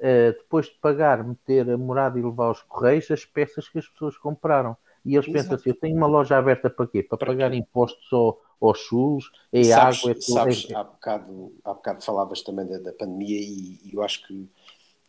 Ah, 0.00 0.32
depois 0.32 0.66
de 0.66 0.74
pagar, 0.80 1.22
meter 1.24 1.68
a 1.70 1.76
morada 1.78 2.18
e 2.18 2.22
levar 2.22 2.46
aos 2.46 2.62
correios 2.62 3.10
as 3.10 3.24
peças 3.24 3.68
que 3.68 3.78
as 3.78 3.88
pessoas 3.88 4.16
compraram. 4.16 4.76
E 5.04 5.14
eles 5.14 5.26
Exato. 5.26 5.28
pensam 5.28 5.56
assim: 5.56 5.70
eu 5.70 5.74
tenho 5.78 5.96
uma 5.96 6.06
loja 6.06 6.36
aberta 6.36 6.68
para 6.70 6.86
quê? 6.86 7.02
Para, 7.02 7.18
Para 7.18 7.32
pagar 7.32 7.52
quê? 7.52 7.54
impostos 7.54 8.12
ao, 8.12 8.40
aos 8.60 8.78
chulos, 8.80 9.30
é 9.52 9.72
sabes, 9.72 9.72
água, 9.72 10.10
é 10.12 10.14
tudo. 10.14 10.48
sabes 10.48 10.66
é- 10.70 10.70
há, 10.72 10.82
bocado, 10.84 11.54
há 11.64 11.74
bocado 11.74 12.02
falavas 12.02 12.42
também 12.42 12.66
da, 12.66 12.78
da 12.78 12.92
pandemia 12.92 13.38
e, 13.40 13.78
e 13.84 13.94
eu 13.94 14.02
acho 14.02 14.26
que, 14.26 14.48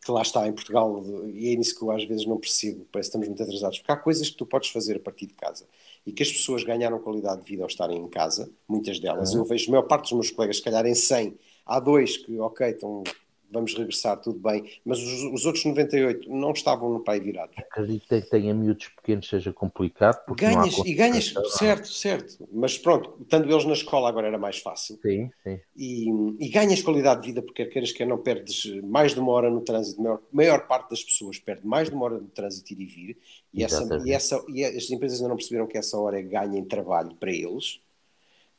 que 0.04 0.12
lá 0.12 0.22
está 0.22 0.48
em 0.48 0.54
Portugal, 0.54 1.04
e 1.34 1.54
é 1.54 1.56
nisso 1.56 1.78
que 1.78 1.84
eu 1.84 1.91
às 1.91 2.04
vezes 2.04 2.26
não 2.26 2.38
percebo, 2.38 2.88
parece 2.91 3.10
que 3.10 3.18
estamos 3.18 3.28
muito 3.28 3.43
atrasados, 3.43 3.80
porque 3.80 3.91
há 3.91 3.98
coisas 3.98 4.30
que 4.30 4.38
tu 4.38 4.45
podes 4.45 4.70
fazer 4.70 4.95
a 4.95 5.00
partir 5.00 5.26
de 5.26 5.34
casa 5.34 5.66
e 6.06 6.12
que 6.14 6.24
as 6.24 6.32
pessoas 6.32 6.64
ganharam 6.64 7.00
qualidade 7.00 7.41
de 7.43 7.50
vida 7.50 7.64
ao 7.64 7.68
estarem 7.68 7.98
em 7.98 8.08
casa, 8.08 8.50
muitas 8.68 9.00
delas. 9.00 9.34
Uhum. 9.34 9.39
Eu 9.39 9.45
vejo 9.45 9.68
a 9.68 9.72
maior 9.72 9.84
parte 9.84 10.04
dos 10.04 10.14
meus 10.14 10.32
colegas, 10.32 10.58
se 10.58 10.64
calhar 10.64 10.86
em 10.86 10.95
100, 10.95 11.38
há 11.66 11.80
dois 11.80 12.16
que, 12.16 12.39
ok, 12.39 12.70
estão 12.70 13.04
vamos 13.52 13.74
regressar, 13.74 14.18
tudo 14.18 14.39
bem. 14.39 14.70
Mas 14.84 15.00
os, 15.00 15.24
os 15.34 15.45
outros 15.45 15.64
98 15.66 16.30
não 16.30 16.52
estavam 16.52 16.91
no 16.91 17.00
pai 17.00 17.20
virados. 17.20 17.56
Acredito 17.58 18.08
que 18.08 18.22
tenha 18.22 18.54
miúdos 18.54 18.89
pequenos 18.89 19.28
seja 19.28 19.54
complicado. 19.54 20.20
Ganhas, 20.36 20.78
e 20.80 20.93
ganhas, 20.93 21.34
certo, 21.58 21.88
certo. 21.88 22.48
Mas 22.52 22.78
pronto, 22.78 23.18
estando 23.22 23.50
eles 23.50 23.66
na 23.66 23.74
escola 23.74 24.10
agora 24.10 24.28
era 24.28 24.38
mais 24.38 24.60
fácil. 24.60 25.00
Sim, 25.02 25.30
sim. 25.43 25.60
E, 25.76 26.10
e 26.39 26.50
ganhas 26.50 26.82
qualidade 26.82 27.22
de 27.22 27.28
vida 27.28 27.41
porque 27.41 27.66
queres 27.66 27.91
que 27.91 28.06
não 28.06 28.18
perdes 28.18 28.66
mais 28.84 29.14
de 29.14 29.20
uma 29.20 29.32
hora 29.32 29.50
no 29.50 29.62
trânsito. 29.62 30.00
A 30.02 30.04
maior, 30.04 30.22
maior 30.32 30.68
parte 30.68 30.89
das 30.89 31.04
pessoas 31.04 31.39
perde 31.39 31.66
mais 31.66 31.89
de 31.89 31.95
uma 31.95 32.06
hora 32.06 32.20
no 32.20 32.28
trânsito 32.28 32.74
ir 32.74 32.82
e 32.82 32.86
vir. 32.86 33.18
E, 33.54 33.64
essa, 33.64 34.02
e, 34.06 34.12
essa, 34.12 34.45
e 34.50 34.64
as 34.64 34.89
empresas 34.89 35.20
ainda 35.20 35.30
não 35.30 35.38
perceberam 35.38 35.68
que 35.68 35.78
essa 35.78 35.98
hora 35.98 36.20
é 36.20 36.22
ganha 36.22 36.60
em 36.60 36.66
trabalho 36.66 37.16
para 37.16 37.32
eles. 37.32 37.80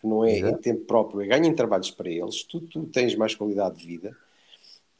Que 0.01 0.07
não 0.07 0.25
é 0.25 0.39
Exato. 0.39 0.55
em 0.55 0.61
tempo 0.61 0.85
próprio, 0.85 1.23
é 1.23 1.27
ganha 1.27 1.49
em 1.49 1.55
trabalhos 1.55 1.91
para 1.91 2.09
eles. 2.09 2.45
Tu, 2.45 2.61
tu 2.61 2.85
tens 2.87 3.17
mais 3.17 3.35
qualidade 3.35 3.79
de 3.79 3.87
vida 3.87 4.17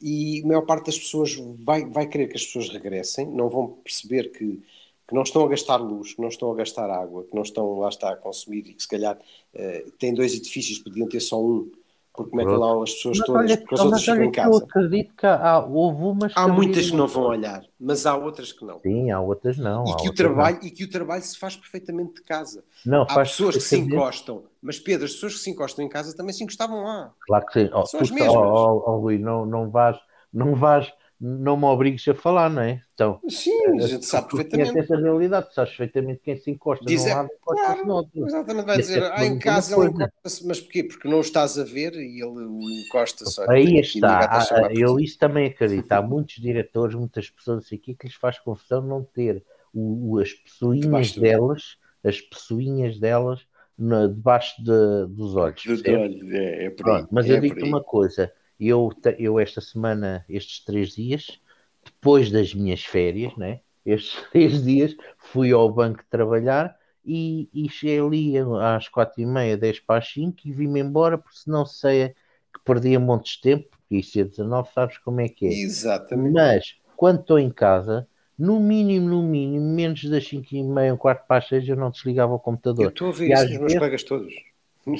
e 0.01 0.41
a 0.43 0.47
maior 0.47 0.65
parte 0.65 0.87
das 0.87 0.97
pessoas 0.97 1.35
vai, 1.63 1.85
vai 1.85 2.07
querer 2.07 2.27
que 2.27 2.37
as 2.37 2.45
pessoas 2.45 2.69
regressem, 2.69 3.25
não 3.25 3.49
vão 3.49 3.67
perceber 3.83 4.31
que, 4.31 4.61
que 5.07 5.13
não 5.13 5.23
estão 5.23 5.43
a 5.45 5.49
gastar 5.49 5.77
luz, 5.77 6.13
que 6.13 6.21
não 6.21 6.29
estão 6.29 6.51
a 6.51 6.55
gastar 6.55 6.89
água, 6.89 7.25
que 7.25 7.35
não 7.35 7.41
estão 7.41 7.79
lá 7.79 7.89
está 7.89 8.11
a 8.11 8.15
consumir 8.15 8.67
e 8.67 8.73
que 8.73 8.81
se 8.81 8.87
calhar 8.87 9.17
uh, 9.17 9.91
têm 9.99 10.13
dois 10.13 10.33
edifícios, 10.33 10.79
podiam 10.79 11.07
ter 11.07 11.19
só 11.19 11.41
um, 11.43 11.71
porque 12.19 12.35
metem 12.35 12.57
lá 12.57 12.83
as 12.83 12.93
pessoas 12.95 13.17
mas 13.17 13.27
todas, 13.27 13.43
olha, 13.43 13.57
porque 13.57 13.75
as 13.75 13.81
outras 13.81 14.01
ficam 14.03 14.23
em 14.23 14.31
casa. 14.31 14.49
Eu 14.49 14.57
acredito 14.57 15.15
que 15.15 15.25
há, 15.25 15.65
houve 15.65 16.03
umas 16.03 16.33
Há 16.35 16.47
muitas 16.49 16.89
que 16.89 16.97
não 16.97 17.07
vão 17.07 17.23
olhar, 17.23 17.63
mas 17.79 18.05
há 18.05 18.17
outras 18.17 18.51
que 18.51 18.65
não. 18.65 18.77
Sim, 18.81 19.09
há 19.09 19.21
outras 19.21 19.57
não. 19.57 19.85
E, 19.85 19.95
que, 19.95 20.09
o 20.09 20.13
trabalho, 20.13 20.57
não. 20.57 20.67
e 20.67 20.71
que 20.71 20.83
o 20.83 20.89
trabalho 20.89 21.23
se 21.23 21.39
faz 21.39 21.55
perfeitamente 21.55 22.15
de 22.15 22.23
casa. 22.23 22.61
Não, 22.85 23.03
há 23.03 23.15
pessoas 23.19 23.55
que 23.55 23.61
se 23.61 23.77
encostam, 23.77 24.43
mas 24.61 24.77
Pedro, 24.77 25.05
as 25.05 25.13
pessoas 25.13 25.35
que 25.35 25.39
se 25.39 25.49
encostam 25.49 25.85
em 25.85 25.87
casa 25.87 26.13
também 26.13 26.33
se 26.33 26.43
encostavam 26.43 26.83
lá. 26.83 27.13
Claro 27.25 27.45
que 27.45 27.53
sim. 27.53 27.69
Oh, 27.73 27.85
São 27.85 28.01
as 28.01 28.11
mesmas. 28.11 28.35
Oh, 28.35 28.83
oh, 28.85 28.97
Rui, 28.97 29.17
não, 29.17 29.45
não 29.45 29.69
vais 29.69 29.97
não 30.33 30.55
vais, 30.55 30.91
não 31.19 31.57
me 31.57 31.65
obrigues 31.65 32.07
a 32.07 32.15
falar, 32.15 32.49
não 32.49 32.61
é? 32.61 32.81
Então, 32.93 33.19
Sim, 33.27 33.51
a 33.77 33.87
gente 33.87 34.05
sabe 34.05 34.29
perfeitamente. 34.29 34.79
essa 34.79 34.95
realidade, 34.95 35.53
sabes 35.53 35.71
perfeitamente 35.71 36.21
quem 36.23 36.37
se 36.37 36.49
encosta 36.49 36.85
Diz, 36.85 37.03
num 37.03 37.09
lado 37.13 37.29
claro, 37.41 37.85
no 37.85 37.93
outro. 37.95 38.25
Exatamente, 38.25 38.65
vai 38.65 38.77
dizer, 38.77 39.03
ah, 39.03 39.25
em 39.25 39.37
casa 39.37 39.75
ele 39.75 39.89
encosta-se, 39.89 40.47
mas 40.47 40.61
porquê? 40.61 40.83
Porque 40.83 41.07
não 41.09 41.17
o 41.17 41.21
estás 41.21 41.59
a 41.59 41.65
ver 41.65 41.93
e 41.95 42.21
ele 42.21 42.85
encosta 42.87 43.25
só. 43.25 43.49
Aí 43.49 43.79
está, 43.79 44.29
ah, 44.31 44.69
eu 44.73 44.97
isso 44.97 45.17
também 45.17 45.47
acredito. 45.47 45.91
Há 45.91 46.01
muitos 46.01 46.35
diretores, 46.35 46.95
muitas 46.95 47.29
pessoas 47.29 47.65
aqui 47.65 47.93
que 47.93 48.07
lhes 48.07 48.15
faz 48.15 48.39
confusão 48.39 48.81
não 48.81 49.03
ter 49.03 49.43
o, 49.73 50.13
o 50.13 50.19
as 50.19 50.31
pessoinhas 50.33 51.13
delas, 51.15 51.77
as 52.01 52.21
pessoinhas 52.21 52.97
delas 52.97 53.45
na, 53.77 54.07
debaixo 54.07 54.55
de, 54.63 55.07
dos 55.13 55.35
olhos. 55.35 55.63
Do 55.63 55.71
olho, 55.73 56.37
é, 56.37 56.65
é 56.65 56.69
Pronto, 56.69 57.09
mas 57.11 57.29
é 57.29 57.33
eu 57.33 57.41
digo-te 57.41 57.63
uma 57.63 57.83
coisa 57.83 58.31
eu, 58.59 58.91
eu 59.17 59.39
esta 59.39 59.61
semana, 59.61 60.25
estes 60.27 60.63
três 60.63 60.93
dias, 60.95 61.39
depois 61.83 62.31
das 62.31 62.53
minhas 62.53 62.83
férias, 62.83 63.35
né? 63.37 63.61
estes 63.85 64.21
três 64.31 64.63
dias, 64.63 64.95
fui 65.17 65.51
ao 65.51 65.71
banco 65.71 66.03
trabalhar 66.09 66.75
e, 67.05 67.49
e 67.53 67.69
cheguei 67.69 67.99
ali 67.99 68.33
às 68.61 68.87
quatro 68.87 69.21
e 69.21 69.25
meia, 69.25 69.57
dez 69.57 69.79
para 69.79 69.99
as 69.99 70.07
cinco 70.11 70.39
e 70.45 70.51
vim-me 70.51 70.79
embora, 70.79 71.17
porque 71.17 71.37
senão 71.39 71.65
sei 71.65 72.09
que 72.53 72.59
perdia 72.63 72.99
montes 72.99 73.33
de 73.33 73.41
tempo, 73.41 73.69
porque 73.71 73.97
isso 73.97 74.19
é 74.19 74.23
19, 74.23 74.69
sabes 74.73 74.97
como 74.99 75.21
é 75.21 75.29
que 75.29 75.47
é. 75.47 75.53
Exatamente. 75.53 76.33
Mas, 76.33 76.75
quando 76.95 77.21
estou 77.21 77.39
em 77.39 77.49
casa, 77.49 78.07
no 78.37 78.59
mínimo, 78.59 79.07
no 79.09 79.23
mínimo, 79.23 79.65
menos 79.73 80.03
das 80.05 80.27
cinco 80.27 80.55
e 80.55 80.63
meia, 80.63 80.93
um 80.93 80.97
quarto 80.97 81.25
para 81.27 81.37
as 81.37 81.47
seis, 81.47 81.67
eu 81.67 81.75
não 81.75 81.91
desligava 81.91 82.33
o 82.33 82.39
computador. 82.39 82.85
Eu 82.85 82.89
estou 82.89 83.09
a 83.09 83.11
ver 83.11 83.33
isso 83.33 83.49
nos 83.49 83.59
meus 83.59 83.73
colegas 83.75 84.03
todos. 84.03 84.33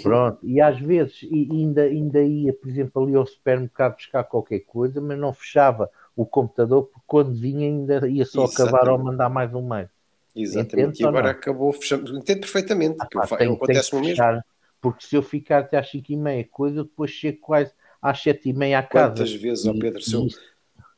Pronto, 0.02 0.40
e 0.44 0.62
às 0.62 0.80
vezes 0.80 1.24
e 1.24 1.48
ainda, 1.52 1.84
ainda 1.84 2.22
ia, 2.22 2.54
por 2.54 2.70
exemplo, 2.70 3.04
ali 3.04 3.16
ao 3.16 3.26
supermercado 3.26 3.96
buscar 3.96 4.24
qualquer 4.24 4.60
coisa, 4.60 5.00
mas 5.02 5.18
não 5.18 5.34
fechava 5.34 5.90
o 6.16 6.26
computador 6.26 6.84
porque 6.84 7.06
quando 7.08 7.34
vinha 7.34 7.68
ainda 7.68 8.08
ia 8.08 8.26
só 8.26 8.44
Exatamente. 8.44 8.76
acabar 8.76 8.92
ou 8.92 8.98
mandar 8.98 9.30
mais 9.30 9.54
um 9.54 9.68
mail. 9.68 9.90
Exatamente, 10.36 11.02
e 11.02 11.06
agora 11.06 11.32
acabou 11.32 11.72
fechando. 11.74 12.18
Entendo 12.18 12.42
perfeitamente, 12.42 12.98
ah, 13.00 13.08
pá, 13.28 13.38
tem, 13.38 13.54
acontece 13.54 13.92
tem 13.92 14.02
mesmo. 14.02 14.44
Porque 14.82 15.06
se 15.06 15.16
eu 15.16 15.22
ficar 15.22 15.60
até 15.60 15.78
às 15.78 15.90
5 15.90 16.12
e 16.12 16.16
meia 16.16 16.48
coisa, 16.50 16.80
eu 16.80 16.84
depois 16.84 17.12
chego 17.12 17.40
quase 17.42 17.72
às 18.02 18.22
7 18.22 18.50
e 18.50 18.54
meia 18.54 18.80
à 18.80 18.84
casa. 18.84 19.14
Quantas 19.14 19.34
vezes, 19.34 19.66
ó 19.66 19.74
Pedro, 19.74 20.02
se 20.02 20.14
eu, 20.14 20.28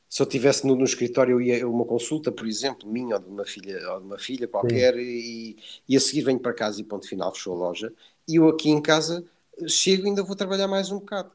se 0.08 0.22
eu 0.22 0.26
estivesse 0.26 0.68
no, 0.68 0.76
no, 0.76 0.84
escritório, 0.84 1.34
eu 1.34 1.42
ia 1.42 1.68
uma 1.68 1.86
consulta, 1.86 2.32
por 2.32 2.46
exemplo, 2.46 2.88
minha 2.88 3.16
ou 3.16 3.22
de 3.22 3.30
uma 3.30 3.46
filha, 3.46 3.80
ou 3.94 4.00
de 4.00 4.06
uma 4.06 4.20
filha 4.20 4.48
qualquer, 4.48 4.96
e, 4.98 5.58
e 5.88 5.96
a 5.96 6.00
seguir 6.00 6.22
venho 6.22 6.40
para 6.40 6.54
casa 6.54 6.82
e 6.82 6.84
ponto 6.84 7.08
final, 7.08 7.34
fechou 7.34 7.56
a 7.56 7.58
loja, 7.58 7.94
e 8.28 8.36
eu 8.36 8.48
aqui 8.50 8.70
em 8.70 8.82
casa 8.82 9.24
chego 9.68 10.06
e 10.06 10.10
ainda 10.10 10.24
vou 10.24 10.36
trabalhar 10.36 10.68
mais 10.68 10.92
um 10.92 11.00
bocado. 11.00 11.32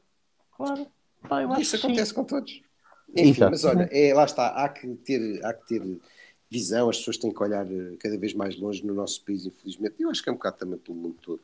Claro. 0.56 0.86
Isso 1.58 1.76
acontece 1.76 2.10
sim. 2.10 2.14
com 2.14 2.24
todos. 2.24 2.60
Enfim, 3.14 3.30
Exato. 3.30 3.50
mas 3.50 3.64
olha, 3.64 3.88
é, 3.92 4.14
lá 4.14 4.24
está, 4.24 4.48
há 4.48 4.68
que, 4.68 4.86
ter, 4.96 5.44
há 5.44 5.52
que 5.52 5.66
ter 5.66 6.00
visão, 6.50 6.88
as 6.88 6.98
pessoas 6.98 7.16
têm 7.16 7.32
que 7.32 7.42
olhar 7.42 7.66
eh, 7.70 7.96
cada 7.98 8.16
vez 8.16 8.32
mais 8.34 8.56
longe 8.58 8.84
no 8.84 8.94
nosso 8.94 9.24
país, 9.24 9.46
infelizmente. 9.46 9.96
Eu 9.98 10.10
acho 10.10 10.22
que 10.22 10.28
é 10.28 10.32
um 10.32 10.36
bocado 10.36 10.58
também 10.58 10.78
pelo 10.78 10.96
mundo 10.96 11.16
todo. 11.20 11.40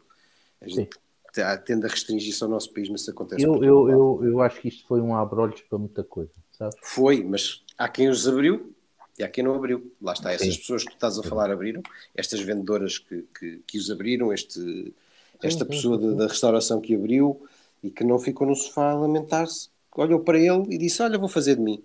A 0.60 0.68
gente 0.68 0.90
sim. 0.94 1.42
tende 1.64 1.86
a 1.86 1.88
restringir-se 1.88 2.42
ao 2.42 2.48
nosso 2.48 2.72
país, 2.72 2.88
mas 2.88 3.02
isso 3.02 3.10
acontece. 3.10 3.42
Eu, 3.42 3.62
eu, 3.62 3.90
eu, 3.90 4.20
eu, 4.24 4.40
acho 4.40 4.60
que 4.60 4.68
isto 4.68 4.86
foi 4.86 5.00
um 5.00 5.14
abrolhos 5.14 5.60
para 5.62 5.78
muita 5.78 6.04
coisa, 6.04 6.32
sabes? 6.52 6.76
Foi, 6.82 7.22
mas 7.24 7.64
há 7.76 7.88
quem 7.88 8.08
os 8.08 8.28
abriu 8.28 8.72
e 9.18 9.24
há 9.24 9.28
quem 9.28 9.42
não 9.42 9.54
abriu. 9.54 9.92
Lá 10.00 10.12
está, 10.12 10.32
essas 10.32 10.54
sim. 10.54 10.60
pessoas 10.60 10.84
que 10.84 10.90
tu 10.90 10.94
estás 10.94 11.18
a 11.18 11.22
falar 11.22 11.50
abriram, 11.50 11.82
estas 12.14 12.40
vendedoras 12.40 12.98
que, 12.98 13.24
que, 13.38 13.62
que 13.66 13.78
os 13.78 13.90
abriram, 13.90 14.32
este 14.32 14.94
esta 15.42 15.64
pessoa 15.64 15.98
da 15.98 16.26
restauração 16.26 16.80
que 16.80 16.94
abriu 16.94 17.42
e 17.82 17.90
que 17.90 18.04
não 18.04 18.18
ficou 18.18 18.46
no 18.46 18.54
sofá 18.54 18.92
a 18.92 18.94
lamentar-se, 18.94 19.68
olhou 19.96 20.20
para 20.20 20.38
ele 20.38 20.64
e 20.70 20.78
disse: 20.78 21.02
Olha, 21.02 21.18
vou 21.18 21.28
fazer 21.28 21.56
de 21.56 21.62
mim. 21.62 21.82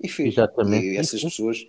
E 0.00 0.08
fez. 0.08 0.34
Exatamente. 0.34 0.86
E 0.86 0.96
essas 0.96 1.22
pessoas 1.22 1.66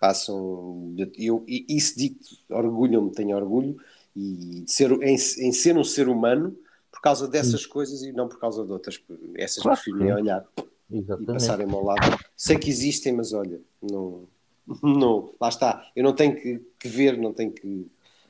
passam. 0.00 0.94
Eu, 1.16 1.44
e 1.46 1.64
isso 1.68 1.96
digo, 1.96 2.16
orgulho-me, 2.50 3.10
tenho 3.12 3.36
orgulho 3.36 3.76
e 4.16 4.62
de 4.62 4.72
ser, 4.72 4.90
em, 5.02 5.14
em, 5.14 5.52
ser 5.52 5.76
um 5.76 5.84
ser 5.84 6.08
humano 6.08 6.56
por 6.90 7.00
causa 7.00 7.28
dessas 7.28 7.62
Sim. 7.62 7.68
coisas 7.68 8.02
e 8.02 8.12
não 8.12 8.28
por 8.28 8.38
causa 8.38 8.64
de 8.64 8.72
outras. 8.72 9.00
Essas 9.36 9.62
claro, 9.62 9.80
prefiro 9.80 10.16
olhar 10.16 10.44
Exatamente. 10.90 11.30
e 11.30 11.32
passarem-me 11.34 11.72
ao 11.72 11.84
lado. 11.84 12.18
Sei 12.36 12.58
que 12.58 12.68
existem, 12.68 13.12
mas 13.12 13.32
olha, 13.32 13.60
não, 13.80 14.24
não, 14.82 15.32
lá 15.40 15.48
está. 15.48 15.90
Eu 15.94 16.02
não 16.02 16.12
tenho 16.12 16.34
que, 16.34 16.60
que 16.78 16.88
ver, 16.88 17.16
não 17.16 17.32
tenho 17.32 17.52
que 17.52 17.86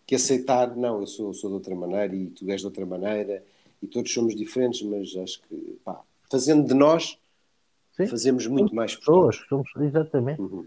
que 0.08 0.14
aceitar, 0.14 0.74
não, 0.74 1.00
eu 1.00 1.06
sou, 1.06 1.34
sou 1.34 1.50
de 1.50 1.54
outra 1.56 1.74
maneira 1.74 2.16
e 2.16 2.30
tu 2.30 2.50
és 2.50 2.62
de 2.62 2.66
outra 2.66 2.86
maneira 2.86 3.44
e 3.82 3.86
todos 3.86 4.10
somos 4.10 4.34
diferentes, 4.34 4.80
mas 4.80 5.14
acho 5.14 5.42
que, 5.42 5.78
pá, 5.84 6.00
fazendo 6.30 6.66
de 6.66 6.72
nós, 6.72 7.18
Sim. 7.92 8.06
fazemos 8.06 8.46
muito 8.46 8.74
mais 8.74 8.96
pessoas. 8.96 9.36
Somos, 9.50 9.68
exatamente. 9.78 10.40
Uhum. 10.40 10.66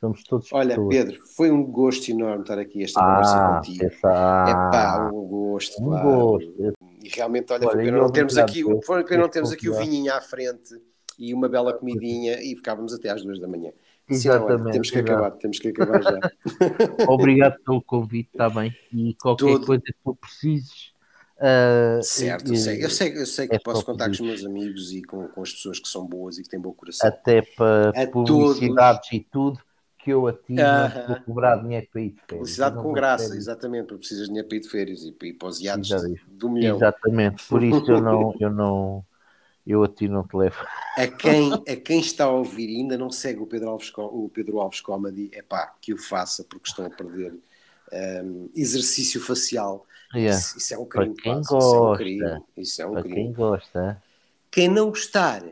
Somos 0.00 0.24
todos 0.24 0.50
Olha, 0.50 0.76
pessoas. 0.76 0.96
Pedro, 0.96 1.26
foi 1.26 1.50
um 1.50 1.62
gosto 1.62 2.10
enorme 2.10 2.40
estar 2.40 2.58
aqui 2.58 2.82
esta 2.82 3.00
ah, 3.00 3.04
conversa 3.04 3.48
contigo. 3.48 3.84
Essa... 3.84 4.44
É 4.48 4.54
pá, 4.54 5.10
um 5.12 5.26
gosto, 5.26 5.82
um 5.82 5.90
gosto. 5.90 6.74
E 7.02 7.08
realmente, 7.10 7.52
olha, 7.52 7.68
olha 7.68 7.92
não 7.92 8.10
termos 8.10 8.38
aqui, 8.38 8.62
foi 8.82 9.04
não 9.18 9.28
termos 9.28 9.52
aqui 9.52 9.68
o 9.68 9.76
vinhinho 9.76 10.10
à 10.10 10.22
frente 10.22 10.74
e 11.18 11.34
uma 11.34 11.50
bela 11.50 11.74
comidinha 11.74 12.42
e 12.42 12.56
ficávamos 12.56 12.94
até 12.94 13.10
às 13.10 13.22
duas 13.22 13.38
da 13.38 13.46
manhã. 13.46 13.72
Exatamente. 14.08 14.64
Sim, 14.64 14.70
temos 14.72 14.90
que 14.90 14.98
acabar, 14.98 15.30
temos 15.32 15.58
que 15.58 15.68
acabar 15.68 16.02
já. 16.02 16.20
Obrigado 17.08 17.56
pelo 17.64 17.82
convite, 17.82 18.30
está 18.32 18.50
bem. 18.50 18.74
E 18.92 19.14
qualquer 19.14 19.46
Todo... 19.46 19.66
coisa 19.66 19.82
que 19.82 19.94
tu 20.04 20.14
precises. 20.14 20.92
Uh, 21.36 22.00
certo, 22.02 22.52
eu 22.52 22.56
sei, 22.56 22.84
eu 22.84 22.90
sei, 22.90 23.18
eu 23.18 23.26
sei 23.26 23.48
que 23.48 23.56
é 23.56 23.58
posso 23.58 23.84
contar 23.84 24.06
com 24.06 24.12
os 24.12 24.20
meus 24.20 24.44
amigos 24.44 24.92
e 24.92 25.02
com, 25.02 25.26
com 25.28 25.42
as 25.42 25.52
pessoas 25.52 25.80
que 25.80 25.88
são 25.88 26.06
boas 26.06 26.38
e 26.38 26.42
que 26.42 26.48
têm 26.48 26.60
bom 26.60 26.72
coração. 26.72 27.08
Até 27.08 27.42
para 27.42 27.90
a 27.90 28.06
publicidades 28.06 29.08
todos. 29.08 29.12
e 29.12 29.26
tudo, 29.30 29.60
que 29.98 30.10
eu 30.12 30.28
a 30.28 30.32
ti 30.32 30.52
uh 30.52 30.56
-huh. 30.56 31.06
vou 31.08 31.20
cobrar 31.22 31.56
dinheiro 31.56 31.88
para 31.90 32.02
ir 32.02 32.10
de 32.10 32.14
férias. 32.14 32.28
Publicidade 32.28 32.76
com 32.76 32.92
graça, 32.92 33.36
exatamente, 33.36 33.86
porque 33.86 33.98
precisas 33.98 34.24
de 34.24 34.28
dinheiro 34.28 34.48
para 34.48 34.56
ir 34.56 34.60
de 34.60 34.68
férias 34.68 35.02
e 35.02 35.32
para 35.32 35.48
os 35.48 35.60
iados 35.60 35.90
do 36.28 36.50
milhão. 36.50 36.76
Exatamente, 36.76 37.48
por 37.48 37.62
isso 37.64 37.90
eu 37.90 38.00
não, 38.00 38.34
eu 38.38 38.50
não, 38.50 39.04
eu 39.66 39.82
a 39.82 39.88
ti 39.88 40.08
não 40.08 40.26
te 40.26 40.36
levo. 40.36 40.64
A 40.96 41.06
quem, 41.06 41.52
a 41.68 41.76
quem 41.76 42.00
está 42.00 42.24
a 42.24 42.30
ouvir 42.30 42.68
e 42.68 42.76
ainda 42.76 42.98
não 42.98 43.10
segue 43.10 43.40
o 43.40 43.46
Pedro 43.46 43.70
Alves, 43.70 43.92
o 43.96 44.30
Pedro 44.32 44.60
Alves 44.60 44.80
Comedy, 44.80 45.30
é 45.32 45.42
pá, 45.42 45.74
que 45.80 45.92
o 45.92 45.98
faça, 45.98 46.44
porque 46.44 46.68
estão 46.68 46.86
a 46.86 46.90
perder 46.90 47.34
um, 48.24 48.50
exercício 48.54 49.20
facial. 49.20 49.86
Yeah. 50.14 50.38
Isso, 50.38 50.58
isso, 50.58 50.74
é 50.74 50.78
um 50.78 50.84
crime. 50.84 51.14
Para 51.14 51.22
quem 51.22 51.42
gosta. 51.42 51.56
Isso 51.56 51.72
é 51.74 51.80
um 51.80 51.96
crime. 51.96 52.42
Isso 52.56 52.82
é 52.82 52.86
um 52.86 52.92
Para 52.92 53.02
crime. 53.02 53.16
quem 53.16 53.32
gosta. 53.32 54.02
Quem 54.50 54.68
não 54.68 54.88
gostar 54.90 55.42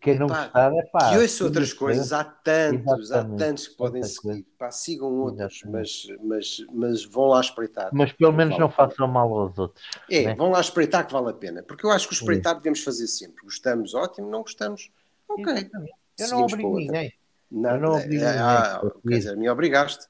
quem 0.00 0.18
não 0.18 0.28
gostar 0.28 0.72
é 0.72 0.82
pá. 0.86 1.10
Que 1.10 1.18
ouço 1.18 1.44
outras 1.44 1.72
coisas, 1.74 2.10
há 2.12 2.24
tantos, 2.24 3.12
há 3.12 3.22
tantos 3.22 3.68
que 3.68 3.76
podem 3.76 4.02
seguir. 4.02 4.46
Pá, 4.58 4.70
sigam 4.70 5.12
outros, 5.12 5.62
mas, 5.66 6.06
mas, 6.22 6.64
mas 6.72 7.04
vão 7.04 7.26
lá 7.26 7.40
espreitar. 7.40 7.90
Mas 7.92 8.10
pelo 8.12 8.32
menos 8.32 8.52
vale 8.52 8.62
não 8.62 8.70
façam 8.70 9.06
mal 9.06 9.28
aos 9.28 9.58
outros. 9.58 9.84
É, 10.10 10.24
né? 10.24 10.34
vão 10.34 10.50
lá 10.50 10.60
espreitar 10.60 11.06
que 11.06 11.12
vale 11.12 11.28
a 11.28 11.34
pena. 11.34 11.62
Porque 11.62 11.84
eu 11.84 11.90
acho 11.90 12.08
que 12.08 12.14
o 12.14 12.16
espreitar 12.16 12.54
devemos 12.54 12.82
fazer 12.82 13.06
sempre. 13.06 13.44
Gostamos, 13.44 13.94
ótimo, 13.94 14.30
não 14.30 14.40
gostamos, 14.40 14.90
ok. 15.28 15.70
Eu 16.18 16.28
não 16.28 16.42
obrigo 16.44 16.76
ninguém. 16.76 17.12
Não, 17.50 17.70
eu 17.70 17.80
não 17.80 17.90
obrigo 17.90 18.24
é, 18.24 18.26
ninguém. 18.26 18.40
Ah, 18.40 18.82
quer 19.06 19.14
dizer, 19.16 19.36
me 19.36 19.50
obrigaste. 19.50 20.06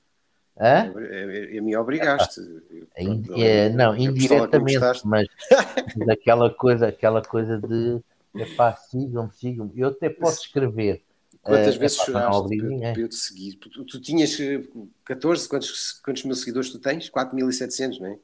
Hã? 0.60 0.92
A 0.92 1.62
mim 1.62 1.74
obrigaste. 1.74 2.40
é, 3.36 3.70
não, 3.70 3.96
indiretamente, 3.96 4.78
mas, 5.04 5.26
mas 5.96 6.08
aquela 6.08 6.50
coisa, 6.50 6.88
aquela 6.88 7.22
coisa 7.22 7.58
de 7.58 8.00
Epá, 8.34 8.74
sigam-me, 8.74 9.32
sigam-me. 9.32 9.72
Eu 9.76 9.88
até 9.88 10.08
posso 10.08 10.42
escrever. 10.42 11.02
Quantas 11.42 11.76
uh, 11.76 11.78
vezes 11.78 11.96
epá, 11.98 12.06
choraste 12.06 12.56
para, 12.58 13.00
eu 13.00 13.08
te 13.08 13.14
seguir? 13.14 13.54
Tu, 13.56 13.84
tu, 13.84 14.00
tinhas 14.00 14.36
14, 15.04 15.48
quantos, 15.48 15.92
quantos 16.04 16.24
mil 16.24 16.34
seguidores 16.34 16.70
tu 16.70 16.78
tens? 16.78 17.10
4.700, 17.10 17.98
não 17.98 18.06
é? 18.08 18.18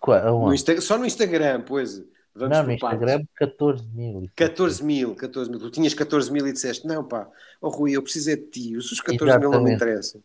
Qual, 0.00 0.40
no 0.40 0.54
Insta, 0.54 0.80
só 0.80 0.98
no 0.98 1.06
Instagram, 1.06 1.62
pois. 1.62 2.02
Vamos 2.36 2.58
não, 2.58 2.66
no 2.66 2.72
Instagram 2.72 3.24
14 3.36 3.84
mil. 3.94 4.28
14 4.34 4.84
mil, 4.84 5.14
14 5.14 5.50
mil. 5.50 5.60
Tu 5.60 5.70
tinhas 5.70 5.94
14 5.94 6.32
mil 6.32 6.46
e 6.48 6.52
disseste, 6.52 6.84
não 6.84 7.04
pá, 7.04 7.28
oh 7.60 7.68
Rui, 7.68 7.92
eu 7.92 8.02
preciso 8.02 8.30
é 8.30 8.36
de 8.36 8.42
ti, 8.42 8.76
os 8.76 9.00
14 9.00 9.24
exatamente. 9.24 9.40
mil 9.40 9.50
não 9.52 9.62
me 9.62 9.72
interessam. 9.72 10.20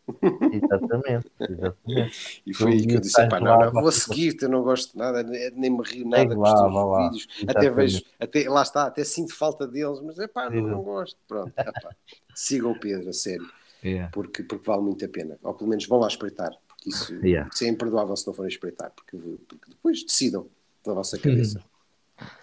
Exatamente, 0.51 1.31
exatamente. 1.39 2.41
E 2.47 2.53
foi 2.53 2.71
aí 2.71 2.87
que 2.87 2.95
eu 2.95 2.99
disse, 2.99 3.27
pá, 3.27 3.39
não, 3.39 3.59
não, 3.59 3.71
vou 3.71 3.91
seguir-te, 3.91 4.43
eu 4.43 4.49
não 4.49 4.63
gosto 4.63 4.93
de 4.93 4.97
nada, 4.97 5.21
nem 5.21 5.69
me 5.69 5.83
rio 5.83 6.07
nada 6.07 6.35
com 6.35 6.41
os 6.41 6.51
teus 6.51 6.73
lá, 6.73 7.03
vídeos. 7.03 7.27
Lá. 7.43 7.51
Até 7.51 7.69
vejo, 7.69 8.01
até, 8.19 8.49
lá 8.49 8.61
está, 8.63 8.83
até 8.85 9.03
sinto 9.03 9.35
falta 9.35 9.67
deles, 9.67 10.01
mas 10.01 10.17
é 10.17 10.27
pá, 10.27 10.49
não, 10.49 10.61
não 10.63 10.81
gosto. 10.81 11.15
Pronto, 11.27 11.53
é, 11.55 11.63
pá. 11.63 11.95
sigam 12.33 12.71
o 12.71 12.79
Pedro, 12.79 13.09
a 13.09 13.13
sério. 13.13 13.47
Yeah. 13.83 14.09
Porque, 14.11 14.43
porque 14.43 14.65
vale 14.65 14.81
muito 14.81 15.05
a 15.05 15.07
pena. 15.07 15.37
Ou 15.43 15.53
pelo 15.53 15.69
menos 15.69 15.85
vão 15.85 15.99
lá 15.99 16.07
espreitar. 16.07 16.51
Porque 16.67 16.89
isso, 16.89 17.13
yeah. 17.25 17.49
isso 17.53 17.63
é 17.63 17.67
imperdoável 17.67 18.15
se 18.15 18.27
não 18.27 18.33
forem 18.33 18.49
espreitar, 18.49 18.91
porque, 18.95 19.15
porque 19.47 19.69
depois 19.69 20.03
decidam 20.03 20.47
da 20.85 20.93
vossa 20.93 21.17
cabeça. 21.17 21.63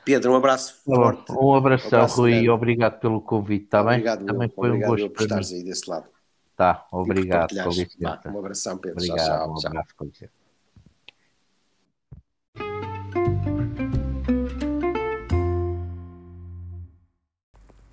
Pedro, 0.05 0.32
um 0.32 0.36
abraço 0.36 0.82
forte. 0.85 1.32
Um 1.32 1.55
abraço, 1.55 1.85
um 1.86 1.89
abraço 1.89 2.20
Rui, 2.20 2.32
e 2.35 2.51
obrigado 2.51 3.01
pelo 3.01 3.20
convite, 3.20 3.65
está 3.65 3.82
bem? 3.82 3.94
Obrigado, 3.94 4.24
Também 4.24 4.48
foi 4.48 4.69
obrigado 4.69 4.89
um 4.89 4.90
gosto 4.93 5.11
por 5.11 5.23
estares 5.23 5.53
aí 5.53 5.65
desse 5.65 5.90
lado. 5.90 6.07
Tá, 6.57 6.86
obrigado. 6.90 7.55
Bah, 8.01 8.20
um 8.27 8.39
abração, 8.39 8.78
Pedro. 8.78 8.98
Obrigado, 8.98 9.27
tchau, 9.27 9.36
tchau. 9.36 9.51
Um 9.51 9.66
abraço, 9.66 9.94
com 9.97 10.05
licença. 10.05 10.32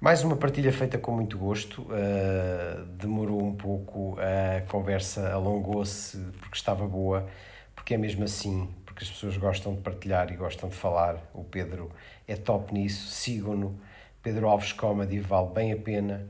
Mais 0.04 0.22
uma 0.22 0.36
partilha 0.36 0.74
feita 0.74 0.98
com 0.98 1.14
muito 1.14 1.38
gosto. 1.38 1.84
Uh, 1.84 2.86
demorou 2.98 3.42
um 3.42 3.56
pouco, 3.56 4.18
a 4.20 4.60
conversa 4.70 5.32
alongou-se 5.32 6.18
porque 6.42 6.58
estava 6.58 6.86
boa, 6.86 7.26
porque 7.74 7.94
é 7.94 7.98
mesmo 7.98 8.26
assim 8.26 8.68
porque 8.94 9.06
as 9.06 9.10
pessoas 9.10 9.36
gostam 9.38 9.74
de 9.74 9.82
partilhar 9.82 10.32
e 10.32 10.36
gostam 10.36 10.70
de 10.70 10.76
falar. 10.76 11.18
O 11.34 11.44
Pedro 11.44 11.92
é 12.28 12.36
top 12.36 12.72
nisso, 12.72 13.08
sigam-no. 13.08 13.80
Pedro 14.22 14.48
Alves 14.48 14.72
Comedy 14.72 15.20
vale 15.20 15.50
bem 15.50 15.74
a 15.74 15.78
pena. 15.78 16.28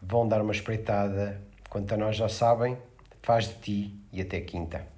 Vão 0.00 0.26
dar 0.26 0.40
uma 0.40 0.52
espreitada. 0.52 1.40
Quanto 1.68 1.92
a 1.92 1.96
nós 1.96 2.16
já 2.16 2.28
sabem, 2.28 2.78
faz 3.20 3.48
de 3.48 3.54
ti 3.54 4.00
e 4.12 4.20
até 4.20 4.40
quinta. 4.40 4.97